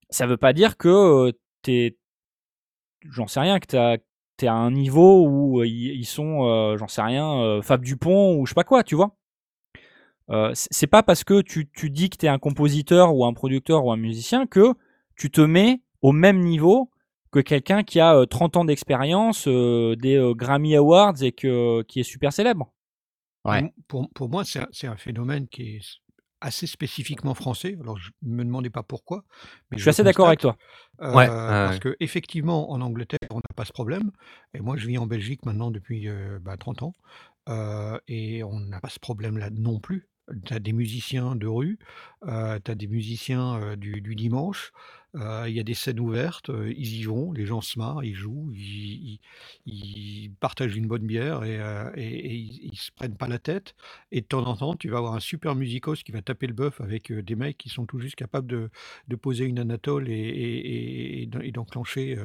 Ça 0.10 0.28
veut 0.28 0.38
pas 0.38 0.54
dire 0.54 0.78
que 0.78 1.32
t'es, 1.62 1.98
j'en 3.10 3.28
sais 3.28 3.40
rien, 3.40 3.60
que 3.60 3.98
t'es 4.38 4.48
à 4.48 4.54
un 4.54 4.72
niveau 4.72 5.26
où 5.28 5.64
ils 5.64 6.06
sont, 6.06 6.76
j'en 6.78 6.88
sais 6.88 7.02
rien, 7.02 7.62
Fab 7.62 7.84
Dupont 7.84 8.38
ou 8.38 8.46
je 8.46 8.52
sais 8.52 8.56
pas 8.56 8.64
quoi, 8.64 8.84
tu 8.84 8.96
vois? 8.96 9.16
Euh, 10.30 10.52
c'est 10.54 10.88
pas 10.88 11.04
parce 11.04 11.24
que 11.24 11.42
tu, 11.42 11.70
tu 11.72 11.90
dis 11.90 12.10
que 12.10 12.18
tu 12.18 12.26
es 12.26 12.30
un 12.30 12.40
compositeur 12.40 13.16
ou 13.16 13.26
un 13.26 13.34
producteur 13.34 13.86
ou 13.86 13.92
un 13.92 13.98
musicien 13.98 14.46
que 14.48 14.74
tu 15.16 15.30
te 15.30 15.42
mets 15.42 15.82
au 16.02 16.12
même 16.12 16.40
niveau 16.40 16.90
que 17.32 17.40
quelqu'un 17.40 17.84
qui 17.84 18.00
a 18.00 18.16
euh, 18.16 18.26
30 18.26 18.58
ans 18.58 18.66
d'expérience, 18.66 19.48
euh, 19.48 19.96
des 19.96 20.16
euh, 20.16 20.34
Grammy 20.34 20.76
Awards 20.76 21.22
et 21.22 21.32
que, 21.32 21.82
qui 21.84 22.00
est 22.02 22.04
super 22.04 22.34
célèbre. 22.34 22.72
Ouais. 23.46 23.74
Pour, 23.88 24.10
pour 24.12 24.30
moi, 24.30 24.44
c'est 24.46 24.60
un, 24.60 24.68
c'est 24.72 24.88
un 24.88 24.98
phénomène 24.98 25.48
qui 25.48 25.78
est 25.78 25.82
assez 26.42 26.68
spécifiquement 26.68 27.34
français. 27.34 27.78
Alors, 27.82 27.98
je 27.98 28.10
me 28.22 28.44
demandais 28.44 28.70
pas 28.70 28.84
pourquoi, 28.84 29.24
mais 29.72 29.78
Je 29.78 29.78
je 29.78 29.82
suis 29.84 29.90
assez 29.90 30.04
d'accord 30.04 30.28
avec 30.28 30.40
toi. 30.40 30.58
euh, 31.02 31.14
Ouais, 31.16 31.28
parce 31.28 31.74
ouais. 31.76 31.80
que 31.80 31.96
effectivement, 32.00 32.72
en 32.72 32.82
Angleterre, 32.82 33.20
on 33.32 33.38
n'a 33.38 33.54
pas 33.56 33.66
ce 33.66 33.74
problème. 33.74 34.12
Et 34.54 34.60
moi, 34.60 34.78
je 34.78 34.88
vis 34.88 34.98
en 34.98 35.08
Belgique 35.08 35.46
maintenant 35.46 35.72
depuis 35.72 36.08
euh, 36.08 36.40
bah, 36.42 36.58
30 36.58 36.84
ans, 36.84 36.94
euh, 37.50 38.00
et 38.08 38.44
on 38.44 38.60
n'a 38.60 38.80
pas 38.80 38.90
ce 38.90 39.00
problème-là 39.00 39.50
non 39.52 39.80
plus. 39.80 40.10
Tu 40.46 40.54
as 40.54 40.60
des 40.60 40.74
musiciens 40.74 41.36
de 41.36 41.48
rue, 41.48 41.80
tu 42.24 42.30
as 42.30 42.76
des 42.76 42.88
musiciens 42.88 43.76
du, 43.76 44.02
du 44.02 44.16
dimanche, 44.16 44.74
il 45.16 45.54
y 45.54 45.60
a 45.60 45.64
des 45.64 45.74
scènes 45.74 46.00
ouvertes, 46.00 46.50
ils 46.68 46.96
y 47.00 47.04
vont, 47.04 47.32
les 47.34 47.46
gens 47.46 47.62
se 47.62 47.78
marrent, 47.78 48.04
ils 48.04 48.16
jouent, 48.16 48.52
ils, 48.54 49.20
ils- 49.66 50.26
ils 50.26 50.32
partagent 50.40 50.76
une 50.76 50.88
bonne 50.88 51.06
bière 51.06 51.44
et, 51.44 51.56
et- 51.96 52.26
et 52.28 52.34
ils, 52.36 52.70
ils 52.74 52.78
se 52.78 52.92
prennent 52.92 53.18
pas 53.18 53.28
la 53.28 53.40
tête. 53.40 53.76
Et 54.12 54.22
de 54.22 54.26
temps 54.26 54.46
en 54.46 54.56
temps, 54.56 54.76
tu 54.76 54.90
vas 54.90 54.98
avoir 55.00 55.14
un 55.14 55.20
super 55.20 55.56
musicos 55.56 56.04
qui 56.04 56.12
va 56.12 56.22
taper 56.22 56.48
le 56.48 56.54
bœuf 56.54 56.80
avec 56.82 57.12
des 57.12 57.36
mecs 57.36 57.58
qui 57.58 57.70
sont 57.70 57.86
tout 57.86 58.00
juste 58.00 58.16
capables 58.16 58.48
de, 58.48 58.70
de 59.08 59.16
poser 59.16 59.46
une 59.46 59.60
anatole 59.60 60.10
et, 60.10 60.14
et- 60.14 61.20
et- 61.20 61.22
et 61.24 61.26
d'en- 61.28 61.40
et 61.42 61.52
d'enclencher 61.52 62.18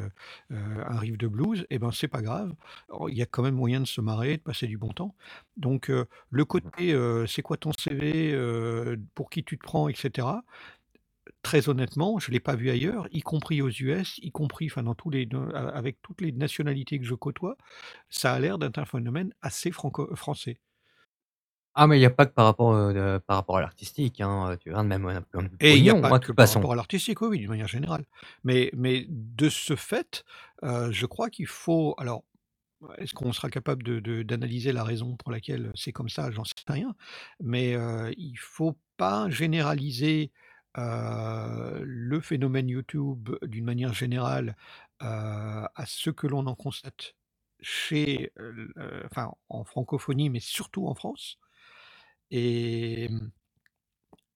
un 0.51 0.99
riff 0.99 1.19
de 1.19 1.27
blues. 1.29 1.67
Et 1.71 1.79
ben 1.79 1.91
c'est 1.93 2.09
pas 2.09 2.23
grave. 2.23 2.55
Alors, 2.89 3.11
Il 3.11 3.17
y 3.17 3.23
a 3.23 3.27
quand 3.27 3.43
même 3.43 3.55
moyen 3.55 3.81
de 3.81 3.87
se 3.87 4.01
marrer, 4.01 4.37
de 4.37 4.43
passer 4.43 4.67
du 4.67 4.79
bon 4.79 4.89
temps. 4.89 5.15
Donc 5.57 5.91
le 6.31 6.45
côté 6.45 6.93
euh, 6.93 7.27
c'est 7.27 7.43
quoi 7.43 7.57
ton 7.57 7.73
CV, 7.73 8.35
pour 9.15 9.31
qui 9.31 9.45
tu 9.45 9.59
te 9.59 9.63
prends, 9.63 9.89
etc. 9.89 10.45
Très 11.47 11.69
honnêtement, 11.69 12.19
je 12.19 12.31
ne 12.31 12.33
l'ai 12.35 12.41
pas 12.41 12.57
vu 12.57 12.71
ailleurs, 12.71 13.09
y 13.13 13.21
compris 13.23 13.63
aux 13.63 13.71
US, 13.71 14.19
y 14.23 14.31
compris 14.33 14.67
enfin, 14.67 14.83
dans 14.83 14.95
tous 14.95 15.11
les, 15.11 15.25
dans- 15.27 15.49
a- 15.51 15.69
avec 15.71 16.03
toutes 16.03 16.21
les 16.21 16.33
nationalités 16.33 16.99
que 16.99 17.05
je 17.07 17.15
côtoie, 17.15 17.57
ça 18.11 18.33
a 18.35 18.41
l'air 18.41 18.59
d'être 18.59 18.79
un 18.79 18.85
phénomène 18.85 19.33
assez 19.43 19.71
franco- 19.71 20.15
français. 20.17 20.61
Ah, 21.75 21.87
mais 21.87 21.99
il 21.99 22.03
y 22.03 22.07
a 22.07 22.11
pas 22.11 22.27
que 22.27 22.33
par 22.33 22.47
rapport, 22.47 22.73
heu, 22.75 22.93
de 22.95 23.19
par 23.27 23.37
rapport 23.37 23.59
à 23.59 23.61
l'artistique, 23.61 24.21
hein, 24.21 24.51
heu, 24.53 24.57
tu 24.57 24.71
regardes 24.71 24.87
même 24.89 25.03
point 25.31 25.43
de 25.43 25.49
vue 25.49 25.59
Et 25.61 25.77
il 25.77 25.83
n'y 25.83 25.91
a 25.91 25.95
pognon, 25.95 25.95
pas 25.95 26.13
hein, 26.13 26.19
de 26.19 26.25
que 26.25 26.33
toute 26.33 26.37
par 26.37 26.49
façon. 26.49 26.51
rapport 26.51 26.73
à 26.73 26.77
l'artistique, 26.77 27.21
oui, 27.23 27.29
oui, 27.29 27.39
d'une 27.39 27.49
manière 27.49 27.69
générale. 27.69 28.05
Mais, 28.45 28.71
mais 28.75 29.07
de 29.09 29.49
ce 29.49 29.75
fait, 29.77 30.25
euh, 30.65 30.91
je 30.93 31.07
crois 31.07 31.31
qu'il 31.31 31.47
faut. 31.47 31.95
Alors, 31.99 32.25
est-ce 32.99 33.15
qu'on 33.15 33.33
sera 33.33 33.51
capable 33.51 33.83
de, 33.85 34.01
de- 34.01 34.23
d'analyser 34.23 34.73
la 34.73 34.85
raison 34.85 35.17
pour 35.17 35.33
laquelle 35.33 35.73
c'est 35.77 35.93
comme 35.93 36.09
ça 36.11 36.31
J'en 36.33 36.45
sais 36.45 36.55
rien. 36.69 36.95
Mais 37.41 37.75
euh, 37.77 38.13
il 38.19 38.37
faut 38.39 38.79
pas 38.99 39.31
généraliser 39.31 40.33
euh, 40.79 41.83
le 41.85 42.21
phénomène 42.21 42.69
YouTube 42.69 43.31
d'une 43.43 43.65
manière 43.65 43.95
générale 43.95 44.57
euh, 45.03 45.67
à 45.75 45.87
ce 45.87 46.11
que 46.11 46.27
l'on 46.27 46.47
en 46.47 46.55
constate 46.55 47.15
chez, 47.61 48.33
euh, 48.39 49.03
en 49.49 49.65
francophonie, 49.65 50.31
mais 50.31 50.41
surtout 50.41 50.87
en 50.87 50.95
France. 50.95 51.39
Et 52.31 53.09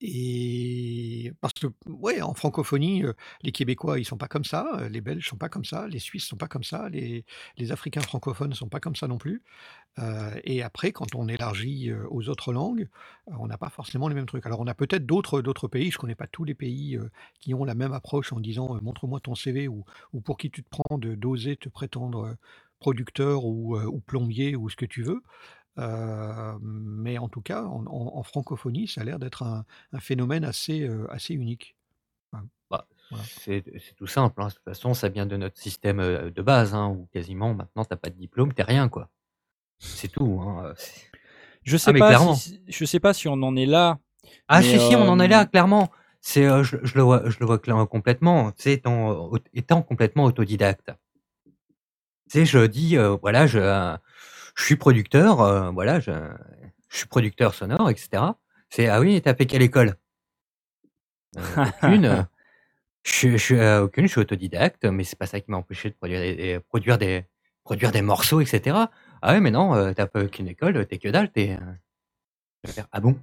et 0.03 1.33
parce 1.41 1.53
que, 1.55 1.67
ouais, 1.87 2.23
en 2.23 2.33
francophonie, 2.35 3.05
les 3.43 3.53
Québécois, 3.53 3.99
ils 3.99 4.05
sont 4.05 4.17
pas 4.17 4.29
comme 4.29 4.45
ça, 4.45 4.89
les 4.91 5.01
Belges 5.01 5.29
sont 5.29 5.37
pas 5.37 5.49
comme 5.51 5.65
ça, 5.65 5.87
les 5.89 5.99
Suisses 5.99 6.25
sont 6.27 6.37
pas 6.37 6.49
comme 6.49 6.65
ça, 6.65 6.89
les 6.89 7.25
les 7.59 7.73
Africains 7.73 8.01
francophones 8.01 8.55
sont 8.55 8.69
pas 8.69 8.81
comme 8.81 8.97
ça 8.97 9.09
non 9.09 9.19
plus. 9.19 9.43
Et 10.45 10.63
après 10.63 10.93
quand 10.93 11.15
on 11.15 11.29
élargit, 11.29 11.93
aux 12.11 12.29
autres 12.29 12.53
langues, 12.53 12.89
on 13.27 13.47
n'a 13.47 13.59
pas 13.59 13.71
forcément 13.71 14.09
les 14.09 14.15
mêmes 14.15 14.27
trucs. 14.27 14.47
Alors 14.47 14.61
on 14.61 14.67
a 14.67 14.75
peut-être 14.75 15.07
d'autres 15.07 15.43
d'autres 15.43 15.69
pays, 15.69 15.91
je 15.91 15.99
connais 15.99 16.15
pas 16.15 16.27
tous 16.27 16.45
les 16.45 16.55
pays, 16.55 16.99
qui 17.41 17.55
ont 17.55 17.65
la 17.65 17.75
même 17.75 17.93
approche 17.93 18.33
en 18.33 18.41
disant, 18.41 18.79
«Montre-moi 18.83 19.21
ton 19.21 19.35
CV» 19.35 19.69
ou 19.69 19.85
ou 20.13 20.21
pour 20.21 20.39
qui 20.39 20.51
tu 20.51 20.63
te 20.63 20.69
prends 20.71 20.99
de 20.99 21.15
d'oser 21.15 21.57
te 21.57 21.69
prétendre, 21.69 22.37
producteur 22.79 23.45
ou, 23.45 23.77
ou 23.79 24.01
plombier 24.01 24.57
ou 24.57 24.69
ce 24.71 24.77
que 24.77 24.87
tu 24.87 25.03
veux. 25.03 25.23
Heu, 25.79 26.59
mais 26.63 27.19
en 27.19 27.29
tout 27.29 27.43
cas, 27.43 27.63
en 27.65 27.87
en 27.87 28.17
en 28.19 28.23
francophonie, 28.23 28.89
ça 28.89 29.03
a 29.03 29.05
l'air 29.05 29.19
d'être 29.19 29.43
un 29.45 29.65
un 29.93 30.01
phénomène 30.01 30.45
assez, 30.45 30.83
heu, 30.83 31.07
assez 31.13 31.35
unique. 31.35 31.77
Enfin, 32.33 32.49
Bah, 32.71 32.87
voilà. 33.11 33.29
c'est 33.39 33.65
c'est 33.79 33.95
tout 33.97 34.07
simple, 34.07 34.41
hein. 34.43 34.49
De 34.49 34.53
toute 34.55 34.63
façon, 34.65 34.95
ça 34.95 35.09
vient 35.09 35.27
de 35.27 35.37
notre 35.37 35.59
système, 35.59 36.01
heu, 36.01 36.31
de 36.31 36.43
base, 36.43 36.75
hein, 36.75 36.89
où 36.89 37.07
quasiment 37.13 37.55
maintenant 37.55 37.85
tu 37.85 37.93
as 37.93 37.97
pas 37.97 38.11
de 38.11 38.15
diplôme, 38.17 38.53
tu 38.55 38.61
es 38.61 38.65
rien, 38.65 38.89
quoi. 38.89 39.11
C'est 39.93 40.09
tout, 40.09 40.41
hein, 40.43 40.75
c'est 40.77 41.11
Je 41.65 41.77
ah 41.85 41.93
sais 41.93 41.93
mais 41.93 42.03
pas 42.03 42.05
clairement. 42.05 42.45
si 42.45 42.63
je 42.69 42.85
sais 42.85 43.01
pas 43.01 43.15
si 43.15 43.29
on 43.29 43.35
en 43.43 43.57
est 43.57 43.67
là, 43.67 43.99
Ah 44.49 44.61
mais 44.61 44.63
si, 44.63 44.81
si, 44.81 44.97
on 44.97 45.09
en 45.09 45.19
est 45.19 45.29
là, 45.29 45.47
clairement. 45.47 45.91
C'est, 46.21 46.43
je 46.63 46.77
je 46.83 46.95
le 46.97 47.03
vois 47.03 47.23
je 47.31 47.39
le 47.41 47.47
vois 47.47 47.59
complètement, 47.87 48.53
sais, 48.57 48.75
étant 48.75 49.11
aut 49.13 49.39
étant 49.55 49.81
complètement 49.83 50.25
autodidacte. 50.25 50.91
Tu 52.31 52.39
sais, 52.41 52.45
je 52.47 52.67
dis, 52.67 52.97
voilà, 53.21 53.47
je, 53.47 53.59
je 54.57 54.65
suis 54.65 54.77
producteur, 54.77 55.41
heu, 55.43 55.71
voilà, 55.73 56.01
je 56.01 56.13
je 56.89 56.97
suis 56.99 57.07
producteur 57.07 57.55
sonore 57.55 57.91
et 57.91 57.97
cetera. 57.97 58.39
C'est: 58.71 58.89
«Ah 58.89 59.01
oui, 59.01 59.21
tu 59.23 59.29
as 59.29 59.35
fait 59.35 59.47
quelle 59.47 59.63
école?» 59.63 59.97
«Heu, 61.37 61.59
aucune, 61.63 62.05
heu, 62.07 62.25
je 63.05 63.13
suis 63.13 63.33
je 63.33 63.37
suis, 63.39 63.57
heu, 63.57 63.83
aucune, 63.83 64.07
je 64.07 64.13
suis 64.13 64.21
autodidacte, 64.23 64.85
mais 64.87 65.05
c'est 65.05 65.19
pas 65.19 65.27
ça 65.27 65.41
qui 65.41 65.51
m'a 65.51 65.59
empêché 65.59 65.91
de 65.91 65.95
produire 65.97 66.21
des 66.21 66.37
des 66.37 66.61
produire 66.61 66.99
des 66.99 67.27
produire 67.65 67.93
des 67.93 68.03
morceaux 68.03 68.41
et 68.43 68.47
cetera». 68.47 68.91
«Ah 69.23 69.35
ouais, 69.35 69.41
mais 69.41 69.51
non, 69.53 69.75
heu, 69.77 69.95
tu 69.95 70.03
as 70.03 70.07
pas 70.09 70.25
aucune 70.25 70.49
école, 70.49 70.77
heu, 70.79 70.87
tu 70.87 70.97
es 70.97 70.99
que 70.99 71.09
dalle, 71.11 71.33
tu 71.33 71.43
es, 71.43 71.55
heu» 71.55 71.59
je 72.65 72.71
vais 72.71 72.75
faire: 72.75 72.89
«Ah 72.93 73.01
bon? 73.01 73.17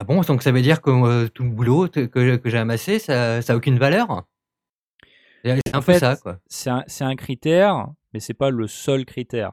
Ah 0.00 0.04
bon, 0.06 0.20
donc 0.22 0.42
ça 0.42 0.52
veut 0.52 0.62
dire 0.62 0.82
que, 0.82 0.90
heu, 0.90 1.28
tout 1.30 1.44
le 1.44 1.50
boulot 1.50 1.88
te 1.88 2.00
que 2.06 2.36
que 2.36 2.50
j'ai 2.50 2.58
amassé, 2.58 2.98
ça 3.00 3.42
ça 3.42 3.54
a 3.54 3.56
aucune 3.56 3.78
valeur?» 3.78 4.24
Et 5.44 5.54
c'est 5.66 5.74
En 5.74 5.78
un 5.78 5.82
peu 5.82 5.92
ça, 5.92 6.16
fait, 6.16 6.20
quoi. 6.20 6.40
c'est 6.46 6.70
un 6.70 6.82
c'est 6.86 7.04
un 7.04 7.14
critère, 7.16 7.88
mais 8.12 8.20
c'est 8.20 8.34
pas 8.34 8.50
le 8.50 8.66
seul 8.66 9.04
critère. 9.04 9.52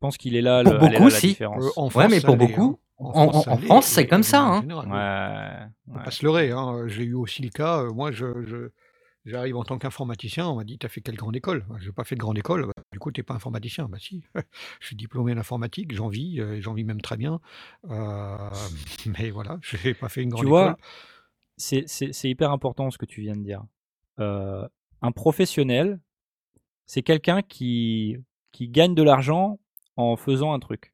Je 0.00 0.06
pense 0.06 0.16
qu'il 0.16 0.34
est 0.34 0.40
là 0.40 0.62
Pour 0.62 0.72
le 0.72 0.78
là 0.78 0.88
beaucoup, 0.88 1.10
la 1.10 1.10
si. 1.10 1.26
Heu, 1.26 1.30
différence. 1.32 1.76
en 1.76 1.84
Ouais, 1.84 1.90
France, 1.90 2.10
mais 2.10 2.20
ça 2.20 2.26
pour 2.26 2.34
hein. 2.36 2.38
beaucoup, 2.38 2.78
En 2.96 3.08
en 3.08 3.12
France, 3.12 3.36
en 3.36 3.42
ça 3.42 3.50
en 3.50 3.56
l'est 3.58 3.66
France, 3.66 3.86
c'est 3.86 4.06
comme 4.06 4.22
ça, 4.22 4.40
hein. 4.40 4.62
Ouais, 4.66 5.94
pas 5.94 6.04
ouais. 6.06 6.10
se 6.10 6.24
leurrer, 6.24 6.50
hein, 6.52 6.84
j'ai 6.86 7.02
eu 7.04 7.12
aussi 7.12 7.42
le 7.42 7.50
cas, 7.50 7.82
heu, 7.82 7.90
moi 7.90 8.10
je 8.10 8.24
je 8.46 8.70
j'arrive 9.26 9.56
en 9.58 9.62
tant 9.64 9.76
qu'informaticien, 9.76 10.46
on 10.48 10.56
m'a 10.56 10.64
dit: 10.64 10.78
«Tu 10.78 10.86
as 10.86 10.88
fait 10.88 11.02
quelle 11.02 11.16
grande 11.16 11.36
école?» 11.36 11.66
«Bah, 11.68 11.76
j'ai 11.80 11.92
pas 11.92 12.04
fait 12.04 12.14
de 12.14 12.20
grande 12.20 12.38
école». 12.38 12.64
«Bah, 12.64 12.72
du 12.92 12.98
coup, 12.98 13.12
tu 13.12 13.20
es 13.20 13.22
pas 13.24 13.34
informaticien». 13.34 13.88
«Bah 13.90 13.98
si, 14.00 14.24
je 14.80 14.86
suis 14.86 14.96
diplômé 14.96 15.34
d'informatique, 15.34 15.92
j'en 15.94 16.08
vis, 16.08 16.40
et 16.40 16.62
j'en 16.62 16.72
vis 16.72 16.84
même 16.84 17.02
très 17.02 17.18
bien, 17.18 17.40
mais 17.84 19.30
voilà, 19.30 19.58
j'ai 19.82 19.92
pas 19.92 20.08
fait 20.08 20.22
une 20.22 20.30
Tu 20.30 20.46
grande 20.46 20.46
école». 20.46 20.48
vois? 20.48 20.76
C'est 21.58 22.30
hyper 22.30 22.52
important 22.52 22.90
ce 22.90 22.96
que 22.96 23.04
tu 23.04 23.20
viens 23.20 23.36
de 23.36 23.42
dire. 23.42 23.62
Un 24.18 25.12
professionnel, 25.12 26.00
c'est 26.86 27.02
quelqu'un 27.02 27.42
qui 27.42 28.16
qui 28.52 28.68
gagne 28.68 28.94
de 28.94 29.02
l'argent 29.02 29.58
en 30.00 30.16
faisant 30.16 30.52
un 30.52 30.58
truc. 30.60 30.92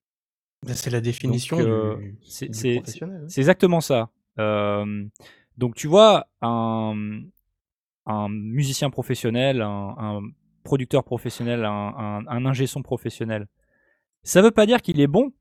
Bah, 0.62 0.74
c'est 0.74 0.90
la 0.90 1.00
Donc 1.00 1.04
définition 1.04 1.60
heu, 1.60 1.96
du 1.96 2.18
c'est 2.22 2.48
du 2.48 2.54
c'est 2.54 2.82
c'est 2.84 3.00
professionnel, 3.00 3.22
oui. 3.24 3.28
c'est 3.28 3.40
exactement 3.40 3.80
ça. 3.80 4.10
Hem, 4.38 5.10
donc 5.56 5.74
tu 5.74 5.86
vois, 5.88 6.28
un, 6.42 7.22
un 8.06 8.28
musicien 8.28 8.90
professionnel, 8.90 9.62
un 9.62 9.94
un 9.98 10.20
producteur 10.64 11.04
professionnel, 11.04 11.64
un 11.64 12.46
ingé 12.46 12.66
son 12.66 12.82
professionnel, 12.82 13.46
ça 14.24 14.42
veut 14.42 14.50
pas 14.52 14.66
dire 14.66 14.82
qu'il 14.82 15.00
est 15.00 15.06
bon. 15.06 15.32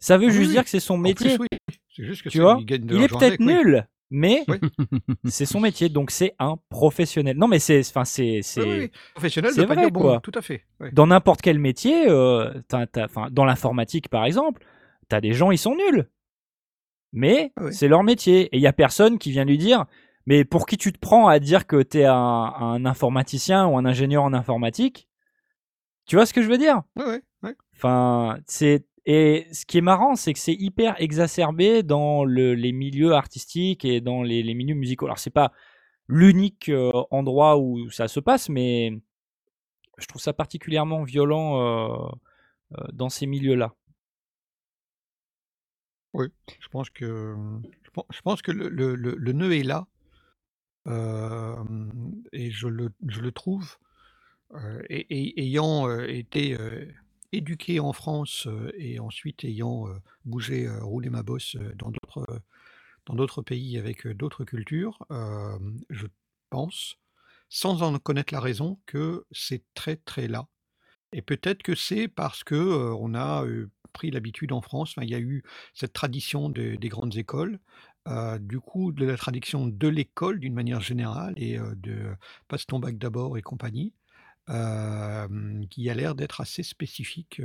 Ça 0.00 0.18
veut 0.18 0.28
Ah 0.28 0.32
oui, 0.32 0.38
juste 0.38 0.50
dire 0.50 0.64
que 0.64 0.70
c'est 0.70 0.80
son 0.80 0.96
plus, 0.96 1.02
métier. 1.02 1.38
oui, 1.38 1.46
c'est 1.94 2.04
juste 2.04 2.22
que 2.22 2.28
Tu 2.28 2.40
vois? 2.40 2.60
il 2.66 3.02
est 3.02 3.08
peut-être 3.08 3.40
nul, 3.40 3.86
mais 4.12 4.44
Oui. 4.48 4.58
c'est 5.24 5.46
son 5.46 5.58
métier, 5.60 5.88
donc 5.88 6.10
c'est 6.10 6.34
un 6.38 6.56
professionnel. 6.68 7.36
Non, 7.36 7.48
mais 7.48 7.58
c'est 7.58 7.80
enfin 7.80 8.04
c'est 8.04 8.22
oui, 8.22 8.42
c'est 8.42 8.62
oui. 8.62 8.90
Professionnel 9.14 9.52
c'est 9.52 9.64
vrai, 9.64 9.90
bon, 9.90 10.00
quoi. 10.00 10.20
tout 10.22 10.32
à 10.34 10.42
fait. 10.42 10.64
Dans 10.92 11.06
n'importe 11.06 11.40
quel 11.42 11.58
métier, 11.58 12.08
as 12.08 12.52
as 12.72 12.86
enfin, 13.04 13.28
dans 13.30 13.44
l'informatique, 13.44 14.08
par 14.08 14.24
exemple, 14.24 14.64
tu 15.08 15.16
as 15.16 15.20
des 15.20 15.32
gens, 15.32 15.50
ils 15.50 15.58
sont 15.58 15.74
nuls. 15.74 16.08
Mais 17.12 17.52
Ah 17.56 17.72
c'est 17.72 17.88
leur 17.88 18.02
métier 18.04 18.42
et 18.54 18.56
il 18.56 18.62
y 18.62 18.66
a 18.66 18.72
personne 18.72 19.18
qui 19.18 19.30
vient 19.30 19.44
lui 19.44 19.58
dire: 19.58 19.86
«Mais 20.26 20.44
pour 20.44 20.66
qui 20.66 20.76
tu 20.78 20.92
te 20.92 20.98
prends 20.98 21.26
à 21.28 21.38
dire 21.40 21.66
que 21.66 21.82
tu 21.82 21.98
es 21.98 22.04
un 22.04 22.14
un 22.14 22.84
informaticien 22.86 23.66
ou 23.66 23.76
un 23.76 23.84
ingénieur 23.84 24.22
en 24.24 24.32
informatique?» 24.32 25.08
Tu 26.06 26.16
vois 26.16 26.26
ce 26.26 26.32
que 26.34 26.42
je 26.42 26.48
veux 26.48 26.58
dire? 26.58 26.82
Enfin, 27.74 28.38
c'est 28.46 28.84
et 29.06 29.46
ce 29.52 29.66
qui 29.66 29.78
est 29.78 29.82
marrant, 29.82 30.16
c'est 30.16 30.32
que 30.32 30.38
c'est 30.38 30.54
hyper 30.54 31.00
exacerbé 31.00 31.82
dans 31.82 32.24
le 32.24 32.54
les 32.54 32.72
milieux 32.72 33.12
artistiques 33.14 33.84
et 33.84 34.00
dans 34.00 34.22
les 34.22 34.42
milieux 34.54 34.74
musicaux. 34.76 35.06
Alors 35.06 35.18
c'est 35.18 35.30
pas 35.30 35.52
l'unique, 36.08 36.68
heu, 36.70 36.92
endroit 37.10 37.58
où 37.58 37.90
ça 37.90 38.08
se 38.08 38.20
passe, 38.20 38.48
mais 38.50 38.92
je 39.98 40.06
trouve 40.06 40.22
ça 40.22 40.32
particulièrement 40.34 41.04
violent, 41.04 41.60
heu 41.60 41.96
heu, 42.78 42.84
dans 42.94 43.10
ces 43.10 43.26
milieux-là. 43.26 43.74
Oui, 46.14 46.26
je 46.60 46.68
pense 46.68 46.90
que, 46.90 47.34
je 47.84 47.90
pen 47.90 48.04
je 48.10 48.20
pense 48.20 48.42
que 48.42 48.52
le 48.52 48.68
le 48.68 48.94
le 48.94 49.32
nœud 49.32 49.54
est 49.54 49.62
là. 49.62 49.86
Et 52.32 52.50
je 52.50 52.68
le 52.68 52.90
je 53.08 53.20
le 53.20 53.32
trouve, 53.32 53.78
et 54.90 55.42
ayant, 55.42 55.90
été, 56.00 56.56
éduqué 57.32 57.80
en 57.80 57.92
France, 57.92 58.46
et 58.76 59.00
ensuite 59.00 59.44
ayant, 59.44 59.86
bougé, 60.24 60.68
roulé 60.80 61.10
ma 61.10 61.22
bosse, 61.22 61.56
dans 61.76 63.14
d'autres, 63.14 63.42
pays 63.42 63.78
avec, 63.78 64.06
d'autres 64.06 64.44
cultures, 64.44 64.98
je 65.90 66.06
pense, 66.50 66.96
sans 67.48 67.82
en 67.82 67.98
connaître 67.98 68.32
la 68.32 68.40
raison, 68.40 68.78
que 68.86 69.24
c'est 69.30 69.64
très, 69.74 69.96
très 69.96 70.28
là. 70.28 70.46
Et 71.12 71.22
peut-être 71.22 71.62
que 71.62 71.74
c'est 71.74 72.08
parce 72.08 72.44
que, 72.44 72.54
on 72.94 73.14
a, 73.14 73.44
pris 73.92 74.10
l'habitude 74.10 74.52
en 74.52 74.62
France, 74.62 74.94
il 75.00 75.10
y 75.10 75.14
a 75.14 75.20
eu 75.20 75.42
cette 75.74 75.92
tradition 75.92 76.48
de 76.48 76.76
des 76.76 76.88
grandes 76.88 77.16
écoles, 77.16 77.58
du 78.40 78.58
coup 78.60 78.92
de 78.92 79.04
la 79.04 79.16
tradition 79.16 79.66
de 79.66 79.88
l'école 79.88 80.40
d'une 80.40 80.54
manière 80.54 80.80
générale 80.80 81.34
et 81.36 81.58
de 81.58 82.16
passe 82.48 82.66
ton 82.66 82.78
bac 82.78 82.98
d'abord 82.98 83.36
et 83.38 83.42
compagnie, 83.42 83.92
qui 84.46 85.90
a 85.90 85.94
l'air 85.94 86.14
d'être 86.14 86.40
assez 86.40 86.62
spécifique, 86.62 87.40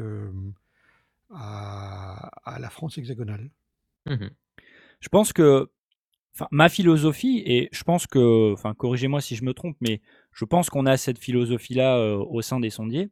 à 1.33 2.29
à 2.45 2.59
la 2.59 2.69
France 2.69 2.97
hexagonale. 2.97 3.49
Mmh 4.05 4.13
mh. 4.13 4.29
Je 4.99 5.09
pense 5.09 5.33
que 5.33 5.69
ma 6.51 6.69
philosophie 6.69 7.41
et 7.45 7.69
je 7.71 7.83
pense 7.83 8.07
que 8.07 8.53
enfin, 8.53 8.73
corrigez-moi 8.73 9.21
si 9.21 9.35
je 9.35 9.43
me 9.43 9.53
trompe, 9.53 9.75
mais 9.81 10.01
je 10.31 10.45
pense 10.45 10.69
qu'on 10.69 10.85
a 10.85 10.97
cette 10.97 11.19
philosophie-là, 11.19 12.15
au 12.17 12.41
sein 12.41 12.59
des 12.59 12.69
sondiers. 12.69 13.09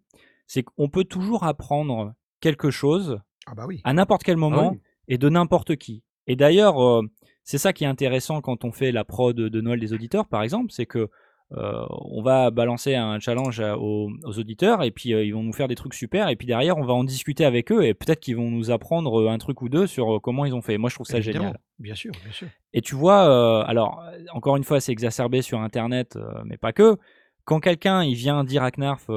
C'est 0.48 0.64
qu'on 0.64 0.90
peut 0.90 1.04
toujours 1.06 1.44
apprendre 1.44 2.14
quelque 2.40 2.70
chose 2.70 3.20
Ah 3.48 3.56
bah 3.56 3.66
oui. 3.68 3.82
à 3.84 3.94
n'importe 3.94 4.24
quel 4.24 4.36
Ah 4.36 4.38
moment 4.38 4.72
oui. 4.74 4.80
et 5.08 5.18
de 5.18 5.28
n'importe 5.28 5.76
qui. 5.76 6.04
Et 6.28 6.36
d'ailleurs, 6.36 7.02
c'est 7.44 7.58
ça 7.58 7.74
qui 7.74 7.84
est 7.84 7.88
intéressant 7.88 8.42
quand 8.42 8.64
on 8.64 8.72
fait 8.72 8.92
la 8.92 9.04
prod 9.06 9.36
de 9.36 9.62
Noël 9.62 9.80
des 9.80 9.92
auditeurs, 9.94 10.28
par 10.28 10.44
exemple, 10.44 10.72
c'est 10.72 10.86
que, 10.86 11.10
heu, 11.54 11.86
on 11.90 12.22
va 12.22 12.50
balancer 12.52 12.96
un 12.96 13.20
challenge 13.20 13.60
aux 13.60 14.10
aux 14.24 14.40
auditeurs 14.40 14.84
et 14.84 14.92
puis, 14.92 15.14
heu, 15.14 15.26
ils 15.26 15.32
vont 15.32 15.44
nous 15.44 15.54
faire 15.54 15.68
des 15.68 15.76
trucs 15.76 15.94
super 15.94 16.30
et 16.30 16.36
puis 16.36 16.48
derrière, 16.48 16.78
on 16.78 16.84
va 16.86 16.94
en 16.94 17.04
discuter 17.04 17.46
avec 17.46 17.72
eux 17.72 17.84
et 17.86 17.94
peut-être 17.94 18.20
qu'ils 18.20 18.36
vont 18.38 18.50
nous 18.50 18.72
apprendre, 18.72 19.20
heu, 19.22 19.30
un 19.30 19.38
truc 19.38 19.62
ou 19.62 19.70
2 19.70 19.88
sur, 19.88 20.20
comment 20.22 20.46
ils 20.46 20.54
ont 20.56 20.62
fait. 20.62 20.78
Moi, 20.78 20.90
je 20.90 20.96
trouve 20.96 21.08
ça 21.08 21.18
Évidemment, 21.18 21.46
génial. 21.46 21.60
bien 21.80 21.96
sûr, 21.96 22.12
bien 22.24 22.32
sûr. 22.34 22.48
Et 22.74 22.82
tu 22.82 22.96
vois, 22.96 23.64
alors, 23.68 24.04
encore 24.34 24.58
une 24.58 24.64
fois, 24.64 24.80
c'est 24.82 24.92
exacerbé 24.92 25.42
sur 25.42 25.60
internet, 25.62 26.18
mais 26.46 26.58
pas 26.58 26.74
que. 26.74 26.98
Quand 27.46 27.60
quelqu'un, 27.60 28.04
il 28.04 28.16
vient 28.16 28.44
dire 28.44 28.64
à 28.64 28.72
Knarf, 28.72 29.08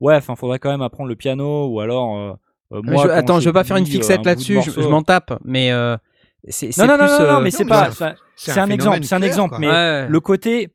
«Ouais, 0.00 0.16
enfin, 0.16 0.34
faudrait 0.34 0.58
quand 0.58 0.70
même 0.70 0.82
apprendre 0.82 1.08
le 1.08 1.14
piano» 1.16 1.68
ou 1.68 1.80
alors, 1.80 2.38
moi 2.70 3.04
je 3.04 3.08
attends, 3.08 3.38
je 3.40 3.46
veux 3.48 3.52
pas 3.52 3.64
faire 3.64 3.76
une 3.76 3.84
un 3.84 3.86
fixette 3.86 4.26
là-dessus, 4.26 4.60
je 4.62 4.88
m'en 4.88 5.02
tape, 5.02 5.38
mais 5.44 5.70
c'est 6.48 6.76
Non, 6.76 6.86
non, 6.86 6.98
non, 6.98 7.04
plus, 7.06 7.12
non, 7.12 7.18
non, 7.34 7.40
mais 7.40 7.44
Non 7.44 7.50
c'est 7.50 7.64
mais 7.64 7.68
pas 7.70 7.90
c'est 8.34 8.58
un 8.58 8.68
exemple 8.68 9.04
c'est 9.04 9.14
un 9.14 9.22
exemple, 9.22 9.50
quoi. 9.50 9.58
mais 9.60 9.68
ouais. 9.68 10.08
le 10.08 10.20
côté, 10.20 10.70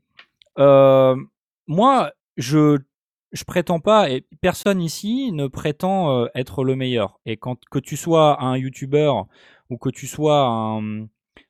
moi, 1.67 2.11
je 2.37 2.79
je 3.33 3.43
prétends 3.43 3.79
pas 3.81 4.09
et 4.09 4.25
personne 4.41 4.81
ici 4.81 5.31
ne 5.33 5.47
prétend, 5.47 6.27
être 6.33 6.63
le 6.63 6.75
meilleur 6.75 7.19
et 7.25 7.35
quand 7.37 7.57
que 7.69 7.79
tu 7.79 7.97
sois 7.97 8.41
un 8.41 8.55
youtubeur 8.57 9.27
ou 9.69 9.77
que 9.77 9.89
tu 9.89 10.07
sois 10.07 10.41
un, 10.47 10.81
mmh, 10.81 11.09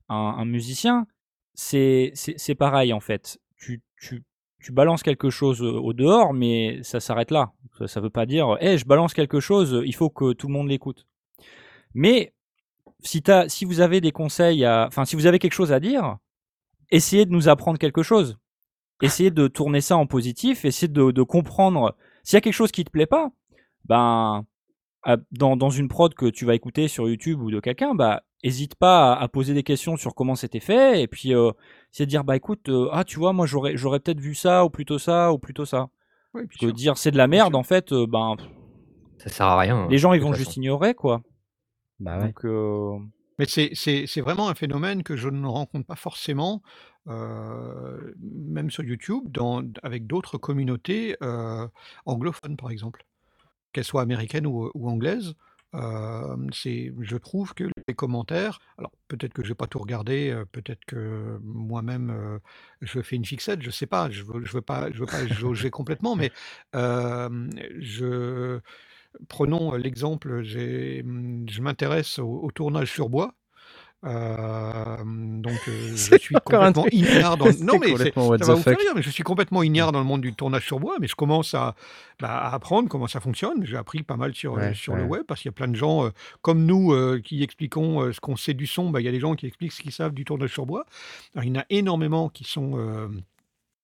un 0.09 0.45
musicien, 0.45 1.07
c'est 1.53 2.11
c'est 2.15 2.55
pareil, 2.55 2.93
en 2.93 2.99
fait. 2.99 3.39
Tu 3.57 3.81
tu 4.01 4.23
tu 4.59 4.71
balances 4.73 5.03
quelque 5.03 5.29
chose, 5.29 5.61
au 5.61 5.93
dehors, 5.93 6.33
mais 6.33 6.81
ça 6.83 6.99
s'arrête 6.99 7.31
là. 7.31 7.53
Ça 7.79 7.87
ça 7.87 8.01
veut 8.01 8.09
pas 8.09 8.25
dire: 8.25 8.57
«Hey, 8.61 8.77
je 8.77 8.85
balance 8.85 9.13
quelque 9.13 9.39
chose, 9.39 9.81
il 9.85 9.93
faut 9.95 10.09
que 10.09 10.33
tout 10.33 10.47
le 10.47 10.53
monde 10.53 10.67
l'écoute». 10.69 11.05
Mais 11.93 12.33
si, 13.03 13.21
t'as- 13.23 13.49
si 13.49 13.65
vous 13.65 13.81
avez 13.81 14.01
des 14.01 14.11
conseils, 14.11 14.67
enfin, 14.67 15.05
si 15.05 15.15
vous 15.15 15.25
avez 15.27 15.39
quelque 15.39 15.53
chose 15.53 15.71
à 15.73 15.79
dire, 15.79 16.17
essayez 16.91 17.25
de 17.25 17.31
nous 17.31 17.49
apprendre 17.49 17.79
quelque 17.79 18.03
chose. 18.03 18.37
Essayez 19.01 19.31
de 19.31 19.47
tourner 19.47 19.81
ça 19.81 19.95
en 19.97 20.05
positif, 20.07 20.65
essayez 20.65 20.87
de, 20.91 21.11
de 21.11 21.21
comprendre. 21.23 21.95
S'il 22.23 22.35
y 22.35 22.37
a 22.37 22.41
quelque 22.41 22.53
chose 22.53 22.71
qui 22.71 22.83
te 22.83 22.89
plaît 22.89 23.05
pas, 23.05 23.29
ben, 23.85 24.45
dans, 25.31 25.55
dans 25.55 25.69
une 25.69 25.87
prod 25.87 26.13
que 26.13 26.25
tu 26.25 26.45
vas 26.45 26.55
écouter 26.55 26.87
sur 26.87 27.07
YouTube 27.07 27.41
ou 27.41 27.51
de 27.51 27.59
quelqu'un, 27.59 27.95
bah, 27.95 28.23
hésite 28.43 28.75
pas 28.75 29.13
à, 29.13 29.21
à 29.23 29.27
poser 29.27 29.53
des 29.53 29.63
questions 29.63 29.95
sur 29.97 30.15
comment 30.15 30.35
c'était 30.35 30.59
fait, 30.59 31.01
et 31.01 31.07
puis 31.07 31.33
euh, 31.33 31.51
essayer 31.93 32.05
de 32.05 32.09
dire, 32.09 32.23
bah 32.23 32.35
écoute, 32.35 32.69
euh, 32.69 32.89
ah 32.91 33.03
tu 33.03 33.17
vois, 33.19 33.33
moi 33.33 33.45
j'aurais, 33.45 33.77
j'aurais 33.77 33.99
peut-être 33.99 34.19
vu 34.19 34.35
ça, 34.35 34.65
ou 34.65 34.69
plutôt 34.69 34.99
ça, 34.99 35.31
ou 35.31 35.37
plutôt 35.39 35.65
ça. 35.65 35.87
Oui, 36.33 36.43
que 36.59 36.65
dire 36.67 36.97
c'est 36.97 37.11
de 37.11 37.17
la 37.17 37.27
merde, 37.27 37.55
en 37.55 37.63
fait, 37.63 37.93
euh, 37.93 38.05
ben, 38.07 38.35
Ça 39.19 39.29
sert 39.29 39.45
à 39.45 39.59
rien. 39.59 39.87
les 39.89 39.97
gens 39.97 40.13
ils 40.13 40.21
vont 40.21 40.33
juste 40.33 40.57
ignorer, 40.57 40.93
quoi. 40.93 41.21
Bah 41.99 42.17
ouais. 42.19 42.25
Donc, 42.25 42.45
euh, 42.45 42.97
Mais 43.39 43.45
c'est 43.45 43.69
c'est- 43.73 44.05
c'est 44.07 44.21
vraiment 44.21 44.49
un 44.49 44.55
phénomène 44.55 45.03
que 45.03 45.15
je 45.15 45.29
ne 45.29 45.47
rencontre 45.47 45.87
pas 45.87 45.95
forcément, 45.95 46.61
euh, 47.07 48.13
même 48.21 48.69
sur 48.71 48.83
YouTube, 48.83 49.23
dans, 49.29 49.63
avec 49.83 50.07
d'autres 50.07 50.37
communautés 50.37 51.15
euh, 51.23 51.67
anglophones, 52.05 52.57
par 52.57 52.71
exemple, 52.71 53.05
qu'elles 53.73 53.83
soient 53.83 54.01
américaines 54.01 54.47
ou, 54.47 54.71
ou 54.73 54.89
anglaises. 54.89 55.35
Euh, 55.75 56.37
c'est, 56.53 56.93
je 57.01 57.17
trouve 57.17 57.53
que 57.53 57.65
les 57.87 57.93
commentaires, 57.93 58.59
alors 58.77 58.91
peut-être 59.09 59.33
que 59.33 59.43
je 59.43 59.49
vais 59.49 59.55
pas 59.55 59.67
tout 59.67 59.79
regarder, 59.79 60.31
euh, 60.31 60.45
peut-être 60.45 60.83
que 60.85 61.39
moi-même 61.43 62.39
je 62.81 63.01
fais 63.01 63.17
une 63.17 63.25
fixette, 63.25 63.61
je 63.61 63.69
sais 63.69 63.85
pas, 63.85 64.09
je 64.09 64.23
veux, 64.23 64.45
je 64.45 64.53
veux 64.53 64.61
pas, 64.61 64.89
je 64.91 64.99
veux 64.99 65.05
pas 65.05 65.27
jauger 65.27 65.69
complètement, 65.71 66.15
mais 66.15 66.31
je, 66.73 68.59
prenons 69.27 69.73
l'exemple, 69.75 70.43
j'ai, 70.43 71.03
je 71.03 71.61
m'intéresse 71.61 72.19
au, 72.19 72.41
au 72.43 72.51
tournage 72.51 72.91
sur 72.91 73.09
bois. 73.09 73.35
Euh, 74.05 74.95
donc 75.03 75.57
euh, 75.67 75.95
je 75.95 76.17
suis 76.17 76.35
complètement 76.35 76.85
ignare 76.91 77.35
dans 77.35 77.45
c'est 77.51 77.61
non 77.63 77.79
mais 77.79 77.87
c'est- 77.87 77.91
complètement 78.11 78.27
what 78.27 78.37
ça 78.37 78.45
va 78.45 78.53
the 78.53 78.57
vous 78.57 78.63
faire 78.63 78.73
fuck. 78.73 78.81
rire 78.83 78.91
mais 78.95 79.01
je 79.01 79.09
suis 79.09 79.23
complètement 79.23 79.63
ignare 79.63 79.91
dans 79.91 79.97
le 79.97 80.05
monde 80.05 80.21
du 80.21 80.33
tournage 80.35 80.65
sur 80.67 80.79
bois 80.79 80.97
mais 81.01 81.07
je 81.07 81.15
commence 81.15 81.55
à, 81.55 81.73
bah, 82.19 82.29
à 82.37 82.53
apprendre 82.53 82.89
comment 82.89 83.07
ça 83.07 83.19
fonctionne. 83.19 83.65
J'ai 83.65 83.75
appris 83.75 84.03
pas 84.03 84.15
mal 84.15 84.35
sur, 84.35 84.53
Ouais, 84.53 84.75
sur 84.75 84.95
le 84.95 85.03
web 85.03 85.23
parce 85.27 85.41
qu'il 85.41 85.49
y 85.49 85.53
a 85.53 85.53
plein 85.53 85.67
de 85.67 85.75
gens 85.75 86.05
euh, 86.05 86.09
comme 86.43 86.63
nous 86.65 86.93
qui 87.23 87.41
expliquons 87.41 88.11
ce 88.13 88.19
qu'on 88.19 88.35
sait 88.35 88.53
du 88.53 88.67
son. 88.67 88.91
Bah, 88.91 89.01
il 89.01 89.05
y 89.05 89.09
a 89.09 89.11
des 89.11 89.19
gens 89.19 89.35
qui 89.35 89.47
expliquent 89.47 89.71
ce 89.73 89.81
qu'ils 89.81 89.91
savent 89.91 90.13
du 90.13 90.25
tournage 90.25 90.51
sur 90.53 90.67
bois 90.67 90.85
Alors, 91.33 91.45
il 91.45 91.49
y 91.55 91.57
en 91.57 91.61
a 91.61 91.65
énormément 91.71 92.29
qui 92.29 92.43
sont 92.43 93.09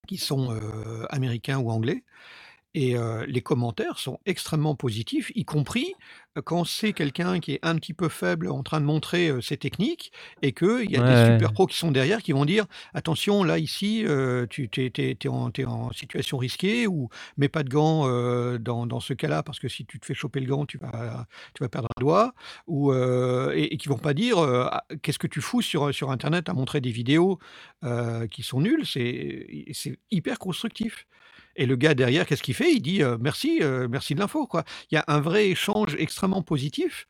qui 0.08 0.18
sont 0.18 0.56
américains 1.10 1.58
ou 1.58 1.72
anglais 1.72 2.04
et 2.74 2.96
les 3.28 3.42
commentaires 3.42 4.00
sont 4.00 4.20
extrêmement 4.26 4.76
positifs, 4.76 5.32
y 5.36 5.46
compris 5.46 5.94
quand 6.44 6.64
c'est 6.64 6.94
quelqu'un 6.94 7.40
qui 7.40 7.54
est 7.54 7.60
un 7.62 7.76
petit 7.76 7.94
peu 7.94 8.10
faible 8.10 8.50
en 8.50 8.64
train 8.64 8.82
de 8.82 8.86
montrer 8.86 9.32
ses 9.42 9.58
techniques 9.58 10.12
et 10.42 10.52
qu'il 10.52 10.90
y 10.90 10.98
a 10.98 11.02
des 11.02 11.30
ouais. 11.30 11.34
super 11.34 11.54
pros 11.54 11.68
qui 11.68 11.78
sont 11.78 11.92
derrière 11.92 12.24
qui 12.24 12.32
vont 12.32 12.46
dire 12.46 12.66
attention, 12.96 13.44
là, 13.44 13.60
ici, 13.60 14.06
tu 14.50 14.70
es, 14.74 15.28
en, 15.28 15.92
situation 15.92 16.38
risquée 16.38 16.88
ou 16.88 17.10
mets 17.38 17.50
pas 17.50 17.64
de 17.64 17.70
gants 17.70 18.08
dans, 18.58 18.88
dans 18.88 19.00
ce 19.00 19.14
cas-là 19.14 19.44
parce 19.44 19.60
que 19.60 19.68
si 19.68 19.86
tu 19.86 20.00
te 20.00 20.06
fais 20.06 20.16
choper 20.16 20.40
le 20.40 20.48
gant, 20.48 20.66
tu 20.66 20.78
vas, 20.80 21.28
tu 21.54 21.64
vas 21.64 21.70
perdre 21.70 21.90
un 21.96 22.02
doigt. 22.02 22.34
Ou, 22.68 22.94
et, 22.94 23.68
et 23.72 23.78
qui 23.78 23.88
vont 23.90 23.98
pas 23.98 24.14
dire 24.14 24.40
Ah, 24.40 24.84
qu'est-ce 25.02 25.20
que 25.20 25.28
tu 25.28 25.42
fous 25.42 25.62
sur, 25.62 25.94
sur 25.94 26.12
Internet 26.12 26.50
à 26.50 26.54
montrer 26.54 26.82
des 26.82 26.92
vidéos 26.92 27.40
qui 28.32 28.44
sont 28.44 28.62
nulles? 28.62 28.86
C'est 28.86 29.70
c'est 29.74 30.00
hyper 30.12 30.40
constructif. 30.40 31.06
Et 31.56 31.66
le 31.66 31.76
gars 31.76 31.94
derrière, 31.94 32.26
qu'est-ce 32.26 32.44
qu'il 32.44 32.56
fait? 32.56 32.72
Il 32.74 32.82
dit 32.82 33.04
euh, 33.04 33.18
merci, 33.20 33.60
euh, 33.62 33.88
merci 33.90 34.16
de 34.16 34.20
l'info. 34.20 34.48
quoi. 34.48 34.64
Il 34.92 34.96
y 34.96 34.98
a 34.98 35.04
un 35.08 35.20
vrai 35.20 35.50
échange 35.50 35.96
extrêmement 36.00 36.42
positif. 36.42 37.08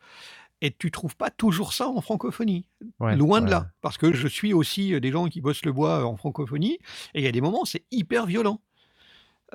Et 0.62 0.72
tu 0.72 0.92
trouves 0.92 1.18
pas 1.18 1.30
toujours 1.30 1.74
ça 1.74 1.90
en 1.90 2.00
francophonie. 2.00 2.66
Ouais, 3.00 3.18
Loin 3.18 3.42
de 3.42 3.50
là. 3.50 3.68
Parce 3.82 3.98
que 3.98 4.14
je 4.14 4.28
suis 4.30 4.54
aussi 4.54 4.94
euh, 4.94 5.00
des 5.02 5.12
gens 5.12 5.28
qui 5.28 5.42
bossent 5.42 5.66
le 5.66 5.74
bois 5.74 6.06
en 6.06 6.16
francophonie. 6.16 6.78
Et 7.14 7.20
il 7.20 7.24
y 7.24 7.28
a 7.28 7.32
des 7.34 7.42
moments, 7.42 7.66
c'est 7.66 7.84
hyper 7.92 8.26
violent. 8.26 8.62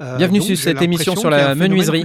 Euh, 0.01 0.17
Bienvenue 0.17 0.39
donc 0.39 0.47
sur 0.49 0.57
cette 0.57 0.81
émission 0.81 1.17
sur 1.17 1.29
la 1.31 1.55
menuiserie. 1.55 2.05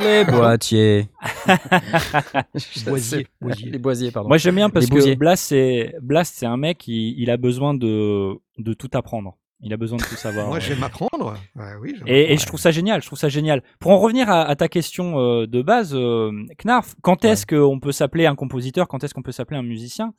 Les 0.00 0.24
boîtiers. 0.28 1.08
Boisier, 2.86 3.26
boisier. 3.40 3.70
Les 3.70 3.78
boisiers, 3.78 4.10
pardon. 4.10 4.28
Moi 4.28 4.38
j'aime 4.38 4.56
bien 4.56 4.70
parce 4.70 4.86
que. 4.86 5.14
Blast 5.14 5.44
c'est 5.44 5.94
Blast 6.02 6.34
c'est 6.36 6.46
un 6.46 6.56
mec 6.56 6.88
il, 6.88 7.20
il 7.20 7.30
a 7.30 7.36
besoin 7.36 7.74
de 7.74 8.34
de 8.58 8.72
tout 8.74 8.90
apprendre. 8.94 9.36
Il 9.64 9.72
a 9.72 9.76
besoin 9.76 9.96
de 9.98 10.02
tout 10.02 10.16
savoir. 10.16 10.46
Moi, 10.48 10.56
ouais. 10.56 10.60
j'aime 10.60 10.82
apprendre. 10.82 11.34
Ouais, 11.54 11.74
oui, 11.80 11.94
Et, 12.06 12.36
je 12.36 12.46
trouve 12.46 12.58
ça 12.58 12.72
génial, 12.72 13.00
je 13.00 13.06
trouve 13.06 13.18
ça 13.18 13.28
génial. 13.28 13.62
Pour 13.78 13.92
en 13.92 13.98
revenir 13.98 14.28
à, 14.28 14.42
à 14.42 14.56
ta 14.56 14.68
question 14.68 15.20
euh, 15.20 15.46
de 15.46 15.62
base, 15.62 15.94
euh, 15.94 16.32
Knarf, 16.64 16.96
quand 17.02 17.24
est-ce 17.24 17.46
qu'on 17.46 17.78
peut 17.78 17.92
s'appeler 17.92 18.26
un 18.26 18.34
compositeur, 18.34 18.88
quand 18.88 19.04
est-ce 19.04 19.14
qu'on 19.14 19.22
peut 19.22 19.30
s'appeler 19.32 19.58
un 19.58 19.62
musicien? 19.62 20.14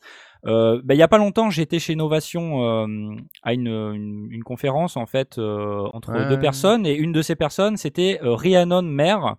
Euh, 0.45 0.79
ben, 0.85 0.95
Il 0.95 0.97
y 0.97 1.03
a 1.03 1.07
pas 1.09 1.17
longtemps, 1.17 1.49
j'étais 1.49 1.79
chez 1.79 1.95
Novation 1.95 2.63
euh, 2.63 3.15
à 3.43 3.53
une, 3.53 3.67
une, 3.67 4.27
une 4.31 4.43
conférence 4.43 4.95
en 4.95 5.05
fait 5.05 5.37
euh, 5.37 5.87
entre 5.93 6.11
Ouais. 6.13 6.29
deux 6.29 6.39
personnes 6.39 6.85
et 6.85 6.95
une 6.95 7.11
de 7.11 7.21
ces 7.21 7.35
personnes 7.35 7.75
c'était 7.77 8.19
euh, 8.23 8.35
Rhiannon 8.35 8.81
Mer. 8.83 9.35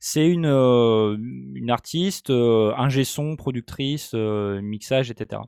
C'est 0.00 0.28
une, 0.28 0.44
euh, 0.46 1.16
une 1.54 1.70
artiste, 1.70 2.28
euh, 2.28 2.72
ingé 2.76 3.04
son, 3.04 3.36
productrice, 3.36 4.10
euh, 4.14 4.60
mixage, 4.60 5.10
etc. 5.10 5.40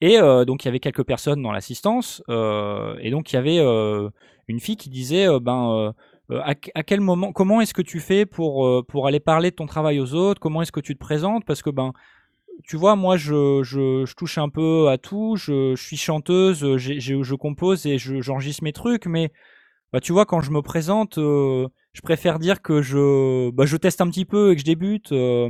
Et 0.00 0.18
euh, 0.18 0.44
donc 0.44 0.64
il 0.64 0.68
y 0.68 0.70
avait 0.70 0.80
quelques 0.80 1.04
personnes 1.04 1.42
dans 1.42 1.52
l'assistance, 1.52 2.22
euh, 2.28 2.96
et 3.00 3.10
donc 3.10 3.32
il 3.32 3.36
y 3.36 3.38
avait 3.38 3.58
euh, 3.58 4.08
une 4.48 4.60
fille 4.60 4.76
qui 4.76 4.88
disait, 4.88 5.26
ben, 5.40 5.92
à, 6.42 6.54
quel 6.84 7.00
moment, 7.00 7.32
comment 7.32 7.60
est-ce 7.60 7.74
que 7.74 7.82
tu 7.82 8.00
fais 8.00 8.24
pour 8.24 8.66
euh, 8.66 8.82
pour 8.86 9.06
aller 9.06 9.20
parler 9.20 9.50
de 9.50 9.56
ton 9.56 9.66
travail 9.66 10.00
aux 10.00 10.14
autres? 10.14 10.40
Comment 10.40 10.62
est-ce 10.62 10.72
que 10.72 10.80
tu 10.80 10.94
te 10.94 11.00
présentes? 11.00 11.44
Parce 11.44 11.62
que 11.62 11.70
ben, 11.70 11.92
tu 12.64 12.76
vois, 12.76 12.96
moi 12.96 13.16
je, 13.16 13.62
je, 13.62 14.04
je 14.06 14.14
touche 14.14 14.38
un 14.38 14.48
peu 14.48 14.88
à 14.88 14.96
tout, 14.98 15.36
je, 15.36 15.74
je 15.74 15.82
suis 15.82 15.96
chanteuse, 15.96 16.76
je 16.78 17.34
compose 17.34 17.86
et 17.86 17.98
je- 17.98 18.20
j'enregistre 18.20 18.64
mes 18.64 18.72
trucs, 18.72 19.06
mais 19.06 19.32
bah, 19.92 20.00
tu 20.00 20.12
vois, 20.12 20.24
quand 20.26 20.40
je 20.40 20.50
me 20.52 20.62
présente, 20.62 21.18
euh, 21.18 21.66
je 21.92 22.00
préfère 22.02 22.38
dire 22.38 22.62
que 22.62 22.80
je, 22.82 23.50
bah, 23.50 23.64
je 23.66 23.76
teste 23.76 24.00
un 24.00 24.08
petit 24.08 24.24
peu 24.24 24.52
et 24.52 24.54
que 24.54 24.60
je 24.60 24.66
débute. 24.66 25.12
euh, 25.12 25.48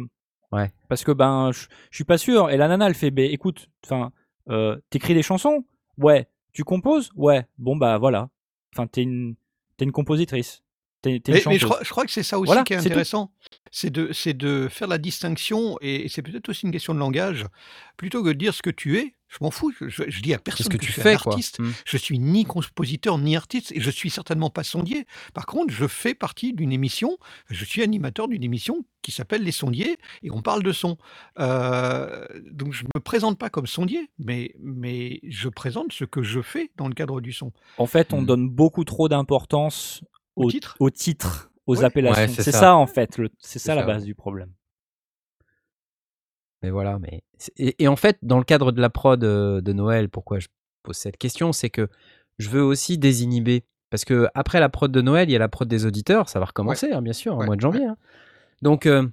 Ouais. 0.53 0.73
Parce 0.89 1.05
que 1.05 1.13
ben, 1.13 1.53
je, 1.53 1.67
je 1.91 1.97
suis 1.97 2.05
pas 2.05 2.19
sûr. 2.19 2.51
Et 2.51 2.57
la 2.57 2.67
nana, 2.67 2.89
elle 2.89 2.95
fait, 2.95 3.13
ben 3.13 3.31
écoute, 3.31 3.69
enfin, 3.85 4.11
euh, 4.49 4.76
t'écris 4.91 5.14
des 5.14 5.22
chansons? 5.22 5.64
Ouais. 5.99 6.28
Tu 6.53 6.64
composes? 6.64 7.11
Ouais. 7.14 7.47
Bon 7.59 7.76
bah 7.76 7.99
voilà. 7.99 8.28
Enfin, 8.74 8.86
t'es 8.86 9.03
une, 9.03 9.34
t'es 9.76 9.84
une 9.84 9.93
compositrice. 9.93 10.62
T'es, 11.03 11.18
t'es 11.20 11.32
une 11.32 11.38
Mais, 11.38 11.53
mais 11.53 11.59
je, 11.59 11.64
crois, 11.64 11.78
je 11.82 11.91
crois 11.91 12.05
que 12.05 12.11
c'est 12.11 12.22
ça 12.22 12.38
aussi 12.38 12.47
Voilà, 12.47 12.62
qui 12.62 12.74
est 12.74 12.76
intéressant. 12.76 13.32
C'est 13.70 13.91
de, 13.91 14.12
c'est 14.12 14.34
de 14.34 14.68
faire 14.68 14.88
la 14.88 14.99
distinction, 14.99 15.78
et 15.80 16.09
c'est 16.09 16.22
peut-être 16.22 16.49
aussi 16.49 16.66
une 16.66 16.72
question 16.72 16.95
de 16.95 16.99
langage, 16.99 17.47
plutôt 17.97 18.22
que 18.22 18.28
de 18.28 18.34
dire 18.34 18.53
ce 18.55 18.62
que 18.62 18.70
tu 18.70 18.99
es. 18.99 19.14
Je 19.31 19.39
m'en 19.43 19.53
fous. 19.53 19.72
Je, 19.81 19.87
je 20.09 20.20
dis 20.22 20.35
à 20.35 20.39
personne 20.41 20.64
ce 20.64 20.68
que 20.68 20.76
que, 20.76 20.81
tu 20.83 20.89
je 20.89 20.93
suis 20.95 21.03
fais, 21.03 21.14
un 21.14 21.18
quoi. 21.18 21.33
artiste. 21.33 21.61
Hmm. 21.61 21.70
Je 21.87 21.97
suis 21.97 22.18
ni 22.18 22.45
compositeur 22.45 23.16
ni 23.16 23.37
artiste, 23.37 23.70
et 23.70 23.81
je 23.81 23.89
suis 23.91 24.11
certainement 24.11 24.51
pas 24.51 24.64
sondier. 24.64 25.07
Par 25.35 25.47
contre, 25.47 25.72
je 25.72 25.87
fais 25.87 26.14
partie 26.14 26.53
d'une 26.53 26.72
émission. 26.72 27.16
Je 27.49 27.64
suis 27.64 27.83
animateur 27.83 28.26
d'une 28.26 28.43
émission 28.43 28.85
qui 29.03 29.12
s'appelle 29.12 29.43
Les 29.45 29.53
Sondiers, 29.53 29.99
et 30.24 30.31
on 30.33 30.43
parle 30.43 30.64
de 30.64 30.72
son. 30.72 30.99
Euh, 31.39 32.26
donc 32.51 32.72
je 32.72 32.85
me 32.93 33.01
présente 33.01 33.39
pas 33.39 33.51
comme 33.51 33.68
sondier, 33.68 34.11
mais, 34.18 34.53
mais 34.59 35.20
je 35.28 35.49
présente 35.49 35.93
ce 35.93 36.05
que 36.05 36.22
je 36.24 36.43
fais 36.43 36.70
dans 36.76 36.89
le 36.89 36.95
cadre 36.95 37.20
du 37.20 37.33
son. 37.33 37.53
En 37.78 37.87
fait, 37.87 38.12
on 38.12 38.22
Hmm. 38.22 38.26
donne 38.26 38.49
beaucoup 38.51 38.83
trop 38.85 39.09
d'importance 39.09 40.03
Au 40.35 40.47
au, 40.47 40.51
titre 40.51 40.76
au 40.81 40.91
titre, 40.91 41.51
aux 41.68 41.78
Ouais. 41.78 41.85
appellations. 41.85 42.22
Ouais, 42.22 42.28
c'est 42.28 42.51
ça. 42.51 42.59
ça. 42.61 42.74
en 42.76 42.87
fait. 42.89 43.20
c'est 43.39 43.61
ça 43.61 43.76
la 43.76 43.85
base 43.85 44.05
du 44.05 44.16
problème. 44.16 44.53
Mais 46.62 46.70
voilà, 46.70 46.99
mais 46.99 47.22
et, 47.57 47.83
et 47.83 47.88
en 47.88 47.96
fait, 47.96 48.18
dans 48.22 48.38
le 48.38 48.45
cadre 48.45 48.72
de 48.72 48.80
la 48.80 48.91
prod 48.91 49.22
euh, 49.25 49.61
de 49.61 49.72
Noël, 49.72 50.08
pourquoi 50.08 50.38
je 50.38 50.49
pose 50.83 50.96
cette 50.96 51.17
question, 51.17 51.53
c'est 51.53 51.71
que 51.71 51.88
je 52.38 52.49
veux 52.49 52.62
aussi 52.62 52.99
désinhiber. 52.99 53.64
Parce 53.91 54.04
que 54.04 54.29
après 54.34 54.61
la 54.61 54.68
prod 54.68 54.91
de 54.92 55.00
Noël, 55.00 55.29
il 55.29 55.33
y 55.33 55.37
a 55.37 55.41
la 55.41 55.49
prod 55.49 55.67
des 55.68 55.84
auditeurs, 55.84 56.29
ça 56.29 56.38
va 56.38 56.46
recommencer, 56.46 56.92
hein, 56.92 57.03
bien 57.03 57.12
sûr, 57.12 57.34
au 57.34 57.41
Ouais, 57.41 57.46
mois 57.46 57.57
de 57.57 57.61
janvier. 57.61 57.84
hein. 57.87 57.96
Donc, 58.62 58.87
euh, 58.87 59.07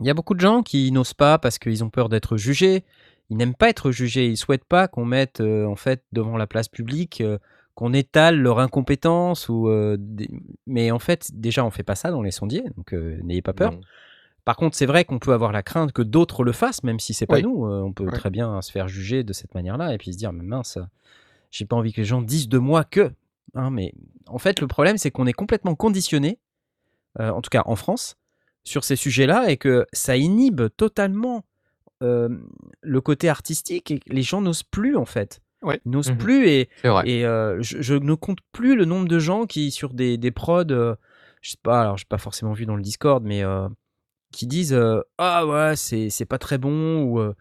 il 0.00 0.06
y 0.06 0.10
a 0.10 0.14
beaucoup 0.14 0.34
de 0.34 0.40
gens 0.40 0.62
qui 0.62 0.92
n'osent 0.92 1.14
pas 1.14 1.38
parce 1.38 1.58
qu'ils 1.58 1.82
ont 1.82 1.90
peur 1.90 2.08
d'être 2.08 2.36
jugés. 2.36 2.84
Ils 3.30 3.36
n'aiment 3.36 3.54
pas 3.56 3.68
être 3.68 3.90
jugés. 3.90 4.26
Ils 4.28 4.36
souhaitent 4.36 4.64
pas 4.64 4.86
qu'on 4.86 5.04
mette 5.04 5.40
euh, 5.40 5.66
en 5.66 5.74
fait 5.74 6.04
devant 6.12 6.36
la 6.36 6.46
place 6.46 6.68
publique, 6.68 7.20
euh, 7.20 7.38
qu'on 7.74 7.92
étale 7.92 8.38
leur 8.38 8.60
incompétence 8.60 9.48
ou. 9.48 9.68
des- 9.98 10.30
Mais 10.66 10.90
en 10.92 10.98
fait, 11.00 11.30
déjà, 11.34 11.64
on 11.64 11.70
fait 11.70 11.82
pas 11.82 11.94
ça 11.96 12.10
dans 12.12 12.22
les 12.22 12.30
sondiers, 12.30 12.64
donc 12.76 12.92
n'ayez 12.92 13.42
pas 13.42 13.52
peur. 13.54 13.72
Non. 13.72 13.80
Par 14.46 14.56
contre, 14.56 14.74
c'est 14.76 14.86
vrai 14.86 15.04
qu'on 15.04 15.18
peut 15.18 15.32
avoir 15.34 15.52
la 15.52 15.62
crainte 15.62 15.92
que 15.92 16.00
d'autres 16.00 16.42
le 16.44 16.52
fassent, 16.52 16.82
même 16.84 16.98
si 17.00 17.12
c'est 17.12 17.26
pas 17.26 17.36
Oui. 17.36 17.42
nous. 17.42 17.66
Euh, 17.66 17.82
on 17.82 17.92
peut 17.92 18.06
très 18.06 18.30
bien 18.30 18.62
se 18.62 18.70
faire 18.72 18.88
juger 18.88 19.22
de 19.24 19.32
cette 19.34 19.54
manière-là 19.54 19.92
et 19.92 19.98
puis 19.98 20.12
se 20.14 20.16
dire, 20.18 20.32
mais 20.32 20.44
mince, 20.44 20.78
j'ai 21.50 21.66
pas 21.66 21.76
envie 21.76 21.92
que 21.92 22.00
les 22.00 22.06
gens 22.06 22.22
disent 22.22 22.48
de 22.48 22.56
moi 22.58 22.84
que. 22.84 23.12
Hein, 23.54 23.70
mais 23.70 23.92
en 24.26 24.38
fait, 24.38 24.60
le 24.60 24.66
problème, 24.66 24.96
c'est 24.98 25.10
qu'on 25.10 25.26
est 25.26 25.32
complètement 25.34 25.74
conditionné, 25.74 26.38
euh, 27.20 27.30
en 27.30 27.42
tout 27.42 27.50
cas 27.50 27.62
en 27.66 27.74
France, 27.76 28.16
sur 28.64 28.84
ces 28.84 28.96
sujets-là 28.96 29.50
et 29.50 29.56
que 29.56 29.84
ça 29.92 30.16
inhibe 30.16 30.62
totalement 30.76 31.44
euh, 32.02 32.28
le 32.82 33.00
côté 33.00 33.28
artistique 33.28 33.90
et 33.90 33.98
que 33.98 34.12
les 34.12 34.22
gens 34.22 34.40
n'osent 34.42 34.62
plus, 34.62 34.96
en 34.96 35.06
fait. 35.06 35.40
Ouais. 35.62 35.80
Ils 35.86 35.90
n'osent 35.90 36.10
Mhm. 36.12 36.18
plus 36.18 36.46
et, 36.48 36.68
euh, 36.84 37.56
je, 37.62 37.80
je 37.82 37.94
ne 37.94 38.14
compte 38.14 38.38
plus 38.52 38.76
le 38.76 38.84
nombre 38.84 39.08
de 39.08 39.18
gens 39.18 39.46
qui, 39.46 39.70
sur 39.72 39.92
des, 39.92 40.18
des 40.18 40.30
prods, 40.30 40.64
je 40.68 41.50
sais 41.50 41.56
pas, 41.62 41.80
alors 41.80 41.96
j'ai 41.96 42.04
pas 42.08 42.18
forcément 42.18 42.52
vu 42.52 42.64
dans 42.66 42.76
le 42.76 42.82
Discord, 42.82 43.24
mais 43.24 43.42
qui 44.36 44.46
disent 44.46 44.72
euh, 44.74 45.00
Ah 45.18 45.46
ouais, 45.46 45.76
c'est 45.76 46.10
c'est 46.10 46.26
pas 46.26 46.38
très 46.38 46.58
bon, 46.58 47.02
ou 47.04 47.20
euh, 47.20 47.34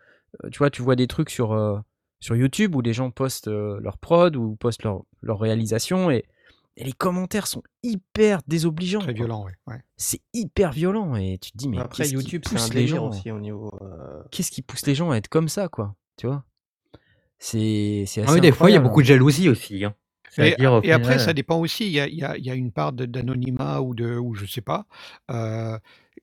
euh, 0.43 0.49
tu 0.49 0.57
vois, 0.59 0.69
tu 0.69 0.81
vois 0.81 0.95
des 0.95 1.07
trucs 1.07 1.29
sur, 1.29 1.51
euh, 1.53 1.77
sur 2.19 2.35
YouTube 2.35 2.75
où 2.75 2.81
les 2.81 2.93
gens 2.93 3.11
postent 3.11 3.47
euh, 3.49 3.79
leur 3.81 3.97
prod 3.97 4.35
ou 4.35 4.55
postent 4.55 4.83
leur, 4.83 5.03
leur 5.21 5.39
réalisation 5.39 6.09
et, 6.09 6.23
et 6.77 6.83
les 6.83 6.93
commentaires 6.93 7.47
sont 7.47 7.63
hyper 7.83 8.39
désobligeants. 8.47 8.99
Très 8.99 9.13
quoi. 9.13 9.25
violent, 9.25 9.45
ouais. 9.45 9.53
ouais. 9.67 9.81
C'est 9.97 10.21
hyper 10.33 10.71
violent 10.71 11.15
et 11.15 11.37
tu 11.37 11.51
te 11.51 11.57
dis 11.57 11.69
mais 11.69 11.79
Après, 11.79 12.03
qu'est-ce 12.03 12.09
qui 12.09 12.15
YouTube, 12.15 12.41
c'est 12.45 12.55
pousse 12.55 12.71
un 12.71 12.73
les 12.73 12.87
gens 12.87 13.09
aussi 13.09 13.31
au 13.31 13.39
niveau. 13.39 13.71
euh, 13.81 14.23
Qu'est-ce 14.31 14.51
qui 14.51 14.61
pousse 14.61 14.85
les 14.85 14.95
gens 14.95 15.11
à 15.11 15.17
être 15.17 15.29
comme 15.29 15.49
ça, 15.49 15.67
quoi 15.69 15.95
Tu 16.17 16.27
vois? 16.27 16.43
C'est 17.39 18.05
c'est 18.07 18.23
Ah 18.25 18.31
oui, 18.33 18.41
des 18.41 18.51
fois, 18.51 18.69
il 18.69 18.73
y 18.73 18.77
a 18.77 18.79
beaucoup 18.79 19.01
de 19.01 19.07
jalousie 19.07 19.49
aussi. 19.49 19.83
hein. 19.85 19.93
Et, 20.37 20.91
après, 20.91 21.19
ça 21.19 21.33
dépend 21.33 21.59
aussi. 21.59 21.85
Il 21.85 21.91
y 21.93 21.99
a, 21.99 22.07
il 22.07 22.15
y 22.15 22.23
a- 22.23 22.37
il 22.37 22.45
y 22.45 22.49
a 22.49 22.55
une 22.55 22.71
part 22.71 22.91
d'anonymat 22.93 23.81
ou 23.81 23.93
de, 23.95 24.17
ou 24.17 24.35
je 24.35 24.45
sais 24.45 24.61
pas. 24.61 24.85
Euh, 25.31 25.77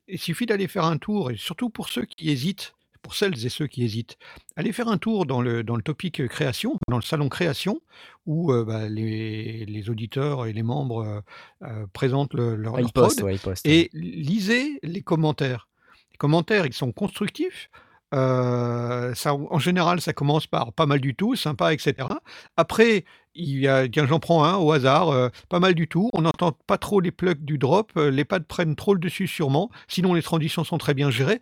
il 0.09 0.19
suffit 0.19 0.47
d'aller 0.47 0.69
faire 0.69 0.85
un 0.85 0.99
tour, 0.99 1.31
et 1.31 1.37
surtout 1.37 1.71
pour 1.71 1.89
ceux 1.89 2.05
qui 2.05 2.31
hésitent, 2.31 2.75
pour 3.03 3.15
celles 3.15 3.45
et 3.45 3.49
ceux 3.49 3.67
qui 3.67 3.83
hésitent, 3.83 4.17
allez 4.55 4.73
faire 4.73 4.87
un 4.89 4.99
tour 4.99 5.27
dans 5.27 5.41
le, 5.43 5.65
dans 5.65 5.75
le 5.75 5.83
topic 5.83 6.27
création, 6.29 6.79
dans 6.89 6.97
le 6.97 7.03
salon 7.03 7.29
création, 7.29 7.81
où 8.27 8.53
euh, 8.53 8.65
bah, 8.65 8.89
les, 8.89 9.65
les 9.67 9.91
auditeurs 9.91 10.47
et 10.47 10.53
les 10.53 10.63
membres 10.63 11.03
euh, 11.05 11.21
euh, 11.67 11.87
présentent 11.93 12.35
le- 12.35 12.55
leur, 12.55 12.77
Ah, 12.79 12.83
prod, 12.95 13.21
ouais, 13.23 13.39
ouais. 13.45 13.55
et 13.65 13.91
lisez 13.93 14.79
les 14.85 15.03
commentaires. 15.03 15.69
Les 16.13 16.17
commentaires, 16.19 16.67
ils 16.67 16.73
sont 16.75 16.93
constructifs. 16.93 17.71
En 18.13 19.59
général, 19.59 20.01
ça 20.01 20.13
commence 20.13 20.47
par 20.47 20.73
pas 20.73 20.87
mal 20.87 21.01
du 21.01 21.15
tout, 21.15 21.35
sympa, 21.37 21.73
etc. 21.73 22.09
Après, 22.57 23.05
il 23.35 23.59
y 23.59 23.69
a, 23.69 23.89
tiens, 23.89 24.07
j'en 24.07 24.19
prends 24.19 24.45
un 24.45 24.57
au 24.57 24.73
hasard, 24.73 25.31
pas 25.49 25.61
mal 25.61 25.75
du 25.75 25.89
tout. 25.89 26.11
On 26.13 26.23
n'entend 26.23 26.53
pas 26.67 26.79
trop 26.79 27.01
les 27.01 27.11
plugs 27.11 27.45
du 27.45 27.59
drop, 27.59 27.93
les 27.97 28.25
pads 28.25 28.41
prennent 28.41 28.77
trop 28.77 28.95
le 28.95 29.01
dessus 29.01 29.27
sûrement. 29.27 29.71
Sinon, 29.89 30.15
les 30.15 30.23
transitions 30.23 30.65
sont 30.65 30.79
très 30.79 30.95
bien 30.95 31.11
gérées. 31.11 31.41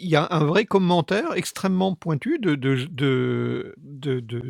Euh, 0.00 0.04
Il 0.04 0.08
y 0.10 0.16
a 0.16 0.26
un 0.30 0.44
vrai 0.44 0.64
commentaire 0.64 1.32
extrêmement 1.34 1.94
pointu 1.94 2.38
de, 2.38 2.54
de, 2.54 2.86
de, 2.90 3.74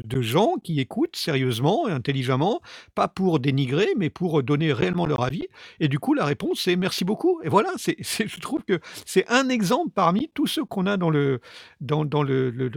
de, 0.05 0.21
gens 0.23 0.55
qui 0.63 0.81
écoutent 0.81 1.17
sérieusement 1.17 1.89
et 1.89 1.93
intelligemment, 1.93 2.61
pas 2.95 3.09
pour 3.09 3.41
dénigrer, 3.41 3.89
mais 3.97 4.11
pour 4.11 4.43
donner 4.43 4.73
réellement 4.73 5.07
leur 5.07 5.23
avis. 5.23 5.47
Et 5.81 5.89
du 5.89 5.99
coup, 5.99 6.15
la 6.15 6.25
réponse, 6.25 6.61
c'est 6.61 6.77
merci 6.77 7.05
beaucoup. 7.05 7.41
Et 7.43 7.49
voilà, 7.49 7.71
c'est, 7.77 7.97
je 8.03 8.41
trouve 8.41 8.63
que 8.65 8.81
c'est 9.07 9.29
un 9.29 9.49
exemple 9.49 9.91
parmi 9.95 10.31
tous 10.35 10.47
ceux 10.47 10.65
qu'on 10.65 10.87
a 10.87 10.97
dans 10.97 11.11
le, 11.11 11.41
dans, 11.81 12.05
dans 12.05 12.23
le, 12.23 12.51
le- 12.51 12.71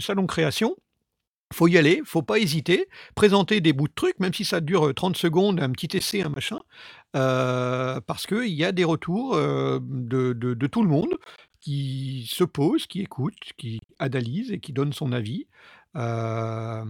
salon 0.00 0.26
création. 0.26 0.76
Faut 1.52 1.68
y 1.68 1.76
aller, 1.76 2.00
faut 2.04 2.22
pas 2.22 2.38
hésiter, 2.38 2.88
présenter 3.14 3.60
des 3.60 3.74
bouts 3.74 3.88
de 3.88 3.92
trucs, 3.94 4.18
même 4.20 4.32
si 4.32 4.44
ça 4.44 4.60
dure 4.60 4.88
euh, 4.88 4.94
30 4.94 5.16
secondes, 5.18 5.60
un 5.60 5.70
petit 5.70 5.96
essai, 5.96 6.22
un 6.22 6.30
machin, 6.30 6.60
euh, 7.14 8.00
parce 8.06 8.26
qu'il 8.26 8.48
y 8.48 8.64
a 8.64 8.72
des 8.72 8.84
retours 8.84 9.34
euh, 9.34 9.78
de- 9.82 10.32
de 10.34 10.66
tout 10.66 10.82
le 10.82 10.88
monde 10.88 11.14
qui 11.62 12.26
se 12.28 12.44
pose, 12.44 12.86
qui 12.86 13.00
écoute, 13.00 13.36
qui 13.56 13.80
analyse 13.98 14.52
et 14.52 14.60
qui 14.60 14.72
donne 14.74 14.92
son 14.92 15.12
avis 15.12 15.46
euh, 15.96 16.84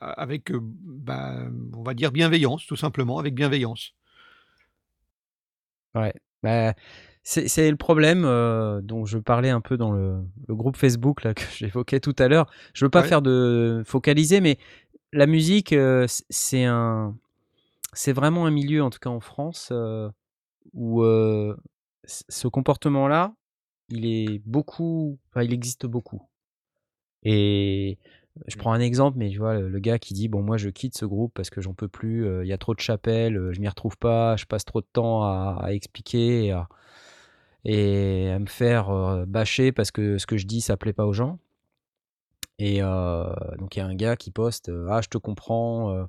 avec, 0.00 0.52
ben, 0.52 1.52
on 1.74 1.82
va 1.82 1.94
dire, 1.94 2.12
bienveillance, 2.12 2.66
tout 2.66 2.76
simplement, 2.76 3.18
avec 3.18 3.34
bienveillance. 3.34 3.94
Ouais. 5.94 6.12
Bah, 6.42 6.74
c'est 7.22 7.70
le 7.70 7.76
problème 7.76 8.24
euh, 8.26 8.82
dont 8.82 9.06
je 9.06 9.16
parlais 9.18 9.48
un 9.48 9.62
peu 9.62 9.78
dans 9.78 9.92
le, 9.92 10.18
le 10.46 10.54
groupe 10.54 10.76
Facebook 10.76 11.22
là, 11.24 11.32
que 11.34 11.42
j'évoquais 11.56 12.00
tout 12.00 12.14
à 12.18 12.28
l'heure. 12.28 12.50
Je 12.74 12.84
veux 12.84 12.90
pas 12.90 13.02
Ouais. 13.02 13.08
faire 13.08 13.22
de 13.22 13.82
focaliser, 13.86 14.40
mais 14.40 14.58
la 15.12 15.26
musique, 15.26 15.72
euh, 15.72 16.06
c'est 16.28 16.64
un, 16.64 17.16
c'est 17.92 18.12
vraiment 18.12 18.46
un 18.46 18.50
milieu, 18.50 18.82
en 18.82 18.90
tout 18.90 18.98
cas 18.98 19.10
en 19.10 19.20
France, 19.20 19.72
où 20.74 21.02
ce 22.04 22.48
comportement-là, 22.48 23.34
il 23.94 24.06
est 24.06 24.40
beaucoup, 24.44 25.18
enfin, 25.30 25.42
il 25.42 25.52
existe 25.52 25.86
beaucoup. 25.86 26.22
Et 27.22 27.98
je 28.46 28.56
prends 28.56 28.72
un 28.72 28.80
exemple, 28.80 29.16
mais 29.18 29.30
tu 29.30 29.38
vois, 29.38 29.58
le, 29.58 29.78
gars 29.78 29.98
qui 29.98 30.12
dit 30.12 30.28
Bon, 30.28 30.42
moi 30.42 30.56
je 30.56 30.68
quitte 30.68 30.96
ce 30.96 31.04
groupe 31.04 31.32
parce 31.34 31.50
que 31.50 31.60
j'en 31.60 31.72
peux 31.72 31.88
plus, 31.88 32.26
euh, 32.26 32.44
il 32.44 32.48
y 32.48 32.52
a 32.52 32.58
trop 32.58 32.74
de 32.74 32.80
chapelles, 32.80 33.36
euh, 33.36 33.52
je 33.52 33.60
m'y 33.60 33.68
retrouve 33.68 33.96
pas, 33.96 34.36
je 34.36 34.44
passe 34.44 34.64
trop 34.64 34.80
de 34.80 34.86
temps 34.92 35.22
à, 35.22 35.58
à 35.62 35.72
expliquer 35.72 36.46
et 36.46 36.50
à, 36.52 36.68
et 37.64 38.30
à 38.30 38.38
me 38.38 38.46
faire 38.46 38.90
euh, 38.90 39.24
bâcher 39.24 39.72
parce 39.72 39.90
que 39.90 40.18
ce 40.18 40.26
que 40.26 40.36
je 40.36 40.46
dis 40.46 40.60
ça 40.60 40.76
plaît 40.76 40.92
pas 40.92 41.06
aux 41.06 41.12
gens. 41.12 41.38
Et 42.60 42.80
donc 42.80 43.74
il 43.74 43.80
y 43.80 43.82
a 43.82 43.86
un 43.86 43.96
gars 43.96 44.14
qui 44.14 44.30
poste 44.30 44.70
Ah, 44.88 45.00
je 45.02 45.08
te 45.08 45.18
comprends, 45.18 46.06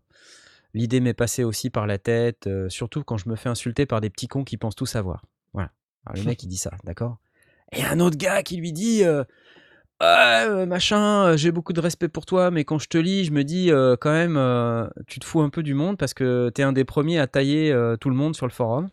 l'idée 0.76 1.00
m'est 1.00 1.16
passée 1.16 1.44
aussi 1.44 1.72
par 1.72 1.88
la 1.88 1.98
tête, 1.98 2.48
surtout 2.70 3.04
quand 3.04 3.18
je 3.18 3.28
me 3.30 3.36
fais 3.36 3.50
insulter 3.50 3.88
par 3.88 4.00
des 4.00 4.12
petits 4.12 4.28
cons 4.28 4.44
qui 4.44 4.56
pensent 4.56 4.76
tout 4.76 4.86
savoir. 4.86 5.26
Voilà. 5.54 5.72
Alors, 6.06 6.22
le 6.22 6.30
mec 6.30 6.44
il 6.44 6.48
dit 6.48 6.58
ça, 6.58 6.70
d'accord? 6.84 7.18
Et 7.74 7.84
un 7.84 8.00
autre 8.00 8.18
gars 8.18 8.44
qui 8.44 8.58
lui 8.58 8.72
dit 8.72 9.04
euh, 9.04 9.24
euh, 10.04 10.66
machin, 10.66 11.26
euh, 11.26 11.38
j'ai 11.38 11.52
beaucoup 11.52 11.74
de 11.74 11.80
respect 11.82 12.10
pour 12.10 12.26
toi, 12.26 12.52
mais 12.52 12.64
quand 12.66 12.80
je 12.80 12.88
te 12.88 12.98
lis, 12.98 13.26
je 13.26 13.32
me 13.32 13.44
dis 13.44 13.72
euh, 13.72 13.96
quand 14.00 14.12
même, 14.12 14.36
euh, 14.38 14.88
tu 15.08 15.20
te 15.20 15.26
fous 15.26 15.42
un 15.42 15.50
peu 15.50 15.64
du 15.64 15.74
monde 15.74 15.98
parce 15.98 16.14
que 16.14 16.50
t'es 16.50 16.64
un 16.64 16.74
des 16.74 16.84
premiers 16.86 17.20
à 17.20 17.28
tailler 17.28 17.74
tout 18.00 18.10
le 18.10 18.16
monde 18.16 18.36
sur 18.36 18.46
le 18.46 18.52
forum. 18.52 18.90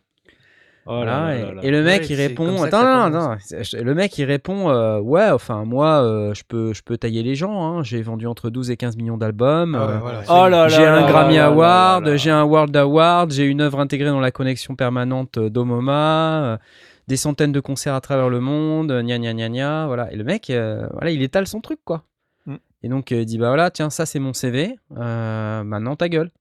Oh 0.85 0.95
Voilà, 0.95 1.11
là 1.11 1.27
là 1.27 1.35
et, 1.35 1.41
là 1.43 1.53
là. 1.53 1.61
et 1.63 1.71
le 1.71 1.81
mec 1.81 2.01
Ouais, 2.01 2.07
il 2.09 2.15
répond, 2.15 2.61
attends, 2.61 3.09
non, 3.09 3.29
non, 3.29 3.37
le 3.81 3.93
mec 3.93 4.17
il 4.17 4.25
répond, 4.25 4.69
euh, 4.69 4.99
ouais, 4.99 5.29
enfin 5.29 5.63
moi, 5.63 6.03
euh, 6.03 6.33
je 6.33 6.43
peux, 6.45 6.73
je 6.73 6.83
peux 6.83 6.97
tailler 6.97 7.23
les 7.23 7.35
gens, 7.35 7.63
hein, 7.63 7.83
j'ai 7.83 8.01
vendu 8.01 8.27
entre 8.27 8.49
12 8.49 8.69
et 8.69 8.75
15 8.75 8.97
millions 8.97 9.15
d'albums, 9.15 9.75
Ah 9.79 9.85
ouais, 9.87 9.93
euh, 9.93 10.21
voilà, 10.25 10.65
Oh 10.65 10.69
j'ai 10.69 10.85
un 10.85 11.07
Grammy 11.07 11.37
Award, 11.39 12.17
j'ai 12.17 12.31
un 12.31 12.43
World 12.43 12.75
Award, 12.75 13.31
j'ai 13.31 13.45
une 13.45 13.61
œuvre 13.61 13.79
intégrée 13.79 14.09
dans 14.09 14.19
la 14.19 14.31
connexion 14.31 14.75
permanente 14.75 15.39
d'Omoma, 15.39 16.59
des 17.07 17.17
centaines 17.17 17.51
de 17.51 17.59
concerts 17.59 17.95
à 17.95 18.01
travers 18.01 18.29
le 18.29 18.39
monde, 18.39 18.91
euh, 18.91 19.01
gna 19.03 19.17
gna 19.19 19.33
gna 19.33 19.49
gna, 19.49 19.87
voilà. 19.87 20.11
Et 20.11 20.15
le 20.15 20.23
mec, 20.23 20.49
euh, 20.49 20.87
voilà, 20.93 21.11
il 21.11 21.21
étale 21.21 21.47
son 21.47 21.61
truc, 21.61 21.79
quoi. 21.83 22.05
Mm. 22.45 22.55
Et 22.83 22.89
donc, 22.89 23.11
euh, 23.11 23.21
il 23.21 23.25
dit, 23.25 23.37
bah 23.37 23.47
voilà, 23.49 23.71
tiens, 23.71 23.89
ça 23.89 24.05
c'est 24.05 24.19
mon 24.19 24.33
CV, 24.33 24.77
euh, 24.97 25.63
maintenant 25.63 25.95
ta 25.95 26.09
gueule. 26.09 26.31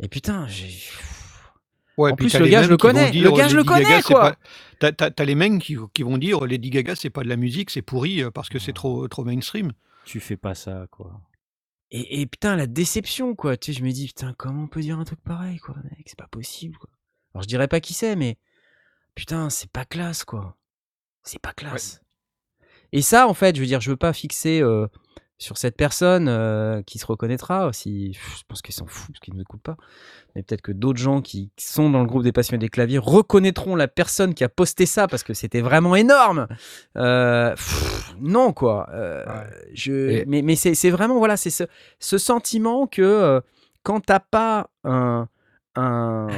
Et 0.00 0.08
putain, 0.08 0.46
j'ai. 0.48 0.70
Ouais, 1.96 2.12
En 2.12 2.16
plus, 2.16 2.32
le 2.38 2.46
gars, 2.46 2.62
je 2.62 2.68
le 2.68 2.76
connais. 2.76 3.10
dire, 3.10 3.24
Le 3.30 3.36
gars, 3.36 3.48
je 3.48 3.56
le 3.56 3.64
Gaga, 3.64 3.84
connais, 3.84 4.02
quoi. 4.02 4.36
pas- 4.80 4.92
T'as, 4.92 5.24
les 5.24 5.34
mecs 5.34 5.60
qui, 5.60 5.76
qui 5.92 6.04
vont 6.04 6.16
dire 6.18 6.46
Lady 6.46 6.70
Gaga, 6.70 6.94
c'est 6.94 7.10
pas 7.10 7.24
de 7.24 7.28
la 7.28 7.36
musique, 7.36 7.70
c'est 7.70 7.82
pourri 7.82 8.22
parce 8.32 8.48
que 8.48 8.60
c'est 8.60 8.72
trop, 8.72 9.08
trop 9.08 9.24
mainstream. 9.24 9.72
Tu 10.04 10.20
fais 10.20 10.36
pas 10.36 10.54
ça, 10.54 10.86
quoi. 10.92 11.20
Et, 11.90 12.20
et 12.20 12.26
putain, 12.26 12.54
la 12.54 12.68
déception, 12.68 13.34
quoi. 13.34 13.56
Tu 13.56 13.72
sais, 13.72 13.78
je 13.80 13.84
me 13.84 13.90
dis, 13.90 14.06
putain, 14.06 14.32
comment 14.38 14.62
on 14.62 14.66
peut 14.68 14.80
dire 14.80 14.98
un 15.00 15.04
truc 15.04 15.18
pareil, 15.24 15.58
quoi, 15.58 15.74
mec? 15.82 16.04
C'est 16.06 16.18
pas 16.18 16.28
possible, 16.30 16.76
quoi. 16.78 16.88
Alors, 17.34 17.42
je 17.42 17.48
dirais 17.48 17.66
pas 17.66 17.80
qui 17.80 17.94
c'est, 17.94 18.14
mais 18.14 18.36
putain, 19.18 19.50
c'est 19.50 19.70
pas 19.70 19.84
classe, 19.84 20.24
quoi. 20.24 20.56
C'est 21.24 21.40
pas 21.40 21.52
classe. 21.52 22.00
Et 22.92 23.02
ça, 23.02 23.26
en 23.26 23.34
fait, 23.34 23.56
je 23.56 23.60
veux 23.60 23.66
dire, 23.66 23.80
je 23.80 23.90
veux 23.90 23.96
pas 23.96 24.12
fixer 24.12 24.60
euh, 24.62 24.86
sur 25.38 25.58
cette 25.58 25.76
personne 25.76 26.28
euh, 26.28 26.82
qui 26.82 27.00
se 27.00 27.04
reconnaîtra. 27.06 27.72
Si, 27.72 28.12
je 28.12 28.42
pense 28.46 28.62
qu'ils 28.62 28.76
s'en 28.76 28.86
foutent 28.86 29.08
parce 29.08 29.18
qu'ils 29.18 29.34
ne 29.34 29.40
m'écoutent 29.40 29.62
pas. 29.62 29.76
Mais 30.36 30.44
peut-être 30.44 30.62
que 30.62 30.70
d'autres 30.70 31.00
gens 31.00 31.20
qui 31.20 31.50
sont 31.58 31.90
dans 31.90 32.00
le 32.00 32.06
groupe 32.06 32.22
des 32.22 32.30
passionnés 32.30 32.60
des 32.60 32.68
claviers 32.68 32.98
reconnaîtront 32.98 33.74
la 33.74 33.88
personne 33.88 34.34
qui 34.34 34.44
a 34.44 34.48
posté 34.48 34.86
ça 34.86 35.08
parce 35.08 35.24
que 35.24 35.34
c'était 35.34 35.62
vraiment 35.62 35.96
énorme. 35.96 36.46
Euh, 36.96 37.50
pff, 37.50 38.14
non, 38.20 38.52
quoi. 38.52 38.88
Ouais. 38.92 39.66
je, 39.74 40.24
mais 40.28 40.42
mais 40.42 40.54
c'est 40.54 40.76
c'est 40.76 40.90
vraiment, 40.90 41.18
voilà, 41.18 41.36
c'est 41.36 41.50
ce, 41.50 41.64
ce 41.98 42.18
sentiment 42.18 42.86
que 42.86 43.42
quand 43.82 43.98
t'as 43.98 44.20
pas 44.20 44.70
un, 44.84 45.28
un, 45.74 46.28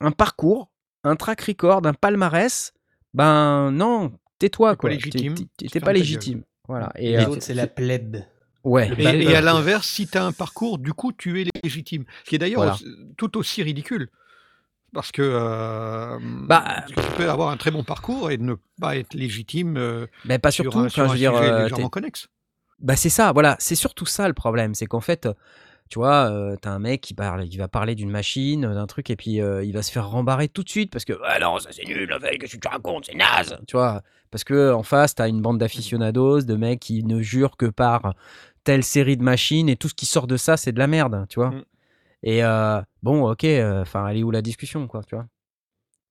un 0.00 0.12
parcours, 0.12 0.69
un 1.04 1.16
track 1.16 1.40
record, 1.42 1.86
un 1.86 1.94
palmarès, 1.94 2.72
ben 3.14 3.70
non, 3.70 4.12
tais-toi, 4.38 4.70
T'es 4.70 4.76
pas 4.76 4.80
quoi. 4.80 4.90
légitime, 4.90 5.34
T'es- 5.56 5.80
pas 5.80 5.92
légitime. 5.92 6.42
Voilà. 6.68 6.92
Et, 6.96 7.12
Les 7.16 7.24
euh, 7.24 7.28
autres, 7.28 7.42
c'est 7.42 7.54
la 7.54 7.66
plèbe. 7.66 8.18
ouais. 8.64 8.90
Et, 8.98 9.22
et 9.24 9.34
à 9.34 9.40
l'inverse, 9.40 9.86
si 9.88 10.06
tu 10.06 10.16
as 10.18 10.24
un 10.24 10.32
parcours, 10.32 10.78
du 10.78 10.92
coup, 10.92 11.12
tu 11.12 11.40
es 11.40 11.46
légitime. 11.64 12.04
Ce 12.24 12.28
qui 12.30 12.36
est 12.36 12.38
d'ailleurs 12.38 12.62
Voilà. 12.62 12.76
tout 13.16 13.36
aussi 13.36 13.62
ridicule. 13.62 14.08
Parce 14.92 15.12
que, 15.12 15.22
euh, 15.22 16.18
Bah, 16.20 16.62
parce 16.66 16.92
que 16.92 17.00
tu 17.00 17.12
peux 17.16 17.30
avoir 17.30 17.50
un 17.50 17.56
très 17.56 17.70
bon 17.70 17.84
parcours 17.84 18.30
et 18.30 18.38
ne 18.38 18.54
pas 18.80 18.96
être 18.96 19.14
légitime 19.14 19.76
euh, 19.76 20.06
Mais 20.24 20.38
pas 20.40 20.50
sur 20.50 20.64
surtout, 20.64 20.78
un, 20.80 20.86
enfin, 20.86 20.90
sur 20.90 21.04
je 21.04 21.08
un 21.08 21.12
veux 21.12 21.18
dire, 21.18 21.34
euh, 21.36 21.62
légèrement 21.64 21.88
connexe. 21.88 22.26
Bah 22.80 22.96
c'est 22.96 23.10
ça, 23.10 23.30
voilà, 23.32 23.56
c'est 23.60 23.74
surtout 23.76 24.06
ça 24.06 24.26
le 24.26 24.32
problème, 24.34 24.74
c'est 24.74 24.86
qu'en 24.86 25.00
fait, 25.02 25.28
tu 25.90 25.98
vois, 25.98 26.30
euh, 26.30 26.56
t'as 26.56 26.70
un 26.70 26.78
mec 26.78 27.00
qui 27.00 27.14
parle, 27.14 27.48
qui 27.48 27.58
va 27.58 27.66
parler 27.66 27.96
d'une 27.96 28.10
machine, 28.10 28.62
d'un 28.62 28.86
truc, 28.86 29.10
et 29.10 29.16
puis 29.16 29.40
euh, 29.40 29.64
il 29.64 29.72
va 29.72 29.82
se 29.82 29.90
faire 29.90 30.08
rembarrer 30.08 30.48
tout 30.48 30.62
de 30.62 30.68
suite 30.68 30.90
parce 30.92 31.04
que 31.04 31.14
ah 31.24 31.38
non, 31.40 31.58
ça 31.58 31.70
c'est 31.72 31.84
nul, 31.84 32.16
qu'est-ce 32.38 32.54
que 32.54 32.60
tu 32.60 32.68
racontes, 32.68 33.06
c'est 33.06 33.16
naze, 33.16 33.58
tu 33.66 33.76
vois, 33.76 34.02
parce 34.30 34.44
que 34.44 34.72
en 34.72 34.84
face 34.84 35.16
t'as 35.16 35.28
une 35.28 35.42
bande 35.42 35.58
d'aficionados, 35.58 36.42
de 36.42 36.54
mecs 36.54 36.78
qui 36.78 37.02
ne 37.02 37.20
jurent 37.20 37.56
que 37.56 37.66
par 37.66 38.14
telle 38.62 38.84
série 38.84 39.16
de 39.16 39.24
machines 39.24 39.68
et 39.68 39.76
tout 39.76 39.88
ce 39.88 39.94
qui 39.94 40.06
sort 40.06 40.28
de 40.28 40.36
ça 40.36 40.56
c'est 40.56 40.70
de 40.72 40.78
la 40.78 40.86
merde, 40.86 41.26
tu 41.28 41.40
vois. 41.40 41.50
Mm. 41.50 41.64
Et 42.22 42.44
euh, 42.44 42.80
bon, 43.02 43.28
ok, 43.28 43.44
enfin, 43.80 44.06
elle 44.08 44.18
est 44.18 44.22
où 44.22 44.30
la 44.30 44.42
discussion, 44.42 44.86
quoi, 44.86 45.02
tu 45.02 45.16
vois. 45.16 45.26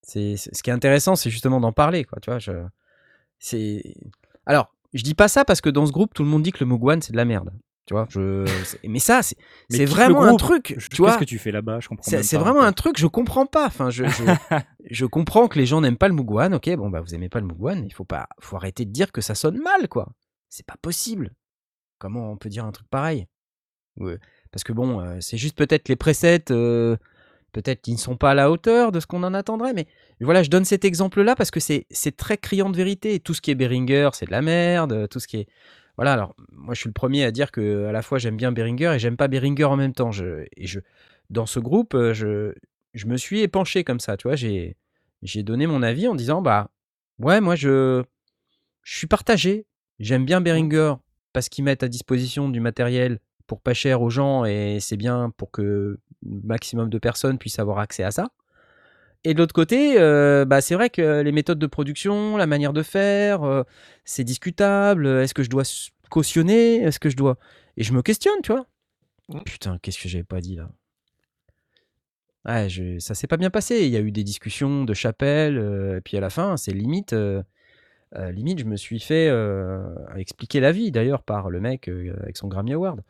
C'est 0.01 0.37
ce 0.37 0.61
qui 0.63 0.71
est 0.71 0.73
intéressant, 0.73 1.15
c'est 1.15 1.29
justement 1.29 1.59
d'en 1.59 1.71
parler, 1.71 2.03
quoi, 2.03 2.19
tu 2.19 2.31
vois. 2.31 2.39
Je, 2.39 2.51
c'est 3.37 3.95
alors, 4.45 4.73
je 4.93 5.03
dis 5.03 5.13
pas 5.13 5.27
ça 5.27 5.45
parce 5.45 5.61
que 5.61 5.69
dans 5.69 5.85
ce 5.85 5.91
groupe, 5.91 6.13
tout 6.13 6.23
le 6.23 6.29
monde 6.29 6.43
dit 6.43 6.51
que 6.51 6.63
le 6.63 6.65
Mugwan 6.65 7.01
c'est 7.01 7.11
de 7.11 7.17
la 7.17 7.25
merde. 7.25 7.51
Tu 7.89 7.95
vois, 7.95 8.05
je... 8.11 8.45
mais 8.87 8.99
ça, 8.99 9.21
c'est 9.23 9.85
vraiment 9.85 10.21
un 10.21 10.35
truc. 10.35 10.75
Je- 10.77 10.89
Tu 10.89 10.97
vois, 10.97 11.07
Qu'est-ce 11.07 11.17
que 11.21 11.25
tu 11.25 11.39
fais 11.39 11.49
là-bas 11.49 11.79
Je 11.79 11.87
comprends 11.87 12.03
c'est 12.21 12.37
vraiment 12.37 12.61
un 12.61 12.71
truc, 12.71 12.99
je 12.99 13.07
comprends 13.07 13.47
pas. 13.47 13.65
Enfin, 13.65 13.89
je, 13.89 14.05
je, 14.05 14.23
je 14.91 15.05
comprends 15.07 15.47
que 15.47 15.57
les 15.57 15.65
gens 15.65 15.81
n'aiment 15.81 15.97
pas 15.97 16.07
le 16.07 16.13
Mugwan. 16.13 16.53
Ok, 16.53 16.69
bon, 16.75 16.91
bah, 16.91 17.01
vous 17.01 17.15
aimez 17.15 17.29
pas 17.29 17.39
le 17.39 17.47
Mugwan. 17.47 17.83
Il 17.83 17.91
faut 17.91 18.03
pas, 18.05 18.29
faut 18.41 18.57
arrêter 18.57 18.85
de 18.85 18.91
dire 18.91 19.11
que 19.11 19.21
ça 19.21 19.33
sonne 19.33 19.57
mal, 19.57 19.87
quoi. 19.87 20.07
C'est 20.49 20.67
pas 20.67 20.75
possible. 20.79 21.31
Comment 21.97 22.31
on 22.31 22.37
peut 22.37 22.49
dire 22.49 22.63
un 22.63 22.71
truc 22.71 22.87
pareil? 22.91 23.25
Ouais. 23.97 24.19
Parce 24.51 24.63
que 24.63 24.71
bon, 24.71 25.01
euh, 25.01 25.17
c'est 25.19 25.37
juste 25.37 25.57
peut-être 25.57 25.89
les 25.89 25.95
presets, 25.95 26.51
euh, 26.51 26.95
peut-être 27.53 27.81
qu'ils 27.81 27.95
ne 27.95 27.99
sont 27.99 28.17
pas 28.17 28.29
à 28.29 28.33
la 28.35 28.51
hauteur 28.51 28.91
de 28.91 28.99
ce 28.99 29.07
qu'on 29.07 29.23
en 29.23 29.33
attendrait. 29.33 29.73
Mais 29.73 29.87
voilà, 30.21 30.43
je 30.43 30.51
donne 30.51 30.63
cet 30.63 30.85
exemple-là 30.85 31.35
parce 31.35 31.49
que 31.49 31.59
c'est 31.59 31.87
c'est 31.89 32.15
très 32.15 32.37
criant 32.37 32.69
de 32.69 32.77
vérité. 32.77 33.19
Tout 33.19 33.33
ce 33.33 33.41
qui 33.41 33.49
est 33.49 33.55
Behringer, 33.55 34.11
c'est 34.13 34.27
de 34.27 34.31
la 34.31 34.43
merde. 34.43 35.07
Tout 35.09 35.19
ce 35.19 35.27
qui 35.27 35.37
est 35.37 35.47
voilà, 35.99 36.13
alors 36.13 36.33
moi 36.53 36.73
je 36.75 36.79
suis 36.79 36.87
le 36.87 36.93
premier 36.93 37.25
à 37.25 37.31
dire 37.31 37.51
que 37.51 37.83
à 37.87 37.91
la 37.91 38.01
fois 38.01 38.19
j'aime 38.19 38.37
bien 38.37 38.53
Behringer 38.53 38.93
et 38.95 38.99
j'aime 38.99 39.17
pas 39.17 39.27
Behringer 39.27 39.65
en 39.65 39.75
même 39.75 39.93
temps. 39.93 40.13
Je, 40.13 40.45
et 40.55 40.65
je, 40.65 40.79
dans 41.29 41.45
ce 41.45 41.59
groupe, 41.59 41.93
euh, 41.93 42.13
je, 42.13 42.53
je 42.93 43.05
me 43.05 43.17
suis 43.17 43.41
épanché 43.41 43.83
comme 43.83 43.99
ça, 43.99 44.15
tu 44.15 44.29
vois. 44.29 44.37
J'ai, 44.37 44.77
j'ai 45.23 45.43
donné 45.43 45.67
mon 45.67 45.83
avis 45.83 46.07
en 46.07 46.15
disant 46.15 46.41
bah 46.41 46.69
ouais, 47.19 47.41
moi 47.41 47.57
je, 47.57 48.01
je 48.83 48.97
suis 48.97 49.07
partagé. 49.07 49.65
J'aime 49.99 50.23
bien 50.23 50.39
Behringer 50.39 50.93
parce 51.33 51.49
qu'ils 51.49 51.65
mettent 51.65 51.83
à 51.83 51.89
disposition 51.89 52.47
du 52.47 52.61
matériel 52.61 53.19
pour 53.45 53.59
pas 53.59 53.73
cher 53.73 54.01
aux 54.01 54.09
gens 54.09 54.45
et 54.45 54.77
c'est 54.79 54.95
bien 54.95 55.33
pour 55.35 55.51
que 55.51 55.61
le 55.61 55.99
maximum 56.45 56.89
de 56.89 56.97
personnes 56.97 57.37
puissent 57.37 57.59
avoir 57.59 57.79
accès 57.79 58.03
à 58.03 58.11
ça. 58.11 58.29
Et 59.25 59.33
de 59.33 59.39
l'autre 59.39 59.53
côté, 59.53 59.99
euh, 59.99 60.45
bah, 60.45 60.61
c'est 60.61 60.75
vrai 60.75 60.89
que 60.89 61.21
les 61.21 61.31
méthodes 61.31 61.59
de 61.59 61.67
production, 61.67 62.37
la 62.37 62.47
manière 62.47 62.71
de 62.71 62.83
faire, 62.83 63.43
euh, 63.43 63.63
c'est 64.05 64.23
discutable. 64.23 65.07
Est-ce 65.07 65.33
que 65.33 65.43
je 65.43 65.49
dois 65.49 65.63
cautionner? 66.09 66.77
Est-ce 66.77 66.99
que 66.99 67.09
je 67.09 67.17
dois... 67.17 67.37
Et 67.75 67.83
je 67.83 67.91
me 67.93 68.01
questionne, 68.01 68.41
tu 68.41 68.53
vois. 68.53 68.65
Putain, 69.43 69.77
qu'est-ce 69.81 70.01
que 70.01 70.07
j'avais 70.07 70.23
pas 70.23 70.39
dit 70.39 70.55
là? 70.55 70.69
Ouais, 72.45 72.69
je- 72.69 72.99
ça 72.99 73.13
s'est 73.13 73.27
pas 73.27 73.35
bien 73.35 73.49
passé. 73.49 73.81
Il 73.81 73.89
y 73.89 73.97
a 73.97 73.99
eu 73.99 74.11
des 74.11 74.23
discussions 74.23 74.85
de 74.85 74.93
chapelle, 74.93 75.57
euh, 75.57 75.97
et 75.97 76.01
puis 76.01 76.15
à 76.15 76.21
la 76.21 76.29
fin, 76.29 76.55
c'est 76.55 76.71
limite... 76.71 77.13
limite, 78.15 78.59
je 78.59 78.65
me 78.65 78.77
suis 78.77 79.01
fait 79.01 79.29
expliquer 80.15 80.61
la 80.61 80.71
vie, 80.71 80.91
d'ailleurs, 80.91 81.23
par 81.23 81.49
le 81.49 81.59
mec 81.59 81.89
avec 81.89 82.37
son 82.37 82.47
Grammy 82.47 82.73
Award. 82.73 83.01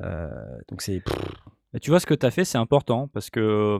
Donc 0.00 0.80
c'est... 0.80 1.02
tu 1.82 1.90
vois, 1.90 2.00
ce 2.00 2.06
que 2.06 2.14
tu 2.14 2.24
as 2.24 2.30
fait, 2.30 2.46
c'est 2.46 2.58
important 2.58 3.08
parce 3.08 3.28
que 3.28 3.78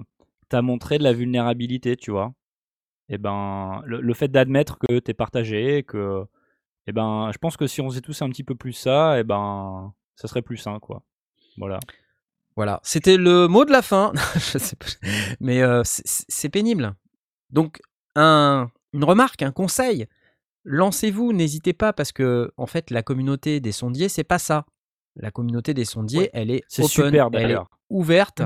tu 0.50 0.56
as 0.56 0.62
montré 0.62 0.98
de 0.98 1.02
la 1.04 1.12
vulnérabilité, 1.12 1.96
tu 1.96 2.10
vois. 2.10 2.32
Et 3.08 3.18
ben, 3.18 3.82
le, 3.84 4.00
le 4.00 4.14
fait 4.14 4.28
d'admettre 4.28 4.78
que 4.78 4.98
tu 4.98 5.10
es 5.10 5.14
partagé, 5.14 5.82
que. 5.84 6.24
Et 6.88 6.92
ben, 6.92 7.30
je 7.32 7.38
pense 7.38 7.56
que 7.56 7.66
si 7.66 7.80
on 7.80 7.88
faisait 7.90 8.00
tous 8.00 8.22
un 8.22 8.28
petit 8.30 8.44
peu 8.44 8.54
plus 8.54 8.72
ça, 8.72 9.18
et 9.18 9.24
ben, 9.24 9.92
ça 10.16 10.28
serait 10.28 10.42
plus 10.42 10.56
sain, 10.56 10.78
quoi. 10.80 11.02
Voilà. 11.56 11.80
Voilà, 12.56 12.80
c'était 12.82 13.16
le 13.18 13.48
mot 13.48 13.64
de 13.64 13.70
la 13.72 13.82
fin. 13.82 14.12
Je 14.34 14.58
sais 14.58 14.76
pas. 14.76 14.86
Mais 15.40 15.62
euh, 15.62 15.82
c'est- 15.84 16.48
pénible. 16.48 16.94
Donc, 17.50 17.80
un, 18.14 18.70
une 18.94 19.04
remarque, 19.04 19.42
un 19.42 19.52
conseil. 19.52 20.06
Lancez-vous, 20.64 21.32
n'hésitez 21.32 21.74
pas, 21.74 21.92
parce 21.92 22.12
que 22.12 22.52
en 22.56 22.66
fait, 22.66 22.90
la 22.90 23.02
communauté 23.02 23.60
des 23.60 23.72
sondiers, 23.72 24.08
c'est 24.08 24.24
pas 24.24 24.38
ça. 24.38 24.64
La 25.16 25.30
communauté 25.30 25.74
des 25.74 25.84
sondiers, 25.84 26.20
Ouais. 26.22 26.30
elle 26.32 26.50
est 26.50 26.62
C'est 26.68 26.82
open, 26.82 26.90
super, 27.06 27.28
elle 27.32 27.38
est 27.38 27.42
d'ailleurs. 27.42 27.68
ouverte. 27.90 28.42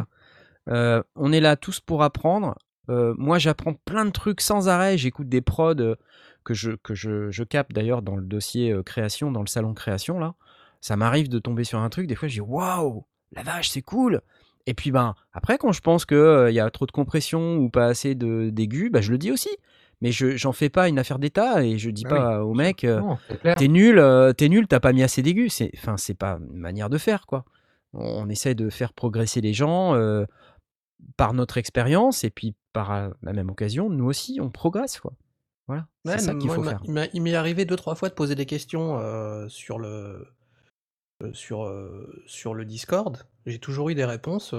Euh, 0.70 1.02
on 1.16 1.32
est 1.32 1.40
là 1.40 1.56
tous 1.56 1.80
pour 1.80 2.02
apprendre. 2.02 2.56
Euh, 2.88 3.14
moi, 3.18 3.38
j'apprends 3.38 3.74
plein 3.74 4.04
de 4.04 4.10
trucs 4.10 4.40
sans 4.40 4.68
arrêt. 4.68 4.98
J'écoute 4.98 5.28
des 5.28 5.40
prods 5.40 5.74
euh, 5.78 5.96
que 6.44 6.54
je, 6.54 6.72
que 6.72 6.94
je, 6.94 7.30
je 7.30 7.44
capte 7.44 7.72
d'ailleurs 7.72 8.02
dans 8.02 8.16
le 8.16 8.24
dossier 8.24 8.72
euh, 8.72 8.82
création, 8.82 9.30
dans 9.30 9.42
le 9.42 9.48
salon 9.48 9.74
création 9.74 10.18
là. 10.18 10.34
Ça 10.80 10.96
m'arrive 10.96 11.28
de 11.28 11.38
tomber 11.38 11.64
sur 11.64 11.78
un 11.78 11.90
truc. 11.90 12.06
Des 12.06 12.14
fois, 12.14 12.28
je 12.28 12.34
dis 12.34 12.40
waouh, 12.40 13.04
la 13.32 13.42
vache, 13.42 13.68
c'est 13.68 13.82
cool. 13.82 14.22
Et 14.66 14.74
puis 14.74 14.90
ben 14.90 15.14
après, 15.32 15.58
quand 15.58 15.72
je 15.72 15.80
pense 15.80 16.04
que 16.04 16.46
il 16.48 16.54
y 16.54 16.60
a 16.60 16.70
trop 16.70 16.86
de 16.86 16.90
compression 16.90 17.56
ou 17.56 17.70
pas 17.70 17.86
assez 17.86 18.14
de 18.14 18.50
d'aigus, 18.50 18.90
bah, 18.90 19.00
je 19.00 19.10
le 19.12 19.18
dis 19.18 19.30
aussi. 19.30 19.50
Mais 20.00 20.12
je 20.12 20.36
j'en 20.36 20.52
fais 20.52 20.70
pas 20.70 20.88
une 20.88 20.98
affaire 20.98 21.18
d'état 21.18 21.62
et 21.62 21.76
je 21.76 21.90
dis 21.90 22.04
Bah 22.04 22.10
pas 22.10 22.44
au 22.44 22.54
mec 22.54 22.84
euh, 22.84 23.02
t'es 23.56 23.68
nul, 23.68 23.98
euh, 23.98 24.32
t'es 24.32 24.48
nul, 24.48 24.66
t'as 24.66 24.80
pas 24.80 24.92
mis 24.92 25.02
assez 25.02 25.22
d'aigus. 25.22 25.52
C'est, 25.52 25.70
enfin, 25.76 25.96
c'est 25.96 26.14
pas 26.14 26.38
une 26.52 26.58
manière 26.58 26.88
de 26.88 26.96
faire, 26.98 27.26
quoi. 27.26 27.44
On, 27.92 28.24
on 28.24 28.28
essaie 28.28 28.54
de 28.54 28.70
faire 28.70 28.92
progresser 28.94 29.40
les 29.40 29.52
gens 29.52 29.94
euh, 29.94 30.24
par 31.16 31.34
notre 31.34 31.58
expérience 31.58 32.24
et 32.24 32.30
puis 32.30 32.54
par 32.72 32.92
euh, 32.92 33.10
la 33.22 33.32
même 33.32 33.50
occasion, 33.50 33.90
nous 33.90 34.06
aussi, 34.06 34.38
on 34.40 34.50
progresse, 34.50 35.00
quoi. 35.00 35.12
Voilà, 35.70 35.86
c'est 36.04 36.18
ça 36.18 36.34
qu'il 36.34 36.50
faut 36.50 36.64
faire. 36.64 36.82
il 37.14 37.22
m'est 37.22 37.34
arrivé 37.34 37.64
deux 37.64 37.76
trois 37.76 37.94
fois 37.94 38.08
de 38.08 38.14
poser 38.14 38.34
des 38.34 38.46
questions 38.46 38.98
euh, 38.98 39.48
sur 39.48 39.78
le 39.78 40.26
euh, 41.22 41.32
sur 41.32 41.64
euh, 41.64 42.22
sur 42.26 42.54
le 42.54 42.64
Discord. 42.64 43.18
J'ai 43.46 43.60
toujours 43.60 43.88
eu 43.88 43.94
des 43.94 44.04
réponses. 44.04 44.52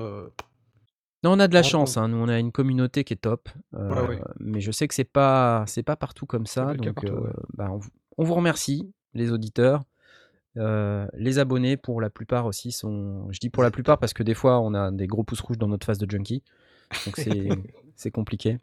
Non, 1.23 1.34
on 1.34 1.39
a 1.39 1.49
de 1.49 1.53
la 1.53 1.63
chance, 1.63 1.97
hein. 1.97 2.07
nous 2.07 2.18
on 2.18 2.30
a 2.30 2.39
une 2.39 2.53
communauté 2.53 3.03
qui 3.03 3.13
est 3.13 3.18
top, 3.18 3.49
Ouais, 3.73 4.07
ouais. 4.07 4.22
mais 4.39 4.61
je 4.61 4.72
sais 4.72 4.88
que 4.88 4.93
c'est 4.95 5.03
pas 5.03 5.65
c'est 5.68 5.84
pas 5.84 5.97
partout 5.97 6.26
comme 6.26 6.45
ça, 6.45 6.73
donc 6.73 6.95
partout, 6.95 7.27
bah, 7.53 7.69
on 8.18 8.23
vous 8.23 8.34
remercie 8.34 8.91
les 9.13 9.31
auditeurs, 9.31 9.84
Euh, 10.57 11.07
les 11.14 11.40
abonnés 11.40 11.78
pour 11.78 12.02
la 12.02 12.10
plupart 12.10 12.45
aussi 12.45 12.72
sont, 12.73 13.28
je 13.32 13.40
dis 13.40 13.49
pour 13.49 13.64
la 13.64 13.72
plupart 13.72 13.98
parce 13.99 14.14
que 14.14 14.22
des 14.23 14.34
fois 14.34 14.60
on 14.60 14.73
a 14.73 14.91
des 14.91 15.07
gros 15.07 15.23
pouces 15.23 15.40
rouges 15.40 15.57
dans 15.57 15.68
notre 15.69 15.86
face 15.86 15.98
de 15.98 16.10
junkie, 16.10 16.44
donc 17.06 17.15
c'est 17.95 18.11
compliqué. 18.11 18.57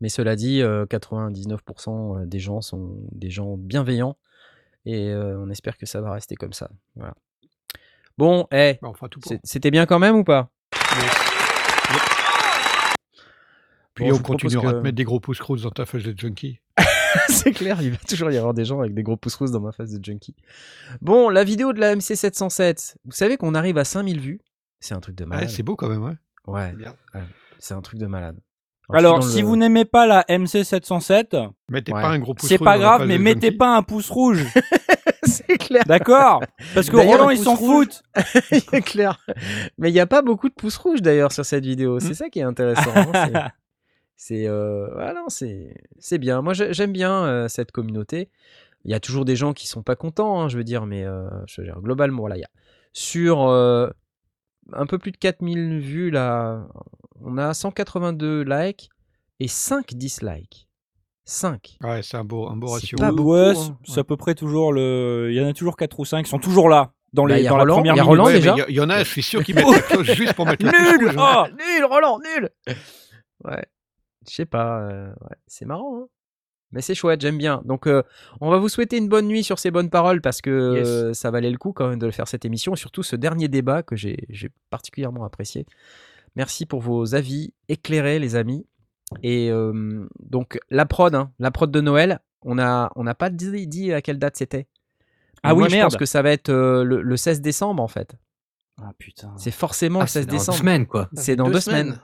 Mais 0.00 0.08
cela 0.08 0.34
dit, 0.36 0.62
euh, 0.62 0.84
99% 0.86 2.26
des 2.26 2.38
gens 2.38 2.60
sont 2.60 2.96
des 3.12 3.30
gens 3.30 3.56
bienveillants 3.56 4.16
et 4.84 5.08
euh, 5.10 5.38
on 5.40 5.48
espère 5.50 5.76
que 5.76 5.86
ça 5.86 6.00
va 6.00 6.12
rester 6.12 6.34
comme 6.36 6.52
ça. 6.52 6.70
Voilà. 6.94 7.14
Bon, 8.18 8.46
eh, 8.52 8.78
Bah, 8.80 8.92
c'était 9.44 9.70
bien 9.70 9.86
quand 9.86 9.98
même 9.98 10.16
ou 10.16 10.24
pas? 10.24 10.50
Puis 13.94 14.04
Bon, 14.10 14.16
on 14.16 14.18
continuera 14.18 14.64
que- 14.64 14.68
à 14.76 14.78
te 14.78 14.82
mettre 14.84 14.96
des 14.96 15.04
gros 15.04 15.20
pouces 15.20 15.38
crous 15.38 15.62
dans 15.62 15.70
ta 15.70 15.86
feuille 15.86 16.02
de 16.02 16.18
junkie. 16.18 16.60
c'est 17.28 17.52
clair, 17.52 17.80
il 17.82 17.90
va 17.92 17.96
toujours 18.08 18.30
y 18.30 18.36
avoir 18.36 18.54
des 18.54 18.64
gens 18.64 18.80
avec 18.80 18.94
des 18.94 19.02
gros 19.02 19.16
pouces 19.16 19.34
roses 19.36 19.52
dans 19.52 19.60
ma 19.60 19.72
face 19.72 19.90
de 19.90 20.04
junkie. 20.04 20.34
Bon, 21.00 21.28
la 21.28 21.44
vidéo 21.44 21.72
de 21.72 21.80
la 21.80 21.94
MC707, 21.96 22.94
vous 23.04 23.12
savez 23.12 23.36
qu'on 23.36 23.54
arrive 23.54 23.78
à 23.78 23.84
5000 23.84 24.20
vues? 24.20 24.40
C'est 24.80 24.94
un 24.94 25.00
truc 25.00 25.16
de 25.16 25.24
Ouais, 25.24 25.30
malade. 25.30 25.48
c'est 25.50 25.62
beau 25.62 25.76
quand 25.76 25.88
même, 25.88 26.02
ouais. 26.04 26.16
ouais, 26.46 26.68
c'est 26.70 26.76
bien. 26.76 26.94
c'est 27.58 27.74
un 27.74 27.80
truc 27.82 27.98
de 27.98 28.06
malade. 28.06 28.36
Alors, 28.92 29.24
si 29.24 29.40
le- 29.40 29.46
vous 29.48 29.56
n'aimez 29.56 29.84
pas 29.84 30.06
la 30.06 30.22
MC707, 30.28 31.50
Mettez 31.68 31.92
Ouais. 31.92 32.02
pas 32.02 32.08
un 32.08 32.18
gros 32.20 32.34
pouce 32.34 32.48
c'est 32.48 32.56
rouge 32.56 32.64
pas 32.64 32.78
grave, 32.78 33.04
mais 33.06 33.18
mettez 33.18 33.46
junkie. 33.48 33.56
pas 33.58 33.76
un 33.76 33.82
pouce 33.82 34.10
rouge. 34.10 34.44
c'est 35.24 35.58
clair, 35.58 35.82
D'accord 35.86 36.40
Parce 36.72 36.88
que 36.88 36.96
Roland, 36.96 37.28
un 37.28 37.32
il 37.32 37.38
s'en 37.38 37.56
pouce 37.56 37.66
rouge. 37.66 37.86
fout. 38.14 38.62
c'est 38.70 38.82
clair. 38.82 39.18
Mais 39.78 39.90
il 39.90 39.92
n'y 39.92 39.98
a 40.00 40.06
pas 40.06 40.22
beaucoup 40.22 40.48
de 40.48 40.54
pouces 40.54 40.76
rouges 40.76 41.02
d'ailleurs 41.02 41.32
sur 41.32 41.44
cette 41.44 41.64
vidéo. 41.64 41.98
C'est 41.98 42.14
ça 42.14 42.28
qui 42.28 42.38
est 42.38 42.42
intéressant. 42.44 42.92
hein, 42.94 43.50
c'est- 44.16 44.46
euh, 44.46 44.88
ah 44.98 45.12
c'est 45.28 45.74
c'est 45.98 46.18
bien. 46.18 46.42
Moi, 46.42 46.52
j'ai- 46.54 46.72
j'aime 46.72 46.92
bien 46.92 47.24
euh, 47.24 47.48
cette 47.48 47.72
communauté. 47.72 48.30
Il 48.84 48.90
y 48.90 48.94
a 48.94 49.00
toujours 49.00 49.24
des 49.24 49.36
gens 49.36 49.52
qui 49.52 49.66
sont 49.66 49.82
pas 49.82 49.96
contents, 49.96 50.40
hein, 50.40 50.48
je 50.48 50.56
veux 50.56 50.64
dire, 50.64 50.86
mais 50.86 51.04
euh, 51.04 51.28
je 51.46 51.60
veux 51.60 51.66
dire, 51.66 51.80
globalement, 51.80 52.20
voilà, 52.20 52.36
il 52.36 52.40
y 52.40 52.44
a 52.44 52.50
sur 52.92 53.48
euh, 53.48 53.88
un 54.72 54.86
peu 54.86 54.98
plus 54.98 55.10
de 55.12 55.16
4000 55.16 55.80
vues 55.80 56.10
là, 56.10 56.66
on 57.20 57.36
a 57.38 57.52
182 57.52 58.42
likes 58.42 58.88
et 59.40 59.48
5 59.48 59.94
dislikes. 59.94 60.68
5. 61.28 61.76
Ouais, 61.82 62.02
c'est 62.04 62.16
un 62.16 62.22
beau, 62.24 62.48
un 62.48 62.56
beau 62.56 62.68
C'est 62.68 62.74
ratio. 62.74 62.98
pas 62.98 63.10
beaucoup, 63.10 63.32
ouais, 63.32 63.54
hein. 63.56 63.76
c'est 63.84 63.98
à 64.00 64.04
peu 64.04 64.16
près 64.16 64.36
toujours 64.36 64.72
le. 64.72 65.28
Il 65.32 65.36
y 65.36 65.40
en 65.44 65.48
a 65.48 65.52
toujours 65.52 65.76
4 65.76 65.98
ou 65.98 66.04
5 66.04 66.22
qui 66.22 66.30
sont 66.30 66.38
toujours 66.38 66.68
là. 66.68 66.92
Dans, 67.12 67.24
Bah, 67.26 67.34
les, 67.36 67.42
il 67.42 67.46
a 67.46 67.50
dans 67.50 67.56
Roland, 67.58 67.66
la 67.66 67.74
première 67.74 67.94
il 67.94 67.96
y 67.96 68.00
a 68.00 68.02
minute. 68.04 68.08
Roland 68.08 68.24
Ouais, 68.26 68.32
déjà. 68.34 68.54
Il 68.56 68.70
y 68.70 68.72
il 68.74 68.76
y, 68.76 68.80
en 68.80 68.90
a, 68.90 68.98
je 69.02 69.08
suis 69.10 69.22
sûr, 69.24 69.42
qui 69.42 69.52
mettent 69.54 69.64
la 69.72 69.80
cloche 69.80 70.12
juste 70.14 70.34
pour 70.34 70.46
mettre 70.46 70.64
le 70.64 70.70
pouce 70.70 71.00
Nul. 71.00 71.16
Oh 71.18 71.44
nul, 71.50 71.84
Roland, 71.84 72.18
nul. 72.20 72.50
Ouais, 73.44 73.64
je 74.28 74.34
sais 74.34 74.46
pas, 74.46 74.80
euh, 74.80 75.08
ouais, 75.22 75.36
c'est 75.46 75.64
marrant. 75.64 76.00
hein. 76.02 76.06
Mais 76.72 76.82
c'est 76.82 76.94
chouette, 76.96 77.20
j'aime 77.20 77.38
bien. 77.38 77.62
Donc, 77.64 77.86
euh, 77.86 78.02
on 78.40 78.50
va 78.50 78.58
vous 78.58 78.68
souhaiter 78.68 78.96
une 78.98 79.08
bonne 79.08 79.28
nuit 79.28 79.44
sur 79.44 79.58
ces 79.58 79.70
bonnes 79.70 79.88
paroles 79.88 80.20
parce 80.20 80.40
que 80.42 80.74
Yes. 80.76 80.88
euh, 80.88 81.12
ça 81.14 81.30
valait 81.30 81.50
le 81.50 81.58
coup 81.58 81.72
quand 81.72 81.88
même 81.88 81.98
de 82.00 82.10
faire 82.10 82.26
cette 82.26 82.44
émission, 82.44 82.74
et 82.74 82.76
surtout 82.76 83.02
ce 83.04 83.14
dernier 83.16 83.46
débat 83.48 83.82
que 83.84 83.94
j'ai 83.94 84.16
particulièrement 84.68 85.24
apprécié. 85.24 85.64
Merci 86.34 86.66
pour 86.66 86.80
vos 86.80 87.14
avis 87.14 87.54
éclairés, 87.68 88.18
les 88.18 88.34
amis. 88.34 88.66
Et 89.22 89.48
euh, 89.50 90.06
donc, 90.18 90.58
la 90.70 90.84
prod, 90.86 91.14
hein, 91.14 91.30
la 91.38 91.52
prod 91.52 91.70
de 91.70 91.80
Noël, 91.80 92.18
on 92.42 92.56
n'a 92.56 92.90
on 92.96 93.04
pas 93.14 93.30
dit, 93.30 93.66
dit 93.68 93.92
à 93.92 94.02
quelle 94.02 94.18
date 94.18 94.36
c'était. 94.36 94.66
Ah 95.44 95.54
oui, 95.54 95.60
je 95.62 95.68
pense 95.68 95.72
merde. 95.92 95.96
que 95.96 96.04
ça 96.06 96.20
va 96.22 96.32
être 96.32 96.50
le, 96.50 96.82
le 97.00 97.16
16 97.16 97.40
décembre 97.40 97.80
en 97.82 97.88
fait. 97.88 98.16
Ah 98.82 98.90
putain. 98.98 99.32
C'est 99.38 99.52
forcément 99.52 100.00
Ah, 100.00 100.04
le 100.04 100.08
16 100.08 100.22
c'est 100.22 100.26
dans 100.26 100.32
deux 100.32 100.38
décembre. 100.38 100.58
semaines, 100.58 100.86
quoi. 100.86 101.08
C'est 101.14 101.36
dans 101.36 101.48
deux 101.48 101.60
semaines. 101.60 101.98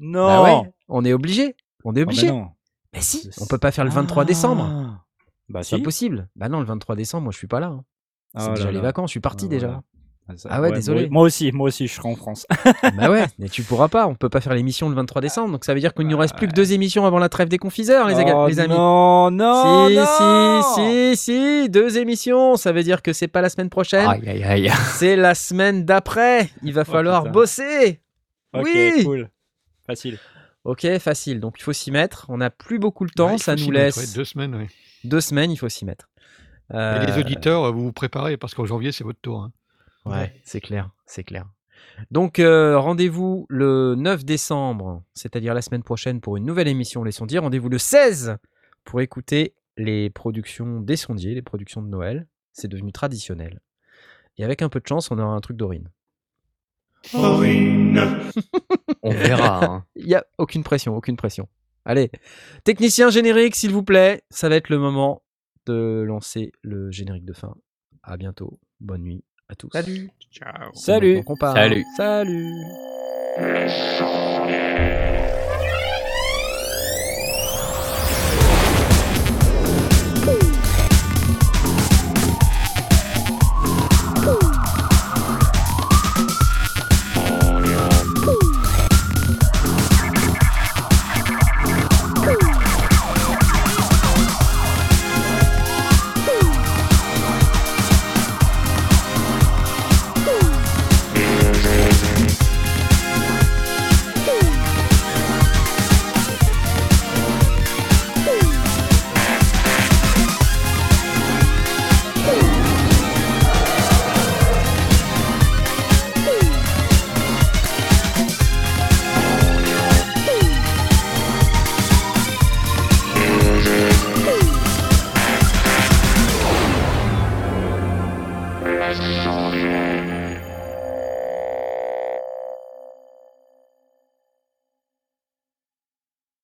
Non 0.00 0.26
Bah 0.26 0.42
ouais, 0.42 0.72
on 0.88 1.04
est 1.04 1.12
obligé. 1.12 1.56
On 1.84 1.94
est 1.94 2.00
Ah 2.02 2.04
bah 2.04 2.10
obligé. 2.10 2.28
non. 2.28 2.48
mais 2.94 3.00
si, 3.00 3.30
on 3.40 3.46
peut 3.46 3.58
pas 3.58 3.70
faire 3.72 3.84
le 3.84 3.90
23 3.90 4.24
décembre. 4.24 4.64
Ah. 4.68 5.02
Bah 5.48 5.62
C'est 5.62 5.76
si. 5.76 5.78
pas 5.80 5.84
possible. 5.84 6.28
Bah 6.36 6.48
non, 6.48 6.58
le 6.60 6.66
23 6.66 6.96
décembre, 6.96 7.24
moi 7.24 7.32
je 7.32 7.38
suis 7.38 7.46
pas 7.46 7.60
là. 7.60 7.68
hein. 7.68 7.84
Ah 8.34 8.40
C'est 8.40 8.48
là 8.48 8.54
déjà 8.56 8.68
les 8.70 8.76
là. 8.76 8.82
vacances, 8.82 9.10
je 9.10 9.12
suis 9.12 9.20
parti 9.20 9.44
Ah, 9.46 9.48
déjà. 9.48 9.66
voilà. 9.68 9.82
Ça- 10.36 10.48
Ah 10.50 10.60
ouais, 10.60 10.72
désolé. 10.72 11.08
Moi 11.08 11.22
aussi, 11.22 11.52
moi 11.52 11.68
aussi, 11.68 11.86
je 11.86 11.94
serai 11.94 12.08
en 12.08 12.16
France. 12.16 12.46
bah 12.98 13.08
ouais, 13.12 13.26
mais 13.38 13.48
tu 13.48 13.62
pourras 13.62 13.86
pas. 13.86 14.08
On 14.08 14.16
peut 14.16 14.28
pas 14.28 14.40
faire 14.40 14.54
l'émission 14.54 14.88
le 14.88 14.96
23 14.96 15.22
décembre. 15.22 15.52
Donc 15.52 15.64
ça 15.64 15.72
veut 15.72 15.78
dire 15.78 15.94
qu'il 15.94 16.08
nous 16.08 16.18
reste 16.18 16.34
plus 16.34 16.48
que 16.48 16.52
deux 16.52 16.72
émissions 16.72 17.06
avant 17.06 17.20
la 17.20 17.28
trêve 17.28 17.46
des 17.48 17.58
confiseurs, 17.58 18.08
les, 18.08 18.14
Oh 18.34 18.48
les 18.48 18.58
amis. 18.58 18.74
Non, 18.74 19.30
non, 19.30 19.86
si, 19.88 19.94
non 19.94 20.62
si, 20.74 21.16
si, 21.16 21.16
si, 21.62 21.70
deux 21.70 21.96
émissions. 21.98 22.56
Ça 22.56 22.72
veut 22.72 22.82
dire 22.82 23.02
que 23.02 23.12
c'est 23.12 23.28
pas 23.28 23.40
la 23.40 23.48
semaine 23.50 23.70
prochaine, 23.70 24.08
Aïe, 24.08 24.28
aïe, 24.28 24.42
aïe. 24.42 24.70
c'est 24.96 25.14
la 25.14 25.36
semaine 25.36 25.84
d'après. 25.84 26.50
Il 26.64 26.72
va 26.72 26.82
Oh, 26.88 26.90
falloir 26.90 27.20
putain. 27.22 27.32
bosser. 27.32 28.00
Ok, 28.52 28.64
Oui. 28.64 29.02
cool. 29.04 29.30
Facile. 29.86 30.18
Ok, 30.64 30.86
facile. 30.98 31.38
Donc 31.40 31.56
il 31.58 31.62
faut 31.62 31.72
s'y 31.72 31.90
mettre. 31.90 32.26
On 32.28 32.38
n'a 32.38 32.50
plus 32.50 32.78
beaucoup 32.78 33.04
le 33.04 33.10
temps. 33.10 33.38
ça 33.38 33.54
nous 33.54 33.70
mettre, 33.70 33.72
laisse 33.72 33.96
ouais, 33.96 34.14
deux 34.14 34.24
semaines. 34.24 34.54
ouais. 34.54 34.66
deux 35.04 35.20
semaines. 35.20 35.50
Il 35.52 35.56
faut 35.56 35.68
s'y 35.68 35.84
mettre. 35.84 36.08
Et 36.70 36.76
Euh, 36.76 37.06
les 37.06 37.18
auditeurs, 37.18 37.72
vous 37.72 37.84
vous 37.84 37.92
préparez 37.92 38.36
parce 38.36 38.54
qu'en 38.54 38.66
janvier, 38.66 38.90
c'est 38.90 39.04
votre 39.04 39.20
tour. 39.20 39.42
hein. 39.42 39.52
Ouais, 40.04 40.40
c'est 40.44 40.60
clair, 40.60 40.90
c'est 41.06 41.24
clair. 41.24 41.46
Donc 42.10 42.38
euh, 42.38 42.78
rendez-vous 42.78 43.46
le 43.48 43.94
9 43.96 44.24
décembre, 44.24 45.02
c'est-à-dire 45.14 45.52
la 45.54 45.62
semaine 45.62 45.82
prochaine 45.82 46.20
pour 46.20 46.36
une 46.36 46.44
nouvelle 46.44 46.68
émission 46.68 47.04
Les 47.04 47.12
Sondiers. 47.12 47.38
Rendez-vous 47.38 47.68
le 47.68 47.78
16 47.78 48.36
pour 48.84 49.00
écouter 49.00 49.54
les 49.76 50.10
productions 50.10 50.80
des 50.80 50.96
Sondiers, 50.96 51.34
les 51.34 51.42
productions 51.42 51.82
de 51.82 51.88
Noël. 51.88 52.26
C'est 52.52 52.68
devenu 52.68 52.92
traditionnel. 52.92 53.60
Et 54.38 54.44
avec 54.44 54.62
un 54.62 54.68
peu 54.68 54.80
de 54.80 54.86
chance, 54.86 55.10
on 55.10 55.18
aura 55.18 55.34
un 55.34 55.40
truc 55.40 55.56
On 59.02 59.10
verra. 59.10 59.64
hein. 59.64 59.84
Il 59.96 60.06
n'y 60.06 60.14
a 60.14 60.24
aucune 60.38 60.62
pression, 60.62 60.96
aucune 60.96 61.16
pression. 61.16 61.48
Allez, 61.84 62.10
technicien 62.64 63.10
générique, 63.10 63.54
s'il 63.54 63.70
vous 63.70 63.82
plaît. 63.84 64.22
Ça 64.30 64.48
va 64.48 64.56
être 64.56 64.68
le 64.70 64.78
moment 64.78 65.22
de 65.66 66.02
lancer 66.06 66.52
le 66.62 66.90
générique 66.90 67.24
de 67.24 67.32
fin. 67.32 67.54
À 68.02 68.16
bientôt. 68.16 68.58
Bonne 68.80 69.02
nuit 69.02 69.24
à 69.48 69.54
tous. 69.54 69.70
Salut. 69.72 70.10
Ciao. 70.32 70.72
Salut. 70.74 71.16
Donc, 71.16 71.30
on 71.30 71.36
part. 71.36 71.54
Salut. 71.54 71.84
Salut. 71.96 72.52